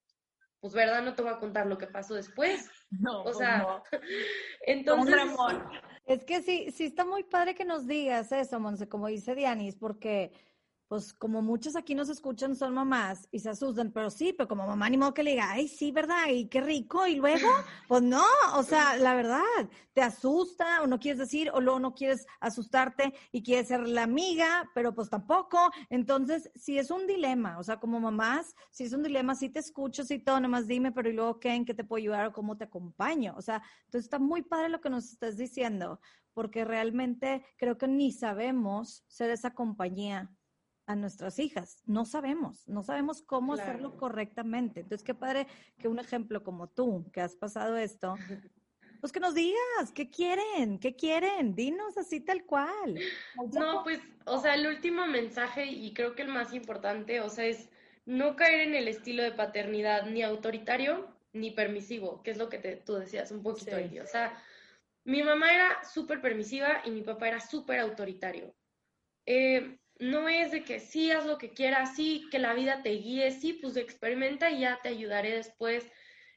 pues 0.59 0.73
verdad, 0.73 1.01
no 1.03 1.13
te 1.13 1.21
voy 1.21 1.31
a 1.31 1.39
contar 1.39 1.67
lo 1.67 1.77
que 1.77 1.87
pasó 1.87 2.15
después. 2.15 2.69
No, 2.91 3.19
o 3.19 3.23
pues 3.25 3.37
sea, 3.37 3.59
no. 3.59 3.83
entonces. 4.65 5.15
Es 6.07 6.25
que 6.25 6.41
sí, 6.41 6.71
sí 6.71 6.85
está 6.85 7.05
muy 7.05 7.23
padre 7.23 7.53
que 7.53 7.63
nos 7.63 7.85
digas 7.85 8.31
eso, 8.31 8.59
Monse, 8.59 8.89
como 8.89 9.05
dice 9.05 9.35
Dianis, 9.35 9.75
porque 9.75 10.31
pues 10.89 11.13
como 11.13 11.43
muchos 11.43 11.75
aquí 11.75 11.93
nos 11.93 12.09
escuchan 12.09 12.55
son 12.55 12.73
mamás 12.73 13.29
y 13.31 13.39
se 13.39 13.49
asustan, 13.49 13.91
pero 13.91 14.09
sí, 14.09 14.33
pero 14.33 14.47
como 14.47 14.65
mamá 14.65 14.89
ni 14.89 14.97
modo 14.97 15.13
que 15.13 15.21
le 15.21 15.31
diga, 15.31 15.51
ay, 15.51 15.67
sí, 15.67 15.91
¿verdad? 15.91 16.29
Y 16.31 16.47
qué 16.47 16.61
rico, 16.61 17.05
y 17.05 17.15
luego, 17.15 17.47
pues 17.87 18.01
no, 18.01 18.23
o 18.55 18.63
sea, 18.63 18.97
la 18.97 19.13
verdad, 19.13 19.43
te 19.93 20.01
asusta 20.01 20.81
o 20.81 20.87
no 20.87 20.99
quieres 20.99 21.19
decir, 21.19 21.51
o 21.53 21.61
luego 21.61 21.79
no 21.79 21.93
quieres 21.93 22.25
asustarte 22.39 23.13
y 23.31 23.43
quieres 23.43 23.67
ser 23.67 23.87
la 23.87 24.01
amiga, 24.01 24.67
pero 24.73 24.95
pues 24.95 25.11
tampoco. 25.11 25.59
Entonces, 25.91 26.49
si 26.55 26.79
es 26.79 26.89
un 26.89 27.05
dilema, 27.05 27.59
o 27.59 27.63
sea, 27.63 27.79
como 27.79 27.99
mamás, 27.99 28.55
si 28.71 28.85
es 28.85 28.93
un 28.93 29.03
dilema, 29.03 29.35
sí 29.35 29.49
te 29.49 29.59
escucho, 29.59 30.03
sí 30.03 30.17
todo, 30.17 30.39
nomás 30.39 30.65
dime, 30.65 30.91
pero 30.91 31.07
y 31.07 31.13
luego, 31.13 31.39
¿qué? 31.39 31.53
¿En 31.53 31.65
qué 31.65 31.75
te 31.75 31.83
puedo 31.83 31.99
ayudar 31.99 32.25
o 32.25 32.33
cómo 32.33 32.57
te 32.57 32.63
acompaño? 32.63 33.35
O 33.37 33.43
sea, 33.43 33.61
entonces 33.85 34.05
está 34.05 34.17
muy 34.17 34.41
padre 34.41 34.69
lo 34.69 34.81
que 34.81 34.89
nos 34.89 35.11
estás 35.11 35.37
diciendo, 35.37 35.99
porque 36.33 36.65
realmente 36.65 37.45
creo 37.57 37.77
que 37.77 37.87
ni 37.87 38.11
sabemos 38.11 39.03
ser 39.07 39.29
esa 39.29 39.53
compañía 39.53 40.31
a 40.89 40.95
nuestras 40.95 41.37
hijas. 41.37 41.83
No 41.85 42.03
sabemos, 42.03 42.67
no 42.67 42.81
sabemos 42.81 43.21
cómo 43.21 43.53
hacerlo 43.53 43.95
correctamente. 43.95 44.79
Entonces, 44.79 45.05
qué 45.05 45.13
padre 45.13 45.45
que 45.77 45.87
un 45.87 45.99
ejemplo 45.99 46.43
como 46.43 46.67
tú, 46.67 47.05
que 47.13 47.21
has 47.21 47.35
pasado 47.35 47.77
esto, 47.77 48.15
pues 48.99 49.13
que 49.13 49.19
nos 49.19 49.35
digas, 49.35 49.91
¿qué 49.93 50.09
quieren? 50.09 50.79
¿Qué 50.79 50.95
quieren? 50.95 51.53
Dinos 51.53 51.95
así 51.95 52.21
tal 52.21 52.43
cual. 52.43 52.99
No, 53.53 53.83
pues, 53.83 54.01
o 54.25 54.41
sea, 54.41 54.55
el 54.55 54.65
último 54.65 55.05
mensaje 55.05 55.63
y 55.67 55.93
creo 55.93 56.15
que 56.15 56.23
el 56.23 56.29
más 56.29 56.55
importante, 56.55 57.21
o 57.21 57.29
sea, 57.29 57.45
es 57.45 57.69
no 58.07 58.35
caer 58.35 58.61
en 58.61 58.73
el 58.73 58.87
estilo 58.87 59.21
de 59.21 59.31
paternidad 59.31 60.07
ni 60.07 60.23
autoritario 60.23 61.15
ni 61.33 61.51
permisivo, 61.51 62.23
que 62.23 62.31
es 62.31 62.39
lo 62.39 62.49
que 62.49 62.57
tú 62.83 62.95
decías 62.95 63.29
un 63.31 63.43
poquito 63.43 63.75
ahí. 63.75 63.99
O 63.99 64.07
sea, 64.07 64.41
mi 65.03 65.21
mamá 65.21 65.53
era 65.53 65.83
súper 65.83 66.19
permisiva 66.19 66.81
y 66.83 66.89
mi 66.89 67.03
papá 67.03 67.27
era 67.27 67.39
súper 67.39 67.79
autoritario. 67.79 68.55
Eh, 69.27 69.78
no 69.99 70.29
es 70.29 70.51
de 70.51 70.63
que 70.63 70.79
sí, 70.79 71.11
haz 71.11 71.25
lo 71.25 71.37
que 71.37 71.53
quieras, 71.53 71.95
sí, 71.95 72.27
que 72.31 72.39
la 72.39 72.53
vida 72.53 72.81
te 72.81 72.91
guíe, 72.91 73.31
sí, 73.31 73.53
pues 73.53 73.75
experimenta 73.75 74.49
y 74.49 74.61
ya 74.61 74.79
te 74.81 74.89
ayudaré 74.89 75.35
después, 75.35 75.85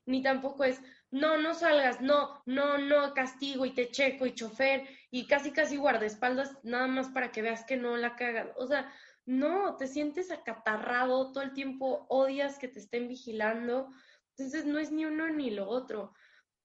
ni 0.04 0.20
tampoco 0.20 0.64
es, 0.64 0.80
no, 1.12 1.38
no 1.38 1.54
salgas, 1.54 2.00
no, 2.00 2.42
no, 2.44 2.78
no, 2.78 3.14
castigo 3.14 3.64
y 3.64 3.72
te 3.72 3.90
checo 3.90 4.26
y 4.26 4.34
chofer 4.34 4.88
y 5.10 5.26
casi, 5.28 5.52
casi 5.52 5.76
guardaespaldas 5.76 6.58
nada 6.64 6.88
más 6.88 7.08
para 7.10 7.30
que 7.30 7.42
veas 7.42 7.64
que 7.64 7.76
no 7.76 7.96
la 7.96 8.16
cagas. 8.16 8.48
O 8.56 8.66
sea, 8.66 8.92
no, 9.26 9.76
te 9.76 9.86
sientes 9.86 10.32
acatarrado, 10.32 11.30
todo 11.32 11.44
el 11.44 11.52
tiempo 11.52 12.06
odias 12.08 12.58
que 12.58 12.68
te 12.68 12.80
estén 12.80 13.06
vigilando, 13.08 13.92
entonces 14.30 14.64
no 14.64 14.78
es 14.78 14.90
ni 14.90 15.04
uno 15.04 15.28
ni 15.28 15.50
lo 15.50 15.68
otro. 15.68 16.14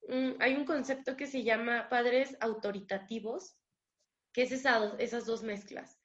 Mm, 0.07 0.31
hay 0.39 0.55
un 0.55 0.65
concepto 0.65 1.15
que 1.15 1.27
se 1.27 1.43
llama 1.43 1.89
padres 1.89 2.35
autoritativos, 2.39 3.55
que 4.33 4.43
es 4.43 4.51
esas 4.51 5.25
dos 5.25 5.43
mezclas 5.43 5.96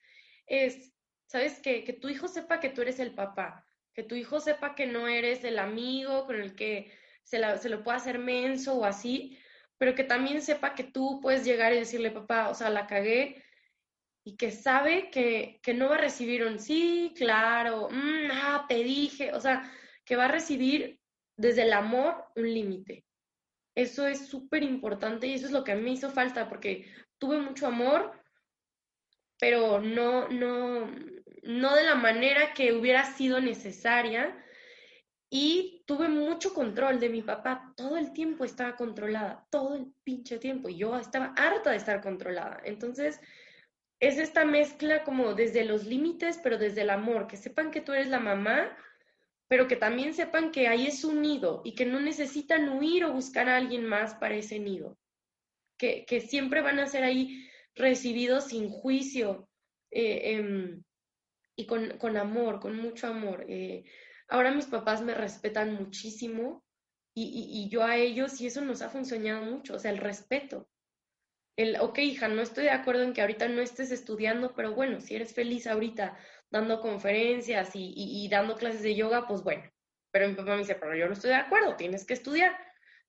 es, 0.47 0.93
¿sabes? 1.27 1.61
Que, 1.61 1.85
que 1.85 1.93
tu 1.93 2.09
hijo 2.09 2.29
sepa 2.29 2.61
que 2.61 2.71
tú 2.71 2.83
eres 2.83 2.99
el 3.01 3.15
papá, 3.15 3.67
que 3.95 4.03
tu 4.03 4.15
hijo 4.15 4.41
sepa 4.41 4.75
que 4.75 4.87
no 4.87 5.09
eres 5.09 5.45
el 5.45 5.59
amigo 5.59 6.27
con 6.27 6.41
el 6.41 6.55
que 6.55 6.93
se, 7.23 7.41
se 7.59 7.69
lo 7.69 7.83
puede 7.83 7.99
hacer 7.99 8.19
menso 8.19 8.75
o 8.75 8.85
así, 8.85 9.39
pero 9.79 9.95
que 9.95 10.05
también 10.05 10.43
sepa 10.43 10.75
que 10.75 10.85
tú 10.85 11.21
puedes 11.21 11.45
llegar 11.45 11.73
y 11.73 11.79
decirle, 11.79 12.11
papá, 12.11 12.49
o 12.49 12.55
sea, 12.55 12.71
la 12.71 12.87
cagué, 12.87 13.43
y 14.25 14.37
que 14.37 14.51
sabe 14.51 15.11
que, 15.11 15.61
que 15.63 15.75
no 15.75 15.89
va 15.89 15.97
a 15.97 16.01
recibir 16.01 16.45
un 16.45 16.59
sí, 16.59 17.13
claro, 17.17 17.89
mm, 17.91 18.31
ah, 18.31 18.67
te 18.69 18.83
dije, 18.83 19.33
o 19.33 19.41
sea, 19.41 19.71
que 20.05 20.17
va 20.17 20.27
a 20.27 20.33
recibir 20.33 21.01
desde 21.37 21.63
el 21.63 21.73
amor 21.73 22.25
un 22.37 22.53
límite. 22.53 23.05
Eso 23.75 24.07
es 24.07 24.27
súper 24.27 24.63
importante 24.63 25.27
y 25.27 25.35
eso 25.35 25.47
es 25.47 25.53
lo 25.53 25.65
que 25.65 25.73
a 25.73 25.75
mí 25.75 25.83
me 25.83 25.93
hizo 25.93 26.11
falta 26.11 26.49
porque 26.49 26.87
tuve 27.19 27.39
mucho 27.39 27.67
amor, 27.67 28.13
pero 29.43 29.81
no, 29.81 30.29
no, 30.29 30.89
no 31.43 31.75
de 31.75 31.83
la 31.83 31.97
manera 31.97 32.55
que 32.55 32.73
hubiera 32.75 33.05
sido 33.05 33.41
necesaria. 33.41 34.41
Y 35.29 35.83
tuve 35.85 36.09
mucho 36.09 36.55
control 36.55 37.01
de 37.01 37.09
mi 37.09 37.23
papá. 37.23 37.75
Todo 37.77 37.97
el 37.97 38.13
tiempo 38.13 38.45
estaba 38.45 38.77
controlada, 38.77 39.45
todo 39.51 39.75
el 39.75 39.93
pinche 40.05 40.39
tiempo. 40.39 40.69
Y 40.69 40.77
yo 40.77 40.97
estaba 40.97 41.35
harta 41.37 41.73
de 41.73 41.79
estar 41.79 42.01
controlada. 42.01 42.61
Entonces, 42.65 43.21
es 43.99 44.17
esta 44.19 44.45
mezcla 44.45 45.03
como 45.03 45.35
desde 45.35 45.65
los 45.65 45.87
límites, 45.87 46.39
pero 46.41 46.57
desde 46.57 46.83
el 46.83 46.91
amor. 46.91 47.27
Que 47.27 47.37
sepan 47.37 47.73
que 47.73 47.81
tú 47.81 47.95
eres 47.95 48.11
la 48.11 48.21
mamá, 48.21 48.77
pero 49.49 49.67
que 49.67 49.75
también 49.75 50.15
sepan 50.15 50.53
que 50.53 50.69
ahí 50.69 50.87
es 50.87 51.03
un 51.03 51.21
nido 51.21 51.63
y 51.65 51.75
que 51.75 51.85
no 51.85 51.99
necesitan 51.99 52.69
huir 52.69 53.07
o 53.07 53.13
buscar 53.13 53.49
a 53.49 53.57
alguien 53.57 53.87
más 53.87 54.15
para 54.15 54.37
ese 54.37 54.61
nido, 54.61 55.01
que, 55.77 56.07
siempre 56.29 56.61
van 56.61 56.79
a 56.79 56.87
ser 56.87 57.03
ahí 57.03 57.49
recibidos 57.75 58.49
sin 58.49 58.69
juicio 58.69 59.49
eh, 59.91 60.35
em, 60.35 60.83
y 61.57 61.67
con, 61.67 62.17
amor, 62.17 62.61
con 62.61 62.77
mucho 62.77 63.07
amor. 63.07 63.45
Eh, 63.49 63.85
ahora 64.29 64.53
mis 64.53 64.67
papás 64.67 65.03
me 65.03 65.15
respetan 65.15 65.75
muchísimo 65.75 66.65
y, 67.15 67.65
y, 67.65 67.69
yo 67.69 67.85
a 67.85 67.97
ellos 67.97 68.41
y 68.41 68.47
eso 68.47 68.63
nos 68.63 68.81
ha 68.81 68.89
funcionado 68.89 69.45
mucho, 69.45 69.75
o 69.75 69.79
sea, 69.79 69.91
el 69.91 69.99
respeto. 69.99 70.69
El, 71.57 71.77
ok, 71.81 71.99
hija, 71.99 72.29
no 72.29 72.41
estoy 72.41 72.65
de 72.65 72.71
acuerdo 72.71 73.03
en 73.03 73.13
que 73.13 73.21
ahorita 73.21 73.49
no 73.49 73.61
estés 73.61 73.91
estudiando, 73.91 74.55
pero 74.55 74.75
bueno, 74.75 75.01
si 75.01 75.15
eres 75.15 75.35
feliz 75.35 75.67
ahorita 75.67 76.17
dando 76.51 76.81
conferencias 76.81 77.71
y, 77.75 78.29
dando 78.31 78.57
clases 78.57 78.83
de 78.83 78.95
yoga, 78.95 79.27
pues 79.27 79.43
bueno. 79.43 79.63
Pero 80.11 80.29
mi 80.29 80.35
papá 80.35 80.53
me 80.53 80.59
dice, 80.59 80.75
pero 80.75 80.95
yo 80.95 81.07
no 81.07 81.13
estoy 81.13 81.31
de 81.31 81.37
acuerdo, 81.37 81.77
tienes 81.77 82.07
que 82.07 82.15
estudiar. 82.15 82.57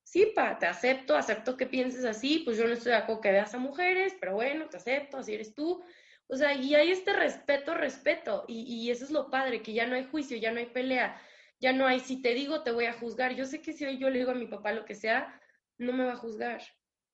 Sí, 0.04 0.32
pa, 0.34 0.58
te 0.58 0.66
acepto, 0.66 1.16
acepto 1.16 1.56
que 1.56 1.66
pienses 1.66 2.04
así, 2.04 2.40
pues 2.44 2.56
yo 2.58 2.66
no 2.66 2.74
estoy 2.74 2.92
de 2.92 2.98
acuerdo 2.98 3.22
que 3.22 3.32
veas 3.32 3.54
a 3.54 3.58
mujeres, 3.58 4.14
pero 4.20 4.34
bueno, 4.34 4.68
te 4.68 4.76
acepto, 4.76 5.16
así 5.18 5.34
eres 5.34 5.54
tú. 5.54 5.82
O 6.26 6.36
sea, 6.36 6.54
y 6.54 6.74
hay 6.74 6.90
este 6.90 7.12
respeto, 7.12 7.74
respeto, 7.74 8.44
y, 8.48 8.62
y 8.62 8.90
eso 8.90 9.04
es 9.04 9.10
lo 9.10 9.30
padre, 9.30 9.62
que 9.62 9.72
ya 9.72 9.86
no 9.86 9.96
hay 9.96 10.04
juicio, 10.04 10.36
ya 10.36 10.52
no 10.52 10.58
hay 10.60 10.66
pelea, 10.66 11.20
ya 11.60 11.72
no 11.72 11.86
hay, 11.86 12.00
si 12.00 12.20
te 12.22 12.34
digo, 12.34 12.62
te 12.62 12.70
voy 12.72 12.84
a 12.86 12.92
juzgar. 12.92 13.34
Yo 13.34 13.46
sé 13.46 13.62
que 13.62 13.72
si 13.72 13.84
hoy 13.84 13.98
yo 13.98 14.10
le 14.10 14.18
digo 14.20 14.30
a 14.32 14.34
mi 14.34 14.46
papá 14.46 14.72
lo 14.72 14.84
que 14.84 14.94
sea, 14.94 15.40
no 15.78 15.92
me 15.92 16.04
va 16.04 16.12
a 16.12 16.16
juzgar. 16.16 16.62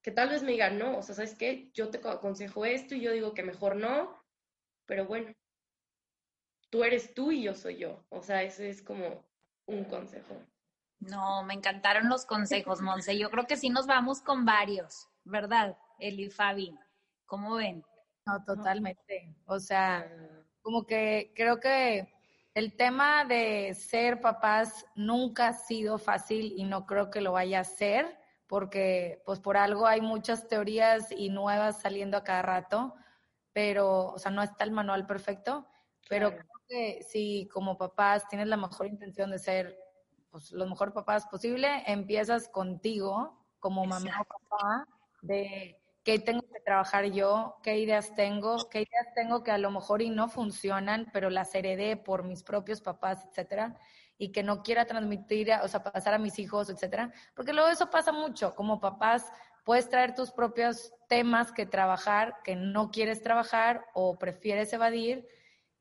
Que 0.02 0.10
tal 0.10 0.28
vez 0.30 0.42
me 0.42 0.52
diga, 0.52 0.70
no, 0.70 0.98
o 0.98 1.02
sea, 1.02 1.14
¿sabes 1.14 1.34
qué? 1.36 1.70
Yo 1.74 1.90
te 1.90 1.98
aconsejo 1.98 2.64
esto 2.64 2.94
y 2.94 3.00
yo 3.02 3.12
digo 3.12 3.34
que 3.34 3.42
mejor 3.42 3.76
no, 3.76 4.24
pero 4.86 5.06
bueno, 5.06 5.32
tú 6.70 6.84
eres 6.84 7.14
tú 7.14 7.30
y 7.32 7.42
yo 7.42 7.54
soy 7.54 7.76
yo. 7.78 8.06
O 8.08 8.22
sea, 8.22 8.42
eso 8.42 8.62
es 8.62 8.82
como 8.82 9.30
un 9.66 9.84
consejo. 9.84 10.49
No, 11.00 11.42
me 11.44 11.54
encantaron 11.54 12.08
los 12.08 12.26
consejos, 12.26 12.80
Monse. 12.80 13.18
Yo 13.18 13.30
creo 13.30 13.46
que 13.46 13.56
sí 13.56 13.70
nos 13.70 13.86
vamos 13.86 14.20
con 14.20 14.44
varios, 14.44 15.08
¿verdad? 15.24 15.76
Eli 15.98 16.24
y 16.24 16.30
Fabi. 16.30 16.78
¿Cómo 17.24 17.54
ven? 17.54 17.84
No, 18.26 18.44
totalmente. 18.44 19.34
O 19.46 19.58
sea, 19.58 20.06
como 20.60 20.86
que 20.86 21.32
creo 21.34 21.58
que 21.58 22.12
el 22.54 22.76
tema 22.76 23.24
de 23.24 23.74
ser 23.74 24.20
papás 24.20 24.84
nunca 24.94 25.48
ha 25.48 25.52
sido 25.54 25.98
fácil 25.98 26.52
y 26.56 26.64
no 26.64 26.84
creo 26.86 27.10
que 27.10 27.20
lo 27.20 27.32
vaya 27.32 27.60
a 27.60 27.64
ser, 27.64 28.18
porque 28.46 29.22
pues 29.24 29.40
por 29.40 29.56
algo 29.56 29.86
hay 29.86 30.00
muchas 30.00 30.48
teorías 30.48 31.12
y 31.12 31.30
nuevas 31.30 31.80
saliendo 31.80 32.16
a 32.16 32.24
cada 32.24 32.42
rato, 32.42 32.94
pero, 33.52 34.08
o 34.08 34.18
sea, 34.18 34.30
no 34.30 34.42
está 34.42 34.64
el 34.64 34.72
manual 34.72 35.06
perfecto, 35.06 35.66
pero 36.08 36.32
si 37.08 37.48
como 37.52 37.78
papás 37.78 38.28
tienes 38.28 38.48
la 38.48 38.56
mejor 38.56 38.86
intención 38.86 39.30
de 39.30 39.38
ser 39.38 39.78
pues, 40.30 40.52
los 40.52 40.68
mejores 40.68 40.94
papás 40.94 41.26
posible, 41.26 41.82
empiezas 41.86 42.48
contigo 42.48 43.38
como 43.58 43.84
mamá 43.84 44.20
o 44.20 44.24
papá 44.24 44.88
de 45.22 45.80
qué 46.02 46.18
tengo 46.18 46.42
que 46.42 46.60
trabajar 46.60 47.06
yo, 47.06 47.56
qué 47.62 47.78
ideas 47.78 48.14
tengo, 48.14 48.68
qué 48.70 48.80
ideas 48.80 49.14
tengo 49.14 49.42
que 49.42 49.50
a 49.50 49.58
lo 49.58 49.70
mejor 49.70 50.02
y 50.02 50.10
no 50.10 50.28
funcionan, 50.28 51.10
pero 51.12 51.30
las 51.30 51.54
heredé 51.54 51.96
por 51.96 52.24
mis 52.24 52.42
propios 52.42 52.80
papás, 52.80 53.26
etcétera, 53.28 53.76
y 54.16 54.32
que 54.32 54.42
no 54.42 54.62
quiera 54.62 54.86
transmitir, 54.86 55.50
o 55.62 55.68
sea, 55.68 55.82
pasar 55.82 56.14
a 56.14 56.18
mis 56.18 56.38
hijos, 56.38 56.70
etcétera, 56.70 57.12
porque 57.34 57.52
luego 57.52 57.68
eso 57.68 57.90
pasa 57.90 58.12
mucho, 58.12 58.54
como 58.54 58.80
papás 58.80 59.30
puedes 59.64 59.88
traer 59.88 60.14
tus 60.14 60.30
propios 60.30 60.92
temas 61.08 61.52
que 61.52 61.66
trabajar, 61.66 62.36
que 62.44 62.56
no 62.56 62.90
quieres 62.90 63.22
trabajar 63.22 63.86
o 63.94 64.18
prefieres 64.18 64.72
evadir, 64.72 65.26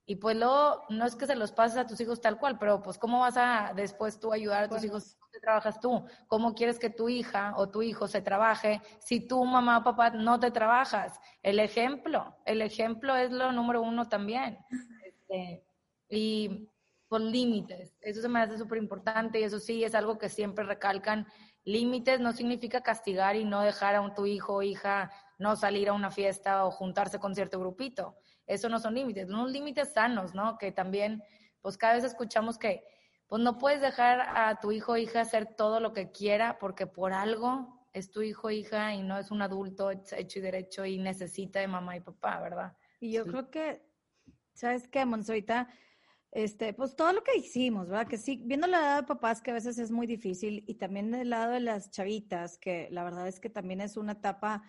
y 0.10 0.16
pues 0.16 0.36
luego, 0.36 0.86
no 0.90 1.06
es 1.06 1.16
que 1.16 1.28
se 1.28 1.36
los 1.36 1.52
pases 1.52 1.78
a 1.78 1.86
tus 1.86 2.02
hijos 2.02 2.20
tal 2.20 2.40
cual, 2.40 2.58
pero 2.58 2.82
pues 2.82 2.98
cómo 2.98 3.20
vas 3.20 3.38
a 3.38 3.74
después 3.76 4.20
tú 4.20 4.34
ayudar 4.34 4.64
a 4.64 4.68
tus 4.68 4.84
hijos 4.84 5.16
¿Cómo 5.20 5.40
trabajas 5.40 5.80
tú? 5.80 6.04
¿Cómo 6.28 6.56
quieres 6.56 6.80
que 6.80 6.90
tu 6.90 7.10
hija 7.10 7.54
o 7.56 7.70
tu 7.70 7.84
hijo 7.84 8.08
se 8.08 8.20
trabaje 8.20 8.82
si 8.98 9.20
tú, 9.20 9.46
mamá 9.46 9.78
o 9.78 9.84
papá, 9.84 10.10
no 10.10 10.40
te 10.40 10.50
trabajas? 10.50 11.20
El 11.44 11.60
ejemplo, 11.60 12.36
el 12.46 12.64
ejemplo 12.64 13.16
es 13.16 13.30
lo 13.30 13.52
número 13.52 13.84
uno 13.84 14.10
también. 14.10 14.58
Este, 15.06 15.64
y 16.10 16.68
con 17.08 17.30
límites, 17.30 17.96
eso 18.02 18.20
se 18.20 18.30
me 18.30 18.42
hace 18.42 18.58
súper 18.58 18.80
importante 18.80 19.40
y 19.40 19.44
eso 19.44 19.60
sí 19.60 19.84
es 19.84 19.94
algo 19.94 20.18
que 20.18 20.30
siempre 20.30 20.66
recalcan. 20.66 21.28
Límites 21.66 22.20
no 22.20 22.34
significa 22.34 22.82
castigar 22.82 23.36
y 23.36 23.46
no 23.46 23.62
dejar 23.62 23.94
a 23.94 24.02
un, 24.02 24.16
tu 24.16 24.26
hijo 24.26 24.56
o 24.56 24.64
hija 24.64 25.12
no 25.38 25.56
salir 25.56 25.90
a 25.90 25.94
una 25.94 26.10
fiesta 26.10 26.66
o 26.66 26.72
juntarse 26.72 27.20
con 27.20 27.36
cierto 27.36 27.60
grupito 27.60 28.18
eso 28.50 28.68
no 28.68 28.80
son 28.80 28.96
límites, 28.96 29.28
son 29.28 29.40
unos 29.40 29.52
límites 29.52 29.94
sanos, 29.94 30.34
¿no? 30.34 30.58
Que 30.58 30.72
también, 30.72 31.24
pues 31.62 31.78
cada 31.78 31.94
vez 31.94 32.04
escuchamos 32.04 32.58
que, 32.58 32.84
pues 33.28 33.44
no 33.44 33.60
puedes 33.60 33.80
dejar 33.80 34.22
a 34.22 34.60
tu 34.60 34.72
hijo 34.72 34.94
o 34.94 34.98
hija 34.98 35.22
hacer 35.22 35.56
todo 35.56 35.80
lo 35.80 35.94
que 35.94 36.12
quiera 36.12 36.58
porque 36.58 36.88
por 36.88 37.14
algo 37.14 37.80
es 37.94 38.10
tu 38.10 38.24
hijo 38.24 38.48
o 38.48 38.50
hija 38.52 38.96
y 38.96 39.04
no 39.04 39.20
es 39.20 39.30
un 39.30 39.44
adulto 39.44 39.92
hecho 39.92 40.40
y 40.40 40.42
derecho 40.42 40.84
y 40.84 40.98
necesita 40.98 41.60
de 41.60 41.68
mamá 41.68 41.96
y 41.96 42.00
papá, 42.00 42.40
¿verdad? 42.42 42.76
Y 43.00 43.12
yo 43.12 43.26
creo 43.26 43.52
que, 43.52 43.84
¿sabes 44.54 44.88
qué, 44.88 45.06
Monzoita? 45.06 45.68
Este, 46.32 46.74
pues 46.74 46.96
todo 46.96 47.14
lo 47.14 47.24
que 47.24 47.38
hicimos, 47.38 47.88
¿verdad? 47.88 48.08
Que 48.08 48.18
sí, 48.18 48.42
viendo 48.44 48.66
la 48.66 48.80
edad 48.80 49.02
de 49.02 49.08
papás 49.08 49.42
que 49.42 49.52
a 49.52 49.56
veces 49.56 49.78
es 49.78 49.92
muy 49.92 50.08
difícil 50.08 50.64
y 50.68 50.76
también 50.76 51.12
del 51.12 51.30
lado 51.30 51.52
de 51.52 51.60
las 51.60 51.92
chavitas, 51.92 52.58
que 52.58 52.88
la 52.90 53.04
verdad 53.04 53.28
es 53.28 53.40
que 53.40 53.50
también 53.50 53.80
es 53.82 53.96
una 53.96 54.14
etapa 54.14 54.64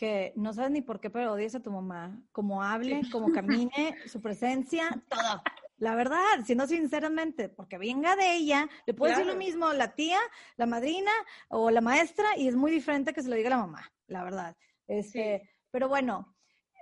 que 0.00 0.32
no 0.34 0.54
sabes 0.54 0.70
ni 0.70 0.80
por 0.80 0.98
qué, 0.98 1.10
pero 1.10 1.34
odias 1.34 1.54
a 1.54 1.60
tu 1.60 1.70
mamá. 1.70 2.18
Como 2.32 2.62
hable, 2.62 3.02
como 3.12 3.30
camine, 3.30 3.98
su 4.06 4.22
presencia, 4.22 4.88
todo. 5.10 5.42
La 5.76 5.94
verdad, 5.94 6.24
siendo 6.42 6.66
sinceramente, 6.66 7.50
porque 7.50 7.76
venga 7.76 8.16
de 8.16 8.34
ella, 8.34 8.66
le 8.86 8.94
puede 8.94 9.12
decir 9.12 9.26
lo 9.26 9.36
mismo 9.36 9.74
la 9.74 9.94
tía, 9.94 10.18
la 10.56 10.64
madrina 10.64 11.10
o 11.50 11.70
la 11.70 11.82
maestra 11.82 12.34
y 12.38 12.48
es 12.48 12.56
muy 12.56 12.70
diferente 12.70 13.12
que 13.12 13.22
se 13.22 13.28
lo 13.28 13.36
diga 13.36 13.50
la 13.50 13.58
mamá, 13.58 13.92
la 14.06 14.24
verdad. 14.24 14.56
Este, 14.88 15.50
Pero 15.70 15.90
bueno, 15.90 16.34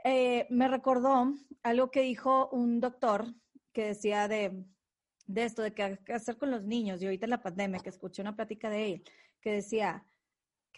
eh, 0.04 0.46
me 0.48 0.68
recordó 0.68 1.34
algo 1.64 1.90
que 1.90 2.02
dijo 2.02 2.48
un 2.52 2.78
doctor 2.78 3.34
que 3.72 3.86
decía 3.86 4.28
de, 4.28 4.64
de 5.26 5.44
esto, 5.44 5.62
de 5.62 5.74
qué 5.74 5.98
hacer 6.14 6.36
con 6.36 6.52
los 6.52 6.64
niños, 6.64 7.02
y 7.02 7.06
ahorita 7.06 7.26
en 7.26 7.30
la 7.30 7.42
pandemia, 7.42 7.80
que 7.80 7.90
escuché 7.90 8.22
una 8.22 8.36
plática 8.36 8.70
de 8.70 8.86
él, 8.86 9.04
que 9.40 9.54
decía, 9.54 10.04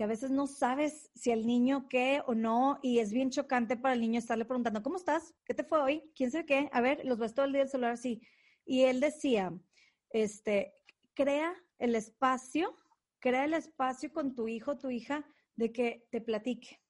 que 0.01 0.05
a 0.05 0.06
veces 0.06 0.31
no 0.31 0.47
sabes 0.47 1.10
si 1.14 1.31
el 1.31 1.47
niño 1.47 1.86
qué 1.86 2.22
o 2.27 2.35
no, 2.35 2.78
y 2.81 3.01
es 3.01 3.12
bien 3.12 3.28
chocante 3.28 3.77
para 3.77 3.93
el 3.93 4.01
niño 4.01 4.18
estarle 4.18 4.47
preguntando, 4.47 4.82
¿cómo 4.82 4.97
estás? 4.97 5.35
¿Qué 5.44 5.52
te 5.52 5.62
fue 5.62 5.78
hoy? 5.78 6.10
¿Quién 6.16 6.31
sabe 6.31 6.47
qué? 6.47 6.70
A 6.72 6.81
ver, 6.81 7.05
los 7.05 7.18
ves 7.18 7.35
todo 7.35 7.44
el 7.44 7.52
día 7.52 7.60
el 7.64 7.68
celular 7.68 7.93
así. 7.93 8.22
Y 8.64 8.85
él 8.85 8.98
decía, 8.98 9.52
este, 10.09 10.72
crea 11.12 11.55
el 11.78 11.94
espacio, 11.94 12.74
crea 13.18 13.44
el 13.44 13.52
espacio 13.52 14.10
con 14.10 14.35
tu 14.35 14.48
hijo, 14.48 14.78
tu 14.78 14.89
hija, 14.89 15.22
de 15.55 15.70
que 15.70 16.09
te 16.10 16.22
platique. 16.22 16.81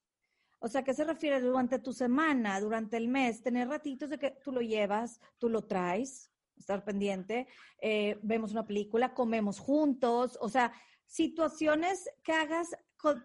O 0.61 0.69
sea, 0.69 0.85
¿qué 0.85 0.95
se 0.95 1.03
refiere? 1.03 1.41
Durante 1.41 1.81
tu 1.81 1.93
semana, 1.93 2.61
durante 2.61 2.97
el 2.97 3.09
mes, 3.09 3.43
tener 3.43 3.66
ratitos 3.66 4.09
de 4.11 4.20
que 4.20 4.31
tú 4.45 4.53
lo 4.53 4.61
llevas, 4.61 5.19
tú 5.37 5.49
lo 5.49 5.62
traes, 5.62 6.31
estar 6.57 6.85
pendiente, 6.85 7.49
eh, 7.82 8.20
vemos 8.23 8.53
una 8.53 8.69
película, 8.69 9.15
comemos 9.15 9.59
juntos, 9.59 10.39
o 10.41 10.49
sea, 10.49 10.73
situaciones 11.07 12.09
que 12.23 12.31
hagas 12.31 12.77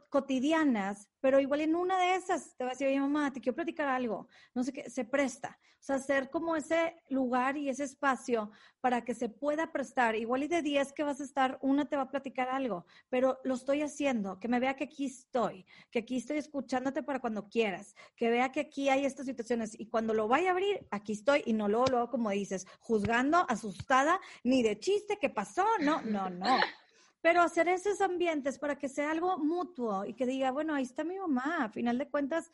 cotidianas, 0.10 1.10
pero 1.19 1.39
igual 1.39 1.61
en 1.61 1.76
una 1.76 1.99
de 1.99 2.15
esas 2.15 2.56
te 2.56 2.64
va 2.64 2.72
a 2.72 2.73
decir, 2.73 2.88
oye 2.88 2.99
mamá, 2.99 3.31
te 3.31 3.41
quiero 3.41 3.56
platicar 3.56 3.88
algo, 3.88 4.27
no 4.53 4.64
sé 4.64 4.73
qué, 4.73 4.89
se 4.89 5.06
presta. 5.06 5.57
O 5.80 5.85
sea, 5.85 5.97
hacer 5.97 6.31
como 6.31 6.56
ese 6.56 6.95
lugar 7.10 7.57
y 7.57 7.69
ese 7.69 7.84
espacio 7.84 8.49
para 8.81 9.06
que 9.06 9.14
se 9.14 9.30
pueda 9.30 9.72
prestar. 9.72 10.15
Igual 10.15 10.41
y 10.41 10.47
de 10.47 10.64
10 10.64 10.93
que 10.93 11.03
vas 11.03 11.22
a 11.22 11.23
estar, 11.23 11.60
una 11.61 11.88
te 11.88 11.95
va 11.95 12.03
a 12.03 12.10
platicar 12.10 12.49
algo, 12.49 12.88
pero 13.07 13.38
lo 13.43 13.53
estoy 13.53 13.84
haciendo, 13.84 14.39
que 14.39 14.47
me 14.47 14.60
vea 14.60 14.76
que 14.76 14.85
aquí 14.85 15.06
estoy, 15.06 15.64
que 15.91 15.99
aquí 15.99 16.18
estoy 16.18 16.38
escuchándote 16.38 17.03
para 17.03 17.19
cuando 17.19 17.49
quieras, 17.49 17.93
que 18.15 18.31
vea 18.31 18.52
que 18.52 18.61
aquí 18.61 18.89
hay 18.89 19.06
estas 19.06 19.27
situaciones 19.27 19.80
y 19.80 19.85
cuando 19.85 20.15
lo 20.15 20.27
vaya 20.27 20.49
a 20.49 20.52
abrir, 20.53 20.88
aquí 20.89 21.14
estoy 21.14 21.43
y 21.45 21.53
no 21.53 21.68
luego, 21.68 21.85
luego 21.91 22.10
como 22.10 22.31
dices, 22.31 22.65
juzgando, 22.80 23.45
asustada, 23.47 24.19
ni 24.43 24.64
de 24.64 24.80
chiste 24.80 25.19
que 25.22 25.30
pasó, 25.30 25.68
no, 25.81 26.02
no, 26.02 26.31
no. 26.31 26.57
Pero 27.26 27.41
hacer 27.41 27.68
esos 27.68 28.02
ambientes 28.02 28.60
para 28.60 28.77
que 28.77 28.88
sea 28.88 29.10
algo 29.10 29.39
mutuo 29.39 30.06
y 30.06 30.14
que 30.14 30.27
diga, 30.27 30.52
bueno, 30.52 30.76
ahí 30.76 30.84
está 30.84 31.03
mi 31.03 31.18
mamá, 31.18 31.64
a 31.64 31.69
final 31.69 31.97
de 31.97 32.07
cuentas 32.07 32.52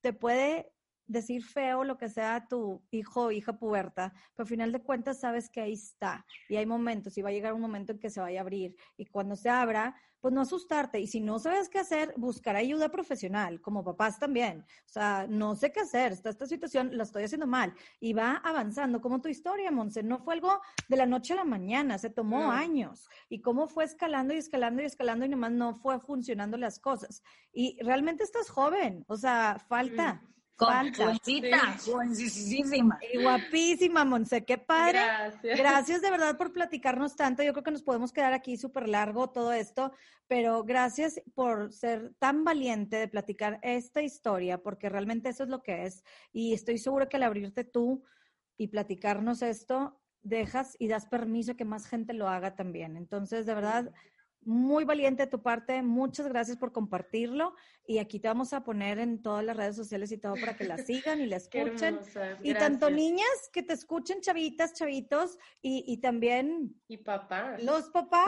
te 0.00 0.12
puede 0.12 0.72
decir 1.06 1.44
feo 1.44 1.84
lo 1.84 1.96
que 1.98 2.08
sea 2.08 2.48
tu 2.48 2.82
hijo 2.90 3.26
o 3.26 3.30
hija 3.30 3.52
puberta, 3.52 4.12
pero 4.34 4.42
al 4.42 4.48
final 4.48 4.72
de 4.72 4.82
cuentas 4.82 5.20
sabes 5.20 5.48
que 5.48 5.60
ahí 5.60 5.74
está 5.74 6.26
y 6.48 6.56
hay 6.56 6.66
momentos 6.66 7.16
y 7.16 7.22
va 7.22 7.28
a 7.28 7.32
llegar 7.32 7.52
un 7.52 7.60
momento 7.60 7.92
en 7.92 8.00
que 8.00 8.10
se 8.10 8.20
vaya 8.20 8.40
a 8.40 8.42
abrir 8.42 8.74
y 8.96 9.06
cuando 9.06 9.36
se 9.36 9.50
abra, 9.50 9.94
pues 10.22 10.32
no 10.32 10.40
asustarte 10.40 11.00
y 11.00 11.08
si 11.08 11.20
no 11.20 11.40
sabes 11.40 11.68
qué 11.68 11.80
hacer, 11.80 12.14
buscar 12.16 12.54
ayuda 12.54 12.88
profesional, 12.90 13.60
como 13.60 13.84
papás 13.84 14.20
también. 14.20 14.60
O 14.86 14.88
sea, 14.88 15.26
no 15.28 15.56
sé 15.56 15.72
qué 15.72 15.80
hacer, 15.80 16.12
está 16.12 16.30
esta 16.30 16.46
situación, 16.46 16.96
la 16.96 17.02
estoy 17.02 17.24
haciendo 17.24 17.48
mal 17.48 17.74
y 17.98 18.12
va 18.12 18.36
avanzando, 18.36 19.00
como 19.00 19.20
tu 19.20 19.28
historia, 19.28 19.72
Monse, 19.72 20.04
no 20.04 20.20
fue 20.20 20.34
algo 20.34 20.60
de 20.88 20.96
la 20.96 21.06
noche 21.06 21.32
a 21.32 21.36
la 21.36 21.44
mañana, 21.44 21.98
se 21.98 22.08
tomó 22.08 22.52
años 22.52 23.08
y 23.28 23.42
cómo 23.42 23.66
fue 23.66 23.82
escalando 23.82 24.32
y 24.32 24.38
escalando 24.38 24.80
y 24.82 24.86
escalando 24.86 25.26
y 25.26 25.28
nomás 25.28 25.50
no 25.50 25.74
fue 25.74 25.98
funcionando 25.98 26.56
las 26.56 26.78
cosas. 26.78 27.24
Y 27.52 27.76
realmente 27.82 28.22
estás 28.22 28.48
joven, 28.48 29.04
o 29.08 29.16
sea, 29.16 29.58
falta. 29.68 30.22
Jovencita, 30.64 31.76
jovencísima. 31.84 32.98
Y 33.12 33.22
guapísima, 33.22 34.04
Monse, 34.04 34.44
qué 34.44 34.58
padre. 34.58 35.00
Gracias. 35.00 35.58
Gracias 35.58 36.02
de 36.02 36.10
verdad 36.10 36.36
por 36.36 36.52
platicarnos 36.52 37.16
tanto. 37.16 37.42
Yo 37.42 37.52
creo 37.52 37.64
que 37.64 37.70
nos 37.70 37.82
podemos 37.82 38.12
quedar 38.12 38.32
aquí 38.32 38.56
súper 38.56 38.88
largo 38.88 39.30
todo 39.30 39.52
esto, 39.52 39.92
pero 40.26 40.64
gracias 40.64 41.20
por 41.34 41.72
ser 41.72 42.12
tan 42.18 42.44
valiente 42.44 42.96
de 42.96 43.08
platicar 43.08 43.58
esta 43.62 44.02
historia, 44.02 44.58
porque 44.58 44.88
realmente 44.88 45.28
eso 45.28 45.44
es 45.44 45.48
lo 45.48 45.62
que 45.62 45.84
es. 45.84 46.04
Y 46.32 46.54
estoy 46.54 46.78
segura 46.78 47.08
que 47.08 47.16
al 47.16 47.24
abrirte 47.24 47.64
tú 47.64 48.04
y 48.56 48.68
platicarnos 48.68 49.42
esto, 49.42 50.00
dejas 50.22 50.76
y 50.78 50.88
das 50.88 51.06
permiso 51.06 51.56
que 51.56 51.64
más 51.64 51.86
gente 51.86 52.12
lo 52.12 52.28
haga 52.28 52.54
también. 52.54 52.96
Entonces, 52.96 53.46
de 53.46 53.54
verdad, 53.54 53.92
muy 54.44 54.84
valiente 54.84 55.24
de 55.24 55.30
tu 55.30 55.42
parte, 55.42 55.82
muchas 55.82 56.26
gracias 56.26 56.56
por 56.56 56.72
compartirlo 56.72 57.54
y 57.86 57.98
aquí 57.98 58.20
te 58.20 58.28
vamos 58.28 58.52
a 58.52 58.62
poner 58.62 58.98
en 58.98 59.22
todas 59.22 59.44
las 59.44 59.56
redes 59.56 59.76
sociales 59.76 60.12
y 60.12 60.18
todo 60.18 60.34
para 60.34 60.56
que 60.56 60.64
la 60.64 60.78
sigan 60.78 61.20
y 61.20 61.26
la 61.26 61.36
escuchen. 61.36 61.98
y 62.42 62.54
tanto 62.54 62.90
niñas 62.90 63.26
que 63.52 63.62
te 63.62 63.72
escuchen, 63.72 64.20
chavitas, 64.20 64.74
chavitos 64.74 65.38
y, 65.60 65.96
también... 65.98 66.74
Y 66.88 66.98
papás. 66.98 67.62
Los 67.62 67.90
papás, 67.90 68.26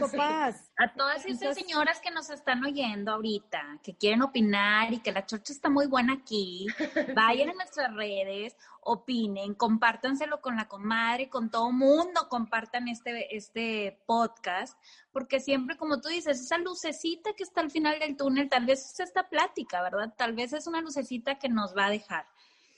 los 0.00 0.10
papás. 0.10 0.72
A 0.76 0.94
todas 0.94 1.24
esas 1.26 1.54
señoras 1.54 2.00
que 2.00 2.10
nos 2.10 2.30
están 2.30 2.64
oyendo 2.64 3.12
ahorita, 3.12 3.80
que 3.82 3.96
quieren 3.96 4.22
opinar 4.22 4.92
y 4.92 5.00
que 5.00 5.12
la 5.12 5.26
chorcha 5.26 5.52
está 5.52 5.68
muy 5.68 5.86
buena 5.86 6.14
aquí, 6.14 6.66
vayan 7.14 7.50
a 7.50 7.54
nuestras 7.54 7.94
redes 7.94 8.56
opinen, 8.84 9.54
compártanselo 9.54 10.40
con 10.40 10.56
la 10.56 10.68
comadre, 10.68 11.28
con 11.28 11.50
todo 11.50 11.72
mundo, 11.72 12.28
compartan 12.28 12.88
este, 12.88 13.36
este 13.36 14.00
podcast, 14.06 14.78
porque 15.12 15.40
siempre, 15.40 15.76
como 15.76 16.00
tú 16.00 16.08
dices, 16.08 16.40
esa 16.40 16.58
lucecita 16.58 17.32
que 17.34 17.42
está 17.42 17.60
al 17.60 17.70
final 17.70 17.98
del 17.98 18.16
túnel, 18.16 18.48
tal 18.48 18.66
vez 18.66 18.84
es 18.84 19.00
esta 19.00 19.28
plática, 19.28 19.82
¿verdad? 19.82 20.14
Tal 20.16 20.34
vez 20.34 20.52
es 20.52 20.66
una 20.66 20.80
lucecita 20.80 21.38
que 21.38 21.48
nos 21.48 21.76
va 21.76 21.86
a 21.86 21.90
dejar. 21.90 22.26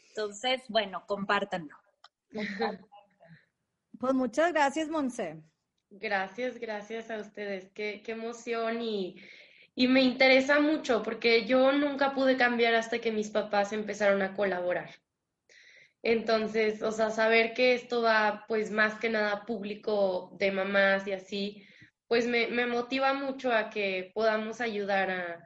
Entonces, 0.08 0.62
bueno, 0.68 1.04
compártanlo. 1.06 1.76
Pues 3.98 4.14
muchas 4.14 4.52
gracias, 4.52 4.88
Monse. 4.88 5.42
Gracias, 5.90 6.58
gracias 6.58 7.10
a 7.10 7.18
ustedes. 7.18 7.70
Qué, 7.72 8.02
qué 8.04 8.12
emoción 8.12 8.82
y, 8.82 9.16
y 9.74 9.88
me 9.88 10.02
interesa 10.02 10.60
mucho 10.60 11.02
porque 11.02 11.46
yo 11.46 11.72
nunca 11.72 12.14
pude 12.14 12.36
cambiar 12.36 12.74
hasta 12.74 12.98
que 12.98 13.12
mis 13.12 13.30
papás 13.30 13.72
empezaron 13.72 14.22
a 14.22 14.34
colaborar. 14.34 14.90
Entonces, 16.02 16.82
o 16.82 16.92
sea, 16.92 17.10
saber 17.10 17.54
que 17.54 17.74
esto 17.74 18.02
va 18.02 18.44
pues 18.48 18.70
más 18.70 18.94
que 18.94 19.10
nada 19.10 19.44
público 19.44 20.30
de 20.38 20.52
mamás 20.52 21.06
y 21.06 21.12
así, 21.12 21.66
pues 22.06 22.26
me, 22.26 22.66
motiva 22.66 23.12
mucho 23.14 23.52
a 23.52 23.70
que 23.70 24.12
podamos 24.14 24.60
ayudar 24.60 25.10
a, 25.10 25.44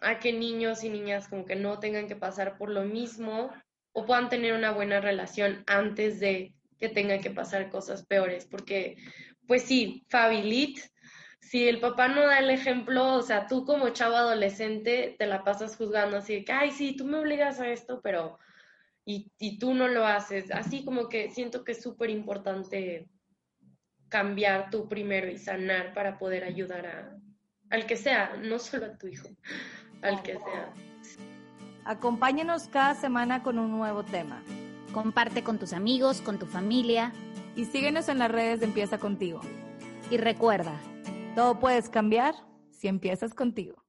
a 0.00 0.18
que 0.18 0.32
niños 0.32 0.84
y 0.84 0.88
niñas 0.88 1.28
como 1.28 1.44
que 1.44 1.56
no 1.56 1.78
tengan 1.80 2.08
que 2.08 2.16
pasar 2.16 2.56
por 2.56 2.70
lo 2.70 2.84
mismo 2.84 3.50
o 3.92 4.06
puedan 4.06 4.28
tener 4.28 4.54
una 4.54 4.72
buena 4.72 5.00
relación 5.00 5.62
antes 5.66 6.18
de 6.20 6.54
que 6.78 6.88
tengan 6.88 7.20
que 7.20 7.30
pasar 7.30 7.70
cosas 7.70 8.04
peores, 8.06 8.46
porque 8.46 8.96
pues 9.46 9.62
sí, 9.62 10.04
Fabilit, 10.08 10.80
si 11.40 11.68
el 11.68 11.80
papá 11.80 12.08
no 12.08 12.22
da 12.22 12.38
el 12.38 12.50
ejemplo, 12.50 13.14
o 13.14 13.22
sea, 13.22 13.46
tú 13.46 13.64
como 13.64 13.90
chavo 13.90 14.16
adolescente 14.16 15.14
te 15.18 15.26
la 15.26 15.44
pasas 15.44 15.76
juzgando 15.76 16.16
así 16.16 16.36
de 16.36 16.44
que, 16.44 16.52
ay, 16.52 16.70
sí, 16.70 16.96
tú 16.96 17.04
me 17.04 17.18
obligas 17.18 17.60
a 17.60 17.68
esto, 17.68 18.00
pero 18.02 18.38
y, 19.04 19.58
tú 19.58 19.74
no 19.74 19.88
lo 19.88 20.06
haces. 20.06 20.50
Así 20.50 20.84
como 20.84 21.08
que 21.08 21.30
siento 21.30 21.64
que 21.64 21.72
es 21.72 21.82
súper 21.82 22.10
importante 22.10 23.08
cambiar 24.08 24.70
tú 24.70 24.88
primero 24.88 25.30
y 25.30 25.38
sanar 25.38 25.92
para 25.92 26.18
poder 26.18 26.44
ayudar 26.44 26.86
a, 26.86 27.16
al 27.70 27.86
que 27.86 27.96
sea, 27.96 28.36
no 28.36 28.58
solo 28.58 28.86
a 28.86 28.98
tu 28.98 29.08
hijo, 29.08 29.28
al 30.02 30.22
que 30.22 30.34
sea. 30.34 30.72
Acompáñanos 31.84 32.68
cada 32.68 32.94
semana 32.94 33.42
con 33.42 33.58
un 33.58 33.70
nuevo 33.70 34.04
tema. 34.04 34.42
Comparte 34.92 35.42
con 35.42 35.58
tus 35.58 35.72
amigos, 35.72 36.20
con 36.20 36.38
tu 36.38 36.46
familia. 36.46 37.12
Y 37.56 37.66
síguenos 37.66 38.08
en 38.08 38.18
las 38.18 38.30
redes 38.30 38.60
de 38.60 38.66
Empieza 38.66 38.98
contigo. 38.98 39.40
Y 40.10 40.16
recuerda, 40.16 40.80
todo 41.34 41.58
puedes 41.58 41.88
cambiar 41.88 42.34
si 42.70 42.88
empiezas 42.88 43.34
contigo. 43.34 43.83